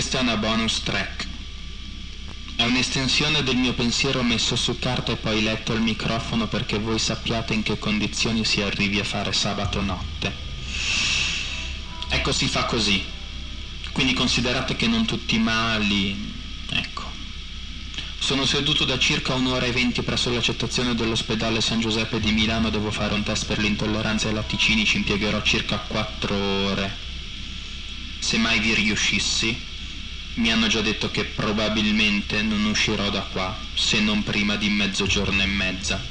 Questa 0.01 0.21
è 0.21 0.23
una 0.23 0.39
bonus 0.39 0.81
track. 0.83 1.27
È 2.57 2.63
un'estensione 2.63 3.43
del 3.43 3.57
mio 3.57 3.75
pensiero 3.75 4.23
messo 4.23 4.57
su 4.57 4.79
carta 4.79 5.13
e 5.13 5.17
poi 5.17 5.43
letto 5.43 5.73
al 5.73 5.83
microfono 5.83 6.47
perché 6.47 6.79
voi 6.79 6.99
sappiate 6.99 7.53
in 7.53 7.63
che 7.63 7.79
condizioni 7.79 8.47
si 8.47 8.63
arrivi 8.63 8.99
a 8.99 9.05
fare 9.05 9.31
sabato 9.35 9.83
notte. 9.83 10.35
Ecco, 12.09 12.33
si 12.33 12.47
fa 12.49 12.65
così. 12.65 13.05
Quindi 13.93 14.15
considerate 14.15 14.75
che 14.75 14.87
non 14.87 15.05
tutti 15.05 15.35
i 15.35 15.39
mali... 15.39 16.33
Ecco. 16.71 17.05
Sono 18.19 18.47
seduto 18.47 18.87
da 18.87 18.99
circa 18.99 19.35
un'ora 19.35 19.67
e 19.67 19.73
venti 19.73 20.01
presso 20.01 20.33
l'accettazione 20.33 20.95
dell'ospedale 20.95 21.61
San 21.61 21.79
Giuseppe 21.79 22.21
di 22.21 22.33
Milano, 22.33 22.71
devo 22.71 22.91
fare 22.91 23.13
un 23.13 23.23
test 23.23 23.45
per 23.45 23.59
l'intolleranza 23.59 24.29
ai 24.29 24.35
latticini, 24.35 24.87
ci 24.87 24.97
impiegherò 24.97 25.43
circa 25.43 25.77
quattro 25.77 26.35
ore. 26.35 26.97
Se 28.19 28.39
mai 28.39 28.61
vi 28.61 28.73
riuscissi, 28.73 29.69
mi 30.35 30.51
hanno 30.51 30.69
già 30.69 30.81
detto 30.81 31.11
che 31.11 31.25
probabilmente 31.25 32.43
non 32.43 32.65
uscirò 32.65 33.11
da 33.11 33.23
qua, 33.23 33.57
se 33.75 34.01
non 34.01 34.23
prima 34.23 34.57
di 34.57 34.69
mezzogiorno 34.69 35.43
e 35.43 35.47
mezza. 35.47 36.03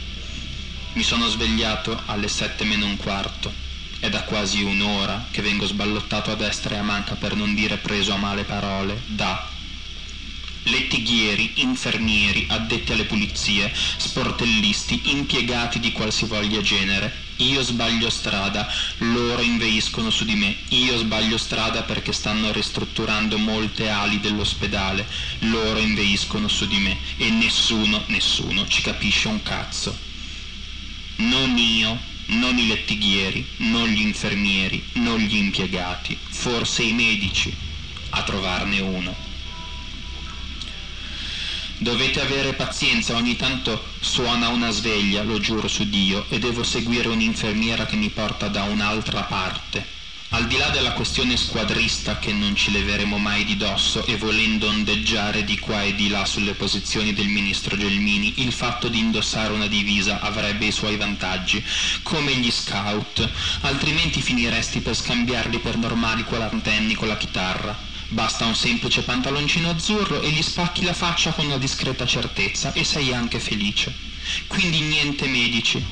Mi 0.94 1.04
sono 1.04 1.28
svegliato 1.28 2.02
alle 2.06 2.28
sette 2.28 2.66
meno 2.66 2.86
un 2.86 2.98
quarto. 2.98 3.54
È 4.00 4.10
da 4.10 4.24
quasi 4.24 4.64
un'ora 4.64 5.28
che 5.32 5.42
vengo 5.42 5.66
sballottato 5.66 6.32
a 6.32 6.36
destra 6.36 6.76
e 6.76 6.78
a 6.80 6.84
manca 6.84 7.16
per 7.16 7.36
non 7.36 7.54
dire 7.54 7.78
preso 7.78 8.14
a 8.14 8.18
male 8.18 8.44
parole 8.44 9.02
da 9.06 9.59
lettighieri, 10.70 11.52
infermieri, 11.56 12.46
addetti 12.50 12.94
alle 12.94 13.06
pulizie, 13.06 13.72
sportellisti, 13.98 15.02
impiegati 15.06 15.80
di 15.80 15.92
qualsivoglia 15.92 16.62
genere. 16.62 17.28
Io 17.38 17.62
sbaglio 17.62 18.10
strada, 18.10 18.70
loro 18.98 19.42
inveiscono 19.42 20.10
su 20.10 20.26
di 20.26 20.36
me. 20.36 20.56
Io 20.70 20.98
sbaglio 20.98 21.38
strada 21.38 21.84
perché 21.84 22.12
stanno 22.12 22.52
ristrutturando 22.52 23.38
molte 23.38 23.90
ali 23.90 24.20
dell'ospedale. 24.20 25.08
Loro 25.40 25.80
inveiscono 25.80 26.48
su 26.50 26.68
di 26.68 26.78
me 26.78 26.98
e 27.18 27.30
nessuno, 27.30 28.04
nessuno 28.08 28.68
ci 28.68 28.82
capisce 28.82 29.30
un 29.30 29.42
cazzo. 29.42 29.98
Non 31.18 31.58
io, 31.58 31.98
non 32.28 32.58
i 32.58 32.68
lettighieri, 32.68 33.46
non 33.58 33.88
gli 33.88 34.02
infermieri, 34.02 34.84
non 34.96 35.20
gli 35.20 35.36
impiegati, 35.36 36.18
forse 36.30 36.84
i 36.84 36.94
medici, 36.94 37.54
a 38.12 38.24
trovarne 38.24 38.80
uno. 38.82 39.29
Dovete 41.82 42.20
avere 42.20 42.56
pazienza, 42.56 43.16
ogni 43.16 43.38
tanto 43.38 43.82
suona 44.02 44.50
una 44.50 44.70
sveglia, 44.70 45.24
lo 45.24 45.40
giuro 45.40 45.70
su 45.70 45.88
Dio, 45.88 46.26
e 46.28 46.38
devo 46.38 46.62
seguire 46.62 47.08
un'infermiera 47.08 47.86
che 47.86 47.96
mi 47.96 48.10
porta 48.10 48.50
da 48.50 48.64
un'altra 48.64 49.22
parte. 49.22 49.86
Al 50.32 50.46
di 50.48 50.58
là 50.58 50.68
della 50.72 50.92
questione 50.92 51.38
squadrista 51.38 52.20
che 52.20 52.34
non 52.34 52.54
ci 52.54 52.72
leveremo 52.72 53.18
mai 53.18 53.46
di 53.46 53.56
dosso 53.56 54.06
e 54.06 54.18
volendo 54.18 54.68
ondeggiare 54.68 55.46
di 55.46 55.58
qua 55.58 55.82
e 55.84 55.96
di 55.96 56.10
là 56.10 56.26
sulle 56.26 56.54
posizioni 56.54 57.14
del 57.14 57.30
ministro 57.30 57.78
Gelmini, 57.78 58.42
il 58.42 58.52
fatto 58.52 58.90
di 58.90 59.00
indossare 59.00 59.54
una 59.54 59.68
divisa 59.68 60.20
avrebbe 60.20 60.66
i 60.66 60.72
suoi 60.74 60.98
vantaggi, 60.98 61.64
come 62.04 62.36
gli 62.36 62.52
scout, 62.52 63.26
altrimenti 63.62 64.22
finiresti 64.22 64.82
per 64.82 64.98
scambiarli 64.98 65.60
per 65.60 65.78
normali 65.78 66.26
quarantenni 66.26 66.94
con 66.94 67.08
la 67.08 67.16
chitarra. 67.16 67.89
Basta 68.10 68.46
un 68.46 68.56
semplice 68.56 69.04
pantaloncino 69.04 69.70
azzurro 69.70 70.22
e 70.22 70.30
gli 70.32 70.42
spacchi 70.42 70.84
la 70.84 70.94
faccia 70.94 71.32
con 71.32 71.46
una 71.46 71.58
discreta 71.58 72.06
certezza 72.06 72.74
e 72.74 72.84
sei 72.84 73.14
anche 73.14 73.40
felice. 73.40 73.96
Quindi 74.48 74.82
niente 74.82 75.28
medici. 75.28 75.84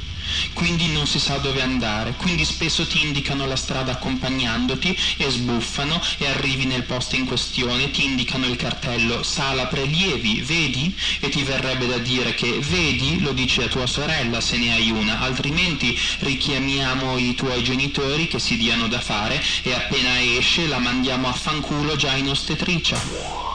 Quindi 0.53 0.87
non 0.91 1.07
si 1.07 1.19
sa 1.19 1.37
dove 1.37 1.61
andare, 1.61 2.13
quindi 2.15 2.45
spesso 2.45 2.85
ti 2.87 3.05
indicano 3.05 3.45
la 3.45 3.55
strada 3.55 3.93
accompagnandoti 3.93 4.97
e 5.17 5.29
sbuffano 5.29 6.01
e 6.17 6.27
arrivi 6.27 6.65
nel 6.65 6.83
posto 6.83 7.15
in 7.15 7.25
questione, 7.25 7.91
ti 7.91 8.05
indicano 8.05 8.45
il 8.45 8.55
cartello 8.55 9.23
sala 9.23 9.67
prelievi, 9.67 10.41
vedi? 10.41 10.95
E 11.19 11.29
ti 11.29 11.43
verrebbe 11.43 11.87
da 11.87 11.97
dire 11.97 12.33
che 12.33 12.59
vedi, 12.59 13.19
lo 13.21 13.31
dici 13.31 13.61
a 13.61 13.67
tua 13.67 13.87
sorella 13.87 14.41
se 14.41 14.57
ne 14.57 14.73
hai 14.73 14.89
una, 14.89 15.19
altrimenti 15.19 15.97
richiamiamo 16.19 17.17
i 17.17 17.35
tuoi 17.35 17.63
genitori 17.63 18.27
che 18.27 18.39
si 18.39 18.57
diano 18.57 18.87
da 18.87 18.99
fare 18.99 19.43
e 19.63 19.73
appena 19.73 20.21
esce 20.21 20.67
la 20.67 20.79
mandiamo 20.79 21.27
a 21.27 21.33
fanculo 21.33 21.95
già 21.95 22.15
in 22.15 22.29
ostetricia. 22.29 23.46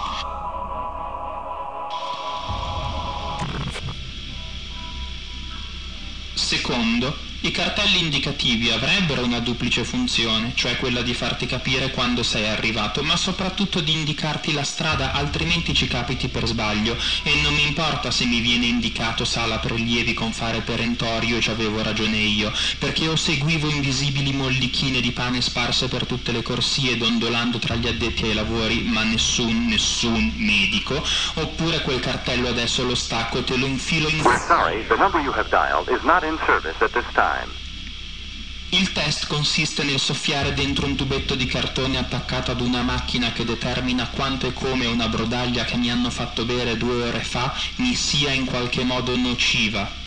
Secondo, 6.53 7.32
i 7.45 7.51
cartelli 7.51 7.99
indicativi 7.99 8.71
avrebbero 8.71 9.25
una 9.25 9.41
duplice 9.41 9.83
funzione, 9.83 10.53
cioè 10.55 10.77
quella 10.77 11.03
di 11.03 11.13
farti 11.13 11.47
capire 11.47 11.91
quando 11.91 12.23
sei 12.23 12.47
arrivato, 12.47 13.03
ma 13.03 13.17
soprattutto 13.17 13.81
di 13.81 13.93
indicarti 13.93 14.53
la 14.53 14.63
strada, 14.63 15.13
altrimenti 15.13 15.75
ci 15.75 15.89
capiti 15.89 16.29
per 16.29 16.47
sbaglio 16.47 16.97
e 17.25 17.41
non 17.43 17.53
mi 17.55 17.67
importa 17.67 18.13
se 18.13 18.27
mi 18.27 18.39
viene 18.39 18.67
indicato 18.67 19.25
sala 19.25 19.59
prelievi 19.59 20.15
con 20.15 20.33
fare 20.33 20.61
perentorio 20.61 21.39
e 21.39 21.41
ci 21.41 21.51
avevo 21.51 21.83
ragione 21.83 22.17
io, 22.19 22.53
perché 22.79 23.09
o 23.09 23.17
seguivo 23.17 23.69
invisibili 23.69 24.33
mollichine 24.33 25.01
di 25.01 25.11
pane 25.11 25.41
sparse 25.41 25.89
per 25.89 26.07
tutte 26.07 26.31
le 26.31 26.43
corsie 26.43 26.97
dondolando 26.97 27.59
tra 27.59 27.75
gli 27.75 27.89
addetti 27.89 28.23
ai 28.23 28.35
lavori, 28.35 28.83
ma 28.83 29.03
nessun, 29.03 29.67
nessun 29.67 30.33
medico, 30.37 31.03
oppure 31.35 31.81
quel 31.81 31.99
cartello 31.99 32.47
adesso 32.49 32.85
lo 32.85 32.95
stacco 32.95 33.43
te 33.43 33.57
lo 33.57 33.67
infilo 33.67 34.09
in... 34.09 34.23
Sorry, 34.47 34.87
the 34.87 34.95
number 34.95 35.21
you 35.21 35.33
have 35.33 35.49
dialed 35.51 35.89
is 35.89 36.03
not 36.05 36.23
in 36.23 36.39
service 36.47 36.77
at 36.81 36.93
this 36.93 37.07
time. 37.15 37.32
Il 38.75 38.93
test 38.93 39.27
consiste 39.27 39.85
nel 39.85 40.01
soffiare 40.01 40.55
dentro 40.55 40.87
un 40.87 40.97
tubetto 40.97 41.35
di 41.35 41.45
cartone 41.45 41.99
attaccato 41.99 42.51
ad 42.51 42.61
una 42.61 42.83
macchina 42.83 43.31
che 43.33 43.45
determina 43.45 44.09
quanto 44.09 44.47
e 44.47 44.55
come 44.55 44.87
una 44.87 45.09
brodaglia 45.09 45.65
che 45.65 45.77
mi 45.77 45.91
hanno 45.91 46.11
fatto 46.11 46.45
bere 46.47 46.79
due 46.79 47.03
ore 47.09 47.23
fa 47.23 47.55
mi 47.77 47.95
sia 47.95 48.33
in 48.33 48.47
qualche 48.47 48.83
modo 48.83 49.15
nociva. 49.15 50.01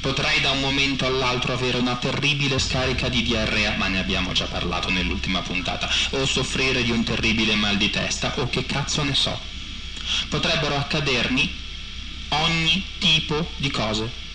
Potrei 0.00 0.40
da 0.40 0.52
un 0.52 0.60
momento 0.60 1.04
all'altro 1.04 1.52
avere 1.52 1.78
una 1.78 1.96
terribile 1.96 2.58
scarica 2.58 3.08
di 3.08 3.22
diarrea, 3.22 3.76
ma 3.76 3.88
ne 3.88 3.98
abbiamo 3.98 4.32
già 4.32 4.46
parlato 4.46 4.88
nell'ultima 4.88 5.42
puntata, 5.42 5.90
o 6.12 6.24
soffrire 6.24 6.82
di 6.82 6.92
un 6.92 7.04
terribile 7.04 7.54
mal 7.54 7.76
di 7.76 7.90
testa, 7.90 8.32
o 8.38 8.48
che 8.48 8.64
cazzo 8.64 9.02
ne 9.02 9.14
so. 9.14 9.38
Potrebbero 10.28 10.76
accadermi 10.76 11.54
ogni 12.28 12.84
tipo 12.98 13.52
di 13.56 13.70
cose. 13.70 14.25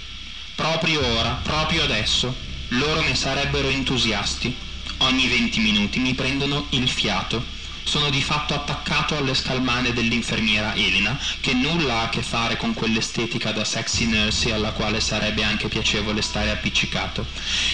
Proprio 0.62 1.04
ora, 1.18 1.40
proprio 1.42 1.82
adesso, 1.82 2.36
loro 2.68 3.02
ne 3.02 3.16
sarebbero 3.16 3.68
entusiasti. 3.70 4.56
Ogni 5.00 5.28
20 5.28 5.60
minuti 5.60 5.98
mi 5.98 6.14
prendono 6.14 6.68
il 6.70 6.88
fiato. 6.88 7.44
Sono 7.84 8.12
di 8.12 8.22
fatto 8.22 8.54
attaccato 8.54 9.18
alle 9.18 9.34
scalmane 9.34 9.92
dell'infermiera 9.92 10.76
Elena, 10.76 11.20
che 11.40 11.54
nulla 11.54 11.96
ha 11.96 12.02
a 12.04 12.10
che 12.10 12.22
fare 12.22 12.58
con 12.58 12.76
quell'estetica 12.76 13.52
da 13.52 13.66
sexy 13.66 14.06
nurse 14.06 14.54
alla 14.54 14.72
quale 14.72 15.00
sarebbe 15.00 15.42
anche 15.42 15.68
piacevole 15.68 16.22
stare 16.22 16.52
appiccicato. 16.52 17.26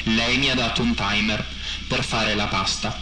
Lei 0.03 0.37
mi 0.37 0.49
ha 0.49 0.55
dato 0.55 0.81
un 0.81 0.95
timer 0.95 1.45
per 1.87 2.05
fare 2.05 2.35
la 2.35 2.47
pasta. 2.47 2.97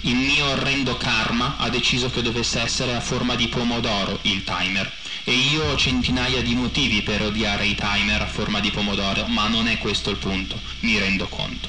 Il 0.00 0.16
mio 0.16 0.46
orrendo 0.46 0.96
karma 0.96 1.54
ha 1.58 1.68
deciso 1.68 2.10
che 2.10 2.22
dovesse 2.22 2.60
essere 2.60 2.96
a 2.96 3.00
forma 3.00 3.36
di 3.36 3.46
pomodoro 3.46 4.18
il 4.22 4.42
timer. 4.42 4.97
E 5.28 5.32
io 5.52 5.62
ho 5.62 5.76
centinaia 5.76 6.40
di 6.40 6.54
motivi 6.54 7.02
per 7.02 7.20
odiare 7.20 7.66
i 7.66 7.74
timer 7.74 8.22
a 8.22 8.26
forma 8.26 8.60
di 8.60 8.70
pomodoro, 8.70 9.26
ma 9.26 9.46
non 9.46 9.68
è 9.68 9.76
questo 9.76 10.08
il 10.08 10.16
punto, 10.16 10.58
mi 10.80 10.98
rendo 10.98 11.28
conto. 11.28 11.68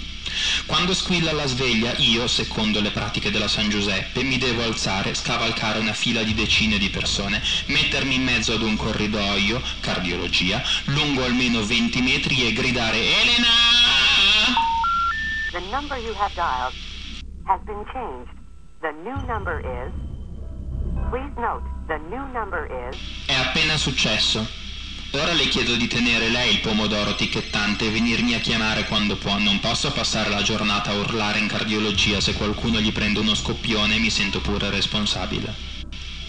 Quando 0.66 0.94
squilla 0.94 1.34
la 1.34 1.46
sveglia, 1.46 1.94
io, 1.98 2.26
secondo 2.28 2.80
le 2.80 2.92
pratiche 2.92 3.32
della 3.32 3.50
San 3.50 3.68
Giuseppe, 3.68 4.24
mi 4.24 4.38
devo 4.38 4.64
alzare, 4.64 5.14
scavalcare 5.14 5.78
una 5.78 5.92
fila 5.92 6.24
di 6.24 6.34
decine 6.34 6.78
di 6.78 6.88
persone, 6.88 7.42
mettermi 7.66 8.16
in 8.16 8.24
mezzo 8.24 8.54
ad 8.54 8.62
un 8.62 8.78
corridoio, 8.78 9.62
cardiologia, 9.82 10.64
lungo 10.86 11.26
almeno 11.26 11.62
20 11.62 12.02
metri 12.02 12.48
e 12.48 12.54
gridare 12.54 12.96
Elena! 12.98 13.48
The 15.52 15.60
number 15.70 15.98
you 15.98 16.14
have 16.14 16.34
dialed 16.34 16.74
has 17.44 17.60
been 17.66 17.84
changed. 17.92 18.32
The 18.80 18.94
new 19.04 19.20
number 19.28 19.60
is. 19.60 19.92
Please 21.10 21.34
note, 21.36 21.64
È 23.26 23.34
appena 23.34 23.76
successo. 23.76 24.48
Ora 25.14 25.34
le 25.34 25.48
chiedo 25.48 25.76
di 25.76 25.88
tenere 25.88 26.30
lei 26.30 26.54
il 26.54 26.60
pomodoro 26.60 27.16
ticchettante 27.16 27.88
e 27.88 27.90
venirmi 27.90 28.36
a 28.36 28.40
chiamare 28.40 28.86
quando 28.86 29.16
può. 29.16 29.40
Non 29.40 29.60
posso 29.60 29.92
passare 29.92 30.30
la 30.30 30.44
giornata 30.44 30.92
a 30.92 30.96
urlare 30.96 31.40
in 31.40 31.48
cardiologia. 31.48 32.22
Se 32.22 32.34
qualcuno 32.34 32.80
gli 32.80 32.92
prende 32.92 33.20
uno 33.20 33.34
scoppione 33.34 33.98
mi 33.98 34.12
sento 34.12 34.40
pure 34.40 34.70
responsabile. 34.70 35.79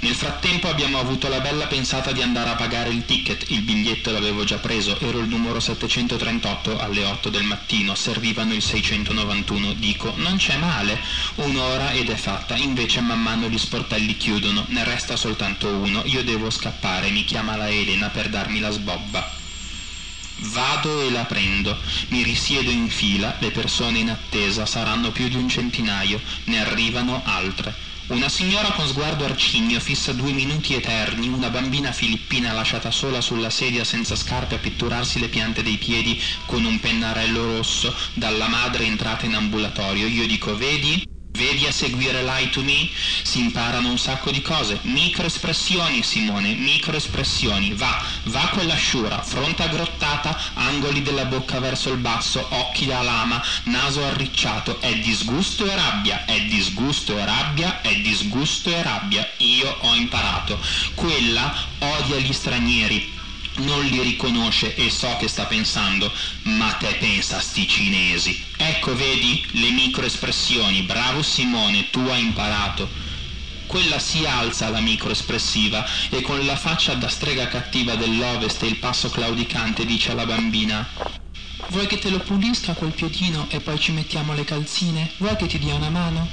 Nel 0.02 0.14
frattempo 0.14 0.68
abbiamo 0.68 0.98
avuto 0.98 1.28
la 1.28 1.40
bella 1.40 1.66
pensata 1.66 2.12
di 2.12 2.22
andare 2.22 2.48
a 2.48 2.55
pagare 2.55 2.89
il 2.89 3.05
ticket, 3.05 3.51
il 3.51 3.60
biglietto 3.60 4.10
l'avevo 4.10 4.44
già 4.44 4.56
preso, 4.56 4.98
ero 4.98 5.18
il 5.18 5.28
numero 5.28 5.60
738 5.60 6.78
alle 6.78 7.05
8 7.05 7.28
del 7.28 7.43
mattino, 7.43 7.94
servivano 7.94 8.55
il 8.55 8.62
691, 8.62 9.74
dico 9.74 10.14
non 10.16 10.39
c'è 10.39 10.56
male, 10.56 10.98
un'ora 11.35 11.93
ed 11.93 12.09
è 12.09 12.14
fatta, 12.14 12.56
invece 12.56 13.01
man 13.01 13.20
mano 13.20 13.47
gli 13.51 13.59
sportelli 13.59 14.16
chiudono, 14.16 14.64
ne 14.68 14.85
resta 14.85 15.16
soltanto 15.16 15.68
uno, 15.68 16.01
io 16.06 16.24
devo 16.24 16.48
scappare, 16.48 17.10
mi 17.10 17.24
chiama 17.27 17.56
la 17.56 17.68
Elena 17.68 18.09
per 18.09 18.31
darmi 18.31 18.59
la 18.59 18.70
sbobba. 18.70 19.39
Vado 20.43 21.02
e 21.02 21.10
la 21.10 21.27
prendo, 21.27 21.77
mi 22.09 22.22
risiedo 22.22 22.70
in 22.70 22.89
fila, 22.89 23.36
le 23.40 23.51
persone 23.51 23.98
in 23.98 24.09
attesa. 24.09 24.64
Saranno 24.64 25.10
più 25.10 25.28
di 25.28 25.36
un 25.36 25.51
centinaio, 25.51 26.18
ne 26.44 26.60
arrivano 26.60 27.20
altre. 27.27 27.89
Una 28.11 28.28
signora 28.28 28.73
con 28.73 28.89
sguardo 28.89 29.24
arcigno 29.24 29.78
fissa 29.78 30.12
due 30.12 30.32
minuti 30.32 30.74
eterni, 30.74 31.28
una 31.28 31.49
bambina 31.49 31.93
filippina 31.93 32.53
lasciata 32.53 32.91
sola 32.91 33.20
sulla 33.20 33.51
sedia 33.51 33.85
senza 33.85 34.16
scarpe 34.16 34.57
a 34.57 34.59
pitturarsi 34.59 35.20
le 35.20 35.28
piante 35.28 35.62
dei 35.62 35.77
piedi 35.77 36.20
con 36.45 36.65
un 36.65 36.81
pennarello 36.81 37.57
rosso, 37.59 37.95
dalla 38.15 38.49
madre 38.49 38.85
entrata 38.85 39.27
in 39.27 39.35
ambulatorio. 39.35 40.09
Io 40.09 40.27
dico, 40.27 40.57
vedi? 40.57 41.10
Vedi 41.32 41.65
a 41.66 41.73
seguire 41.73 42.23
Lie 42.23 42.51
to 42.51 42.61
Me? 42.62 42.89
Si 43.23 43.39
imparano 43.39 43.89
un 43.89 43.98
sacco 43.98 44.31
di 44.31 44.43
cose. 44.43 44.81
Microespressioni, 44.82 46.02
Simone, 46.02 46.55
microespressioni. 46.55 47.73
Va, 47.74 48.05
va 48.24 48.51
quella 48.52 48.74
sciura, 48.74 49.23
fronte 49.23 49.62
aggrottata, 49.62 50.39
angoli 50.55 51.02
della 51.02 51.24
bocca 51.27 51.61
verso 51.61 51.90
il 51.90 51.98
basso, 51.98 52.44
occhi 52.51 52.86
da 52.86 53.02
lama, 53.02 53.43
naso 53.65 54.05
arricciato. 54.05 54.81
È 54.81 54.93
disgusto 54.98 55.65
e 55.70 55.74
rabbia, 55.74 56.24
è 56.24 56.40
disgusto 56.43 57.16
e 57.16 57.24
rabbia, 57.24 57.81
è 57.81 57.94
disgusto 58.01 58.70
e 58.70 58.82
rabbia. 58.82 59.27
Io 59.39 59.77
ho 59.81 59.94
imparato. 59.94 60.59
Quella 60.94 61.55
odia 61.78 62.16
gli 62.16 62.32
stranieri, 62.32 63.19
non 63.56 63.85
li 63.85 64.01
riconosce 64.02 64.74
e 64.74 64.90
so 64.90 65.16
che 65.18 65.28
sta 65.28 65.44
pensando, 65.44 66.12
ma 66.43 66.72
te 66.72 66.94
pensa 66.98 67.40
sti 67.40 67.68
cinesi. 67.68 68.43
Ecco, 68.56 68.94
vedi 68.94 69.44
le 69.52 69.70
microespressioni, 69.70 70.82
bravo 70.82 71.22
Simone, 71.22 71.90
tu 71.90 72.01
hai 72.01 72.20
imparato. 72.20 72.89
Quella 73.66 73.98
si 73.98 74.24
alza 74.24 74.68
la 74.68 74.81
microespressiva 74.81 75.86
e 76.09 76.22
con 76.22 76.44
la 76.44 76.56
faccia 76.56 76.94
da 76.94 77.09
strega 77.09 77.47
cattiva 77.48 77.94
dell'ovest 77.94 78.62
e 78.62 78.66
il 78.66 78.77
passo 78.77 79.10
claudicante 79.10 79.85
dice 79.85 80.10
alla 80.10 80.27
bambina 80.27 80.85
Vuoi 81.70 81.86
che 81.86 81.98
te 81.98 82.10
lo 82.10 82.18
pulisca 82.18 82.74
quel 82.74 82.90
piedino 82.90 83.47
e 83.48 83.60
poi 83.60 83.78
ci 83.78 83.93
mettiamo 83.93 84.35
le 84.35 84.44
calzine? 84.44 85.09
Vuoi 85.18 85.36
che 85.36 85.47
ti 85.47 85.56
dia 85.60 85.77
una 85.77 85.89
mano? 85.89 86.28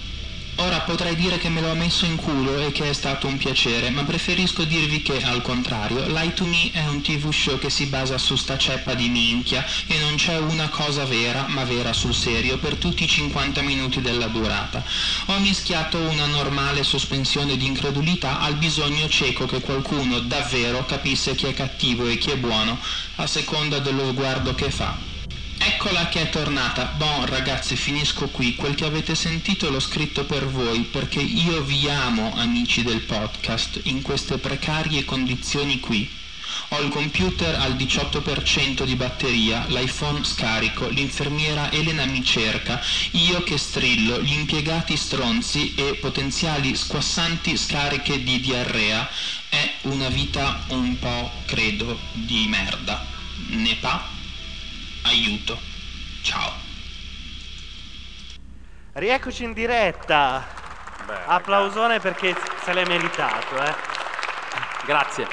Ora 0.60 0.80
potrei 0.80 1.16
dire 1.16 1.38
che 1.38 1.50
me 1.50 1.62
l'ho 1.62 1.76
messo 1.76 2.06
in 2.06 2.16
culo 2.16 2.58
e 2.58 2.72
che 2.72 2.90
è 2.90 2.94
stato 2.94 3.28
un 3.28 3.38
piacere, 3.38 3.92
ma 3.92 4.04
preferisco 4.04 4.64
dirvi 4.64 5.04
che, 5.04 5.22
al 5.22 5.44
contrario, 5.44 6.08
Lie 6.08 6.34
to 6.34 6.46
Me 6.46 6.72
è 6.72 6.84
un 6.88 7.02
tv 7.02 7.32
show 7.32 7.60
che 7.60 7.70
si 7.70 7.86
basa 7.86 8.18
su 8.18 8.36
sta 8.36 8.58
ceppa 8.58 8.96
di 8.96 9.08
minchia 9.08 9.64
e 9.86 10.00
non 10.00 10.16
c'è 10.16 10.40
una 10.40 10.68
cosa 10.70 11.06
vera, 11.06 11.46
ma 11.48 11.64
vera 11.64 11.94
sul 11.94 12.16
serio, 12.16 12.58
per 12.58 12.76
tutti 12.78 13.04
i 13.04 13.08
50 13.08 13.62
minuti 13.62 14.02
della 14.02 14.26
durata. 14.28 14.84
Ho 15.28 15.38
mischiato 15.38 16.00
una 16.00 16.26
normale 16.26 16.82
sospensione 16.82 17.56
di 17.56 17.68
incredulità 17.68 18.40
al 18.40 18.56
bisogno 18.56 19.08
cieco 19.08 19.46
che 19.46 19.60
qualcuno 19.60 20.22
davvero 20.22 20.86
capisse 20.86 21.36
chi 21.36 21.46
è 21.46 21.54
cattivo 21.54 22.08
e 22.08 22.18
chi 22.18 22.32
è 22.32 22.38
buono, 22.38 22.80
a 23.18 23.28
seconda 23.28 23.78
dello 23.78 24.10
sguardo 24.10 24.56
che 24.56 24.72
fa. 24.72 25.17
Eccola 25.60 26.08
che 26.08 26.22
è 26.22 26.30
tornata. 26.30 26.94
Bon, 26.98 27.26
ragazzi, 27.26 27.76
finisco 27.76 28.28
qui. 28.28 28.56
Quel 28.56 28.76
che 28.76 28.86
avete 28.86 29.16
sentito 29.16 29.70
l'ho 29.70 29.80
scritto 29.80 30.26
per 30.26 30.48
voi, 30.48 30.82
perché 30.82 31.20
io 31.20 31.62
vi 31.62 31.90
amo, 31.90 32.34
amici 32.36 32.84
del 32.84 33.02
podcast, 33.02 33.82
in 33.84 34.02
queste 34.02 34.38
precarie 34.38 35.06
condizioni 35.06 35.80
qui. 35.80 36.10
Ho 36.70 36.82
il 36.82 36.90
computer 36.90 37.56
al 37.56 37.76
18% 37.76 38.84
di 38.84 38.96
batteria, 38.96 39.66
l'iPhone 39.68 40.24
scarico, 40.24 40.88
l'infermiera 40.90 41.72
Elena 41.72 42.06
mi 42.06 42.24
cerca, 42.24 42.82
io 43.12 43.42
che 43.44 43.58
strillo, 43.58 44.22
gli 44.22 44.34
impiegati 44.34 44.98
stronzi 44.98 45.74
e 45.76 45.96
potenziali 45.96 46.76
squassanti 46.76 47.56
scariche 47.56 48.24
di 48.24 48.40
diarrea. 48.40 49.10
È 49.50 49.74
una 49.84 50.10
vita 50.10 50.64
un 50.70 50.98
po', 51.00 51.32
credo, 51.46 52.00
di 52.14 52.48
merda. 52.48 53.06
Ne 53.50 53.76
pa? 53.76 54.17
Aiuto. 55.08 55.58
Ciao. 56.22 56.52
Rieccoci 58.94 59.44
in 59.44 59.54
diretta. 59.54 60.46
Applausone 61.28 62.00
perché 62.00 62.36
se 62.62 62.74
l'è 62.74 62.86
meritato, 62.86 63.56
eh. 63.64 63.74
Grazie. 64.86 65.28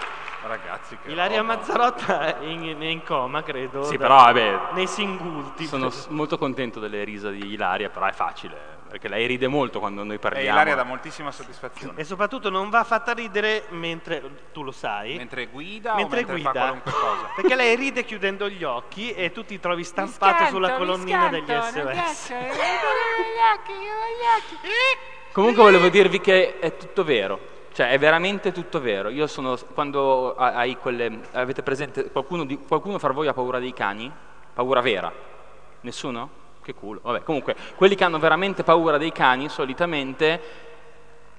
Ragazzi, 0.47 0.99
che 1.03 1.11
Ilaria 1.11 1.41
roba. 1.41 1.55
Mazzarotta 1.57 2.39
è 2.39 2.45
in, 2.45 2.81
in 2.83 3.03
coma, 3.03 3.43
credo. 3.43 3.83
Sì, 3.85 3.97
da- 3.97 4.07
però 4.07 4.17
vabbè. 4.25 4.61
Nei 4.75 4.87
singulti. 4.87 5.67
Sono 5.67 5.91
molto 6.09 6.37
contento 6.39 6.79
delle 6.79 7.03
risa 7.03 7.31
di 7.31 7.53
Ilaria, 7.53 7.89
però 7.89 8.07
è 8.07 8.13
facile, 8.13 8.74
perché 8.95 9.09
lei 9.09 9.27
ride 9.27 9.49
molto 9.49 9.81
quando 9.81 10.05
noi 10.05 10.15
E 10.15 10.19
parliamo. 10.21 10.47
Ilaria 10.47 10.77
dà 10.77 10.85
moltissima 10.85 11.33
soddisfazione. 11.33 11.99
E 11.99 12.05
soprattutto 12.05 12.49
non 12.49 12.71
va 12.71 12.85
fatta 12.85 13.12
ridere 13.12 13.65
mentre 13.71 14.23
tu 14.53 14.62
lo 14.62 14.71
sai. 14.71 15.16
Mentre 15.16 15.47
guida 15.47 15.97
mentre 15.97 16.23
o 16.23 16.27
mentre 16.27 16.43
fa 16.43 16.51
guida. 16.51 16.61
qualunque 16.61 16.93
cosa? 16.93 17.31
Perché 17.35 17.55
lei 17.57 17.75
ride 17.75 18.05
chiudendo 18.05 18.49
gli 18.49 18.62
occhi 18.62 19.12
e 19.12 19.33
tu 19.33 19.45
ti 19.45 19.59
trovi 19.59 19.83
stampato 19.83 20.45
sulla 20.47 20.75
colonnina 20.75 21.29
degli 21.29 21.45
SOS. 21.45 22.33
Comunque 25.33 25.62
volevo 25.65 25.89
dirvi 25.89 26.21
che 26.21 26.61
è 26.61 26.77
tutto 26.77 27.03
vero. 27.03 27.53
Cioè, 27.73 27.91
è 27.91 27.99
veramente 27.99 28.53
tutto 28.53 28.81
vero. 28.81 29.09
Io 29.09 29.27
sono. 29.27 29.59
Quando 29.75 30.37
ha- 30.37 30.55
hai 30.55 30.77
quelle. 30.77 31.19
Avete 31.33 31.65
presente. 31.65 32.12
Qualcuno, 32.12 32.45
di, 32.45 32.57
qualcuno 32.59 33.01
fra 33.01 33.12
voi 33.12 33.27
ha 33.27 33.33
paura 33.33 33.59
dei 33.59 33.73
cani? 33.73 34.09
Paura 34.55 34.81
vera? 34.81 35.12
Nessuno? 35.81 36.43
Che 36.65 36.73
culo. 36.73 37.01
Vabbè, 37.03 37.23
comunque, 37.24 37.55
quelli 37.77 37.95
che 37.95 38.05
hanno 38.05 38.19
veramente 38.19 38.65
paura 38.65 38.97
dei 38.97 39.12
cani, 39.12 39.51
solitamente. 39.51 40.62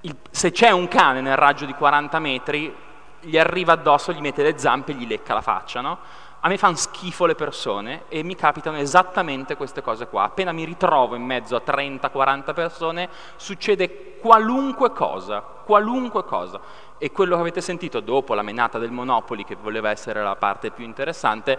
il- 0.02 0.14
se 0.30 0.52
c'è 0.52 0.70
un 0.70 0.86
cane 0.86 1.20
nel 1.20 1.34
raggio 1.36 1.64
di 1.64 1.72
40 1.72 2.20
metri, 2.20 2.72
gli 3.18 3.36
arriva 3.36 3.72
addosso, 3.72 4.12
gli 4.12 4.20
mette 4.20 4.44
le 4.44 4.56
zampe 4.56 4.92
e 4.92 4.94
gli 4.94 5.06
lecca 5.06 5.34
la 5.34 5.40
faccia, 5.40 5.80
no? 5.80 5.98
A 6.40 6.48
me 6.48 6.58
fanno 6.58 6.76
schifo 6.76 7.26
le 7.26 7.34
persone 7.34 8.02
e 8.08 8.22
mi 8.22 8.36
capitano 8.36 8.76
esattamente 8.76 9.56
queste 9.56 9.82
cose 9.82 10.06
qua. 10.06 10.22
Appena 10.24 10.52
mi 10.52 10.64
ritrovo 10.64 11.16
in 11.16 11.24
mezzo 11.24 11.56
a 11.56 11.60
30-40 11.60 12.52
persone, 12.52 13.08
succede 13.34 14.18
qualunque 14.20 14.92
cosa, 14.92 15.40
qualunque 15.40 16.24
cosa. 16.24 16.60
E 16.98 17.10
quello 17.10 17.34
che 17.34 17.40
avete 17.40 17.60
sentito 17.60 17.98
dopo 17.98 18.34
la 18.34 18.42
menata 18.42 18.78
del 18.78 18.92
Monopoli, 18.92 19.44
che 19.44 19.56
voleva 19.60 19.90
essere 19.90 20.22
la 20.22 20.36
parte 20.36 20.70
più 20.70 20.84
interessante, 20.84 21.58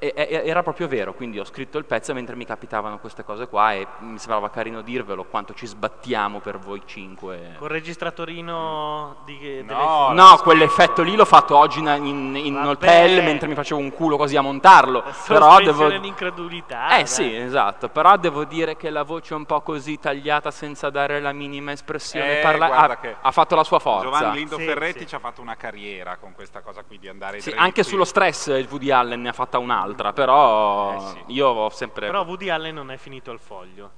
e- 0.00 0.12
e- 0.16 0.42
era 0.44 0.62
proprio 0.64 0.88
vero. 0.88 1.14
Quindi 1.14 1.38
ho 1.38 1.44
scritto 1.44 1.78
il 1.78 1.84
pezzo 1.84 2.12
mentre 2.14 2.34
mi 2.34 2.44
capitavano 2.44 2.98
queste 2.98 3.22
cose 3.24 3.46
qua 3.46 3.74
e 3.74 3.86
mi 4.00 4.18
sembrava 4.18 4.50
carino 4.50 4.80
dirvelo 4.80 5.24
quanto 5.24 5.54
ci 5.54 5.66
sbattiamo 5.66 6.40
per 6.40 6.58
voi 6.58 6.82
cinque. 6.86 7.54
Col 7.58 7.68
registratorino 7.68 9.16
di 9.24 9.38
delle 9.38 9.62
No, 9.62 10.12
foto. 10.14 10.42
quell'effetto 10.42 11.02
lì 11.02 11.14
l'ho 11.14 11.24
fatto 11.24 11.56
oggi 11.56 11.78
in, 11.80 11.88
in- 12.04 12.36
in 12.36 12.56
hotel 12.56 13.22
mentre 13.22 13.48
mi 13.48 13.54
facevo 13.54 13.80
un 13.80 13.90
culo 13.92 14.16
così 14.16 14.36
a 14.36 14.40
montarlo. 14.40 15.04
Però 15.26 15.58
devo... 15.60 15.88
d'incredulità. 15.88 16.88
Eh 16.90 16.96
dai. 16.98 17.06
sì, 17.06 17.34
esatto, 17.36 17.88
però 17.88 18.16
devo 18.16 18.44
dire 18.44 18.76
che 18.76 18.90
la 18.90 19.02
voce 19.02 19.34
è 19.34 19.36
un 19.36 19.44
po' 19.46 19.60
così 19.60 19.98
tagliata 19.98 20.50
senza 20.50 20.90
dare 20.90 21.20
la 21.20 21.32
minima 21.32 21.72
espressione. 21.72 22.38
Eh, 22.38 22.42
parla- 22.42 22.70
ha, 22.76 22.96
che 22.96 23.16
ha 23.20 23.30
fatto 23.30 23.54
la 23.54 23.64
sua 23.64 23.78
forza. 23.78 24.04
Giovanni 24.04 24.36
Lindo 24.38 24.56
Sì, 24.56 24.64
Ferretti 24.64 24.98
sì. 25.00 25.06
ci 25.08 25.14
ha 25.14 25.18
fatto 25.18 25.40
una 25.40 25.56
carriera 25.56 26.16
con 26.16 26.32
questa 26.32 26.60
cosa 26.60 26.82
qui 26.82 26.98
di 26.98 27.08
andare 27.08 27.40
Sì, 27.40 27.52
anche 27.56 27.82
sullo 27.82 28.04
stress 28.04 28.46
il 28.48 28.66
Woody 28.70 28.90
Allen 28.90 29.20
ne 29.22 29.28
ha 29.28 29.32
fatta 29.32 29.58
un'altra, 29.58 29.88
però 30.12 30.94
Eh 30.94 31.00
sì. 31.00 31.22
io 31.28 31.48
ho 31.48 31.70
sempre... 31.70 32.06
Però 32.06 32.24
Woody 32.24 32.48
Allen 32.48 32.74
non 32.74 32.90
è 32.90 32.96
finito 32.96 33.30
al 33.30 33.38
foglio. 33.40 33.90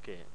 Che... 0.00 0.26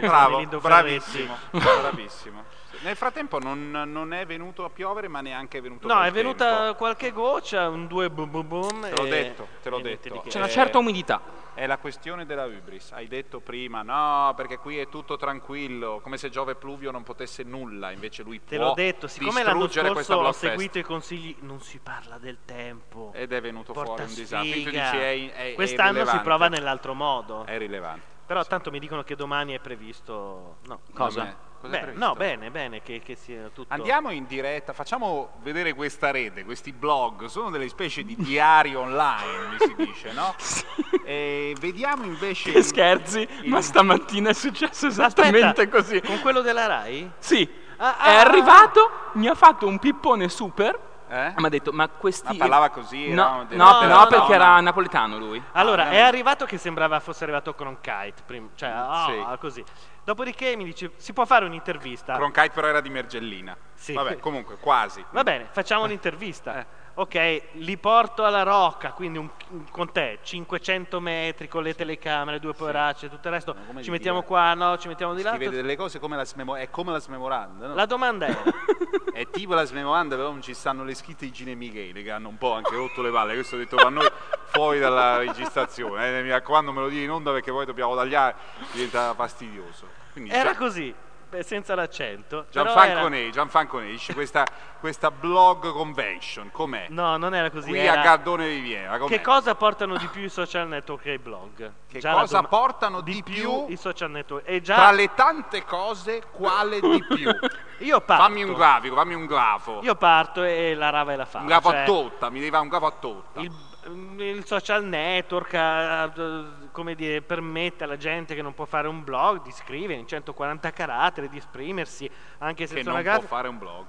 Bravo, 0.00 0.38
Lindo 0.38 0.58
bravissimo, 0.60 1.34
Ferretti. 1.50 1.80
bravissimo. 1.80 2.44
Sì. 2.80 2.86
Nel 2.86 2.96
frattempo 2.96 3.38
non, 3.38 3.70
non 3.70 4.12
è 4.14 4.24
venuto 4.24 4.64
a 4.64 4.70
piovere, 4.70 5.06
ma 5.08 5.20
neanche 5.20 5.58
è 5.58 5.60
venuto 5.60 5.86
No, 5.86 5.94
col 5.94 6.04
è 6.04 6.10
venuta 6.10 6.58
tempo. 6.60 6.74
qualche 6.76 7.12
goccia, 7.12 7.68
un 7.68 7.86
due 7.86 8.08
boom 8.10 8.30
boom 8.30 8.48
boom. 8.48 8.80
Te 8.88 8.94
l'ho 8.94 9.04
e- 9.06 9.08
detto, 9.10 9.48
te 9.62 9.68
l'ho 9.70 9.80
detto. 9.80 10.22
C'è 10.26 10.38
una 10.38 10.46
Eh, 10.46 10.50
certa 10.50 10.78
umidità. 10.78 11.20
È 11.52 11.66
la 11.66 11.76
questione 11.76 12.24
della 12.24 12.46
hubris. 12.46 12.92
Hai 12.92 13.06
detto 13.06 13.40
prima, 13.40 13.82
no, 13.82 14.32
perché 14.34 14.56
qui 14.56 14.78
è 14.78 14.88
tutto 14.88 15.16
tranquillo, 15.16 16.00
come 16.02 16.16
se 16.16 16.30
Giove 16.30 16.54
Pluvio 16.54 16.90
non 16.90 17.02
potesse 17.02 17.42
nulla, 17.42 17.90
invece 17.90 18.22
lui 18.22 18.42
Te 18.42 18.56
può 18.56 18.66
l'ho 18.68 18.72
detto, 18.74 19.08
siccome 19.08 19.42
l'anno 19.42 19.68
scorso 19.68 20.14
ho 20.14 20.32
seguito 20.32 20.78
i 20.78 20.82
consigli, 20.82 21.36
non 21.40 21.60
si 21.60 21.78
parla 21.82 22.16
del 22.16 22.38
tempo. 22.46 23.10
Ed 23.14 23.32
è 23.32 23.40
venuto 23.42 23.72
Porta 23.74 23.88
fuori 23.96 24.10
un 24.10 24.14
disastro. 24.14 24.70
È, 24.70 25.32
è- 25.32 25.52
Quest'anno 25.54 26.06
si 26.06 26.18
prova 26.20 26.48
nell'altro 26.48 26.94
modo. 26.94 27.44
È 27.44 27.58
rilevante. 27.58 28.08
Però 28.24 28.42
tanto 28.44 28.70
mi 28.70 28.78
dicono 28.78 29.02
che 29.02 29.16
domani 29.16 29.52
è 29.54 29.58
previsto. 29.58 30.58
No, 30.66 30.80
Cosa? 30.94 31.48
Cosa 31.60 31.78
è 31.80 31.84
Beh, 31.84 31.92
no, 31.92 32.14
bene, 32.14 32.50
bene, 32.50 32.82
che, 32.82 33.00
che 33.04 33.14
sia 33.16 33.50
tutto. 33.52 33.72
Andiamo 33.74 34.10
in 34.10 34.24
diretta, 34.26 34.72
facciamo 34.72 35.32
vedere 35.42 35.74
questa 35.74 36.10
rete, 36.10 36.42
questi 36.44 36.72
blog, 36.72 37.26
sono 37.26 37.50
delle 37.50 37.68
specie 37.68 38.02
di 38.02 38.16
diari 38.16 38.74
online, 38.74 39.48
mi 39.50 39.56
si 39.58 39.74
dice, 39.76 40.12
no? 40.12 40.34
E 41.04 41.54
vediamo 41.58 42.04
invece... 42.04 42.52
Che 42.52 42.62
scherzi, 42.62 43.26
il- 43.42 43.48
ma 43.50 43.60
stamattina 43.60 44.30
è 44.30 44.32
successo 44.32 44.86
esattamente 44.86 45.44
Aspetta, 45.62 45.68
così. 45.68 46.00
Con 46.00 46.20
quello 46.20 46.40
della 46.40 46.66
Rai? 46.66 47.10
Sì, 47.18 47.48
Ah, 47.82 47.96
è 47.98 48.10
ah, 48.16 48.20
arrivato, 48.20 48.90
mi 49.14 49.26
ha 49.26 49.34
fatto 49.34 49.66
un 49.66 49.78
pippone 49.78 50.28
super. 50.28 50.78
Eh? 51.08 51.32
Mi 51.38 51.46
ha 51.46 51.48
detto, 51.48 51.72
ma 51.72 51.88
questi. 51.88 52.26
Ma 52.28 52.34
parlava 52.36 52.68
così, 52.68 53.10
No, 53.10 53.46
un- 53.50 53.56
no, 53.56 53.80
No, 53.80 53.86
no, 53.86 54.06
perché 54.06 54.34
era 54.34 54.56
no. 54.56 54.60
napoletano 54.60 55.16
lui. 55.18 55.42
Allora, 55.52 55.86
Ah, 55.86 55.90
è 55.90 55.98
arrivato 55.98 56.44
che 56.44 56.58
sembrava 56.58 57.00
fosse 57.00 57.24
arrivato 57.24 57.54
Cronkite, 57.54 58.22
prim- 58.26 58.50
cioè, 58.54 58.68
ah, 58.68 59.06
Sì. 59.08 59.38
così. 59.38 59.64
Dopodiché 60.04 60.56
mi 60.56 60.64
dice, 60.64 60.92
si 60.96 61.12
può 61.12 61.24
fare 61.24 61.44
un'intervista? 61.44 62.14
Cronkite 62.16 62.50
però 62.50 62.68
era 62.68 62.80
di 62.80 62.88
Mergellina. 62.88 63.56
Sì. 63.74 63.92
Vabbè, 63.92 64.18
comunque, 64.18 64.56
quasi. 64.56 65.04
Va 65.10 65.22
bene, 65.22 65.48
facciamo 65.50 65.84
un'intervista. 65.84 66.66
Ok, 67.00 67.42
li 67.52 67.78
porto 67.78 68.26
alla 68.26 68.42
rocca, 68.42 68.92
quindi 68.92 69.16
un, 69.16 69.30
con 69.70 69.90
te 69.90 70.18
500 70.22 71.00
metri 71.00 71.48
con 71.48 71.62
le 71.62 71.74
telecamere, 71.74 72.38
due 72.38 72.52
poveracce, 72.52 73.08
tutto 73.08 73.28
il 73.28 73.32
resto. 73.32 73.54
Ci 73.76 73.80
di 73.84 73.90
mettiamo 73.90 74.18
dire? 74.18 74.28
qua, 74.28 74.52
no, 74.52 74.76
ci 74.76 74.86
mettiamo 74.88 75.14
di 75.14 75.22
là. 75.22 75.30
Scrivete 75.30 75.56
delle 75.56 75.76
cose 75.76 75.98
come 75.98 76.16
la 76.16 76.26
smemo- 76.26 76.56
è 76.56 76.68
come 76.68 76.92
la 76.92 76.98
smemoranda, 76.98 77.68
no? 77.68 77.74
La 77.74 77.86
domanda 77.86 78.26
è, 78.26 78.36
È 79.14 79.26
tipo 79.30 79.54
la 79.54 79.64
smemoranda, 79.64 80.14
però 80.14 80.28
non 80.30 80.42
ci 80.42 80.52
stanno 80.52 80.84
le 80.84 80.94
scritte 80.94 81.24
di 81.24 81.32
Gine 81.32 81.54
Michele 81.54 82.02
che 82.02 82.10
hanno 82.10 82.28
un 82.28 82.36
po' 82.36 82.52
anche 82.52 82.74
rotto 82.74 83.00
le 83.00 83.10
palle. 83.10 83.32
Questo 83.32 83.54
ho 83.54 83.58
detto 83.58 83.76
per 83.76 83.90
noi 83.90 84.06
fuori 84.48 84.78
dalla 84.78 85.16
registrazione. 85.16 86.18
eh, 86.18 86.22
Mi 86.22 86.28
raccomando, 86.28 86.70
me 86.70 86.80
lo 86.82 86.88
dire 86.90 87.04
in 87.04 87.10
onda 87.10 87.32
perché 87.32 87.50
poi 87.50 87.64
dobbiamo 87.64 87.96
tagliare, 87.96 88.36
diventa 88.72 89.14
fastidioso. 89.14 89.86
Quindi 90.12 90.30
era 90.30 90.50
Gian- 90.50 90.56
così, 90.56 90.94
beh, 91.30 91.42
senza 91.42 91.74
l'accento. 91.74 92.46
Gianfranco 92.50 93.30
Gianfranco 93.30 93.80
dice 93.80 94.12
questa, 94.12 94.44
questa 94.80 95.10
blog 95.10 95.70
convention, 95.72 96.50
com'è? 96.50 96.86
No, 96.90 97.16
non 97.16 97.34
era 97.34 97.50
così. 97.50 97.68
Qui 97.68 97.78
era- 97.78 98.00
a 98.00 98.02
Gardone 98.02 98.46
Riviera, 98.46 98.98
com'è? 98.98 99.08
Che 99.08 99.20
cosa 99.22 99.54
portano 99.54 99.96
di 99.96 100.06
più 100.08 100.22
i 100.22 100.28
social 100.28 100.68
network 100.68 101.06
e 101.06 101.12
i 101.14 101.18
blog? 101.18 101.72
Che 101.88 101.98
Già 102.00 102.12
cosa 102.12 102.42
portano 102.42 103.00
di 103.00 103.22
più 103.22 103.66
i 103.68 103.76
social 103.76 104.10
network? 104.10 104.46
E 104.48 104.60
già 104.60 104.74
Tra 104.74 104.90
le 104.90 105.14
tante 105.14 105.64
cose, 105.64 106.22
quale 106.32 106.80
di 106.80 107.04
più? 107.08 107.30
Io 107.78 108.00
parto. 108.00 108.24
Fammi 108.24 108.42
un 108.42 108.52
grafico, 108.52 108.94
fammi 108.94 109.14
un 109.14 109.26
grafo. 109.26 109.80
Io 109.82 109.94
parto 109.94 110.42
e 110.42 110.74
la 110.74 110.90
rava 110.90 111.12
e 111.12 111.16
la 111.16 111.24
fa. 111.24 111.38
un 111.38 111.46
grafo 111.46 111.70
cioè, 111.70 111.80
a 111.80 111.84
totta, 111.84 112.28
mi 112.30 112.40
devi 112.40 112.50
fare 112.50 112.62
un 112.62 112.68
grafo 112.68 112.86
a 112.86 112.92
totta. 112.98 113.40
Il, 113.40 113.52
il 113.86 114.44
social 114.44 114.84
network 114.84 115.52
eh, 115.54 116.10
eh, 116.14 116.44
come 116.70 116.94
dire, 116.94 117.22
permette 117.22 117.84
alla 117.84 117.96
gente 117.96 118.34
che 118.34 118.42
non 118.42 118.54
può 118.54 118.64
fare 118.66 118.88
un 118.88 119.02
blog 119.02 119.42
di 119.42 119.50
scrivere 119.52 119.94
in 119.98 120.06
140 120.06 120.70
caratteri, 120.72 121.28
di 121.28 121.38
esprimersi 121.38 122.10
anche 122.38 122.64
che 122.64 122.66
senza 122.74 122.90
non 122.90 123.00
una 123.00 123.02
può 123.02 123.10
grafica. 123.12 123.34
fare 123.36 123.48
un 123.48 123.58
blog. 123.58 123.86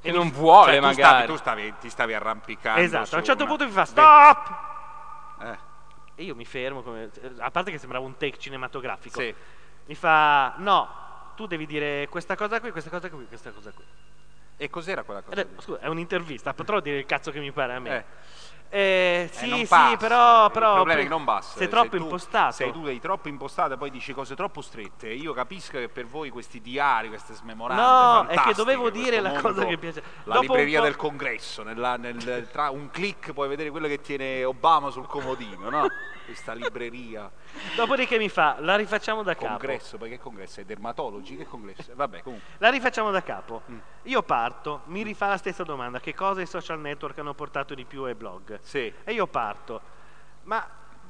Che 0.00 0.12
non 0.12 0.30
vuole, 0.30 0.72
Cioè, 0.72 0.80
tu 0.80 0.86
magari. 0.86 1.02
stavi- 1.02 1.26
tu 1.26 1.36
stavi, 1.36 1.74
ti 1.80 1.88
stavi 1.90 2.14
arrampicando. 2.14 2.80
Esatto, 2.80 3.14
a 3.14 3.18
un 3.18 3.24
certo 3.24 3.42
una- 3.44 3.50
punto 3.54 3.64
mi 3.66 3.70
fa 3.72 3.84
stop! 3.84 4.54
Eh, 5.40 5.72
E 6.16 6.22
io 6.22 6.34
mi 6.36 6.44
fermo, 6.44 6.82
come- 6.82 7.10
a 7.38 7.50
parte 7.50 7.70
che 7.72 7.78
sembrava 7.78 8.04
un 8.04 8.16
take 8.16 8.38
cinematografico. 8.38 9.18
Sì. 9.18 9.34
Mi 9.86 9.94
fa 9.96 10.54
no, 10.58 11.32
tu 11.34 11.46
devi 11.46 11.66
dire 11.66 12.06
questa 12.08 12.36
cosa 12.36 12.60
qui, 12.60 12.70
questa 12.70 12.88
cosa 12.90 13.10
qui, 13.10 13.26
questa 13.26 13.50
cosa 13.50 13.72
qui. 13.72 13.84
E 14.56 14.70
cos'era 14.70 15.02
quella 15.02 15.22
cosa? 15.22 15.40
Ed 15.40 15.46
è- 15.56 15.60
scusa, 15.60 15.80
è 15.80 15.88
un'intervista, 15.88 16.54
potrò 16.54 16.78
dire 16.80 16.98
il 16.98 17.06
cazzo 17.06 17.32
che 17.32 17.40
mi 17.40 17.50
pare 17.50 17.74
a 17.74 17.78
me. 17.80 17.96
Eh. 17.96 18.04
Eh, 18.76 19.28
sì, 19.32 19.48
non 19.48 19.58
sì, 19.60 19.96
però, 19.98 20.50
però 20.50 20.70
il 20.70 20.74
problema 20.74 21.00
è 21.00 21.02
che 21.04 21.08
non 21.08 21.22
basta. 21.22 21.52
sei 21.58 21.62
Se 21.66 21.68
troppo 21.68 21.96
tu- 21.96 22.02
impostato. 22.02 22.52
Se 22.54 22.72
tu 22.72 22.84
sei 22.84 22.98
troppo 22.98 23.28
impostato 23.28 23.76
poi 23.76 23.90
dici 23.90 24.12
cose 24.12 24.34
troppo 24.34 24.60
strette. 24.62 25.10
Io 25.10 25.32
capisco 25.32 25.78
che 25.78 25.88
per 25.88 26.06
voi 26.06 26.30
questi 26.30 26.60
diari, 26.60 27.06
queste 27.06 27.34
smemorande. 27.34 27.80
No, 27.82 28.26
è 28.26 28.40
che 28.48 28.52
dovevo 28.54 28.90
dire 28.90 29.20
la 29.20 29.28
mondo, 29.30 29.48
cosa 29.48 29.64
che 29.64 29.78
piace. 29.78 30.02
La 30.24 30.34
Dopo 30.34 30.54
libreria 30.54 30.80
del 30.80 30.96
congresso, 30.96 31.62
nella- 31.62 31.96
nel- 31.96 32.48
tra 32.50 32.70
un 32.70 32.90
click 32.90 33.32
puoi 33.32 33.46
vedere 33.46 33.70
quello 33.70 33.86
che 33.86 34.00
tiene 34.00 34.42
Obama 34.44 34.90
sul 34.90 35.06
comodino, 35.06 35.70
no? 35.70 35.86
Questa 36.24 36.52
libreria. 36.54 37.30
Dopodiché 37.76 38.18
mi 38.18 38.28
fa, 38.28 38.56
la 38.58 38.74
rifacciamo 38.74 39.22
da 39.22 39.34
capo. 39.34 39.46
Congresso, 39.46 39.98
perché 39.98 40.18
congresso? 40.18 40.60
È 40.60 40.64
dermatologi? 40.64 41.36
Che 41.36 41.46
congresso? 41.46 41.92
Eh, 41.92 41.94
Vabbè, 41.94 42.22
comunque. 42.22 42.48
La 42.58 42.70
rifacciamo 42.70 43.12
da 43.12 43.22
capo. 43.22 43.62
Mm. 43.70 43.78
Io 44.04 44.22
parto, 44.22 44.82
mi 44.86 45.02
rifà 45.02 45.28
la 45.28 45.36
stessa 45.36 45.62
domanda: 45.62 46.00
che 46.00 46.14
cosa 46.14 46.40
i 46.40 46.46
social 46.46 46.80
network 46.80 47.18
hanno 47.18 47.34
portato 47.34 47.74
di 47.74 47.84
più 47.84 48.02
ai 48.04 48.14
blog? 48.14 48.58
Sì. 48.62 48.92
E 49.04 49.12
io 49.12 49.26
parto. 49.26 49.80
Ma 50.42 50.66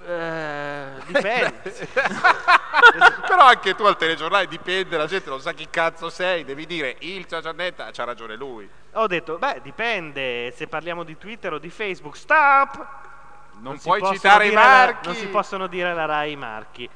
eh, 0.07 0.91
dipende. 1.07 1.63
Però 3.27 3.43
anche 3.43 3.75
tu 3.75 3.85
al 3.85 3.97
telegiornale 3.97 4.47
dipende, 4.47 4.97
la 4.97 5.07
gente 5.07 5.31
non 5.31 5.41
sa 5.41 5.53
chi 5.53 5.69
cazzo 5.71 6.11
sei, 6.11 6.45
devi 6.45 6.67
dire 6.67 6.97
il 7.01 7.27
social 7.29 7.55
net, 7.55 7.91
c'ha 7.91 8.05
ragione 8.05 8.37
lui. 8.37 8.69
Ho 8.93 9.07
detto, 9.07 9.39
beh, 9.39 9.61
dipende 9.63 10.53
se 10.53 10.67
parliamo 10.67 11.03
di 11.05 11.17
Twitter 11.17 11.55
o 11.55 11.59
di 11.59 11.71
Facebook. 11.71 12.17
Stop! 12.17 12.87
Non, 13.61 13.79
si 13.79 13.89
puoi 13.89 14.03
citare 14.13 14.49
i 14.49 14.53
marchi. 14.53 15.07
non 15.07 15.17
si 15.17 15.29
possono 15.29 15.67
dire 15.67 15.91
alla 15.91 16.05
RAI 16.05 16.33
i 16.33 16.37
marchi. 16.37 16.89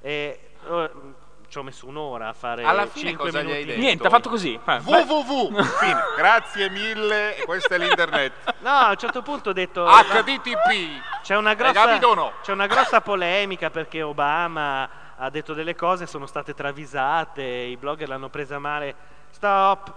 E, 0.00 0.40
oh, 0.66 1.14
ci 1.52 1.58
ho 1.58 1.62
messo 1.62 1.86
un'ora 1.86 2.28
a 2.28 2.32
fare 2.32 2.64
Alla 2.64 2.86
fine 2.86 3.10
5 3.10 3.26
cosa 3.26 3.40
gli 3.42 3.44
minuti. 3.44 3.60
hai 3.60 3.66
detto? 3.66 3.80
Niente, 3.80 4.06
ha 4.06 4.10
fatto 4.10 4.30
così. 4.30 4.58
Www, 4.64 5.60
fine. 5.80 6.00
Grazie 6.16 6.70
mille, 6.70 7.34
questo 7.44 7.74
è 7.74 7.78
l'internet. 7.78 8.54
No, 8.60 8.70
a 8.70 8.88
un 8.88 8.96
certo 8.96 9.20
punto 9.20 9.50
ho 9.50 9.52
detto... 9.52 9.84
HTTP. 9.84 11.20
C'è 11.20 11.36
una 11.36 11.52
grossa, 11.52 11.98
no? 11.98 12.32
c'è 12.40 12.52
una 12.52 12.66
grossa 12.66 13.02
polemica 13.02 13.68
perché 13.68 14.00
Obama 14.00 14.88
ha 15.14 15.28
detto 15.28 15.52
delle 15.52 15.74
cose, 15.74 16.06
sono 16.06 16.24
state 16.24 16.54
travisate, 16.54 17.42
i 17.42 17.76
blogger 17.76 18.08
l'hanno 18.08 18.30
presa 18.30 18.58
male. 18.58 18.94
Stop! 19.28 19.92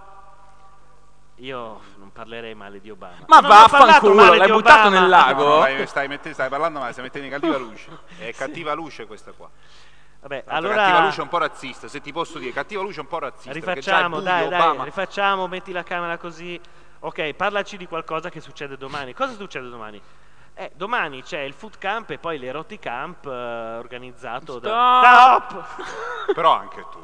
Io 1.36 1.80
non 1.96 2.12
parlerei 2.12 2.54
male 2.54 2.82
di 2.82 2.90
Obama. 2.90 3.24
Ma 3.28 3.40
Non 3.40 3.48
vaffanculo, 3.48 4.34
l'hai 4.34 4.50
buttato 4.50 4.88
Obama. 4.88 5.00
nel 5.00 5.08
lago? 5.08 5.44
No, 5.48 5.60
stai, 5.62 5.86
stai 5.86 6.08
mettendo- 6.08 6.36
stai 6.36 6.50
parlando 6.50 6.80
male, 6.80 6.92
stai 6.92 7.04
mettendo 7.04 7.26
in 7.28 7.32
cattiva 7.32 7.56
luce. 7.56 7.88
È 8.18 8.34
cattiva 8.34 8.74
luce 8.74 9.06
questa 9.06 9.32
qua. 9.32 9.48
Vabbè, 10.26 10.42
allora 10.48 10.74
Cattiva 10.74 11.04
luce 11.04 11.18
è 11.18 11.22
un 11.22 11.28
po' 11.28 11.38
razzista, 11.38 11.86
se 11.86 12.00
ti 12.00 12.10
posso 12.12 12.40
dire, 12.40 12.52
cattiva 12.52 12.82
luce 12.82 12.98
è 12.98 13.02
un 13.02 13.06
po' 13.06 13.20
razzista. 13.20 13.52
rifacciamo, 13.52 14.16
buio, 14.16 14.22
dai, 14.22 14.48
dai, 14.48 14.84
rifacciamo, 14.84 15.46
metti 15.46 15.70
la 15.70 15.84
camera 15.84 16.18
così. 16.18 16.60
Ok, 16.98 17.32
parlaci 17.34 17.76
di 17.76 17.86
qualcosa 17.86 18.28
che 18.28 18.40
succede 18.40 18.76
domani. 18.76 19.14
Cosa 19.14 19.34
succede 19.34 19.68
domani? 19.68 20.02
Eh, 20.54 20.72
domani 20.74 21.22
c'è 21.22 21.40
il 21.40 21.52
food 21.52 21.78
camp 21.78 22.10
e 22.10 22.18
poi 22.18 22.38
l'eroticamp 22.38 23.24
eh, 23.24 23.76
organizzato 23.76 24.58
da... 24.58 25.38
Stop! 25.44 26.34
Però 26.34 26.52
anche 26.56 26.84
tu. 26.90 26.98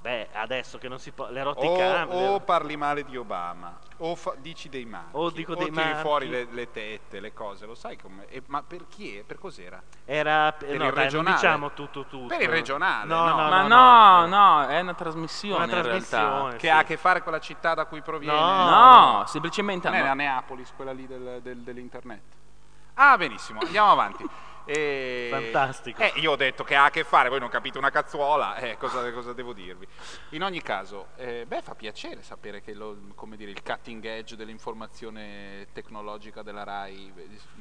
Vabbè, 0.00 0.28
adesso 0.34 0.76
che 0.78 0.88
non 0.88 0.98
si 0.98 1.10
può... 1.10 1.24
O, 1.26 1.30
L'eroticamp... 1.30 2.12
o 2.12 2.40
parli 2.40 2.76
male 2.76 3.02
di 3.02 3.16
Obama, 3.16 3.78
o 3.98 4.14
fa- 4.14 4.34
dici 4.36 4.68
dei 4.68 4.84
marchi, 4.84 5.08
O 5.12 5.30
dico 5.30 5.54
dei 5.54 5.70
tiri 5.70 5.84
marchi. 5.86 6.00
fuori 6.00 6.28
le, 6.28 6.46
le 6.50 6.70
tette, 6.70 7.18
le 7.18 7.32
cose, 7.32 7.64
lo 7.64 7.74
sai 7.74 7.96
come... 7.96 8.26
ma 8.46 8.62
per 8.62 8.86
chi 8.88 9.16
è? 9.18 9.22
Per 9.24 9.38
cos'era? 9.38 9.82
Era 10.04 10.52
Per 10.52 10.76
no, 10.76 10.88
il 10.88 10.92
dai, 10.92 11.04
regionale? 11.04 11.34
diciamo 11.36 11.72
tutto 11.72 12.04
tutto. 12.04 12.26
Per 12.26 12.42
il 12.42 12.48
regionale, 12.48 13.06
No, 13.06 13.24
no. 13.24 13.30
no, 13.30 13.48
Ma 13.48 13.62
no, 13.62 14.26
no, 14.26 14.26
no, 14.26 14.66
è 14.66 14.80
una 14.80 14.94
trasmissione 14.94 15.64
Una 15.64 15.76
in 15.76 15.82
realtà. 15.82 16.06
trasmissione. 16.18 16.56
Che 16.56 16.70
ha 16.70 16.78
a 16.78 16.84
che 16.84 16.96
fare 16.98 17.22
con 17.22 17.32
la 17.32 17.40
città 17.40 17.72
da 17.74 17.86
cui 17.86 18.02
proviene? 18.02 18.36
No, 18.38 19.24
semplicemente 19.26 19.88
Non 19.88 19.98
è 19.98 20.02
la 20.02 20.14
Neapolis, 20.14 20.72
quella 20.76 20.92
lì 20.92 21.06
del- 21.06 21.40
del- 21.42 21.62
dell'internet. 21.62 22.20
Ah, 22.94 23.16
benissimo, 23.16 23.60
andiamo 23.60 23.90
avanti. 23.90 24.24
E- 24.66 25.28
Fantastico. 25.30 26.02
Eh, 26.02 26.12
io 26.16 26.32
ho 26.32 26.36
detto 26.36 26.64
che 26.64 26.74
ha 26.74 26.84
a 26.86 26.90
che 26.90 27.04
fare, 27.04 27.28
voi 27.28 27.38
non 27.38 27.48
capite 27.48 27.78
una 27.78 27.90
cazzuola, 27.90 28.56
eh, 28.56 28.76
cosa, 28.76 29.10
cosa 29.12 29.32
devo 29.32 29.52
dirvi? 29.52 29.86
In 30.30 30.42
ogni 30.42 30.60
caso, 30.60 31.08
eh, 31.16 31.44
beh, 31.46 31.62
fa 31.62 31.74
piacere 31.74 32.22
sapere 32.22 32.60
che 32.60 32.74
lo- 32.74 32.98
come 33.14 33.36
dire, 33.36 33.50
il 33.50 33.62
cutting 33.62 34.04
edge 34.04 34.34
dell'informazione 34.36 35.68
tecnologica 35.72 36.42
della 36.42 36.64
RAI 36.64 37.12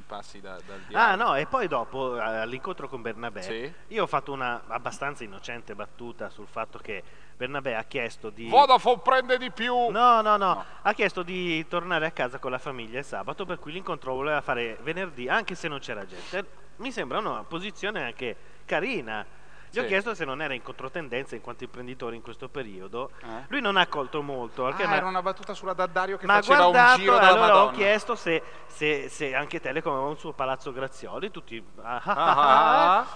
passi 0.05 0.41
da- 0.41 0.59
dal 0.65 0.79
diario. 0.87 0.97
Ah 0.97 1.15
no, 1.15 1.35
e 1.35 1.45
poi 1.45 1.67
dopo 1.67 2.15
all'incontro 2.19 2.87
con 2.87 3.01
Bernabé 3.01 3.41
Sì. 3.41 3.73
io 3.87 4.03
ho 4.03 4.07
fatto 4.07 4.31
una 4.31 4.63
abbastanza 4.67 5.23
innocente 5.23 5.75
battuta 5.75 6.29
sul 6.29 6.47
fatto 6.47 6.79
che 6.79 7.03
Bernabé 7.37 7.75
ha 7.75 7.83
chiesto 7.83 8.29
di 8.29 8.47
Vodafone 8.47 9.01
prende 9.03 9.37
di 9.37 9.51
più! 9.51 9.89
No, 9.89 10.21
no, 10.21 10.37
no, 10.37 10.63
ha 10.81 10.93
chiesto 10.93 11.21
di 11.21 11.67
tornare 11.67 12.05
a 12.05 12.11
casa 12.11 12.39
con 12.39 12.51
la 12.51 12.57
famiglia 12.57 12.99
il 12.99 13.05
sabato, 13.05 13.45
per 13.45 13.59
cui 13.59 13.71
l'incontro 13.73 14.13
voleva 14.13 14.39
fare 14.41 14.77
venerdì, 14.83 15.27
anche 15.27 15.53
se 15.55 15.67
non 15.67 15.79
c'era 15.79 16.05
gente. 16.05 16.63
Mi 16.77 16.91
sembra 16.91 17.19
una 17.19 17.43
posizione 17.43 18.03
anche 18.03 18.35
carina. 18.65 19.25
Gli 19.69 19.79
ho 19.79 19.81
Sì. 19.81 19.87
chiesto 19.87 20.13
se 20.15 20.23
non 20.23 20.41
era 20.41 20.53
in 20.53 20.61
controtendenza 20.61 21.35
in 21.35 21.41
quanto 21.41 21.65
imprenditore 21.65 22.15
in 22.15 22.21
questo 22.21 22.47
periodo. 22.47 23.11
Eh? 23.21 23.43
Lui 23.49 23.59
non 23.59 23.75
ha 23.75 23.81
accolto 23.81 24.21
molto. 24.21 24.65
Ah, 24.65 24.73
m'ha- 24.73 24.95
era 24.95 25.05
una 25.05 25.21
battuta 25.21 25.53
sulla 25.53 25.73
Daddario 25.73 26.15
che 26.17 26.25
Ma 26.25 26.35
faceva 26.35 26.69
guardato, 26.69 26.91
un 26.95 26.99
giro 27.01 27.15
dalla 27.15 27.27
allora 27.27 27.47
Madonna. 27.47 27.63
ho 27.63 27.71
chiesto 27.71 28.15
se, 28.15 28.41
se- 28.67 29.09
se 29.09 29.35
anche 29.35 29.59
Telecom 29.59 29.91
aveva 29.93 30.07
un 30.07 30.17
suo 30.17 30.31
palazzo 30.31 30.71
Grazioli, 30.71 31.29
tutti... 31.31 31.61
ah, 31.81 32.01
Ah, 32.05 32.13
ah, 32.13 32.35
ah. 32.35 32.97
ah. 32.99 33.07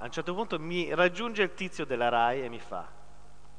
A 0.00 0.04
un 0.04 0.10
certo 0.10 0.34
punto 0.34 0.58
mi 0.58 0.92
raggiunge 0.92 1.42
il 1.44 1.54
tizio 1.54 1.86
della 1.86 2.08
RAI 2.08 2.42
e 2.42 2.48
mi 2.48 2.58
fa, 2.58 2.84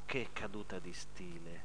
che 0.06 0.28
caduta 0.32 0.78
di 0.78 0.92
stile, 0.92 1.64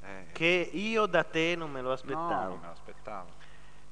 Eh, 0.00 0.26
che 0.32 0.70
io 0.72 1.06
da 1.06 1.24
te 1.24 1.54
non 1.56 1.70
me 1.70 1.80
lo 1.82 1.88
no, 1.88 1.94
aspettavo. 1.94 2.48
non 2.50 2.60
me 2.60 2.66
l'aspettavo. 2.68 3.30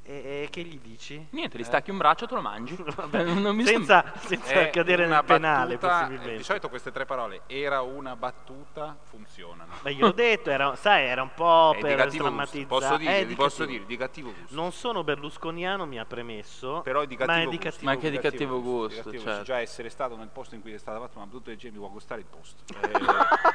E, 0.09 0.43
e 0.45 0.49
che 0.51 0.63
gli 0.63 0.79
dici? 0.79 1.27
Niente, 1.31 1.59
gli 1.59 1.65
stacchi 1.65 1.91
un 1.91 1.97
braccio 1.99 2.25
e 2.25 2.29
te 2.29 2.35
lo 2.35 2.41
mangi. 2.41 2.77
Non- 3.11 3.43
non 3.43 3.57
mi 3.57 3.65
senza 3.65 4.05
senza 4.19 4.53
È 4.53 4.71
cadere 4.71 5.05
una 5.07 5.17
nel 5.17 5.25
penale, 5.25 5.75
battuta- 5.77 5.97
eh, 5.97 6.01
possibilmente. 6.03 6.37
Di 6.37 6.43
solito 6.45 6.69
queste 6.69 6.93
tre 6.93 7.05
parole, 7.07 7.43
era 7.47 7.81
una 7.83 8.15
battuta, 8.15 8.97
funzionano. 9.03 9.73
Ma 9.83 9.91
gliel'ho 9.91 10.13
detto, 10.13 10.51
era, 10.51 10.77
sai, 10.77 11.07
era 11.07 11.23
un 11.23 11.33
po' 11.35 11.73
È 11.73 11.77
di 11.77 11.83
per 11.83 11.97
cattivo 11.97 12.31
gusto, 12.31 12.47
sdrammatizzare. 12.47 12.67
posso 12.67 12.97
dire, 12.97 13.17
È 13.19 13.27
vi 13.27 13.35
posso 13.35 13.49
cattivo. 13.59 13.71
dire, 13.73 13.87
di 13.87 13.97
cattivo 13.97 14.33
gusto. 14.39 14.55
Non 14.55 14.73
sono 14.73 15.03
berlusconiano, 15.05 15.87
mi 15.87 15.99
ha 15.99 16.05
premesso, 16.05 16.81
Però 16.83 17.01
è 17.01 17.07
di 17.07 17.17
ma 17.17 17.25
è 17.25 17.27
cattivo 17.27 17.51
di 17.51 17.57
gusto. 17.57 17.71
cattivo 17.71 17.85
Ma 17.87 17.91
anche 17.93 18.11
di 18.11 18.17
gusto. 18.17 18.31
cattivo 18.31 18.57
di 18.57 18.63
gusto, 18.63 19.03
cattivo 19.03 19.23
certo. 19.25 19.43
Già 19.43 19.59
essere 19.59 19.89
stato 19.91 20.17
nel 20.17 20.29
posto 20.29 20.55
in 20.55 20.61
cui 20.61 20.73
è 20.73 20.79
stata 20.79 20.99
fatta 21.01 21.17
una 21.17 21.27
battuta 21.27 21.51
del 21.51 21.59
genere 21.59 21.79
mi 21.81 21.85
può 21.87 21.93
costare 21.95 22.21
il 22.21 22.27
posto. 22.27 22.63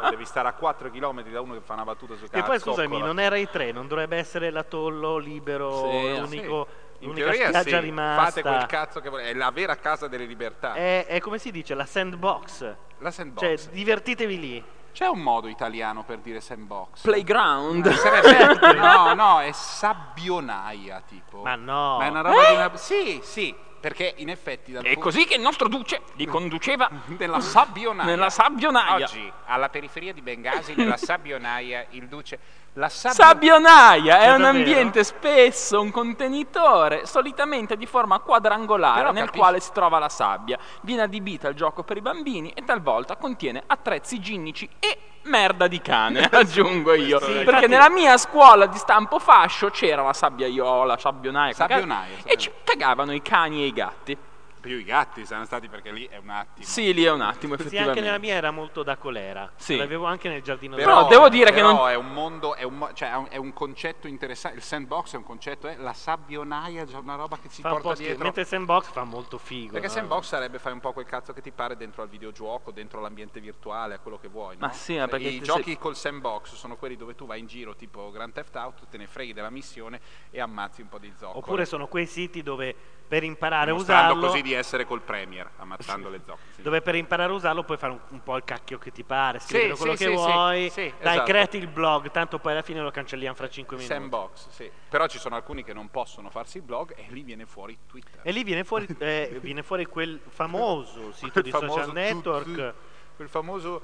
Eh, 0.00 0.10
devi 0.10 0.24
stare 0.24 0.48
a 0.48 0.52
4 0.52 0.90
km 0.90 1.22
da 1.28 1.40
uno 1.40 1.54
che 1.54 1.60
fa 1.60 1.74
una 1.74 1.84
battuta 1.84 2.16
su 2.16 2.26
E 2.30 2.42
poi 2.42 2.58
scusami, 2.58 2.98
non 3.00 3.18
era 3.18 3.36
i 3.36 3.48
tre, 3.50 3.72
non 3.72 3.88
dovrebbe 3.88 4.16
essere 4.16 4.50
l'atollo 4.50 5.18
libero, 5.18 5.57
Sì, 5.58 6.18
l'unico, 6.18 6.66
In 7.00 7.08
l'unica 7.08 7.26
teoria 7.30 7.48
spiaggia 7.48 7.78
sì, 7.78 7.84
rimasta. 7.84 8.22
fate 8.24 8.42
quel 8.42 8.66
cazzo 8.66 9.00
che 9.00 9.08
volete, 9.08 9.30
è 9.30 9.34
la 9.34 9.50
vera 9.50 9.76
casa 9.76 10.08
delle 10.08 10.24
libertà. 10.24 10.74
È, 10.74 11.06
è 11.06 11.20
come 11.20 11.38
si 11.38 11.50
dice, 11.50 11.74
la 11.74 11.84
sandbox. 11.86 12.74
La 12.98 13.10
sandbox. 13.10 13.44
Cioè, 13.44 13.70
divertitevi 13.72 14.38
lì. 14.40 14.64
C'è 14.92 15.06
un 15.06 15.20
modo 15.20 15.46
italiano 15.48 16.02
per 16.02 16.18
dire 16.18 16.40
sandbox? 16.40 17.02
Playground. 17.02 17.86
Eh, 17.86 17.92
sarebbe- 17.92 18.74
no, 18.74 19.14
no, 19.14 19.40
è 19.40 19.52
sabbionaia 19.52 21.02
tipo. 21.06 21.42
Ma 21.42 21.54
no. 21.54 21.98
Ma 21.98 22.06
è 22.06 22.08
una 22.08 22.20
roba 22.22 22.42
Eh? 22.42 22.50
di 22.50 22.54
una... 22.56 22.76
Sì, 22.76 23.20
sì, 23.22 23.54
perché 23.88 24.14
in 24.18 24.28
effetti 24.28 24.72
dal 24.72 24.82
È 24.82 24.86
punto- 24.92 25.00
così 25.00 25.24
che 25.24 25.34
il 25.36 25.40
nostro 25.40 25.66
duce 25.68 26.02
li 26.16 26.26
conduceva 26.26 26.88
nella 27.16 27.40
sabbionaia. 27.40 28.08
Nella 28.08 28.28
sabbionaia. 28.30 29.04
Oggi, 29.06 29.32
alla 29.46 29.68
periferia 29.70 30.12
di 30.12 30.20
Bengasi, 30.20 30.74
nella 30.76 30.96
sabbionaia, 30.98 31.86
il 31.90 32.06
duce... 32.06 32.38
La 32.74 32.88
sabbio- 32.90 33.24
Sabbionaia 33.24 34.18
è 34.20 34.26
È 34.26 34.32
un 34.34 34.42
davvero? 34.42 34.58
ambiente 34.58 35.02
spesso 35.02 35.80
un 35.80 35.90
contenitore, 35.90 37.06
solitamente 37.06 37.76
di 37.76 37.86
forma 37.86 38.20
quadrangolare, 38.20 38.98
Però 39.00 39.10
nel 39.10 39.24
capisci- 39.24 39.38
quale 39.40 39.60
si 39.60 39.70
trova 39.72 39.98
la 39.98 40.08
sabbia. 40.08 40.58
Viene 40.82 41.02
adibita 41.02 41.48
al 41.48 41.54
gioco 41.54 41.82
per 41.82 41.96
i 41.96 42.00
bambini 42.02 42.50
e 42.50 42.62
talvolta 42.64 43.16
contiene 43.16 43.62
attrezzi 43.66 44.20
ginnici 44.20 44.68
e 44.78 44.96
merda 45.28 45.68
di 45.68 45.80
cane, 45.80 46.24
aggiungo 46.30 46.94
io. 46.94 47.20
Sì, 47.20 47.44
Perché 47.44 47.66
nella 47.66 47.90
mia 47.90 48.16
scuola 48.16 48.66
di 48.66 48.78
stampo 48.78 49.18
fascio 49.18 49.70
c'era 49.70 50.02
la 50.02 50.12
sabbiola, 50.12 50.96
sabbionaia, 50.98 51.52
Sabbionaia, 51.52 52.16
e 52.24 52.36
ci 52.36 52.50
cagavano 52.64 53.12
i 53.12 53.22
cani 53.22 53.62
e 53.62 53.66
i 53.66 53.72
gatti. 53.72 54.16
Più 54.60 54.76
i 54.76 54.84
gatti 54.84 55.24
saranno 55.24 55.44
stati 55.46 55.68
perché 55.68 55.92
lì 55.92 56.06
è 56.06 56.16
un 56.16 56.30
attimo. 56.30 56.66
Sì, 56.66 56.92
lì 56.92 57.04
è 57.04 57.10
un 57.12 57.20
attimo, 57.20 57.54
Sì, 57.54 57.60
effettivamente. 57.60 57.98
anche 58.00 58.00
nella 58.10 58.18
mia 58.18 58.34
era 58.34 58.50
molto 58.50 58.82
da 58.82 58.96
colera. 58.96 59.50
Sì. 59.56 59.76
L'avevo 59.76 60.04
anche 60.06 60.28
nel 60.28 60.42
giardino 60.42 60.74
Però, 60.76 61.02
da 61.02 61.08
devo 61.08 61.28
dire 61.28 61.50
che 61.50 61.56
però 61.60 61.72
non- 61.74 61.88
è 61.88 61.94
un 61.94 62.12
mondo, 62.12 62.54
è 62.54 62.64
un, 62.64 62.90
cioè, 62.94 63.10
è 63.12 63.16
un- 63.16 63.26
è 63.30 63.36
un 63.36 63.52
concetto 63.52 64.08
interessante. 64.08 64.56
Il 64.58 64.62
sandbox 64.64 65.14
è 65.14 65.16
un 65.16 65.22
concetto, 65.24 65.68
è 65.68 65.76
la 65.76 65.92
sabbionaia, 65.92 66.82
è 66.82 66.86
già 66.86 66.98
una 66.98 67.14
roba 67.14 67.38
che 67.38 67.48
si 67.48 67.62
fa 67.62 67.70
porta 67.70 67.94
dietro. 67.94 68.24
Mentre 68.24 68.44
sandbox 68.44 68.86
fa 68.90 69.04
molto 69.04 69.38
figo. 69.38 69.72
Perché 69.72 69.86
no? 69.86 69.92
sandbox 69.92 70.24
sarebbe 70.24 70.58
fare 70.58 70.74
un 70.74 70.80
po' 70.80 70.92
quel 70.92 71.06
cazzo 71.06 71.32
che 71.32 71.40
ti 71.40 71.50
pare 71.52 71.76
dentro 71.76 72.02
al 72.02 72.08
videogioco, 72.08 72.70
dentro 72.72 72.98
all'ambiente 72.98 73.40
virtuale, 73.40 73.94
a 73.94 73.98
quello 74.00 74.18
che 74.18 74.28
vuoi. 74.28 74.56
Ma 74.58 74.66
no? 74.68 74.72
sì, 74.72 74.94
ma 74.94 75.00
Cioè, 75.02 75.08
perché 75.08 75.28
I 75.28 75.40
giochi 75.40 75.78
col 75.78 75.96
sandbox 75.96 76.54
sono 76.54 76.76
quelli 76.76 76.96
dove 76.96 77.14
tu 77.14 77.26
vai 77.26 77.38
in 77.38 77.46
giro 77.46 77.76
tipo 77.76 78.10
Grand 78.10 78.32
Theft 78.32 78.56
Auto, 78.56 78.86
te 78.90 78.96
ne 78.98 79.06
freghi 79.06 79.32
della 79.32 79.50
missione 79.50 80.00
e 80.30 80.40
ammazzi 80.40 80.80
un 80.82 80.88
po' 80.88 80.98
di 80.98 81.12
zoccoli. 81.16 81.38
Oppure 81.38 81.64
sono 81.64 81.86
quei 81.86 82.06
siti 82.06 82.42
dove 82.42 82.74
per 83.08 83.24
imparare 83.24 83.70
a 83.70 83.74
usarlo 83.74 84.26
così 84.26 84.42
di 84.42 84.52
essere 84.52 84.84
col 84.84 85.00
Premier, 85.00 85.48
ammazzando 85.56 86.10
le 86.10 86.18
zoccole. 86.18 86.52
sì. 86.54 86.62
dove 86.62 86.82
per 86.82 86.94
imparare 86.94 87.32
a 87.32 87.34
usarlo 87.34 87.64
puoi 87.64 87.78
fare 87.78 87.92
un, 87.92 88.00
un 88.10 88.22
po' 88.22 88.36
il 88.36 88.44
cacchio 88.44 88.76
che 88.78 88.92
ti 88.92 89.02
pare, 89.02 89.38
Sì, 89.38 89.46
scrivere 89.46 89.72
sì, 89.74 89.78
quello 89.80 89.96
sì, 89.96 90.04
che 90.04 90.10
sì, 90.10 90.16
vuoi. 90.16 90.70
sì, 90.70 90.92
Dai, 91.00 91.12
esatto. 91.14 91.30
creati 91.30 91.56
il 91.56 91.68
blog, 91.68 92.10
tanto 92.10 92.38
poi 92.38 92.52
alla 92.52 92.62
fine 92.62 92.80
lo 92.80 92.90
cancelliamo 92.90 93.34
fra 93.34 93.48
5 93.48 93.76
minuti. 93.76 93.94
Sandbox, 93.94 94.48
sì. 94.50 94.70
Però 94.88 95.06
ci 95.06 95.18
sono 95.18 95.34
alcuni 95.36 95.64
che 95.64 95.72
non 95.72 95.88
possono 95.88 96.28
farsi 96.28 96.58
il 96.58 96.62
blog 96.64 96.92
e 96.96 97.06
lì 97.08 97.22
viene 97.22 97.46
fuori 97.46 97.76
Twitter. 97.86 98.20
E 98.22 98.30
lì 98.30 98.44
viene 98.44 98.62
fuori, 98.64 98.86
eh, 98.98 99.38
viene 99.40 99.62
fuori 99.62 99.86
quel 99.86 100.20
famoso 100.28 101.12
sito 101.12 101.32
Quel 101.32 101.44
di 101.44 101.50
famoso 101.50 101.72
social 101.78 101.92
network 101.92 102.74
quel 103.18 103.28
famoso 103.28 103.82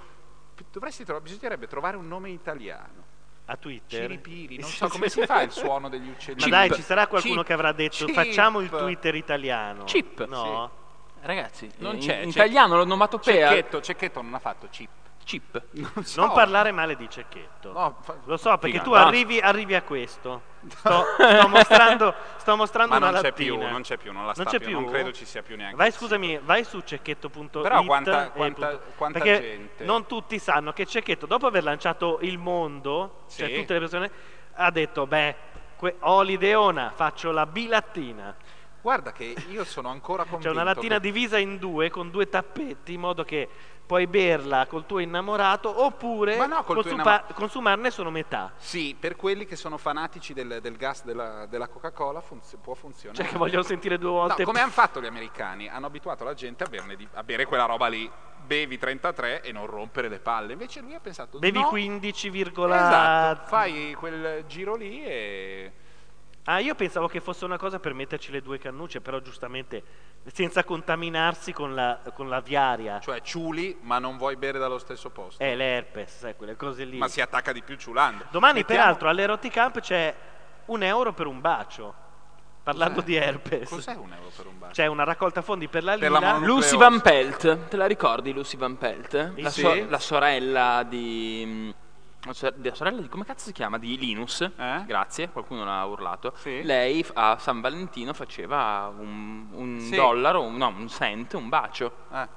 dovresti 0.70 1.04
tro- 1.04 1.20
bisognerebbe 1.20 1.66
trovare 1.66 1.96
un 1.96 2.06
nome 2.06 2.30
italiano. 2.30 3.03
A 3.46 3.56
Twitter. 3.56 4.00
Ciripiri, 4.00 4.58
non 4.58 4.68
so 4.70 4.88
come 4.88 5.08
si 5.08 5.24
fa 5.26 5.42
il 5.42 5.50
suono 5.50 5.88
degli 5.88 6.08
uccelli. 6.08 6.40
Ma 6.40 6.48
dai, 6.48 6.70
ci 6.72 6.82
sarà 6.82 7.06
qualcuno 7.06 7.36
Chip. 7.36 7.46
che 7.46 7.52
avrà 7.52 7.72
detto 7.72 8.04
Chip. 8.06 8.14
facciamo 8.14 8.60
il 8.60 8.68
Twitter 8.70 9.14
italiano. 9.14 9.84
Chip. 9.84 10.26
No. 10.26 10.70
Ragazzi, 11.20 11.70
Non 11.78 11.94
in, 11.94 12.00
c'è, 12.00 12.16
in 12.18 12.30
c'è- 12.30 12.44
italiano 12.44 12.76
l'onomatopea 12.76 13.48
Cecchetto, 13.48 13.80
Cecchetto 13.80 14.20
non 14.22 14.34
ha 14.34 14.38
fatto 14.38 14.66
chip. 14.70 14.90
Chip. 15.24 15.62
Non, 15.70 16.04
so. 16.04 16.20
Non 16.20 16.32
parlare 16.34 16.70
male 16.72 16.96
di 16.96 17.08
Cecchetto. 17.08 17.72
No, 17.72 17.96
fa- 18.02 18.16
Lo 18.24 18.36
so 18.36 18.50
perché 18.58 18.78
Figa, 18.78 18.82
tu 18.82 18.92
arrivi, 18.92 19.38
arrivi 19.40 19.74
a 19.74 19.82
questo. 19.82 20.52
Sto, 20.66 21.04
sto 21.18 21.48
mostrando, 21.48 22.14
sto 22.36 22.56
mostrando 22.56 22.90
Ma 22.92 22.96
una 22.98 23.10
non 23.10 23.20
c'è 23.20 23.32
più, 23.32 23.58
non 23.58 23.82
c'è 23.82 23.96
più, 23.98 24.12
non 24.12 24.24
la 24.26 24.32
sta 24.32 24.44
c'è 24.44 24.58
più, 24.60 24.70
non 24.70 24.86
credo 24.90 25.12
ci 25.12 25.26
sia 25.26 25.42
più 25.42 25.56
neanche 25.56 25.76
Vai, 25.76 25.90
scusami, 25.92 26.38
vai 26.42 26.64
su 26.64 26.80
cecchetto.it. 26.80 27.60
Però 27.60 27.82
quanta- 27.84 28.30
quanta- 28.30 28.78
quanta 28.96 29.20
gente. 29.20 29.84
Non 29.84 30.06
tutti 30.06 30.38
sanno 30.38 30.72
che 30.72 30.86
Cecchetto, 30.86 31.26
dopo 31.26 31.46
aver 31.46 31.64
lanciato 31.64 32.18
il 32.22 32.38
mondo, 32.38 33.24
cioè 33.30 33.48
Sì. 33.48 33.54
tutte 33.56 33.72
le 33.74 33.78
persone, 33.80 34.10
ha 34.54 34.70
detto: 34.70 35.06
Beh, 35.06 35.34
que- 35.76 35.96
ho 36.00 36.22
l'ideona, 36.22 36.92
faccio 36.94 37.30
la 37.30 37.44
bilattina. 37.44 38.34
Guarda 38.80 39.12
che 39.12 39.34
io 39.48 39.64
sono 39.64 39.88
ancora 39.88 40.24
C'è 40.24 40.28
convinto. 40.30 40.52
una 40.54 40.62
lattina 40.62 40.94
che- 40.96 41.00
divisa 41.00 41.38
in 41.38 41.56
due 41.58 41.88
con 41.90 42.10
due 42.10 42.28
tappetti 42.28 42.92
in 42.94 43.00
modo 43.00 43.24
che 43.24 43.48
puoi 43.86 44.06
berla 44.06 44.66
col 44.66 44.86
tuo 44.86 44.98
innamorato 44.98 45.84
oppure 45.84 46.36
Ma 46.36 46.46
no, 46.46 46.62
col 46.64 46.74
tuo 46.76 46.82
consuma- 46.82 47.02
innamora- 47.02 47.34
consumarne 47.34 47.90
solo 47.90 48.10
metà. 48.10 48.52
Sì, 48.56 48.96
per 48.98 49.16
quelli 49.16 49.44
che 49.46 49.56
sono 49.56 49.76
fanatici 49.76 50.32
del, 50.32 50.58
del 50.62 50.76
gas 50.76 51.04
della, 51.04 51.46
della 51.46 51.68
Coca-Cola 51.68 52.20
funz- 52.20 52.56
può 52.62 52.74
funzionare. 52.74 53.22
Cioè 53.22 53.30
che 53.32 53.38
vogliono 53.38 53.62
sentire 53.62 53.98
due 53.98 54.10
No, 54.10 54.16
volte. 54.20 54.44
come 54.44 54.60
hanno 54.60 54.70
fatto 54.70 55.00
gli 55.00 55.06
americani? 55.06 55.68
Hanno 55.68 55.86
abituato 55.86 56.24
la 56.24 56.34
gente 56.34 56.64
a, 56.64 56.66
berne 56.68 56.96
di- 56.96 57.08
a 57.12 57.22
bere 57.22 57.44
quella 57.46 57.66
roba 57.66 57.86
lì. 57.88 58.10
Bevi 58.46 58.78
33 58.78 59.40
e 59.42 59.52
non 59.52 59.64
rompere 59.66 60.08
le 60.08 60.18
palle. 60.18 60.52
Invece 60.52 60.80
lui 60.80 60.94
ha 60.94 61.00
pensato 61.00 61.38
Bevi 61.38 61.60
no, 61.60 61.68
15, 61.68 62.30
Esatto, 62.40 63.46
fai 63.46 63.94
quel 63.94 64.44
giro 64.46 64.74
lì 64.76 65.02
e 65.02 65.72
Ah, 66.46 66.58
io 66.58 66.74
pensavo 66.74 67.08
che 67.08 67.20
fosse 67.20 67.44
una 67.46 67.56
cosa 67.56 67.78
per 67.80 67.94
metterci 67.94 68.30
le 68.30 68.42
due 68.42 68.58
cannucce, 68.58 69.00
però 69.00 69.18
giustamente 69.20 69.82
senza 70.26 70.62
contaminarsi 70.62 71.52
con 71.52 71.74
la, 71.74 72.00
con 72.12 72.28
la 72.28 72.40
viaria. 72.40 73.00
cioè 73.00 73.22
ciuli, 73.22 73.78
ma 73.80 73.98
non 73.98 74.18
vuoi 74.18 74.36
bere 74.36 74.58
dallo 74.58 74.78
stesso 74.78 75.08
posto. 75.10 75.42
Eh, 75.42 75.54
l'herpes, 75.56 76.18
sai, 76.18 76.36
quelle 76.36 76.54
cose 76.56 76.84
lì. 76.84 76.98
Ma 76.98 77.08
si 77.08 77.20
attacca 77.22 77.52
di 77.52 77.62
più 77.62 77.76
ciulando. 77.76 78.24
Domani, 78.30 78.58
Mettiamo- 78.58 78.80
peraltro, 78.82 79.08
all'Eroticamp 79.08 79.80
c'è 79.80 80.14
un 80.66 80.82
euro 80.82 81.12
per 81.14 81.26
un 81.26 81.40
bacio. 81.40 81.94
Parlando 82.62 82.94
Cos'è? 82.96 83.06
di 83.06 83.14
herpes. 83.16 83.68
Cos'è 83.68 83.94
un 83.94 84.12
euro 84.12 84.30
per 84.34 84.46
un 84.46 84.58
bacio? 84.58 84.72
C'è 84.72 84.86
una 84.86 85.04
raccolta 85.04 85.40
fondi 85.42 85.68
per 85.68 85.82
la 85.84 85.92
Per 85.98 86.08
Lila. 86.10 86.20
la 86.20 86.32
mono- 86.34 86.46
Lucy 86.46 86.76
Van 86.76 87.00
Pelt, 87.00 87.68
te 87.68 87.76
la 87.76 87.86
ricordi 87.86 88.32
Lucy 88.34 88.56
Van 88.58 88.76
Pelt? 88.78 89.32
La, 89.36 89.50
Sì. 89.50 89.60
so- 89.60 89.86
la 89.88 89.98
sorella 89.98 90.82
di... 90.82 91.74
la 92.24 92.32
sor- 92.32 92.54
la 92.62 92.74
sorella 92.74 93.00
di... 93.00 93.08
come 93.08 93.24
cazzo 93.24 93.46
si 93.46 93.52
chiama? 93.52 93.78
Di 93.78 93.98
Linus. 93.98 94.40
Eh? 94.40 94.84
Grazie, 94.86 95.28
qualcuno 95.30 95.64
l'ha 95.64 95.84
urlato. 95.84 96.32
Sì. 96.36 96.62
Lei 96.62 97.04
a 97.14 97.36
San 97.38 97.60
Valentino 97.60 98.12
faceva 98.12 98.92
un, 98.96 99.46
un 99.52 99.80
Sì. 99.80 99.94
dollaro, 99.96 100.42
un- 100.42 100.56
no, 100.56 100.68
un 100.68 100.88
cent, 100.88 101.34
un 101.34 101.48
bacio. 101.48 101.92
Eh, 102.12 102.28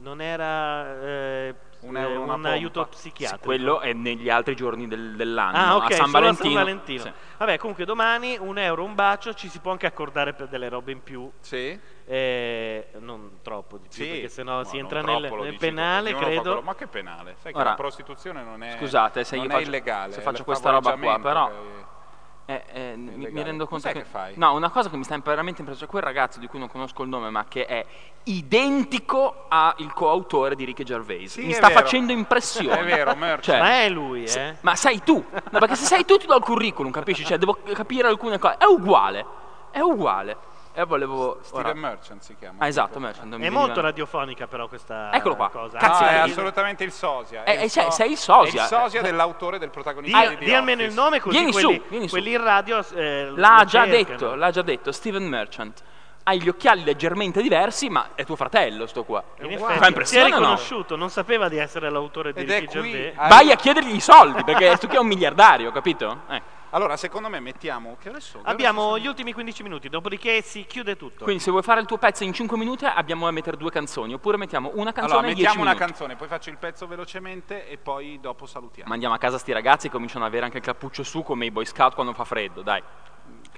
Non 0.00 0.20
era 0.20 1.00
eh, 1.02 1.54
Un 1.80 1.96
euro, 1.96 2.22
un 2.32 2.44
aiuto 2.46 2.84
Sì, 2.90 2.96
psichiatrico. 3.10 3.44
quello 3.44 3.80
è 3.80 3.92
negli 3.92 4.28
altri 4.30 4.54
giorni 4.56 4.86
del- 4.88 5.14
dell'anno. 5.16 5.56
Ah, 5.56 5.76
ok, 5.76 5.90
a 5.90 5.94
San 5.94 6.10
Valentino. 6.10 6.48
a 6.48 6.54
San 6.54 6.64
Valentino. 6.64 7.02
Sì. 7.02 7.12
Vabbè, 7.38 7.58
comunque 7.58 7.84
domani 7.84 8.36
un 8.38 8.58
euro, 8.58 8.82
un 8.84 8.94
bacio, 8.94 9.34
ci 9.34 9.48
si 9.48 9.58
può 9.60 9.72
anche 9.72 9.86
accordare 9.86 10.34
per 10.34 10.48
delle 10.48 10.68
robe 10.68 10.92
in 10.92 11.02
più. 11.02 11.30
sì. 11.40 11.78
Eh, 12.10 12.88
non 13.00 13.40
troppo 13.42 13.76
di 13.76 13.86
più, 13.86 14.02
Sì. 14.02 14.10
perché 14.10 14.28
sennò 14.30 14.64
si 14.64 14.78
entra 14.78 15.02
nel, 15.02 15.30
nel 15.30 15.56
penale, 15.58 16.14
credo. 16.14 16.62
Ma 16.62 16.74
che 16.74 16.86
penale? 16.86 17.36
Sai 17.42 17.52
che 17.52 17.58
Ora, 17.58 17.68
la 17.70 17.74
prostituzione 17.74 18.42
non 18.42 18.62
è 18.62 18.76
Scusate 18.78 19.24
se 19.24 19.36
non 19.36 19.46
faccio, 19.48 19.60
illegale. 19.60 20.12
se 20.14 20.22
faccio 20.22 20.42
questa 20.42 20.70
roba 20.70 20.96
qua, 20.96 21.18
però... 21.18 21.50
Eh, 22.46 22.64
eh, 22.72 22.94
mi, 22.96 23.28
mi 23.30 23.42
rendo 23.42 23.66
conto 23.66 23.84
Cos'è 23.84 23.92
che... 23.92 23.98
che 23.98 24.04
fai? 24.06 24.32
No, 24.36 24.54
una 24.54 24.70
cosa 24.70 24.88
che 24.88 24.96
mi 24.96 25.04
sta 25.04 25.18
veramente 25.22 25.60
impresso 25.60 25.84
è 25.84 25.86
quel 25.86 26.02
ragazzo 26.02 26.38
di 26.40 26.46
cui 26.46 26.58
non 26.58 26.70
conosco 26.70 27.02
il 27.02 27.10
nome, 27.10 27.28
ma 27.28 27.44
che 27.46 27.66
è 27.66 27.84
identico 28.24 29.44
al 29.48 29.92
coautore 29.92 30.54
di 30.54 30.64
Ricky 30.64 30.82
Gervais. 30.82 31.30
Sì, 31.32 31.44
mi 31.44 31.52
sta 31.52 31.68
vero. 31.68 31.80
facendo 31.80 32.12
impressione. 32.12 32.78
È 32.80 32.84
vero. 32.84 33.14
Cioè, 33.40 33.58
Ma 33.58 33.82
è 33.82 33.90
lui, 33.90 34.26
se- 34.26 34.48
eh? 34.48 34.56
ma 34.62 34.74
sei 34.76 35.02
tu. 35.02 35.22
No, 35.50 35.58
perché 35.58 35.74
se 35.74 35.84
sei 35.84 36.06
tu 36.06 36.16
ti 36.16 36.26
do 36.26 36.36
il 36.36 36.42
curriculum, 36.42 36.90
capisci? 36.90 37.22
Cioè, 37.22 37.36
devo 37.36 37.58
capire 37.74 38.08
alcune 38.08 38.38
cose. 38.38 38.56
È 38.56 38.64
uguale. 38.64 39.26
È 39.70 39.80
uguale. 39.80 40.36
E 40.78 40.84
volevo... 40.84 41.40
Steven 41.42 41.64
ora- 41.66 41.74
Merchant 41.74 42.22
si 42.22 42.36
chiama. 42.38 42.62
Ah, 42.62 42.68
esatto, 42.68 43.00
Merchant. 43.00 43.36
È 43.40 43.48
molto 43.50 43.80
radiofonica 43.80 44.46
però 44.46 44.68
questa 44.68 45.10
Eccolo 45.12 45.34
qua. 45.34 45.48
cosa. 45.50 45.76
Cazzo, 45.76 46.02
no, 46.04 46.08
è 46.08 46.12
Cazzi, 46.14 46.30
assolutamente 46.30 46.84
il 46.84 46.92
sosia. 46.92 47.42
Eh, 47.42 47.46
è 47.46 47.58
il 47.58 47.62
eh, 47.64 47.68
sei- 47.68 47.82
so- 47.86 47.90
sei 47.90 48.10
il 48.12 48.16
sosia. 48.16 48.60
È 48.60 48.62
il 48.62 48.68
sosia 48.68 49.00
Eh, 49.00 49.02
dell'autore 49.02 49.58
del 49.58 49.70
protagonista 49.70 50.28
Di, 50.28 50.36
di 50.36 50.44
di 50.44 50.54
almeno 50.54 50.82
il 50.84 50.92
nome 50.92 51.18
così 51.18 51.36
Vieni 51.36 51.52
su, 51.52 51.60
quelli, 51.64 51.82
vieni 51.88 52.06
su. 52.06 52.14
quelli 52.14 52.30
in 52.32 52.44
radio 52.44 52.78
eh, 52.94 53.32
L'ha 53.34 53.64
già 53.66 53.84
cercano. 53.86 53.88
detto, 54.18 54.34
l'ha 54.36 54.50
già 54.52 54.62
detto, 54.62 54.92
Steven 54.92 55.24
Merchant. 55.26 55.82
Hai 56.22 56.40
gli 56.40 56.48
occhiali 56.48 56.84
leggermente 56.84 57.42
diversi, 57.42 57.88
ma 57.88 58.10
è 58.14 58.24
tuo 58.24 58.36
fratello 58.36 58.86
sto 58.86 59.02
qua. 59.02 59.20
In 59.40 59.48
Ti 59.48 59.54
effetti, 59.54 59.72
fa 59.72 59.78
si 59.78 59.82
è 59.82 59.86
impressione 59.88 60.24
o 60.26 60.28
no? 60.28 60.36
riconosciuto, 60.38 60.94
non 60.94 61.10
sapeva 61.10 61.48
di 61.48 61.56
essere 61.56 61.90
l'autore 61.90 62.32
di 62.32 62.44
è 62.44 62.60
Ricky. 62.60 62.66
Gervais. 63.12 63.28
Vai 63.28 63.50
a 63.50 63.56
chiedergli 63.56 63.94
i 63.96 64.00
soldi, 64.00 64.44
perché 64.44 64.76
sto 64.76 64.86
qui 64.86 64.94
è 64.96 65.00
un 65.00 65.06
miliardario, 65.08 65.72
capito? 65.72 66.20
Eh. 66.28 66.42
Allora, 66.70 66.96
secondo 66.96 67.28
me 67.28 67.40
mettiamo... 67.40 67.96
Che 67.98 68.08
ore 68.10 68.20
sono? 68.20 68.42
Che 68.42 68.48
ore 68.48 68.54
Abbiamo 68.56 68.82
sono? 68.82 68.98
gli 68.98 69.06
ultimi 69.06 69.32
15 69.32 69.62
minuti, 69.62 69.88
dopodiché 69.88 70.42
si 70.42 70.64
chiude 70.66 70.96
tutto. 70.96 71.24
Quindi 71.24 71.42
se 71.42 71.50
vuoi 71.50 71.62
fare 71.62 71.80
il 71.80 71.86
tuo 71.86 71.96
pezzo 71.98 72.24
in 72.24 72.32
5 72.32 72.56
minuti 72.58 72.84
abbiamo 72.84 73.24
da 73.24 73.30
mettere 73.30 73.56
due 73.56 73.70
canzoni, 73.70 74.12
oppure 74.14 74.36
mettiamo 74.36 74.70
una 74.74 74.92
canzone 74.92 75.18
Allora, 75.18 75.32
e 75.32 75.34
10 75.34 75.42
mettiamo 75.42 75.62
una 75.62 75.72
minuti. 75.74 75.90
canzone, 75.92 76.16
poi 76.16 76.28
faccio 76.28 76.50
il 76.50 76.58
pezzo 76.58 76.86
velocemente 76.86 77.68
e 77.68 77.78
poi 77.78 78.18
dopo 78.20 78.44
salutiamo. 78.46 78.88
Mandiamo 78.88 79.14
a 79.14 79.18
casa 79.18 79.38
sti 79.38 79.52
ragazzi 79.52 79.86
e 79.86 79.90
cominciano 79.90 80.24
ad 80.24 80.30
avere 80.30 80.44
anche 80.44 80.58
il 80.58 80.64
cappuccio 80.64 81.02
su 81.02 81.22
come 81.22 81.46
i 81.46 81.50
boy 81.50 81.64
scout 81.64 81.94
quando 81.94 82.12
fa 82.12 82.24
freddo, 82.24 82.62
dai. 82.62 82.82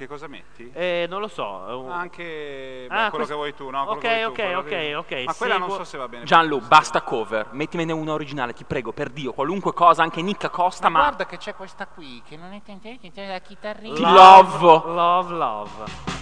Che 0.01 0.06
cosa 0.06 0.28
metti? 0.28 0.70
Eh, 0.72 1.05
non 1.10 1.20
lo 1.20 1.28
so. 1.28 1.66
è 1.68 1.74
un- 1.74 1.90
Anche 1.90 2.86
beh, 2.89 2.94
Ah, 2.94 3.10
quello 3.10 3.10
questo- 3.10 3.27
che 3.27 3.35
vuoi 3.35 3.55
tu, 3.55 3.68
no? 3.68 3.85
Quello 3.85 3.98
Ok, 3.98 4.22
tu, 4.22 4.40
ok, 4.43 4.56
ok, 4.56 4.66
che- 4.68 4.94
ok, 4.94 5.24
Ma 5.27 5.35
quella 5.35 5.59
non 5.59 5.70
so 5.72 5.85
se 5.85 5.98
va 5.98 6.09
bene. 6.09 6.24
Gianlu, 6.24 6.59
basta 6.60 7.02
cover, 7.02 7.48
mettimene 7.51 7.93
una 7.93 8.14
originale, 8.14 8.55
ti 8.55 8.64
prego, 8.64 8.93
per 8.93 9.10
Dio, 9.10 9.35
qualunque 9.35 9.74
cosa, 9.74 10.02
anche 10.02 10.22
Nicca 10.22 10.48
Costa, 10.48 10.89
ma... 10.89 11.01
Guarda 11.01 11.27
che 11.27 11.36
c'è 11.36 11.55
questa 11.55 11.86
qui, 11.86 12.22
che 12.27 12.39
non 12.39 12.55
è 12.55 12.62
che 12.64 12.78
c'è 13.12 13.28
la 13.28 13.40
chitarrina. 13.40 13.94
Ti 13.94 14.01
love. 14.01 14.59
Love, 14.90 15.35
love. 15.35 16.19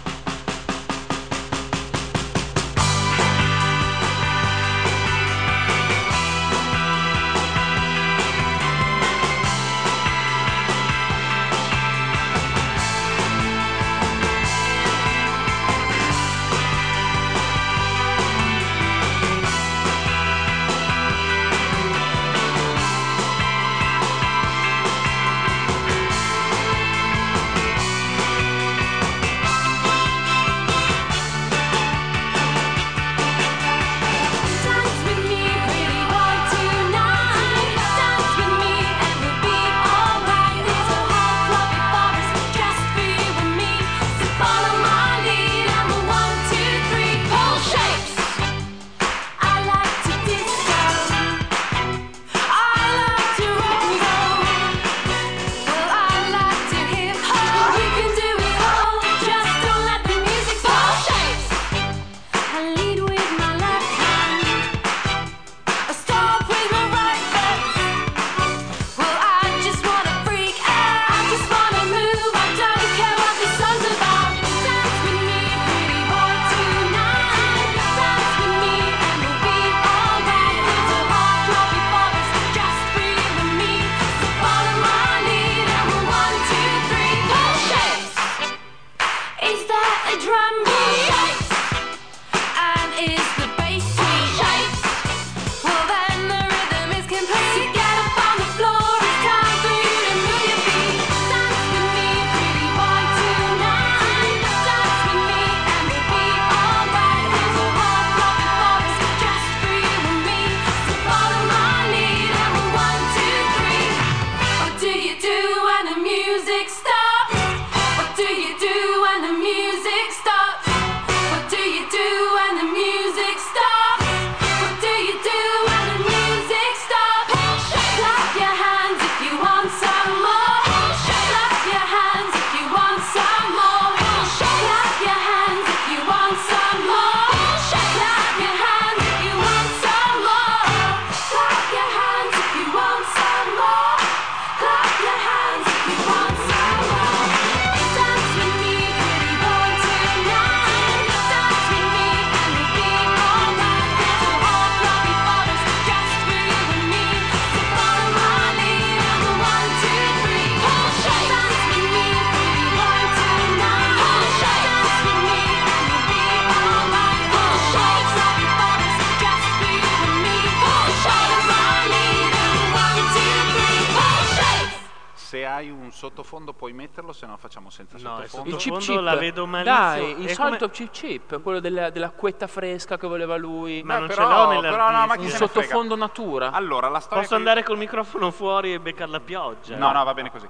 Sottofondo 175.91 176.53
puoi 176.53 176.73
metterlo, 176.73 177.13
se 177.13 177.27
no 177.27 177.37
facciamo 177.37 177.71
senza 177.71 177.97
No, 177.99 178.21
il 178.23 178.29
sottofondo. 178.29 178.51
Il 178.51 178.57
chip 178.57 178.73
Sottofondo 178.75 179.01
chip. 179.01 179.13
la 179.13 179.17
vedo 179.21 179.47
malissimo. 179.47 179.77
Dai, 179.77 180.21
il 180.21 180.27
È 180.27 180.33
solito 180.35 180.59
come- 180.59 180.73
chip 180.73 180.91
chip, 180.91 181.43
quello 181.43 181.61
della, 181.61 181.91
dell'acquetta 181.91 182.47
fresca 182.47 182.97
che 182.99 183.07
voleva 183.07 183.37
lui. 183.37 183.83
Ma 183.83 183.95
Beh, 183.95 184.01
non 184.01 184.09
ce 184.11 184.15
però- 184.17 184.29
l'ho 184.29 184.49
nell'hard 184.53 184.71
però 184.77 184.91
no, 184.91 185.07
ma 185.07 185.15
chi 185.17 185.25
Un 185.25 185.29
se 185.31 185.39
ne 185.39 185.47
frega. 185.49 185.61
sottofondo 185.67 185.97
natura. 185.97 186.51
Allora, 186.53 186.89
la 186.89 187.01
storia 187.01 187.19
Posso 187.23 187.35
che- 187.35 187.39
andare 187.41 187.63
col 187.63 187.79
microfono 187.79 188.31
fuori 188.31 188.73
e 188.73 188.81
beccare 188.81 189.11
la 189.11 189.21
pioggia? 189.21 189.77
No, 189.77 189.93
no, 189.93 190.05
va 190.05 190.15
bene 190.15 190.31
così. 190.31 190.49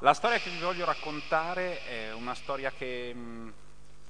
La 0.00 0.12
storia 0.14 0.38
che 0.38 0.50
vi 0.50 0.60
voglio 0.60 0.84
raccontare 0.84 1.82
è 1.86 2.12
una 2.12 2.34
storia 2.34 2.70
che 2.70 3.14
mh, 3.14 3.52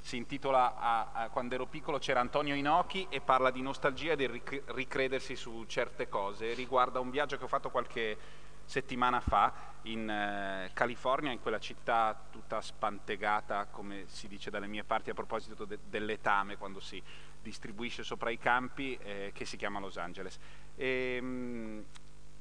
si 0.01 0.17
intitola 0.17 0.75
a- 0.79 1.07
a- 1.13 1.29
Quando 1.31 1.55
ero 1.55 1.67
piccolo 1.67 1.99
c'era 1.99 2.21
Antonio 2.21 2.55
Inoki 2.55 3.07
e 3.09 3.21
parla 3.21 3.51
di 3.51 3.61
nostalgia 3.63 4.13
e 4.13 4.17
del 4.17 4.29
ric- 4.29 4.63
ricredersi 4.67 5.35
su 5.37 5.65
certe 5.67 6.09
cose. 6.09 6.55
Riguarda 6.55 7.01
un 7.01 7.11
viaggio 7.11 7.37
che 7.37 7.45
ho 7.45 7.49
fatto 7.49 7.71
qualche 7.71 8.17
settimana 8.67 9.21
fa 9.21 9.53
in 9.83 10.09
eh, 10.09 10.71
California, 10.75 11.31
in 11.31 11.41
quella 11.41 11.59
città 11.59 12.21
tutta 12.31 12.61
spantegata, 12.61 13.67
come 13.67 14.05
si 14.07 14.29
dice 14.29 14.51
dalle 14.51 14.67
mie 14.67 14.85
parti 14.85 15.11
a 15.11 15.15
proposito 15.15 15.65
de- 15.65 15.79
dell'etame, 15.89 16.57
quando 16.57 16.81
si 16.81 17.03
distribuisce 17.41 18.03
sopra 18.03 18.31
i 18.31 18.39
campi, 18.39 18.99
eh, 19.03 19.31
che 19.33 19.45
si 19.45 19.57
chiama 19.57 19.79
Los 19.79 19.97
Angeles. 19.97 20.39
E, 20.77 21.21
mh, 21.21 21.85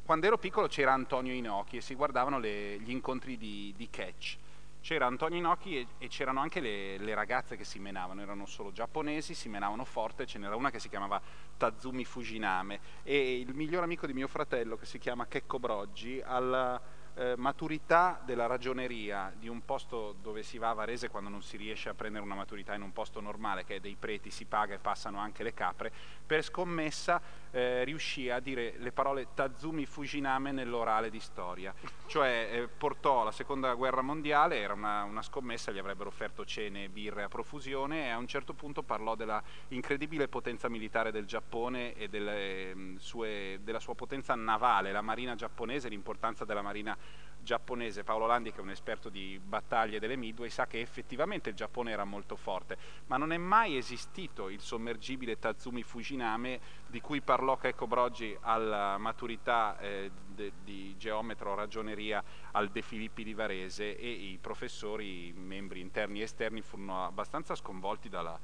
quando 0.03 0.25
ero 0.27 0.37
piccolo 0.37 0.67
c'era 0.67 0.93
Antonio 0.93 1.33
Inoki 1.33 1.77
e 1.77 1.81
si 1.81 1.95
guardavano 1.95 2.39
le- 2.39 2.79
gli 2.79 2.91
incontri 2.91 3.37
di, 3.37 3.73
di 3.77 3.89
catch. 3.89 4.37
C'era 4.85 5.07
Antonio 5.07 5.39
Inoki 5.39 5.79
e, 5.79 5.87
e 5.97 6.07
c'erano 6.09 6.41
anche 6.41 6.59
le, 6.59 6.99
le 6.99 7.15
ragazze 7.15 7.57
che 7.57 7.63
si 7.63 7.79
menavano, 7.79 8.21
erano 8.21 8.45
solo 8.45 8.71
giapponesi, 8.71 9.33
si 9.33 9.49
menavano 9.49 9.83
forte, 9.83 10.27
ce 10.27 10.37
n'era 10.37 10.55
una 10.55 10.69
che 10.69 10.77
si 10.77 10.89
chiamava 10.89 11.19
Tazumi 11.57 12.05
Fujiname 12.05 12.79
e 13.01 13.39
il 13.39 13.55
miglior 13.55 13.81
amico 13.81 14.05
di 14.05 14.13
mio 14.13 14.27
fratello 14.27 14.77
che 14.77 14.85
si 14.85 14.99
chiama 14.99 15.25
Checco 15.25 15.57
Broggi 15.57 16.21
alla 16.23 16.79
eh, 17.15 17.33
maturità 17.35 18.21
della 18.23 18.45
ragioneria 18.45 19.33
di 19.35 19.47
un 19.47 19.63
posto 19.65 20.15
dove 20.21 20.43
si 20.43 20.57
va 20.59 20.69
a 20.69 20.73
Varese 20.73 21.09
quando 21.09 21.29
non 21.29 21.41
si 21.41 21.57
riesce 21.57 21.89
a 21.89 21.93
prendere 21.93 22.23
una 22.23 22.35
maturità 22.35 22.75
in 22.75 22.81
un 22.81 22.91
posto 22.91 23.21
normale 23.21 23.63
che 23.63 23.77
è 23.77 23.79
dei 23.79 23.95
preti, 23.97 24.29
si 24.29 24.45
paga 24.45 24.75
e 24.75 24.79
passano 24.79 25.17
anche 25.17 25.41
le 25.41 25.53
capre, 25.53 25.91
per 26.25 26.43
scommessa 26.43 27.19
eh, 27.55 27.85
riuscì 27.85 28.29
a 28.29 28.41
dire 28.41 28.73
le 28.79 28.91
parole 28.91 29.27
Tazumi 29.33 29.85
Fujiname 29.85 30.51
nell'orale 30.51 31.09
di 31.09 31.21
storia, 31.21 31.73
cioè 32.05 32.49
eh, 32.51 32.67
portò 32.67 33.21
alla 33.21 33.31
seconda 33.31 33.73
guerra 33.75 34.01
mondiale, 34.01 34.59
era 34.59 34.73
una, 34.73 35.03
una 35.03 35.21
scommessa, 35.21 35.71
gli 35.71 35.77
avrebbero 35.77 36.09
offerto 36.09 36.43
cene 36.43 36.83
e 36.83 36.89
birre 36.89 37.23
a 37.23 37.29
profusione 37.29 38.07
e 38.07 38.09
a 38.09 38.17
un 38.17 38.27
certo 38.27 38.51
punto 38.51 38.83
parlò 38.83 39.15
della 39.15 39.41
incredibile 39.69 40.27
potenza 40.27 40.67
militare 40.67 41.13
del 41.13 41.25
Giappone 41.25 41.93
e 41.93 42.09
delle, 42.09 42.71
ehm, 42.71 42.97
sue- 42.97 43.59
della 43.63 43.79
sua 43.79 43.95
potenza 43.95 44.35
navale, 44.35 44.91
la 44.91 45.01
marina 45.01 45.35
giapponese, 45.35 45.87
l'importanza 45.87 46.43
della 46.43 46.61
marina 46.61 46.97
giapponese. 47.45 48.03
Paolo 48.03 48.25
Landi, 48.25 48.51
che 48.51 48.57
è 48.57 48.61
un 48.61 48.71
esperto 48.71 49.07
di 49.07 49.39
battaglie 49.41 49.99
delle 49.99 50.17
Midway, 50.17 50.49
sa 50.49 50.67
che 50.67 50.81
effettivamente 50.81 51.49
il 51.49 51.55
Giappone 51.55 51.91
era 51.91 52.03
molto 52.03 52.35
forte, 52.35 52.77
ma 53.05 53.15
non 53.15 53.31
è 53.31 53.37
mai 53.37 53.77
esistito 53.77 54.49
il 54.49 54.59
sommergibile 54.59 55.39
Tazumi 55.39 55.83
Fujiname 55.83 56.59
di 56.87 57.01
cui 57.01 57.21
parlò 57.21 57.57
Checco 57.57 57.87
Broggi 57.87 58.37
alla 58.41 58.97
maturità 58.97 59.77
eh, 59.79 60.11
de- 60.27 60.53
di 60.63 60.95
geometro 60.97 61.55
ragioneria 61.55 62.23
al 62.51 62.69
De 62.69 62.81
Filippi 62.81 63.23
di 63.23 63.33
Varese 63.33 63.97
e 63.97 64.09
i 64.09 64.37
professori, 64.39 65.27
i 65.27 65.33
membri 65.33 65.79
interni 65.79 66.19
e 66.19 66.23
esterni, 66.23 66.61
furono 66.61 67.05
abbastanza 67.05 67.55
sconvolti 67.55 68.09
dalla 68.09 68.39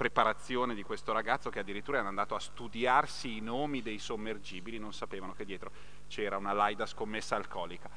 preparazione 0.00 0.74
di 0.74 0.82
questo 0.82 1.12
ragazzo 1.12 1.50
che 1.50 1.58
addirittura 1.58 1.98
era 1.98 2.08
andato 2.08 2.34
a 2.34 2.40
studiarsi 2.40 3.36
i 3.36 3.40
nomi 3.40 3.82
dei 3.82 3.98
sommergibili, 3.98 4.78
non 4.78 4.94
sapevano 4.94 5.34
che 5.34 5.44
dietro 5.44 5.70
c'era 6.08 6.38
una 6.38 6.52
laida 6.52 6.86
scommessa 6.86 7.36
alcolica. 7.36 7.90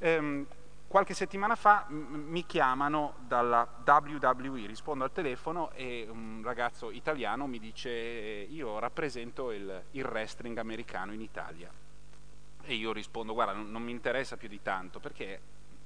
Ehm, 0.00 0.46
qualche 0.90 1.14
settimana 1.14 1.54
fa 1.54 1.86
mi 1.88 2.44
chiamano 2.46 3.14
dalla 3.20 3.64
WWE, 3.86 4.66
rispondo 4.66 5.04
al 5.04 5.12
telefono 5.12 5.70
e 5.70 6.08
un 6.10 6.40
ragazzo 6.42 6.90
italiano 6.90 7.46
mi 7.46 7.60
dice 7.60 7.90
eh, 7.90 8.48
io 8.50 8.76
rappresento 8.80 9.52
il, 9.52 9.84
il 9.92 10.04
wrestling 10.04 10.58
americano 10.58 11.12
in 11.12 11.20
Italia. 11.20 11.70
E 12.62 12.74
io 12.74 12.92
rispondo 12.92 13.34
guarda 13.34 13.52
non, 13.52 13.70
non 13.70 13.84
mi 13.84 13.92
interessa 13.92 14.36
più 14.36 14.48
di 14.48 14.62
tanto 14.62 14.98
perché 14.98 15.40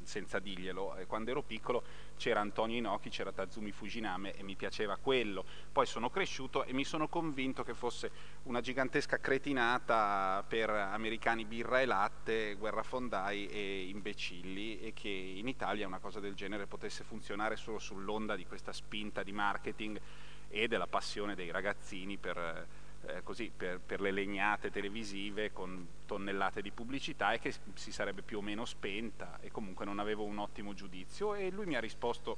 senza 0.06 0.38
dirglielo, 0.38 0.96
eh, 0.96 1.06
quando 1.06 1.30
ero 1.30 1.42
piccolo 1.42 1.82
c'era 2.16 2.40
Antonio 2.40 2.76
Inoki, 2.76 3.10
c'era 3.10 3.32
Tazumi 3.32 3.72
Fujiname 3.72 4.34
e 4.34 4.42
mi 4.42 4.54
piaceva 4.54 4.96
quello. 4.96 5.44
Poi 5.72 5.86
sono 5.86 6.10
cresciuto 6.10 6.64
e 6.64 6.72
mi 6.72 6.84
sono 6.84 7.08
convinto 7.08 7.62
che 7.62 7.74
fosse 7.74 8.10
una 8.44 8.60
gigantesca 8.60 9.18
cretinata 9.18 10.44
per 10.46 10.70
americani 10.70 11.44
birra 11.44 11.80
e 11.80 11.86
latte, 11.86 12.54
guerrafondai 12.54 13.48
e 13.48 13.88
imbecilli 13.88 14.80
e 14.80 14.92
che 14.92 15.08
in 15.08 15.48
Italia 15.48 15.86
una 15.86 15.98
cosa 15.98 16.20
del 16.20 16.34
genere 16.34 16.66
potesse 16.66 17.04
funzionare 17.04 17.56
solo 17.56 17.78
sull'onda 17.78 18.36
di 18.36 18.46
questa 18.46 18.72
spinta 18.72 19.22
di 19.22 19.32
marketing 19.32 20.00
e 20.48 20.68
della 20.68 20.86
passione 20.86 21.34
dei 21.34 21.50
ragazzini 21.50 22.16
per, 22.16 22.66
eh, 23.06 23.22
così, 23.22 23.50
per, 23.54 23.80
per 23.80 24.00
le 24.00 24.10
legnate 24.10 24.70
televisive 24.70 25.52
con 25.52 25.86
tonnellate 26.06 26.62
di 26.62 26.70
pubblicità 26.70 27.32
e 27.32 27.38
che 27.38 27.52
si 27.74 27.92
sarebbe 27.92 28.22
più 28.22 28.38
o 28.38 28.42
meno 28.42 28.64
spenta 28.64 29.38
e 29.40 29.50
comunque 29.50 29.84
non 29.84 29.98
avevo 29.98 30.24
un 30.24 30.38
ottimo 30.38 30.74
giudizio 30.74 31.34
e 31.34 31.50
lui 31.50 31.66
mi 31.66 31.76
ha 31.76 31.80
risposto 31.80 32.36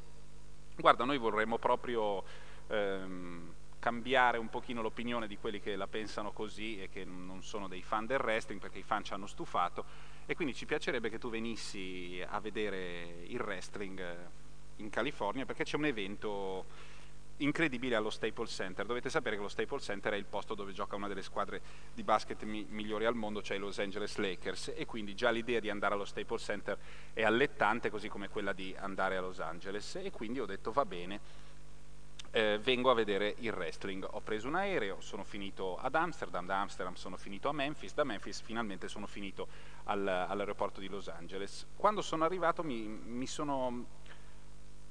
guarda 0.77 1.05
noi 1.05 1.19
vorremmo 1.19 1.59
proprio 1.59 2.25
ehm, 2.69 3.55
cambiare 3.79 4.39
un 4.39 4.49
pochino 4.49 4.83
l'opinione 4.83 5.27
di 5.27 5.39
quelli 5.39 5.61
che 5.61 5.77
la 5.77 5.87
pensano 5.87 6.33
così 6.33 6.81
e 6.81 6.89
che 6.89 7.05
non 7.05 7.43
sono 7.43 7.69
dei 7.69 7.83
fan 7.83 8.07
del 8.07 8.21
wrestling 8.21 8.61
perché 8.61 8.79
i 8.79 8.83
fan 8.83 9.05
ci 9.05 9.13
hanno 9.13 9.27
stufato 9.27 9.85
e 10.27 10.35
quindi 10.35 10.55
ci 10.55 10.67
piacerebbe 10.67 11.09
che 11.09 11.19
tu 11.19 11.31
venissi 11.31 12.23
a 12.27 12.41
vedere 12.41 13.23
il 13.27 13.41
wrestling 13.41 14.01
eh, 14.01 14.17
in 14.77 14.91
California 14.91 15.45
perché 15.45 15.65
c'è 15.65 15.77
un 15.77 15.87
evento 15.87 16.67
incredibile 17.39 17.97
allo 17.97 18.11
Staples 18.11 18.51
Center. 18.53 18.87
Dovete 18.87 19.11
sapere 19.11 19.37
che 19.37 19.43
lo 19.43 19.49
Staples 19.49 19.85
Center 19.85 20.13
è 20.13 20.17
il 20.17 20.25
posto 20.25 20.55
dove 20.55 20.73
gioca 20.73 20.97
una 20.97 21.09
delle 21.09 21.23
squadre 21.23 21.61
di 21.93 22.03
basket 22.03 22.43
mi- 22.45 22.67
migliori 22.69 23.05
al 23.05 23.15
mondo, 23.15 23.43
cioè 23.43 23.57
i 23.57 23.61
Los 23.61 23.79
Angeles 23.79 24.17
Lakers, 24.17 24.73
e 24.75 24.87
quindi 24.87 25.15
già 25.15 25.31
l'idea 25.31 25.61
di 25.61 25.71
andare 25.71 25.95
allo 25.95 26.05
Staples 26.05 26.43
Center 26.43 26.79
è 27.13 27.23
allettante, 27.23 27.91
così 27.91 28.09
come 28.09 28.29
quella 28.29 28.53
di 28.53 28.75
andare 28.79 29.17
a 29.17 29.21
Los 29.21 29.41
Angeles. 29.41 29.97
E 29.97 30.11
quindi 30.11 30.41
ho 30.41 30.47
detto 30.47 30.73
va 30.73 30.85
bene, 30.85 31.21
eh, 32.31 32.59
vengo 32.59 32.91
a 32.91 32.95
vedere 32.95 33.35
il 33.39 33.53
wrestling. 33.53 34.07
Ho 34.11 34.21
preso 34.21 34.49
un 34.49 34.57
aereo, 34.57 35.01
sono 35.01 35.25
finito 35.25 35.79
ad 35.79 35.95
Amsterdam, 35.95 36.45
da 36.45 36.61
Amsterdam 36.61 36.95
sono 36.95 37.17
finito 37.17 37.49
a 37.49 37.53
Memphis, 37.53 37.95
da 37.95 38.05
Memphis 38.05 38.41
finalmente 38.41 38.89
sono 38.89 39.07
finito 39.07 39.49
al- 39.85 40.07
all'aeroporto 40.07 40.81
di 40.81 40.89
Los 40.89 41.09
Angeles. 41.09 41.67
Quando 41.77 42.03
sono 42.03 42.25
arrivato 42.25 42.63
mi, 42.63 42.87
mi 42.87 43.27
sono 43.27 43.87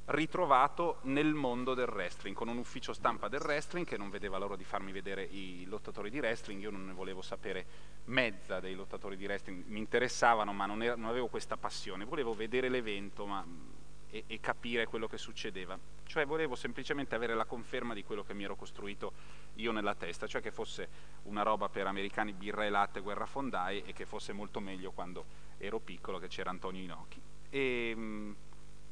ritrovato 0.06 1.00
nel 1.04 1.34
mondo 1.34 1.74
del 1.74 1.88
wrestling, 1.88 2.36
con 2.36 2.48
un 2.48 2.58
ufficio 2.58 2.94
stampa 2.94 3.28
del 3.28 3.42
wrestling 3.42 3.86
che 3.86 3.98
non 3.98 4.10
vedeva 4.10 4.38
l'ora 4.38 4.56
di 4.56 4.64
farmi 4.64 4.92
vedere 4.92 5.24
i 5.24 5.66
lottatori 5.66 6.10
di 6.10 6.20
wrestling, 6.20 6.62
io 6.62 6.70
non 6.70 6.86
ne 6.86 6.94
volevo 6.94 7.22
sapere 7.22 7.66
mezza 8.06 8.60
dei 8.60 8.76
lottatori 8.76 9.18
di 9.18 9.26
wrestling, 9.26 9.64
mi 9.66 9.80
interessavano 9.80 10.54
ma 10.54 10.66
non, 10.66 10.84
era- 10.84 10.96
non 10.96 11.10
avevo 11.10 11.28
questa 11.28 11.58
passione, 11.58 12.06
volevo 12.06 12.34
vedere 12.34 12.70
l'evento 12.70 13.26
ma- 13.26 13.44
e, 14.12 14.26
e 14.28 14.40
capire 14.40 14.86
quello 14.86 15.08
che 15.08 15.18
succedeva, 15.18 15.78
cioè 16.06 16.26
volevo 16.28 16.56
semplicemente 16.56 17.16
avere 17.16 17.34
la 17.34 17.46
conferma 17.46 17.96
di 17.96 18.04
quello 18.04 18.24
che 18.24 18.36
mi 18.36 18.44
ero 18.44 18.56
costruito 18.56 19.12
io 19.56 19.72
nella 19.72 19.96
testa, 19.96 20.28
cioè 20.28 20.42
che 20.42 20.52
fosse 20.52 20.88
una 21.24 21.42
roba 21.42 21.68
per 21.68 21.88
americani 21.88 22.32
birra 22.32 22.64
e 22.64 22.70
latte, 22.70 23.00
guerrafondai 23.00 23.84
e 23.86 23.94
che 23.94 24.06
fosse 24.06 24.34
molto 24.34 24.60
meglio 24.60 24.92
quando 24.92 25.26
ero 25.58 25.80
piccolo 25.80 26.20
che 26.20 26.28
c'era 26.28 26.52
Antonio 26.52 26.82
Inoki. 26.84 27.20
E, 27.50 27.96
mh, 27.96 28.36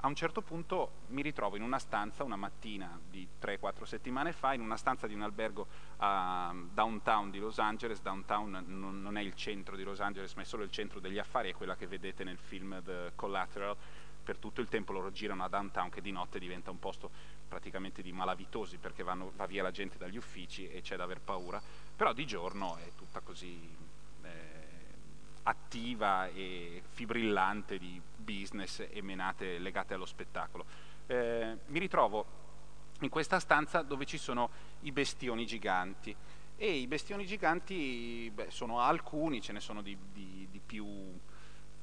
a 0.05 0.07
un 0.07 0.15
certo 0.15 0.41
punto 0.41 1.03
mi 1.07 1.21
ritrovo 1.21 1.55
in 1.55 1.61
una 1.61 1.79
stanza 1.79 2.25
una 2.25 2.35
mattina 2.35 2.99
di 3.09 3.25
3-4 3.41 3.83
settimane 3.83 4.33
fa, 4.33 4.53
in 4.53 4.59
una 4.59 4.75
stanza 4.75 5.07
di 5.07 5.13
un 5.13 5.21
albergo 5.21 5.65
a 5.97 6.53
downtown 6.73 7.31
di 7.31 7.39
Los 7.39 7.57
Angeles. 7.57 8.01
Downtown 8.01 8.65
non, 8.67 9.17
è 9.17 9.21
il 9.21 9.33
centro 9.33 9.77
di 9.77 9.83
Los 9.83 10.01
Angeles, 10.01 10.33
ma 10.33 10.41
è 10.41 10.45
solo 10.45 10.63
il 10.63 10.71
centro 10.71 10.99
degli 10.99 11.19
affari, 11.19 11.51
è 11.51 11.55
quella 11.55 11.77
che 11.77 11.87
vedete 11.87 12.25
nel 12.25 12.37
film 12.37 12.83
The 12.83 13.13
Collateral. 13.15 13.77
Per 14.23 14.37
tutto 14.37 14.59
il 14.59 14.67
tempo 14.67 14.91
loro 14.91 15.09
girano 15.11 15.45
a 15.45 15.47
downtown, 15.47 15.89
che 15.89 16.01
di 16.01 16.11
notte 16.11 16.37
diventa 16.37 16.69
un 16.69 16.79
posto 16.79 17.09
praticamente 17.47 18.01
di 18.01 18.11
malavitosi 18.11 18.77
perché 18.77 19.03
vanno- 19.03 19.31
va 19.37 19.45
via 19.45 19.63
la 19.63 19.71
gente 19.71 19.97
dagli 19.97 20.17
uffici 20.17 20.69
e 20.69 20.81
c'è 20.81 20.97
da 20.97 21.03
aver 21.03 21.21
paura. 21.21 21.61
Però 21.95 22.11
di 22.11 22.25
giorno 22.25 22.75
è 22.75 22.91
tutta 22.97 23.21
così 23.21 23.73
eh, 24.21 24.29
attiva 25.43 26.27
e 26.27 26.83
fibrillante 26.89 27.77
di 27.77 28.01
business 28.23 28.85
e 28.89 29.01
menate 29.01 29.59
legate 29.59 29.93
allo 29.93 30.05
spettacolo. 30.05 30.65
Eh, 31.07 31.57
mi 31.67 31.79
ritrovo 31.79 32.25
in 33.01 33.09
questa 33.09 33.39
stanza 33.39 33.81
dove 33.81 34.05
ci 34.05 34.17
sono 34.17 34.49
i 34.81 34.91
bestioni 34.91 35.45
giganti 35.45 36.15
e 36.55 36.71
i 36.71 36.87
bestioni 36.87 37.25
giganti 37.25 38.31
beh, 38.33 38.49
sono 38.49 38.79
alcuni, 38.79 39.41
ce 39.41 39.51
ne 39.51 39.59
sono 39.59 39.81
di, 39.81 39.97
di- 40.11 40.47
di 40.49 40.61
più 40.65 40.87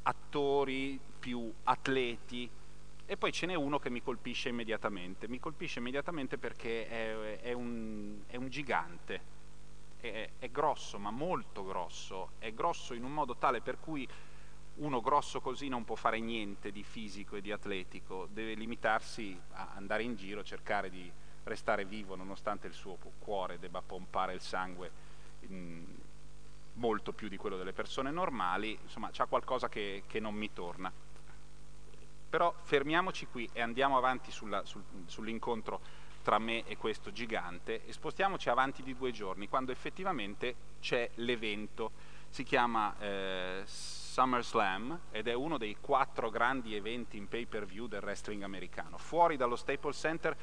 attori, 0.02 0.98
più 1.18 1.52
atleti 1.64 2.48
e 3.10 3.16
poi 3.16 3.32
ce 3.32 3.46
n'è 3.46 3.54
uno 3.54 3.80
che 3.80 3.90
mi 3.90 4.00
colpisce 4.00 4.48
immediatamente. 4.48 5.26
Mi 5.26 5.40
colpisce 5.40 5.80
immediatamente 5.80 6.38
perché 6.38 6.86
è, 6.86 7.40
è 7.40 7.52
un, 7.52 8.20
è 8.28 8.36
un 8.36 8.48
gigante, 8.48 9.20
è, 9.98 10.28
è 10.38 10.48
grosso, 10.50 10.96
ma 10.98 11.10
molto 11.10 11.64
grosso, 11.64 12.30
è 12.38 12.52
grosso 12.52 12.94
in 12.94 13.02
un 13.02 13.12
modo 13.12 13.34
tale 13.34 13.60
per 13.60 13.80
cui 13.80 14.08
uno 14.80 15.00
grosso 15.00 15.40
così 15.40 15.68
non 15.68 15.84
può 15.84 15.94
fare 15.94 16.20
niente 16.20 16.72
di 16.72 16.82
fisico 16.82 17.36
e 17.36 17.40
di 17.40 17.52
atletico, 17.52 18.28
deve 18.32 18.54
limitarsi 18.54 19.38
a 19.52 19.72
andare 19.74 20.02
in 20.02 20.16
giro, 20.16 20.42
cercare 20.42 20.90
di 20.90 21.10
restare 21.44 21.84
vivo 21.84 22.16
nonostante 22.16 22.66
il 22.66 22.74
suo 22.74 22.96
cuore 23.18 23.58
debba 23.58 23.82
pompare 23.82 24.34
il 24.34 24.40
sangue 24.40 24.90
in- 25.48 25.84
molto 26.74 27.12
più 27.12 27.28
di 27.28 27.36
quello 27.36 27.56
delle 27.56 27.72
persone 27.72 28.10
normali, 28.10 28.78
insomma 28.82 29.10
c'ha 29.12 29.26
qualcosa 29.26 29.68
che, 29.68 30.04
che 30.06 30.20
non 30.20 30.34
mi 30.34 30.50
torna. 30.52 30.90
Però 32.30 32.54
fermiamoci 32.62 33.26
qui 33.26 33.48
e 33.52 33.60
andiamo 33.60 33.96
avanti 33.96 34.30
sulla- 34.30 34.64
sul- 34.64 34.84
sull'incontro 35.06 35.80
tra 36.22 36.38
me 36.38 36.64
e 36.66 36.76
questo 36.76 37.12
gigante 37.12 37.84
e 37.86 37.92
spostiamoci 37.92 38.48
avanti 38.48 38.82
di 38.82 38.94
due 38.94 39.10
giorni, 39.10 39.48
quando 39.48 39.72
effettivamente 39.72 40.54
c'è 40.80 41.10
l'evento. 41.16 41.90
Si 42.28 42.44
chiama 42.44 42.94
eh, 43.00 43.62
SummerSlam 44.10 45.02
ed 45.12 45.28
è 45.28 45.34
uno 45.34 45.56
dei 45.56 45.76
quattro 45.80 46.30
grandi 46.30 46.74
eventi 46.74 47.16
in 47.16 47.28
pay 47.28 47.46
per 47.46 47.64
view 47.64 47.86
del 47.86 48.02
wrestling 48.02 48.42
americano. 48.42 48.98
Fuori 48.98 49.36
dallo 49.36 49.54
Staples 49.54 49.96
Center 49.96 50.36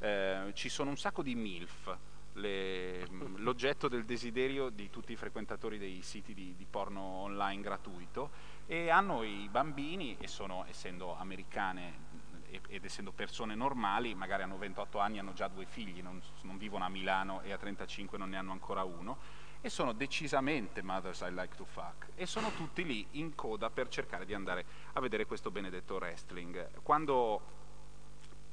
eh, 0.00 0.50
ci 0.54 0.68
sono 0.68 0.90
un 0.90 0.96
sacco 0.96 1.22
di 1.22 1.36
MILF, 1.36 1.96
le- 2.32 3.06
l'oggetto 3.36 3.86
del 3.86 4.04
desiderio 4.04 4.70
di 4.70 4.90
tutti 4.90 5.12
i 5.12 5.16
frequentatori 5.16 5.78
dei 5.78 6.02
siti 6.02 6.34
di, 6.34 6.56
di 6.56 6.66
porno 6.68 7.00
online 7.00 7.62
gratuito 7.62 8.30
e 8.66 8.90
hanno 8.90 9.22
i 9.22 9.48
bambini 9.48 10.16
e 10.18 10.26
sono, 10.26 10.64
essendo 10.68 11.16
americane 11.16 12.10
e- 12.50 12.60
ed 12.66 12.84
essendo 12.84 13.12
persone 13.12 13.54
normali, 13.54 14.16
magari 14.16 14.42
hanno 14.42 14.58
28 14.58 14.98
anni, 14.98 15.20
hanno 15.20 15.32
già 15.32 15.46
due 15.46 15.66
figli, 15.66 16.02
non, 16.02 16.20
non 16.40 16.58
vivono 16.58 16.84
a 16.84 16.88
Milano 16.88 17.40
e 17.42 17.52
a 17.52 17.56
35 17.56 18.18
non 18.18 18.30
ne 18.30 18.36
hanno 18.36 18.50
ancora 18.50 18.82
uno 18.82 19.41
e 19.64 19.70
sono 19.70 19.92
decisamente 19.92 20.82
mothers 20.82 21.20
I 21.20 21.32
like 21.32 21.54
to 21.56 21.64
fuck 21.64 22.08
e 22.16 22.26
sono 22.26 22.50
tutti 22.50 22.84
lì 22.84 23.06
in 23.12 23.34
coda 23.36 23.70
per 23.70 23.88
cercare 23.88 24.26
di 24.26 24.34
andare 24.34 24.64
a 24.92 25.00
vedere 25.00 25.24
questo 25.24 25.52
benedetto 25.52 25.94
wrestling. 25.94 26.82
Quando 26.82 27.40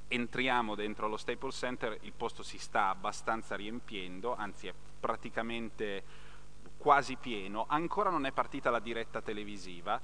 entriamo 0.07 0.75
dentro 0.75 1.07
lo 1.07 1.17
Staples 1.17 1.57
Center, 1.57 1.97
il 2.01 2.13
posto 2.13 2.43
si 2.43 2.59
sta 2.59 2.89
abbastanza 2.89 3.55
riempiendo, 3.55 4.35
anzi 4.35 4.67
è 4.67 4.73
praticamente 4.99 6.03
quasi 6.77 7.15
pieno, 7.15 7.65
ancora 7.67 8.09
non 8.11 8.25
è 8.25 8.31
partita 8.31 8.69
la 8.69 8.79
diretta 8.79 9.21
televisiva, 9.21 9.99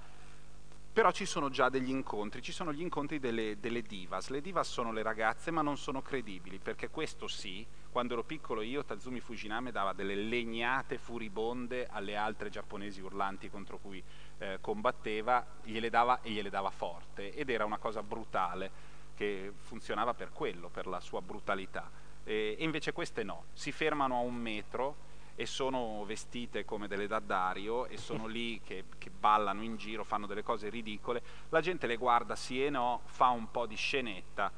però 0.95 1.11
ci 1.11 1.25
sono 1.25 1.49
già 1.49 1.67
degli 1.67 1.89
incontri, 1.89 2.41
ci 2.41 2.53
sono 2.53 2.71
gli 2.71 2.79
incontri 2.79 3.19
delle, 3.19 3.59
delle 3.59 3.81
divas. 3.81 4.29
Le 4.29 4.39
divas 4.39 4.71
sono 4.71 4.93
le 4.93 5.03
ragazze 5.03 5.51
ma 5.51 5.61
non 5.61 5.75
sono 5.75 6.01
credibili, 6.01 6.57
perché 6.57 6.89
questo 6.89 7.27
sì, 7.27 7.67
quando 7.91 8.13
ero 8.13 8.23
piccolo 8.23 8.61
io, 8.61 8.85
Tazumi 8.85 9.19
Fujiname 9.19 9.73
dava 9.73 9.91
delle 9.91 10.15
legnate 10.15 10.97
furibonde 10.97 11.87
alle 11.91 12.15
altre 12.15 12.49
giapponesi 12.49 13.01
urlanti 13.01 13.49
contro 13.49 13.77
cui 13.77 14.01
eh, 14.37 14.59
combatteva, 14.61 15.45
gliele 15.63 15.89
dava 15.89 16.21
e 16.21 16.29
gliele 16.29 16.49
dava 16.49 16.69
forte 16.69 17.33
ed 17.33 17.49
era 17.49 17.65
una 17.65 17.77
cosa 17.77 18.01
brutale 18.01 18.71
che 19.17 19.51
funzionava 19.53 20.13
per 20.13 20.31
quello, 20.31 20.69
per 20.69 20.87
la 20.87 21.01
sua 21.01 21.21
brutalità. 21.21 21.91
E, 22.23 22.55
e 22.57 22.63
invece 22.63 22.93
queste 22.93 23.23
no, 23.23 23.47
si 23.51 23.73
fermano 23.73 24.15
a 24.15 24.19
un 24.19 24.35
metro 24.35 24.95
e 25.35 25.45
sono 25.45 26.03
vestite 26.05 26.63
come 26.63 26.87
delle 26.87 27.07
daddario 27.07 27.85
e 27.87 27.97
sono 27.97 28.25
lì 28.27 28.61
che, 28.63 28.85
che 28.97 29.09
ballano 29.09 29.63
in 29.63 29.75
giro, 29.75 30.03
fanno 30.03 30.25
delle 30.25 30.43
cose 30.43 30.69
ridicole, 30.69 31.21
la 31.49 31.61
gente 31.61 31.87
le 31.87 31.97
guarda 31.97 32.35
sì 32.35 32.63
e 32.63 32.69
no, 32.69 33.01
fa 33.05 33.29
un 33.29 33.51
po' 33.51 33.65
di 33.65 33.75
scenetta, 33.75 34.51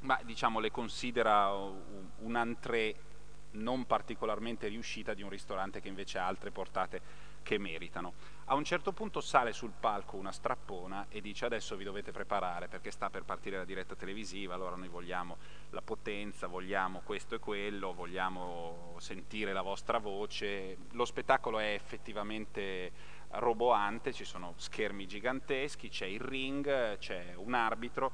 ma 0.00 0.18
diciamo 0.22 0.60
le 0.60 0.70
considera 0.70 1.52
un, 1.52 2.08
un 2.18 2.36
entrée 2.36 2.94
non 3.52 3.86
particolarmente 3.86 4.68
riuscita 4.68 5.14
di 5.14 5.22
un 5.22 5.30
ristorante 5.30 5.80
che 5.80 5.88
invece 5.88 6.18
ha 6.18 6.26
altre 6.26 6.50
portate 6.50 7.00
che 7.42 7.58
meritano. 7.58 8.12
A 8.46 8.54
un 8.54 8.64
certo 8.64 8.92
punto 8.92 9.20
sale 9.20 9.52
sul 9.52 9.72
palco 9.78 10.16
una 10.16 10.32
strappona 10.32 11.06
e 11.08 11.20
dice 11.20 11.46
adesso 11.46 11.76
vi 11.76 11.84
dovete 11.84 12.12
preparare 12.12 12.68
perché 12.68 12.90
sta 12.90 13.08
per 13.08 13.24
partire 13.24 13.56
la 13.56 13.64
diretta 13.64 13.94
televisiva, 13.94 14.54
allora 14.54 14.76
noi 14.76 14.88
vogliamo 14.88 15.36
la 15.70 15.80
potenza, 15.80 16.46
vogliamo 16.46 17.00
questo 17.04 17.36
e 17.36 17.38
quello, 17.38 17.94
vogliamo 17.94 18.96
sentire 18.98 19.52
la 19.52 19.62
vostra 19.62 19.98
voce. 19.98 20.76
Lo 20.92 21.04
spettacolo 21.04 21.58
è 21.58 21.72
effettivamente 21.72 22.92
roboante, 23.30 24.12
ci 24.12 24.24
sono 24.24 24.54
schermi 24.56 25.06
giganteschi, 25.06 25.88
c'è 25.88 26.06
il 26.06 26.20
ring, 26.20 26.98
c'è 26.98 27.34
un 27.36 27.54
arbitro 27.54 28.12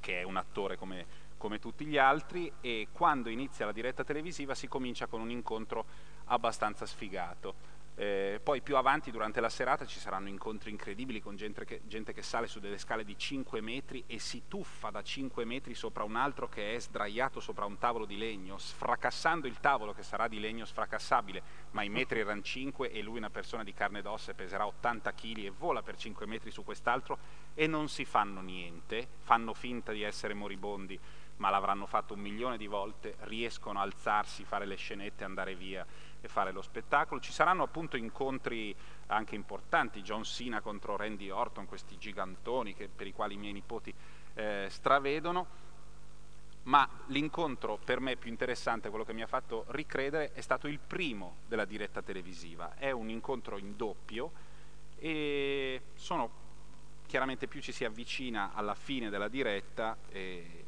che 0.00 0.20
è 0.20 0.22
un 0.22 0.36
attore 0.36 0.76
come, 0.76 1.06
come 1.36 1.58
tutti 1.58 1.84
gli 1.84 1.98
altri 1.98 2.50
e 2.60 2.88
quando 2.92 3.28
inizia 3.28 3.66
la 3.66 3.72
diretta 3.72 4.04
televisiva 4.04 4.54
si 4.54 4.68
comincia 4.68 5.06
con 5.06 5.20
un 5.20 5.30
incontro 5.30 5.84
abbastanza 6.24 6.86
sfigato. 6.86 7.74
Eh, 7.98 8.40
poi 8.42 8.60
più 8.60 8.76
avanti 8.76 9.10
durante 9.10 9.40
la 9.40 9.48
serata 9.48 9.86
ci 9.86 9.98
saranno 9.98 10.28
incontri 10.28 10.70
incredibili 10.70 11.22
con 11.22 11.34
gente 11.34 11.64
che, 11.64 11.80
gente 11.86 12.12
che 12.12 12.20
sale 12.20 12.46
su 12.46 12.60
delle 12.60 12.76
scale 12.76 13.04
di 13.04 13.16
5 13.16 13.62
metri 13.62 14.04
e 14.06 14.18
si 14.18 14.42
tuffa 14.48 14.90
da 14.90 15.02
5 15.02 15.46
metri 15.46 15.74
sopra 15.74 16.04
un 16.04 16.14
altro 16.14 16.46
che 16.46 16.74
è 16.74 16.78
sdraiato 16.78 17.40
sopra 17.40 17.64
un 17.64 17.78
tavolo 17.78 18.04
di 18.04 18.18
legno, 18.18 18.58
sfracassando 18.58 19.46
il 19.46 19.60
tavolo 19.60 19.94
che 19.94 20.02
sarà 20.02 20.28
di 20.28 20.38
legno 20.38 20.66
sfracassabile, 20.66 21.42
ma 21.70 21.84
i 21.84 21.88
metri 21.88 22.20
erano 22.20 22.42
5 22.42 22.90
e 22.90 23.00
lui 23.00 23.16
una 23.16 23.30
persona 23.30 23.64
di 23.64 23.72
carne 23.72 24.00
ed 24.00 24.06
ossa 24.06 24.34
peserà 24.34 24.66
80 24.66 25.14
kg 25.14 25.38
e 25.38 25.50
vola 25.56 25.80
per 25.80 25.96
5 25.96 26.26
metri 26.26 26.50
su 26.50 26.64
quest'altro 26.64 27.16
e 27.54 27.66
non 27.66 27.88
si 27.88 28.04
fanno 28.04 28.42
niente, 28.42 29.08
fanno 29.22 29.54
finta 29.54 29.92
di 29.92 30.02
essere 30.02 30.34
moribondi 30.34 31.00
ma 31.36 31.50
l'avranno 31.50 31.86
fatto 31.86 32.14
un 32.14 32.20
milione 32.20 32.56
di 32.56 32.66
volte, 32.66 33.16
riescono 33.20 33.78
a 33.78 33.82
alzarsi, 33.82 34.44
fare 34.44 34.64
le 34.64 34.76
scenette, 34.76 35.24
andare 35.24 35.54
via 35.54 35.86
e 36.20 36.28
fare 36.28 36.52
lo 36.52 36.62
spettacolo. 36.62 37.20
Ci 37.20 37.32
saranno 37.32 37.62
appunto 37.62 37.96
incontri 37.96 38.74
anche 39.08 39.34
importanti, 39.34 40.02
John 40.02 40.24
Cena 40.24 40.60
contro 40.60 40.96
Randy 40.96 41.30
Orton, 41.30 41.66
questi 41.66 41.98
gigantoni 41.98 42.74
che- 42.74 42.88
per 42.88 43.06
i 43.06 43.12
quali 43.12 43.34
i 43.34 43.38
miei 43.38 43.52
nipoti 43.52 43.92
eh, 44.34 44.66
stravedono, 44.68 45.64
ma 46.64 46.88
l'incontro 47.06 47.78
per 47.82 48.00
me 48.00 48.16
più 48.16 48.28
interessante, 48.28 48.90
quello 48.90 49.04
che 49.04 49.12
mi 49.12 49.22
ha 49.22 49.26
fatto 49.26 49.64
ricredere, 49.68 50.32
è 50.32 50.40
stato 50.40 50.66
il 50.66 50.78
primo 50.78 51.36
della 51.46 51.64
diretta 51.64 52.02
televisiva. 52.02 52.74
È 52.76 52.90
un 52.90 53.08
incontro 53.08 53.56
in 53.56 53.76
doppio 53.76 54.32
e 54.98 55.82
sono 55.94 56.44
chiaramente 57.06 57.46
più 57.46 57.60
ci 57.60 57.72
si 57.72 57.84
avvicina 57.84 58.50
alla 58.52 58.74
fine 58.74 59.10
della 59.10 59.28
diretta 59.28 59.96
e, 60.08 60.65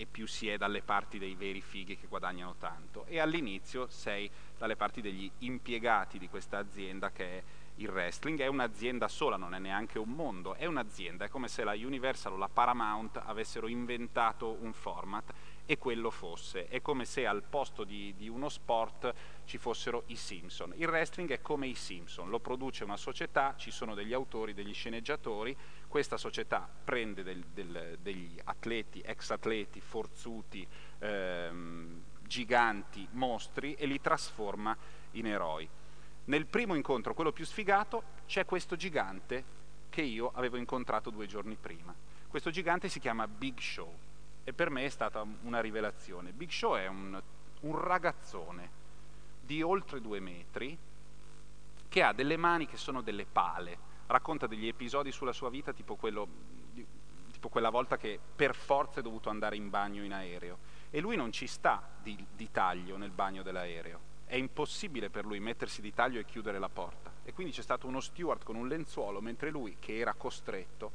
e 0.00 0.06
più 0.06 0.28
si 0.28 0.48
è 0.48 0.56
dalle 0.56 0.80
parti 0.80 1.18
dei 1.18 1.34
veri 1.34 1.60
fighi 1.60 1.98
che 1.98 2.06
guadagnano 2.06 2.54
tanto. 2.56 3.04
E 3.06 3.18
all'inizio 3.18 3.88
sei 3.90 4.30
dalle 4.56 4.76
parti 4.76 5.00
degli 5.00 5.28
impiegati 5.38 6.18
di 6.18 6.28
questa 6.28 6.58
azienda 6.58 7.10
che 7.10 7.24
è 7.24 7.42
il 7.78 7.90
wrestling, 7.90 8.40
è 8.40 8.46
un'azienda 8.46 9.08
sola, 9.08 9.36
non 9.36 9.54
è 9.54 9.58
neanche 9.58 9.98
un 9.98 10.10
mondo, 10.10 10.54
è 10.54 10.66
un'azienda, 10.66 11.24
è 11.24 11.28
come 11.28 11.48
se 11.48 11.64
la 11.64 11.72
Universal 11.72 12.34
o 12.34 12.36
la 12.36 12.48
Paramount 12.48 13.20
avessero 13.24 13.66
inventato 13.66 14.56
un 14.60 14.72
format 14.72 15.32
e 15.66 15.78
quello 15.78 16.10
fosse, 16.10 16.68
è 16.68 16.80
come 16.80 17.04
se 17.04 17.26
al 17.26 17.42
posto 17.42 17.84
di, 17.84 18.14
di 18.16 18.28
uno 18.28 18.48
sport 18.48 19.12
ci 19.44 19.58
fossero 19.58 20.04
i 20.06 20.16
Simpson. 20.16 20.72
Il 20.76 20.86
wrestling 20.86 21.30
è 21.30 21.40
come 21.40 21.66
i 21.66 21.74
Simpson, 21.74 22.30
lo 22.30 22.38
produce 22.38 22.84
una 22.84 22.96
società, 22.96 23.54
ci 23.56 23.72
sono 23.72 23.94
degli 23.94 24.12
autori, 24.12 24.54
degli 24.54 24.72
sceneggiatori, 24.72 25.56
questa 25.88 26.16
società 26.16 26.68
prende 26.84 27.22
del- 27.22 27.44
del- 27.52 27.98
degli 28.00 28.38
atleti, 28.44 29.00
ex 29.00 29.30
atleti, 29.30 29.80
forzuti, 29.80 30.66
ehm, 30.98 32.02
giganti, 32.22 33.08
mostri 33.12 33.74
e 33.74 33.86
li 33.86 34.00
trasforma 34.00 34.76
in 35.12 35.26
eroi. 35.26 35.68
Nel 36.26 36.46
primo 36.46 36.74
incontro, 36.74 37.14
quello 37.14 37.32
più 37.32 37.46
sfigato, 37.46 38.02
c'è 38.26 38.44
questo 38.44 38.76
gigante 38.76 39.56
che 39.88 40.02
io 40.02 40.30
avevo 40.34 40.58
incontrato 40.58 41.08
due 41.08 41.26
giorni 41.26 41.56
prima. 41.56 41.94
Questo 42.28 42.50
gigante 42.50 42.90
si 42.90 43.00
chiama 43.00 43.26
Big 43.26 43.58
Show 43.58 43.90
e 44.44 44.52
per 44.52 44.68
me 44.68 44.84
è 44.84 44.90
stata 44.90 45.24
una 45.42 45.60
rivelazione. 45.60 46.32
Big 46.32 46.50
Show 46.50 46.76
è 46.76 46.86
un, 46.86 47.20
un 47.60 47.78
ragazzone 47.78 48.70
di 49.40 49.62
oltre 49.62 50.02
due 50.02 50.20
metri 50.20 50.76
che 51.88 52.02
ha 52.02 52.12
delle 52.12 52.36
mani 52.36 52.66
che 52.66 52.76
sono 52.76 53.00
delle 53.00 53.24
pale, 53.24 53.78
racconta 54.08 54.46
degli 54.46 54.66
episodi 54.66 55.12
sulla 55.12 55.32
sua 55.32 55.50
vita 55.50 55.72
tipo, 55.72 55.96
quello, 55.96 56.26
tipo 57.30 57.48
quella 57.48 57.70
volta 57.70 57.96
che 57.96 58.18
per 58.34 58.54
forza 58.54 59.00
è 59.00 59.02
dovuto 59.02 59.30
andare 59.30 59.56
in 59.56 59.70
bagno 59.70 60.02
in 60.02 60.12
aereo. 60.12 60.58
E 60.90 61.00
lui 61.00 61.16
non 61.16 61.32
ci 61.32 61.46
sta 61.46 61.82
di, 62.02 62.22
di 62.34 62.50
taglio 62.50 62.96
nel 62.96 63.10
bagno 63.10 63.42
dell'aereo, 63.42 64.00
è 64.24 64.36
impossibile 64.36 65.10
per 65.10 65.24
lui 65.24 65.38
mettersi 65.38 65.80
di 65.80 65.92
taglio 65.92 66.18
e 66.18 66.24
chiudere 66.24 66.58
la 66.58 66.68
porta. 66.68 67.12
E 67.24 67.32
quindi 67.32 67.52
c'è 67.52 67.62
stato 67.62 67.86
uno 67.86 68.00
steward 68.00 68.42
con 68.42 68.56
un 68.56 68.68
lenzuolo 68.68 69.20
mentre 69.20 69.50
lui 69.50 69.76
che 69.78 69.98
era 69.98 70.14
costretto 70.14 70.90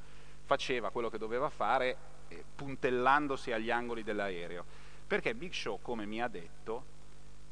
faceva 0.45 0.89
quello 0.89 1.09
che 1.09 1.17
doveva 1.17 1.49
fare 1.49 1.97
eh, 2.27 2.43
puntellandosi 2.55 3.51
agli 3.51 3.69
angoli 3.69 4.03
dell'aereo. 4.03 4.65
Perché 5.05 5.35
Big 5.35 5.53
Show 5.53 5.79
come 5.81 6.05
mi 6.05 6.21
ha 6.21 6.27
detto 6.27 6.91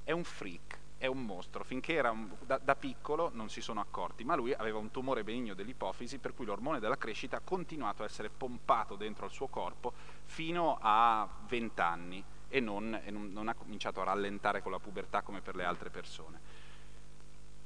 è 0.04 0.12
un 0.12 0.24
freak, 0.24 0.71
è 1.02 1.08
un 1.08 1.26
mostro. 1.26 1.64
Finché 1.64 1.96
era 1.96 2.12
un- 2.12 2.30
da, 2.46 2.60
da 2.60 2.76
piccolo 2.76 3.32
non 3.34 3.50
si 3.50 3.60
sono 3.60 3.80
accorti, 3.80 4.24
ma 4.24 4.36
lui 4.36 4.54
aveva 4.54 4.78
un 4.78 4.92
tumore 4.92 5.24
benigno 5.24 5.56
dell'ipofisi 5.56 6.20
per 6.20 6.36
cui 6.36 6.46
l'ormone 6.46 6.80
della 6.80 6.96
crescita 6.96 7.38
ha 7.38 7.42
continuato 7.44 8.04
a 8.04 8.06
essere 8.06 8.30
pompato 8.30 8.96
dentro 8.96 9.26
al 9.26 9.32
suo 9.32 9.48
corpo 9.48 9.94
fino 10.26 10.78
a 10.80 11.28
20 11.48 11.82
anni 11.82 12.24
e, 12.48 12.60
non, 12.60 13.02
e 13.04 13.10
non- 13.10 13.32
non 13.32 13.48
ha 13.48 13.56
cominciato 13.56 14.00
a 14.00 14.04
rallentare 14.04 14.62
con 14.62 14.72
la 14.72 14.78
pubertà 14.78 15.24
come 15.24 15.42
per 15.42 15.56
le 15.56 15.64
altre 15.64 15.90
persone. 15.90 16.40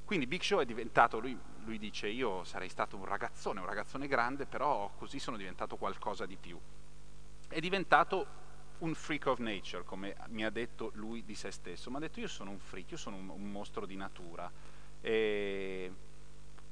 Quindi 0.06 0.28
Big 0.28 0.42
Show 0.42 0.62
è 0.62 0.66
diventato, 0.66 1.20
lui, 1.20 1.38
lui 1.66 1.78
dice, 1.78 2.08
io 2.08 2.46
sarei 2.46 2.70
stato 2.70 2.96
un 2.96 3.04
ragazzone, 3.04 3.60
un 3.60 3.66
ragazzone 3.66 4.08
grande, 4.08 4.46
però 4.46 4.92
così 4.98 5.20
sono 5.20 5.36
diventato 5.36 5.76
qualcosa 5.76 6.26
di 6.26 6.38
più. 6.38 6.58
È 7.50 7.60
diventato 7.60 8.44
un 8.80 8.94
freak 8.94 9.28
of 9.28 9.40
nature, 9.40 9.84
come 9.84 10.16
mi 10.28 10.44
ha 10.44 10.50
detto 10.50 10.92
lui 10.96 11.24
di 11.24 11.36
se 11.36 11.52
stesso. 11.52 11.90
Mi 11.90 11.98
ha 11.98 12.00
detto 12.00 12.20
io 12.20 12.28
sono 12.28 12.52
un 12.52 12.60
freak, 12.60 12.92
io 12.92 12.98
sono 12.98 13.16
un, 13.16 13.30
un 13.30 13.52
mostro 13.52 13.86
di 13.86 13.96
natura 13.96 14.52
e, 15.02 15.92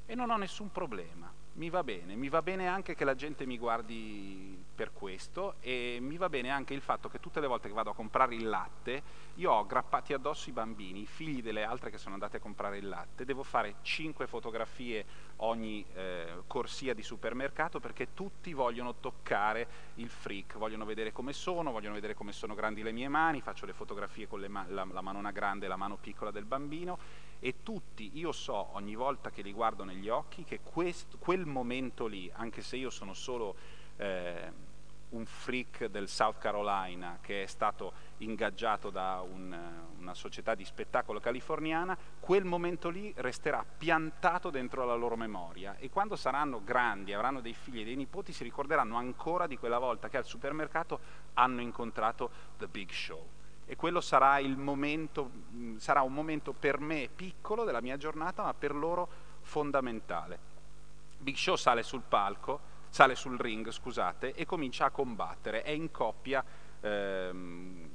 e 0.05 0.15
non 0.15 0.29
ho 0.29 0.37
nessun 0.37 0.71
problema. 0.71 1.31
Mi 1.53 1.69
va 1.69 1.83
bene, 1.83 2.15
mi 2.15 2.29
va 2.29 2.41
bene 2.41 2.67
anche 2.67 2.95
che 2.95 3.05
la 3.05 3.15
gente 3.15 3.45
mi 3.45 3.57
guardi 3.57 4.52
per 4.73 4.91
questo 4.91 5.55
e 5.59 5.97
mi 6.01 6.17
va 6.17 6.29
bene 6.29 6.49
anche 6.49 6.73
il 6.73 6.81
fatto 6.81 7.09
che 7.09 7.19
tutte 7.19 7.39
le 7.39 7.47
volte 7.47 7.67
che 7.67 7.73
vado 7.73 7.91
a 7.91 7.95
comprare 7.95 8.35
il 8.35 8.47
latte 8.47 9.01
io 9.35 9.51
ho 9.51 9.59
aggrappati 9.59 10.13
addosso 10.13 10.49
i 10.49 10.53
bambini, 10.53 11.01
i 11.01 11.05
figli 11.05 11.41
delle 11.41 11.63
altre 11.63 11.89
che 11.89 11.97
sono 11.97 12.13
andate 12.13 12.37
a 12.37 12.39
comprare 12.39 12.77
il 12.77 12.87
latte, 12.87 13.25
devo 13.25 13.43
fare 13.43 13.75
5 13.81 14.27
fotografie 14.27 15.05
ogni 15.37 15.85
eh, 15.93 16.43
corsia 16.47 16.93
di 16.93 17.01
supermercato 17.01 17.79
perché 17.79 18.13
tutti 18.13 18.53
vogliono 18.53 18.95
toccare 18.95 19.67
il 19.95 20.09
freak, 20.09 20.57
vogliono 20.57 20.85
vedere 20.85 21.11
come 21.11 21.33
sono, 21.33 21.71
vogliono 21.71 21.95
vedere 21.95 22.13
come 22.13 22.31
sono 22.31 22.53
grandi 22.53 22.83
le 22.83 22.91
mie 22.91 23.07
mani, 23.07 23.41
faccio 23.41 23.65
le 23.65 23.73
fotografie 23.73 24.27
con 24.27 24.39
le 24.39 24.47
ma- 24.47 24.65
la, 24.67 24.85
la 24.89 25.01
manona 25.01 25.31
grande 25.31 25.65
e 25.65 25.69
la 25.69 25.75
mano 25.75 25.97
piccola 25.97 26.31
del 26.31 26.45
bambino 26.45 26.97
e 27.39 27.55
tutti, 27.61 28.11
io 28.13 28.31
so 28.31 28.69
ogni 28.75 28.95
volta 28.95 29.29
che 29.29 29.41
li 29.41 29.51
guardo 29.51 29.83
negli 29.83 30.07
occhi 30.07 30.45
che 30.45 30.61
quest- 30.63 31.17
quel 31.19 31.45
momento 31.45 32.07
lì, 32.07 32.31
anche 32.33 32.61
se 32.61 32.77
io 32.77 32.89
sono 32.89 33.13
solo 33.13 33.55
eh, 33.97 34.51
un 35.09 35.25
freak 35.25 35.85
del 35.85 36.07
South 36.07 36.39
Carolina 36.39 37.19
che 37.21 37.43
è 37.43 37.45
stato 37.45 37.93
ingaggiato 38.17 38.89
da 38.89 39.21
un, 39.21 39.55
una 39.99 40.13
società 40.13 40.55
di 40.55 40.65
spettacolo 40.65 41.19
californiana, 41.19 41.97
quel 42.19 42.45
momento 42.45 42.89
lì 42.89 43.13
resterà 43.17 43.63
piantato 43.77 44.49
dentro 44.49 44.85
la 44.85 44.95
loro 44.95 45.15
memoria 45.15 45.75
e 45.77 45.89
quando 45.89 46.15
saranno 46.15 46.63
grandi, 46.63 47.13
avranno 47.13 47.41
dei 47.41 47.53
figli 47.53 47.81
e 47.81 47.85
dei 47.85 47.95
nipoti, 47.95 48.33
si 48.33 48.43
ricorderanno 48.43 48.97
ancora 48.97 49.47
di 49.47 49.57
quella 49.57 49.79
volta 49.79 50.09
che 50.09 50.17
al 50.17 50.25
supermercato 50.25 50.99
hanno 51.33 51.61
incontrato 51.61 52.29
The 52.57 52.67
Big 52.67 52.89
Show 52.89 53.27
e 53.65 53.75
quello 53.75 54.01
sarà 54.01 54.39
momento, 54.41 55.29
mh, 55.49 55.77
sarà 55.77 56.01
un 56.01 56.13
momento 56.13 56.53
per 56.53 56.79
me 56.79 57.09
piccolo 57.13 57.63
della 57.63 57.81
mia 57.81 57.97
giornata, 57.97 58.43
ma 58.43 58.53
per 58.53 58.75
loro 58.75 59.07
fondamentale. 59.41 60.51
Big 61.17 61.35
Show 61.35 61.55
sale 61.55 61.83
sul 61.83 62.01
palco, 62.01 62.71
sale 62.93 63.15
sul 63.15 63.39
ring, 63.39 63.71
scusate, 63.71 64.35
e 64.35 64.45
comincia 64.45 64.85
a 64.85 64.91
combattere. 64.91 65.63
È 65.63 65.71
in 65.71 65.89
coppia 65.89 66.45
ehm, 66.79 67.89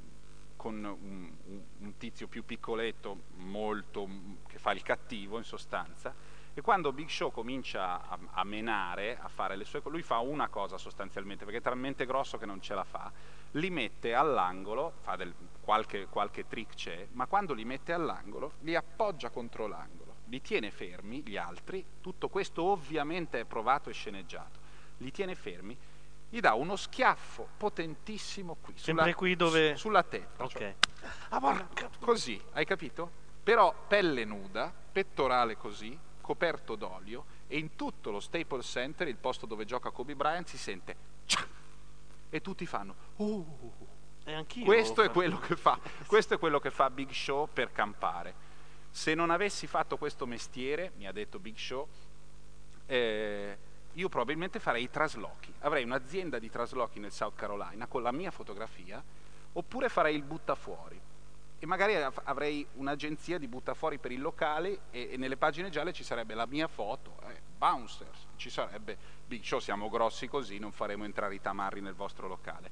con 0.57 0.75
un, 0.75 1.31
un- 1.77 1.97
tizio 1.97 2.27
più 2.27 2.43
piccoletto, 2.43 3.21
molto, 3.35 4.09
che 4.45 4.57
fa 4.57 4.73
il 4.73 4.81
cattivo 4.81 5.37
in 5.37 5.45
sostanza. 5.45 6.13
E 6.53 6.59
quando 6.59 6.91
Big 6.91 7.07
Show 7.07 7.31
comincia 7.31 8.09
a, 8.09 8.19
a 8.31 8.43
menare, 8.43 9.17
a 9.17 9.29
fare 9.29 9.55
le 9.55 9.63
sue 9.63 9.81
cose, 9.81 9.95
lui 9.95 10.03
fa 10.03 10.17
una 10.17 10.49
cosa 10.49 10.77
sostanzialmente, 10.77 11.45
perché 11.45 11.59
è 11.59 11.63
talmente 11.63 12.05
grosso 12.05 12.37
che 12.37 12.45
non 12.45 12.59
ce 12.59 12.73
la 12.73 12.83
fa, 12.83 13.09
li 13.51 13.69
mette 13.69 14.13
all'angolo, 14.13 14.95
fa 14.99 15.15
del, 15.15 15.33
qualche, 15.61 16.07
qualche 16.07 16.45
trick 16.45 16.75
c'è, 16.75 17.07
ma 17.11 17.25
quando 17.25 17.53
li 17.53 17.63
mette 17.63 17.93
all'angolo 17.93 18.55
li 18.59 18.75
appoggia 18.75 19.29
contro 19.29 19.65
l'angolo, 19.65 20.15
li 20.25 20.41
tiene 20.41 20.71
fermi 20.71 21.21
gli 21.25 21.37
altri, 21.37 21.85
tutto 22.01 22.27
questo 22.27 22.63
ovviamente 22.63 23.39
è 23.39 23.45
provato 23.45 23.89
e 23.89 23.93
sceneggiato, 23.93 24.58
li 24.99 25.11
tiene 25.11 25.35
fermi, 25.35 25.77
gli 26.29 26.39
dà 26.39 26.53
uno 26.53 26.75
schiaffo 26.75 27.47
potentissimo 27.57 28.55
qui, 28.61 28.73
Sempre 28.77 29.03
sulla, 29.03 29.15
qui 29.15 29.35
dove- 29.35 29.71
su- 29.71 29.77
sulla 29.87 30.03
testa, 30.03 30.43
Ok. 30.43 30.49
cioè, 30.51 30.75
ah, 31.29 31.39
porca- 31.39 31.89
così, 31.99 32.39
hai 32.53 32.65
capito? 32.65 33.09
Però 33.43 33.73
pelle 33.87 34.25
nuda, 34.25 34.71
pettorale 34.91 35.57
così, 35.57 35.97
coperto 36.21 36.75
d'olio 36.75 37.25
e 37.47 37.57
in 37.57 37.75
tutto 37.75 38.11
lo 38.11 38.19
Staples 38.19 38.67
Center, 38.67 39.07
il 39.07 39.15
posto 39.15 39.45
dove 39.47 39.65
gioca 39.65 39.89
Kobe 39.89 40.15
Bryant, 40.15 40.47
si 40.47 40.57
sente 40.57 40.95
"Ciao!" 41.25 41.45
e 42.29 42.41
tutti 42.41 42.65
fanno 42.67 42.93
"Uh". 43.15 43.43
E 44.25 44.33
anch'io 44.33 44.65
questo 44.65 45.01
ho 45.01 45.05
è 45.05 45.09
quello 45.09 45.39
che 45.39 45.55
fa 45.55 45.79
questo 46.05 46.35
è 46.35 46.37
quello 46.37 46.59
che 46.59 46.69
fa 46.69 46.91
Big 46.91 47.09
Show 47.09 47.49
per 47.51 47.71
campare 47.71 48.47
se 48.91 49.15
non 49.15 49.31
avessi 49.31 49.65
fatto 49.65 49.97
questo 49.97 50.27
mestiere 50.27 50.91
mi 50.97 51.07
ha 51.07 51.11
detto 51.11 51.39
Big 51.39 51.55
Show 51.57 51.87
eh, 52.85 53.57
io 53.99 54.07
probabilmente 54.07 54.59
farei 54.59 54.83
i 54.83 54.89
traslochi 54.89 55.53
avrei 55.59 55.83
un'azienda 55.83 56.39
di 56.39 56.49
traslochi 56.49 56.99
nel 56.99 57.11
South 57.11 57.35
Carolina 57.35 57.85
con 57.85 58.01
la 58.01 58.11
mia 58.11 58.31
fotografia 58.31 59.03
oppure 59.53 59.89
farei 59.89 60.15
il 60.15 60.23
buttafuori 60.23 60.99
e 61.59 61.65
magari 61.65 61.95
av- 61.95 62.21
avrei 62.23 62.65
un'agenzia 62.75 63.37
di 63.37 63.47
buttafuori 63.47 63.97
per 63.97 64.11
il 64.11 64.21
locale 64.21 64.79
e, 64.91 65.09
e 65.11 65.17
nelle 65.17 65.35
pagine 65.35 65.69
gialle 65.69 65.91
ci 65.91 66.05
sarebbe 66.05 66.33
la 66.33 66.45
mia 66.45 66.69
foto, 66.69 67.17
eh, 67.27 67.41
Bouncers, 67.57 68.27
ci 68.37 68.49
sarebbe 68.49 68.97
Big 69.25 69.43
Show, 69.43 69.59
siamo 69.59 69.89
grossi 69.89 70.29
così, 70.29 70.57
non 70.57 70.71
faremo 70.71 71.03
entrare 71.03 71.35
i 71.35 71.41
tamarri 71.41 71.81
nel 71.81 71.93
vostro 71.93 72.29
locale. 72.29 72.71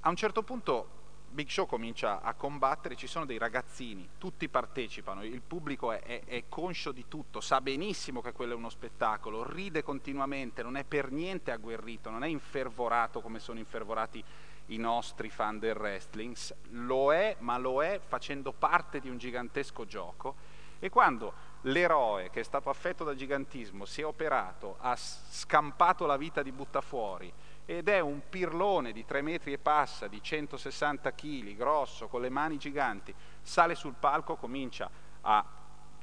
A 0.00 0.10
un 0.10 0.16
certo 0.16 0.42
punto 0.42 1.04
Big 1.36 1.50
Show 1.50 1.66
comincia 1.66 2.22
a 2.22 2.32
combattere, 2.32 2.96
ci 2.96 3.06
sono 3.06 3.26
dei 3.26 3.36
ragazzini, 3.36 4.08
tutti 4.16 4.48
partecipano, 4.48 5.22
il 5.22 5.42
pubblico 5.42 5.92
è, 5.92 6.00
è- 6.00 6.24
è 6.24 6.44
conscio 6.48 6.92
di 6.92 7.08
tutto, 7.08 7.42
sa 7.42 7.60
benissimo 7.60 8.22
che 8.22 8.32
quello 8.32 8.54
è 8.54 8.56
uno 8.56 8.70
spettacolo, 8.70 9.46
ride 9.46 9.82
continuamente, 9.82 10.62
non 10.62 10.78
è 10.78 10.84
per 10.84 11.10
niente 11.10 11.50
agguerrito, 11.50 12.08
non 12.08 12.24
è 12.24 12.26
infervorato 12.26 13.20
come 13.20 13.38
sono 13.38 13.58
infervorati 13.58 14.24
i 14.68 14.78
nostri 14.78 15.28
fan 15.28 15.58
del 15.58 15.76
wrestling, 15.76 16.34
lo 16.70 17.12
è, 17.12 17.36
ma 17.40 17.58
lo 17.58 17.84
è 17.84 18.00
facendo 18.02 18.52
parte 18.52 18.98
di 18.98 19.10
un 19.10 19.18
gigantesco 19.18 19.84
gioco. 19.84 20.36
E 20.78 20.88
quando 20.88 21.34
l'eroe 21.62 22.30
che 22.30 22.40
è 22.40 22.44
stato 22.44 22.70
affetto 22.70 23.04
da 23.04 23.14
gigantismo 23.14 23.84
si 23.84 24.00
è 24.00 24.06
operato, 24.06 24.76
ha 24.80 24.96
scampato 24.96 26.06
la 26.06 26.16
vita 26.16 26.42
di 26.42 26.50
buttafuori 26.50 27.30
ed 27.66 27.88
è 27.88 27.98
un 27.98 28.22
pirlone 28.28 28.92
di 28.92 29.04
3 29.04 29.22
metri 29.22 29.52
e 29.52 29.58
passa, 29.58 30.06
di 30.06 30.22
160 30.22 31.12
kg, 31.12 31.56
grosso, 31.56 32.06
con 32.06 32.20
le 32.20 32.30
mani 32.30 32.58
giganti, 32.58 33.12
sale 33.42 33.74
sul 33.74 33.94
palco, 33.98 34.36
comincia 34.36 34.88
a 35.22 35.44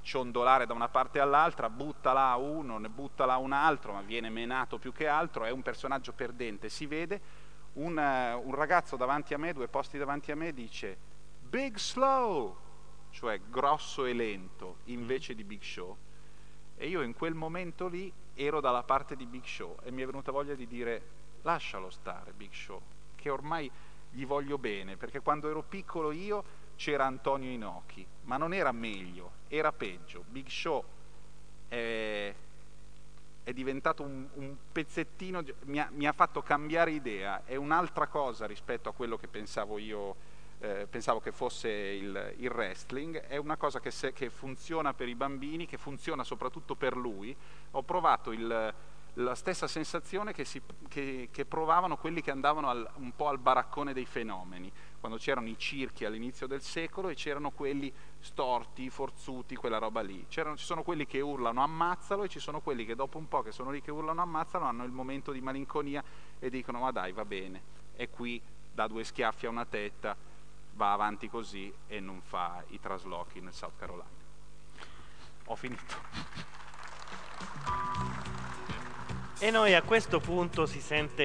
ciondolare 0.01 0.65
da 0.65 0.73
una 0.73 0.89
parte 0.89 1.21
all'altra, 1.21 1.69
butta 1.69 2.11
là 2.11 2.35
uno, 2.35 2.77
ne 2.77 2.89
butta 2.89 3.25
là 3.25 3.37
un 3.37 3.53
altro, 3.53 3.93
ma 3.93 4.01
viene 4.01 4.29
menato 4.29 4.77
più 4.77 4.91
che 4.91 5.07
altro, 5.07 5.45
è 5.45 5.51
un 5.51 5.61
personaggio 5.61 6.11
perdente, 6.11 6.67
si 6.67 6.85
vede, 6.85 7.21
un, 7.73 7.97
eh, 7.97 8.33
un 8.33 8.53
ragazzo 8.53 8.97
davanti 8.97 9.33
a 9.33 9.37
me, 9.37 9.53
due 9.53 9.69
posti 9.69 9.97
davanti 9.97 10.33
a 10.33 10.35
me, 10.35 10.53
dice 10.53 10.97
Big 11.39 11.77
Slow, 11.77 12.57
cioè 13.11 13.39
grosso 13.49 14.03
e 14.03 14.13
lento, 14.13 14.79
invece 14.85 15.33
di 15.33 15.45
Big 15.45 15.61
Show. 15.61 15.95
E 16.75 16.87
io 16.87 17.01
in 17.01 17.13
quel 17.13 17.35
momento 17.35 17.87
lì 17.87 18.11
ero 18.33 18.59
dalla 18.59 18.83
parte 18.83 19.15
di 19.15 19.25
Big 19.25 19.45
Show 19.45 19.77
e 19.83 19.91
mi 19.91 20.01
è 20.01 20.05
venuta 20.05 20.31
voglia 20.31 20.55
di 20.55 20.67
dire 20.67 21.21
lascialo 21.43 21.89
stare 21.89 22.33
Big 22.33 22.51
Show, 22.51 22.81
che 23.15 23.29
ormai 23.29 23.69
gli 24.09 24.25
voglio 24.25 24.57
bene, 24.57 24.97
perché 24.97 25.21
quando 25.21 25.49
ero 25.49 25.61
piccolo 25.61 26.11
io 26.11 26.61
c'era 26.75 27.05
Antonio 27.05 27.49
Inoki, 27.49 28.05
ma 28.23 28.37
non 28.37 28.53
era 28.53 28.71
meglio, 28.71 29.31
era 29.47 29.71
peggio. 29.71 30.23
Big 30.27 30.47
Show 30.47 30.83
è, 31.67 32.33
è 33.43 33.53
diventato 33.53 34.03
un, 34.03 34.27
un 34.33 34.55
pezzettino, 34.71 35.43
mi 35.65 35.79
ha, 35.79 35.89
mi 35.91 36.07
ha 36.07 36.13
fatto 36.13 36.41
cambiare 36.41 36.91
idea, 36.91 37.43
è 37.45 37.55
un'altra 37.55 38.07
cosa 38.07 38.45
rispetto 38.45 38.89
a 38.89 38.93
quello 38.93 39.17
che 39.17 39.27
pensavo 39.27 39.77
io, 39.77 40.15
eh, 40.59 40.87
pensavo 40.89 41.19
che 41.19 41.31
fosse 41.31 41.69
il, 41.69 42.35
il 42.37 42.49
wrestling, 42.49 43.19
è 43.21 43.37
una 43.37 43.57
cosa 43.57 43.79
che, 43.79 43.91
se- 43.91 44.13
che 44.13 44.29
funziona 44.29 44.93
per 44.93 45.09
i 45.09 45.15
bambini, 45.15 45.65
che 45.65 45.77
funziona 45.77 46.23
soprattutto 46.23 46.75
per 46.75 46.95
lui. 46.95 47.35
Ho 47.71 47.81
provato 47.81 48.31
il- 48.31 48.73
la 49.17 49.35
stessa 49.35 49.67
sensazione 49.67 50.33
che, 50.33 50.43
si- 50.43 50.61
che- 50.87 51.29
che 51.31 51.45
provavano 51.45 51.97
quelli 51.97 52.21
che 52.21 52.31
andavano 52.31 52.69
al- 52.69 52.89
un 52.95 53.15
po' 53.15 53.27
al 53.27 53.37
baraccone 53.37 53.93
dei 53.93 54.05
fenomeni, 54.05 54.71
quando 54.99 55.17
c'erano 55.19 55.47
i 55.47 55.57
circhi 55.57 56.03
all'inizio 56.05 56.47
del 56.47 56.61
secolo 56.61 57.09
e 57.09 57.13
c'erano 57.15 57.51
quelli 57.51 57.93
storti, 58.19 58.89
forzuti, 58.89 59.55
quella 59.55 59.77
roba 59.77 60.01
lì. 60.01 60.25
C'erano- 60.27 60.57
ci 60.57 60.65
sono 60.65 60.81
quelli 60.81 61.05
che 61.05 61.21
urlano 61.21 61.61
ammazzalo 61.61 62.23
e 62.23 62.29
ci 62.29 62.39
sono 62.39 62.59
quelli 62.61 62.85
che 62.85 62.95
dopo 62.95 63.17
un 63.19 63.27
po' 63.27 63.43
che 63.43 63.51
sono 63.51 63.69
lì 63.69 63.81
che 63.81 63.91
urlano 63.91 64.21
ammazzalo 64.21 64.65
hanno 64.65 64.83
il 64.83 64.91
momento 64.91 65.31
di 65.31 65.41
malinconia 65.41 66.03
e 66.39 66.49
dicono 66.49 66.79
ma 66.79 66.91
dai 66.91 67.11
va 67.11 67.25
bene, 67.25 67.61
è 67.95 68.09
qui, 68.09 68.41
dà 68.71 68.87
due 68.87 69.03
schiaffi 69.03 69.45
a 69.45 69.49
una 69.49 69.65
tetta, 69.65 70.15
va 70.75 70.91
avanti 70.93 71.29
così 71.29 71.71
e 71.85 71.99
non 71.99 72.19
fa 72.21 72.63
i 72.69 72.79
traslochi 72.79 73.41
nel 73.41 73.53
South 73.53 73.77
Carolina. 73.77 74.09
Ho 75.45 75.55
finito. 75.55 76.01
E 79.39 79.51
noi 79.51 79.73
a 79.73 79.81
questo 79.81 80.19
punto 80.21 80.65
si 80.65 80.79
sente 80.79 81.23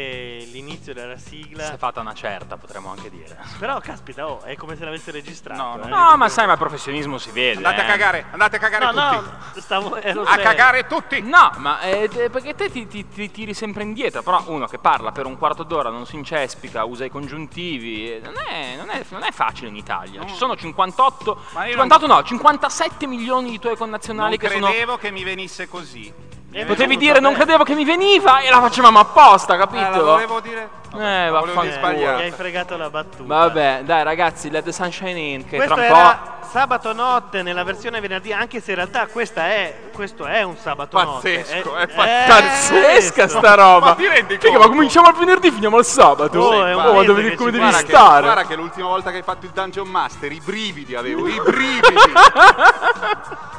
l'inizio 0.51 0.93
della 0.93 1.17
Si 1.19 1.37
sigla. 1.45 1.73
è 1.73 1.77
fatta 1.77 2.01
una 2.01 2.15
certa, 2.15 2.57
potremmo 2.57 2.91
anche 2.91 3.11
dire. 3.11 3.39
Però 3.61 3.79
caspita, 3.79 4.27
oh, 4.29 4.43
è 4.43 4.57
come 4.57 4.75
se 4.77 4.85
l'avesse 4.85 5.13
registrato. 5.13 5.83
eh. 5.85 5.89
No, 5.89 6.17
ma 6.17 6.29
sai, 6.29 6.47
ma 6.47 6.53
il 6.53 6.59
professionismo 6.59 7.19
si 7.19 7.31
vede. 7.31 7.59
Andate 7.59 7.81
a 7.83 7.85
eh. 7.85 7.87
cagare, 7.87 8.25
andate 8.33 8.57
a 8.57 8.59
cagare 8.59 8.85
No, 8.93 9.11
tutti. 9.21 9.31
no, 9.55 9.61
stavo, 9.61 9.97
ero 9.97 10.23
A 10.23 10.27
serio. 10.31 10.43
cagare 10.43 10.87
tutti. 10.89 11.21
No, 11.21 11.53
ma 11.59 11.81
eh, 11.83 12.09
te- 12.09 12.29
perché 12.31 12.55
te 12.57 12.71
ti, 12.71 12.89
ti- 12.89 13.07
ti 13.09 13.31
tiri 13.31 13.55
sempre 13.55 13.85
indietro, 13.85 14.23
però 14.23 14.43
uno 14.47 14.67
che 14.67 14.79
parla 14.79 15.13
per 15.13 15.27
un 15.27 15.37
quarto 15.39 15.63
d'ora 15.63 15.91
non 15.91 16.05
si 16.05 16.17
incespica, 16.17 16.83
usa 16.85 17.05
i 17.05 17.11
congiuntivi, 17.11 18.11
eh, 18.15 18.21
non 18.25 18.35
è, 18.37 18.75
non 18.77 18.89
è- 18.91 19.05
non 19.11 19.23
è 19.23 19.31
facile 19.31 19.69
in 19.69 19.77
Italia. 19.77 20.25
Ci 20.27 20.35
sono 20.35 20.57
58, 20.57 21.41
Ma 21.53 21.67
io 21.67 21.73
58 21.73 22.07
no, 22.13 22.23
57 22.25 23.07
milioni 23.07 23.51
di 23.51 23.59
tuoi 23.61 23.77
connazionali 23.77 24.37
Non 24.37 24.39
che 24.39 24.49
sono... 24.55 24.67
credevo 24.71 24.97
che 24.97 25.11
mi 25.13 25.23
venisse 25.23 25.69
così. 25.69 26.13
Mi 26.51 26.61
è 26.61 26.65
Potevi 26.65 26.97
dire 26.97 27.21
non 27.21 27.35
credevo 27.35 27.63
che 27.63 27.75
mi 27.75 27.85
veniva 27.85 28.41
e 28.41 28.49
la 28.49 28.61
facevamo 28.61 28.99
apposta, 28.99 29.57
capito? 29.59 29.85
Ah, 29.85 29.91
la 29.91 30.03
volevo 30.03 30.41
dire. 30.41 30.69
Eh, 30.95 30.97
dire 30.97 31.31
vaffanculo. 31.31 32.17
Mi 32.17 32.23
hai 32.23 32.31
fregato 32.31 32.77
la 32.79 32.89
battuta. 32.89 33.25
Vabbè, 33.25 33.83
dai 33.85 34.03
ragazzi, 34.03 34.51
let 34.51 34.65
the 34.65 34.73
sunshine 34.73 35.19
in, 35.19 35.47
che 35.47 35.57
Questo 35.57 35.75
tra 35.75 35.85
un 35.85 35.89
era 35.91 36.38
sabato 36.51 36.93
notte 36.93 37.43
nella 37.43 37.63
versione 37.65 38.01
venerdì, 38.01 38.33
anche 38.33 38.61
se 38.61 38.71
in 38.71 38.77
realtà 38.77 39.07
questa 39.07 39.47
è, 39.47 39.75
questo 39.93 40.25
è 40.27 40.43
un 40.43 40.57
sabato 40.57 40.97
Pazzesco, 40.97 41.71
notte. 41.71 41.83
è 41.83 41.87
po'... 41.89 41.95
pazzesco. 41.95 42.75
Pazzesca 42.75 43.29
sta 43.29 43.55
roba! 43.55 43.87
Ma 43.87 43.95
ti 43.95 44.07
rendi 44.09 44.35
Figa, 44.39 44.53
conto? 44.53 44.59
ma 44.61 44.67
cominciamo 44.69 45.09
il 45.09 45.15
venerdì, 45.17 45.51
finiamo 45.51 45.79
il 45.79 45.85
sabato! 45.85 46.39
Oh, 46.41 46.65
è 46.65 46.75
un 46.75 46.85
Oh, 46.85 46.93
mese 46.95 47.07
dove, 47.07 47.23
che 47.31 47.35
come 47.37 47.51
devi 47.51 47.63
Guarda 47.63 47.83
che, 47.83 47.93
stare? 47.93 48.23
guarda 48.23 48.47
che 48.47 48.55
l'ultima 48.57 48.89
volta 48.89 49.11
che 49.11 49.17
hai 49.19 49.23
fatto 49.23 49.45
il 49.47 49.53
Dungeon 49.53 49.89
Master, 49.89 50.33
i 50.33 50.41
brividi 50.45 50.95
avevo, 50.95 51.27
i 51.29 51.41
brividi. 51.45 51.81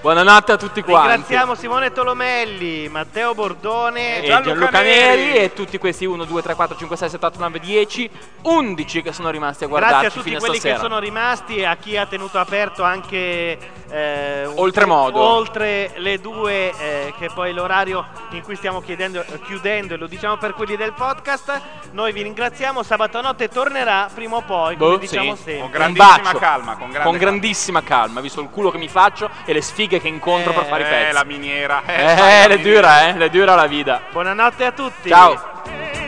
Buonanotte 0.00 0.50
a 0.52 0.56
tutti 0.56 0.82
quanti. 0.82 1.08
Ringraziamo 1.10 1.54
Simone 1.54 1.92
Tolomelli, 1.92 2.88
Matteo 2.88 3.32
Bordone 3.34 4.20
e 4.22 4.26
Gianluca, 4.26 4.80
Neri 4.80 5.34
e 5.36 5.52
tutti 5.52 5.78
questi 5.78 6.04
1, 6.04 6.24
2, 6.24 6.42
3, 6.42 6.54
4, 6.56 6.76
5, 6.76 6.96
6, 6.96 7.08
7, 7.10 7.26
8, 7.26 7.38
9, 7.38 7.58
10, 7.60 8.10
11 8.42 9.02
che 9.02 9.12
sono 9.12 9.30
rimasti 9.30 9.62
a 9.62 9.68
guardarci 9.68 10.00
Grazie 10.00 10.20
a 10.20 10.22
tutti 10.24 10.36
quelli 10.36 10.54
stasera. 10.56 10.74
che 10.74 10.80
sono 10.82 10.98
rimasti 10.98 11.56
e 11.58 11.64
a 11.66 11.76
chi 11.76 11.96
ha 11.96 12.06
tenuto 12.06 12.31
aperto 12.38 12.82
anche 12.82 13.58
eh, 13.90 14.46
Oltremodo. 14.54 15.20
oltre 15.20 15.92
le 15.96 16.18
due, 16.18 16.70
eh, 16.78 17.12
che 17.18 17.26
è 17.26 17.30
poi 17.34 17.52
l'orario 17.52 18.04
in 18.30 18.42
cui 18.42 18.56
stiamo 18.56 18.80
chiedendo- 18.80 19.20
eh, 19.20 19.40
chiudendo, 19.42 19.94
e 19.94 19.96
lo 19.98 20.06
diciamo 20.06 20.36
per 20.38 20.54
quelli 20.54 20.76
del 20.76 20.92
podcast. 20.94 21.60
Noi 21.92 22.12
vi 22.12 22.22
ringraziamo. 22.22 22.82
Sabato 22.82 23.20
notte 23.20 23.48
tornerà 23.48 24.08
prima 24.14 24.36
o 24.36 24.40
poi, 24.42 24.76
come 24.76 24.92
Boh, 24.92 24.96
diciamo 24.98 25.34
sì. 25.36 25.42
sempre. 25.42 25.84
Un 25.84 25.92
bacio. 25.92 26.38
calma, 26.38 26.76
con 26.76 26.90
Con 27.02 27.16
grandissima 27.18 27.82
calma, 27.82 28.20
visto 28.20 28.40
il 28.40 28.48
culo 28.50 28.70
che 28.70 28.78
mi 28.78 28.88
faccio 28.88 29.28
e 29.44 29.52
le 29.52 29.60
sfighe 29.60 30.00
che 30.00 30.08
incontro 30.08 30.52
per 30.52 30.64
fare 30.64 30.82
i 30.82 30.86
Eh, 30.86 30.88
pezzi. 30.88 31.12
la 31.12 31.24
miniera. 31.24 31.82
Eh, 31.86 31.92
Eh, 31.94 32.48
le 32.48 32.56
miniera. 32.56 32.56
dura, 32.80 33.08
eh, 33.08 33.18
le 33.18 33.30
dura 33.30 33.54
la 33.54 33.66
vita. 33.66 34.00
Buonanotte 34.10 34.64
a 34.64 34.72
tutti. 34.72 35.08
Ciao. 35.10 36.01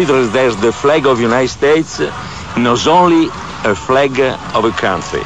I 0.00 0.04
that 0.04 0.58
the 0.62 0.72
flag 0.72 1.04
of 1.06 1.18
the 1.18 1.24
United 1.24 1.48
States 1.48 2.00
not 2.56 2.86
only 2.86 3.28
a 3.64 3.74
flag 3.74 4.18
of 4.18 4.64
a 4.64 4.70
country, 4.70 5.20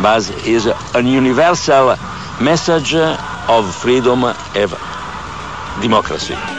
but 0.00 0.30
is 0.46 0.66
a 0.66 1.02
universal 1.02 1.96
message 2.40 2.94
of 2.94 3.74
freedom 3.74 4.22
and 4.22 4.70
democracy. 5.82 6.53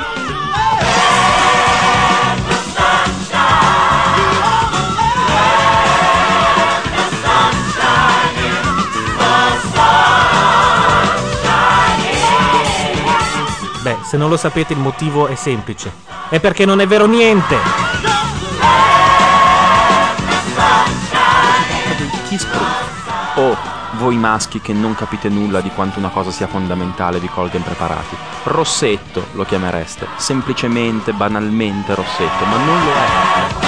Se 14.16 14.22
non 14.22 14.30
lo 14.30 14.38
sapete 14.38 14.72
il 14.72 14.80
motivo 14.80 15.28
è 15.28 15.36
semplice. 15.36 15.92
È 16.30 16.40
perché 16.40 16.64
non 16.64 16.80
è 16.80 16.88
vero 16.88 17.06
niente. 17.06 17.58
Oh, 23.36 23.58
voi 23.98 24.16
maschi 24.16 24.62
che 24.62 24.72
non 24.72 24.96
capite 24.96 25.28
nulla 25.28 25.60
di 25.60 25.70
quanto 25.70 26.00
una 26.00 26.08
cosa 26.08 26.32
sia 26.32 26.48
fondamentale 26.48 27.20
vi 27.20 27.28
colga 27.28 27.58
impreparati. 27.58 28.16
Rossetto 28.44 29.26
lo 29.34 29.44
chiamereste, 29.44 30.08
semplicemente, 30.16 31.12
banalmente 31.12 31.94
Rossetto, 31.94 32.46
ma 32.46 32.56
non 32.56 32.86
lo 32.86 32.92
è. 32.92 33.65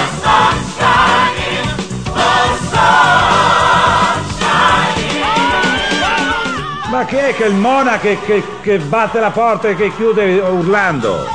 Chi 7.08 7.16
è 7.16 7.34
che 7.34 7.44
il 7.44 7.54
Mona 7.54 7.98
che, 7.98 8.18
che- 8.20 8.44
che 8.60 8.78
batte 8.78 9.18
la 9.18 9.30
porta 9.30 9.68
e 9.68 9.74
che 9.74 9.94
chiude 9.94 10.40
urlando? 10.40 11.26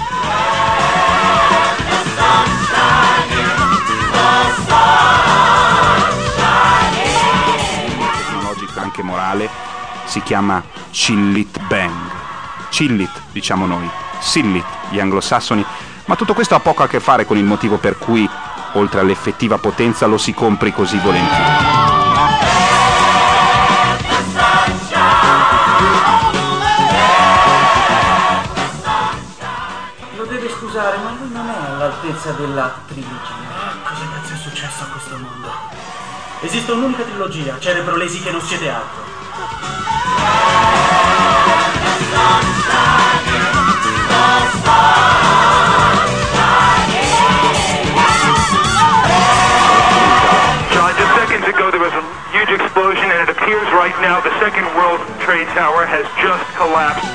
tecnologica 8.26 8.82
anche 8.82 9.04
morale 9.04 9.50
si 10.06 10.22
chiama 10.22 10.62
Chillit 10.92 11.60
Bang. 11.68 11.94
Chillit, 12.70 13.10
diciamo 13.32 13.66
noi, 13.66 13.90
Sillit, 14.20 14.66
gli 14.90 15.00
anglosassoni, 15.00 15.64
ma 16.06 16.16
tutto 16.16 16.34
questo 16.34 16.56
ha 16.56 16.60
poco 16.60 16.84
a 16.84 16.88
che 16.88 17.00
fare 17.00 17.26
con 17.26 17.38
il 17.38 17.44
motivo 17.46 17.78
per 17.78 17.98
cui, 17.98 18.28
oltre 18.74 19.00
all'effettiva 19.00 19.58
potenza, 19.58 20.06
lo 20.06 20.18
si 20.18 20.34
compri 20.34 20.74
così 20.74 20.98
volentieri. 20.98 21.63
all'altezza 32.04 32.32
della 32.32 32.74
trilogia. 32.88 33.80
Cosa 33.84 34.04
cazzo 34.14 34.34
è 34.34 34.38
successo 34.38 34.84
a 34.84 34.88
questo 34.88 35.18
mondo? 35.18 35.50
Esiste 36.42 36.72
un'unica 36.74 37.04
trilogia, 37.04 37.58
cerebrolesi 37.60 38.22
che 38.22 38.32
non 38.32 38.42
siete 38.42 38.70
altro. 38.70 39.12
huge 52.32 52.50
explosion 52.50 53.12
and 53.12 53.30
it 53.30 53.36
appears 53.38 53.68
right 53.74 53.96
now 54.02 54.20
the 54.20 54.32
second 54.40 54.66
World 54.76 55.00
Trade 55.22 55.48
Tower 55.54 55.86
has 55.86 56.06
just 56.20 56.44
collapsed. 56.58 57.14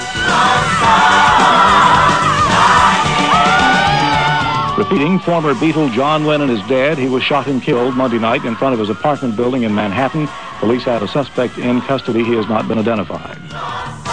Repeating, 4.78 5.18
former 5.18 5.54
Beatle 5.54 5.92
John 5.92 6.24
Lennon 6.24 6.50
is 6.50 6.62
dead. 6.68 6.98
He 6.98 7.08
was 7.08 7.24
shot 7.24 7.48
and 7.48 7.60
killed 7.60 7.96
Monday 7.96 8.20
night 8.20 8.44
in 8.44 8.54
front 8.54 8.74
of 8.74 8.78
his 8.78 8.88
apartment 8.88 9.34
building 9.34 9.64
in 9.64 9.74
Manhattan. 9.74 10.28
Police 10.60 10.84
have 10.84 11.02
a 11.02 11.08
suspect 11.08 11.58
in 11.58 11.80
custody. 11.80 12.22
He 12.22 12.36
has 12.36 12.48
not 12.48 12.68
been 12.68 12.78
identified. 12.78 14.07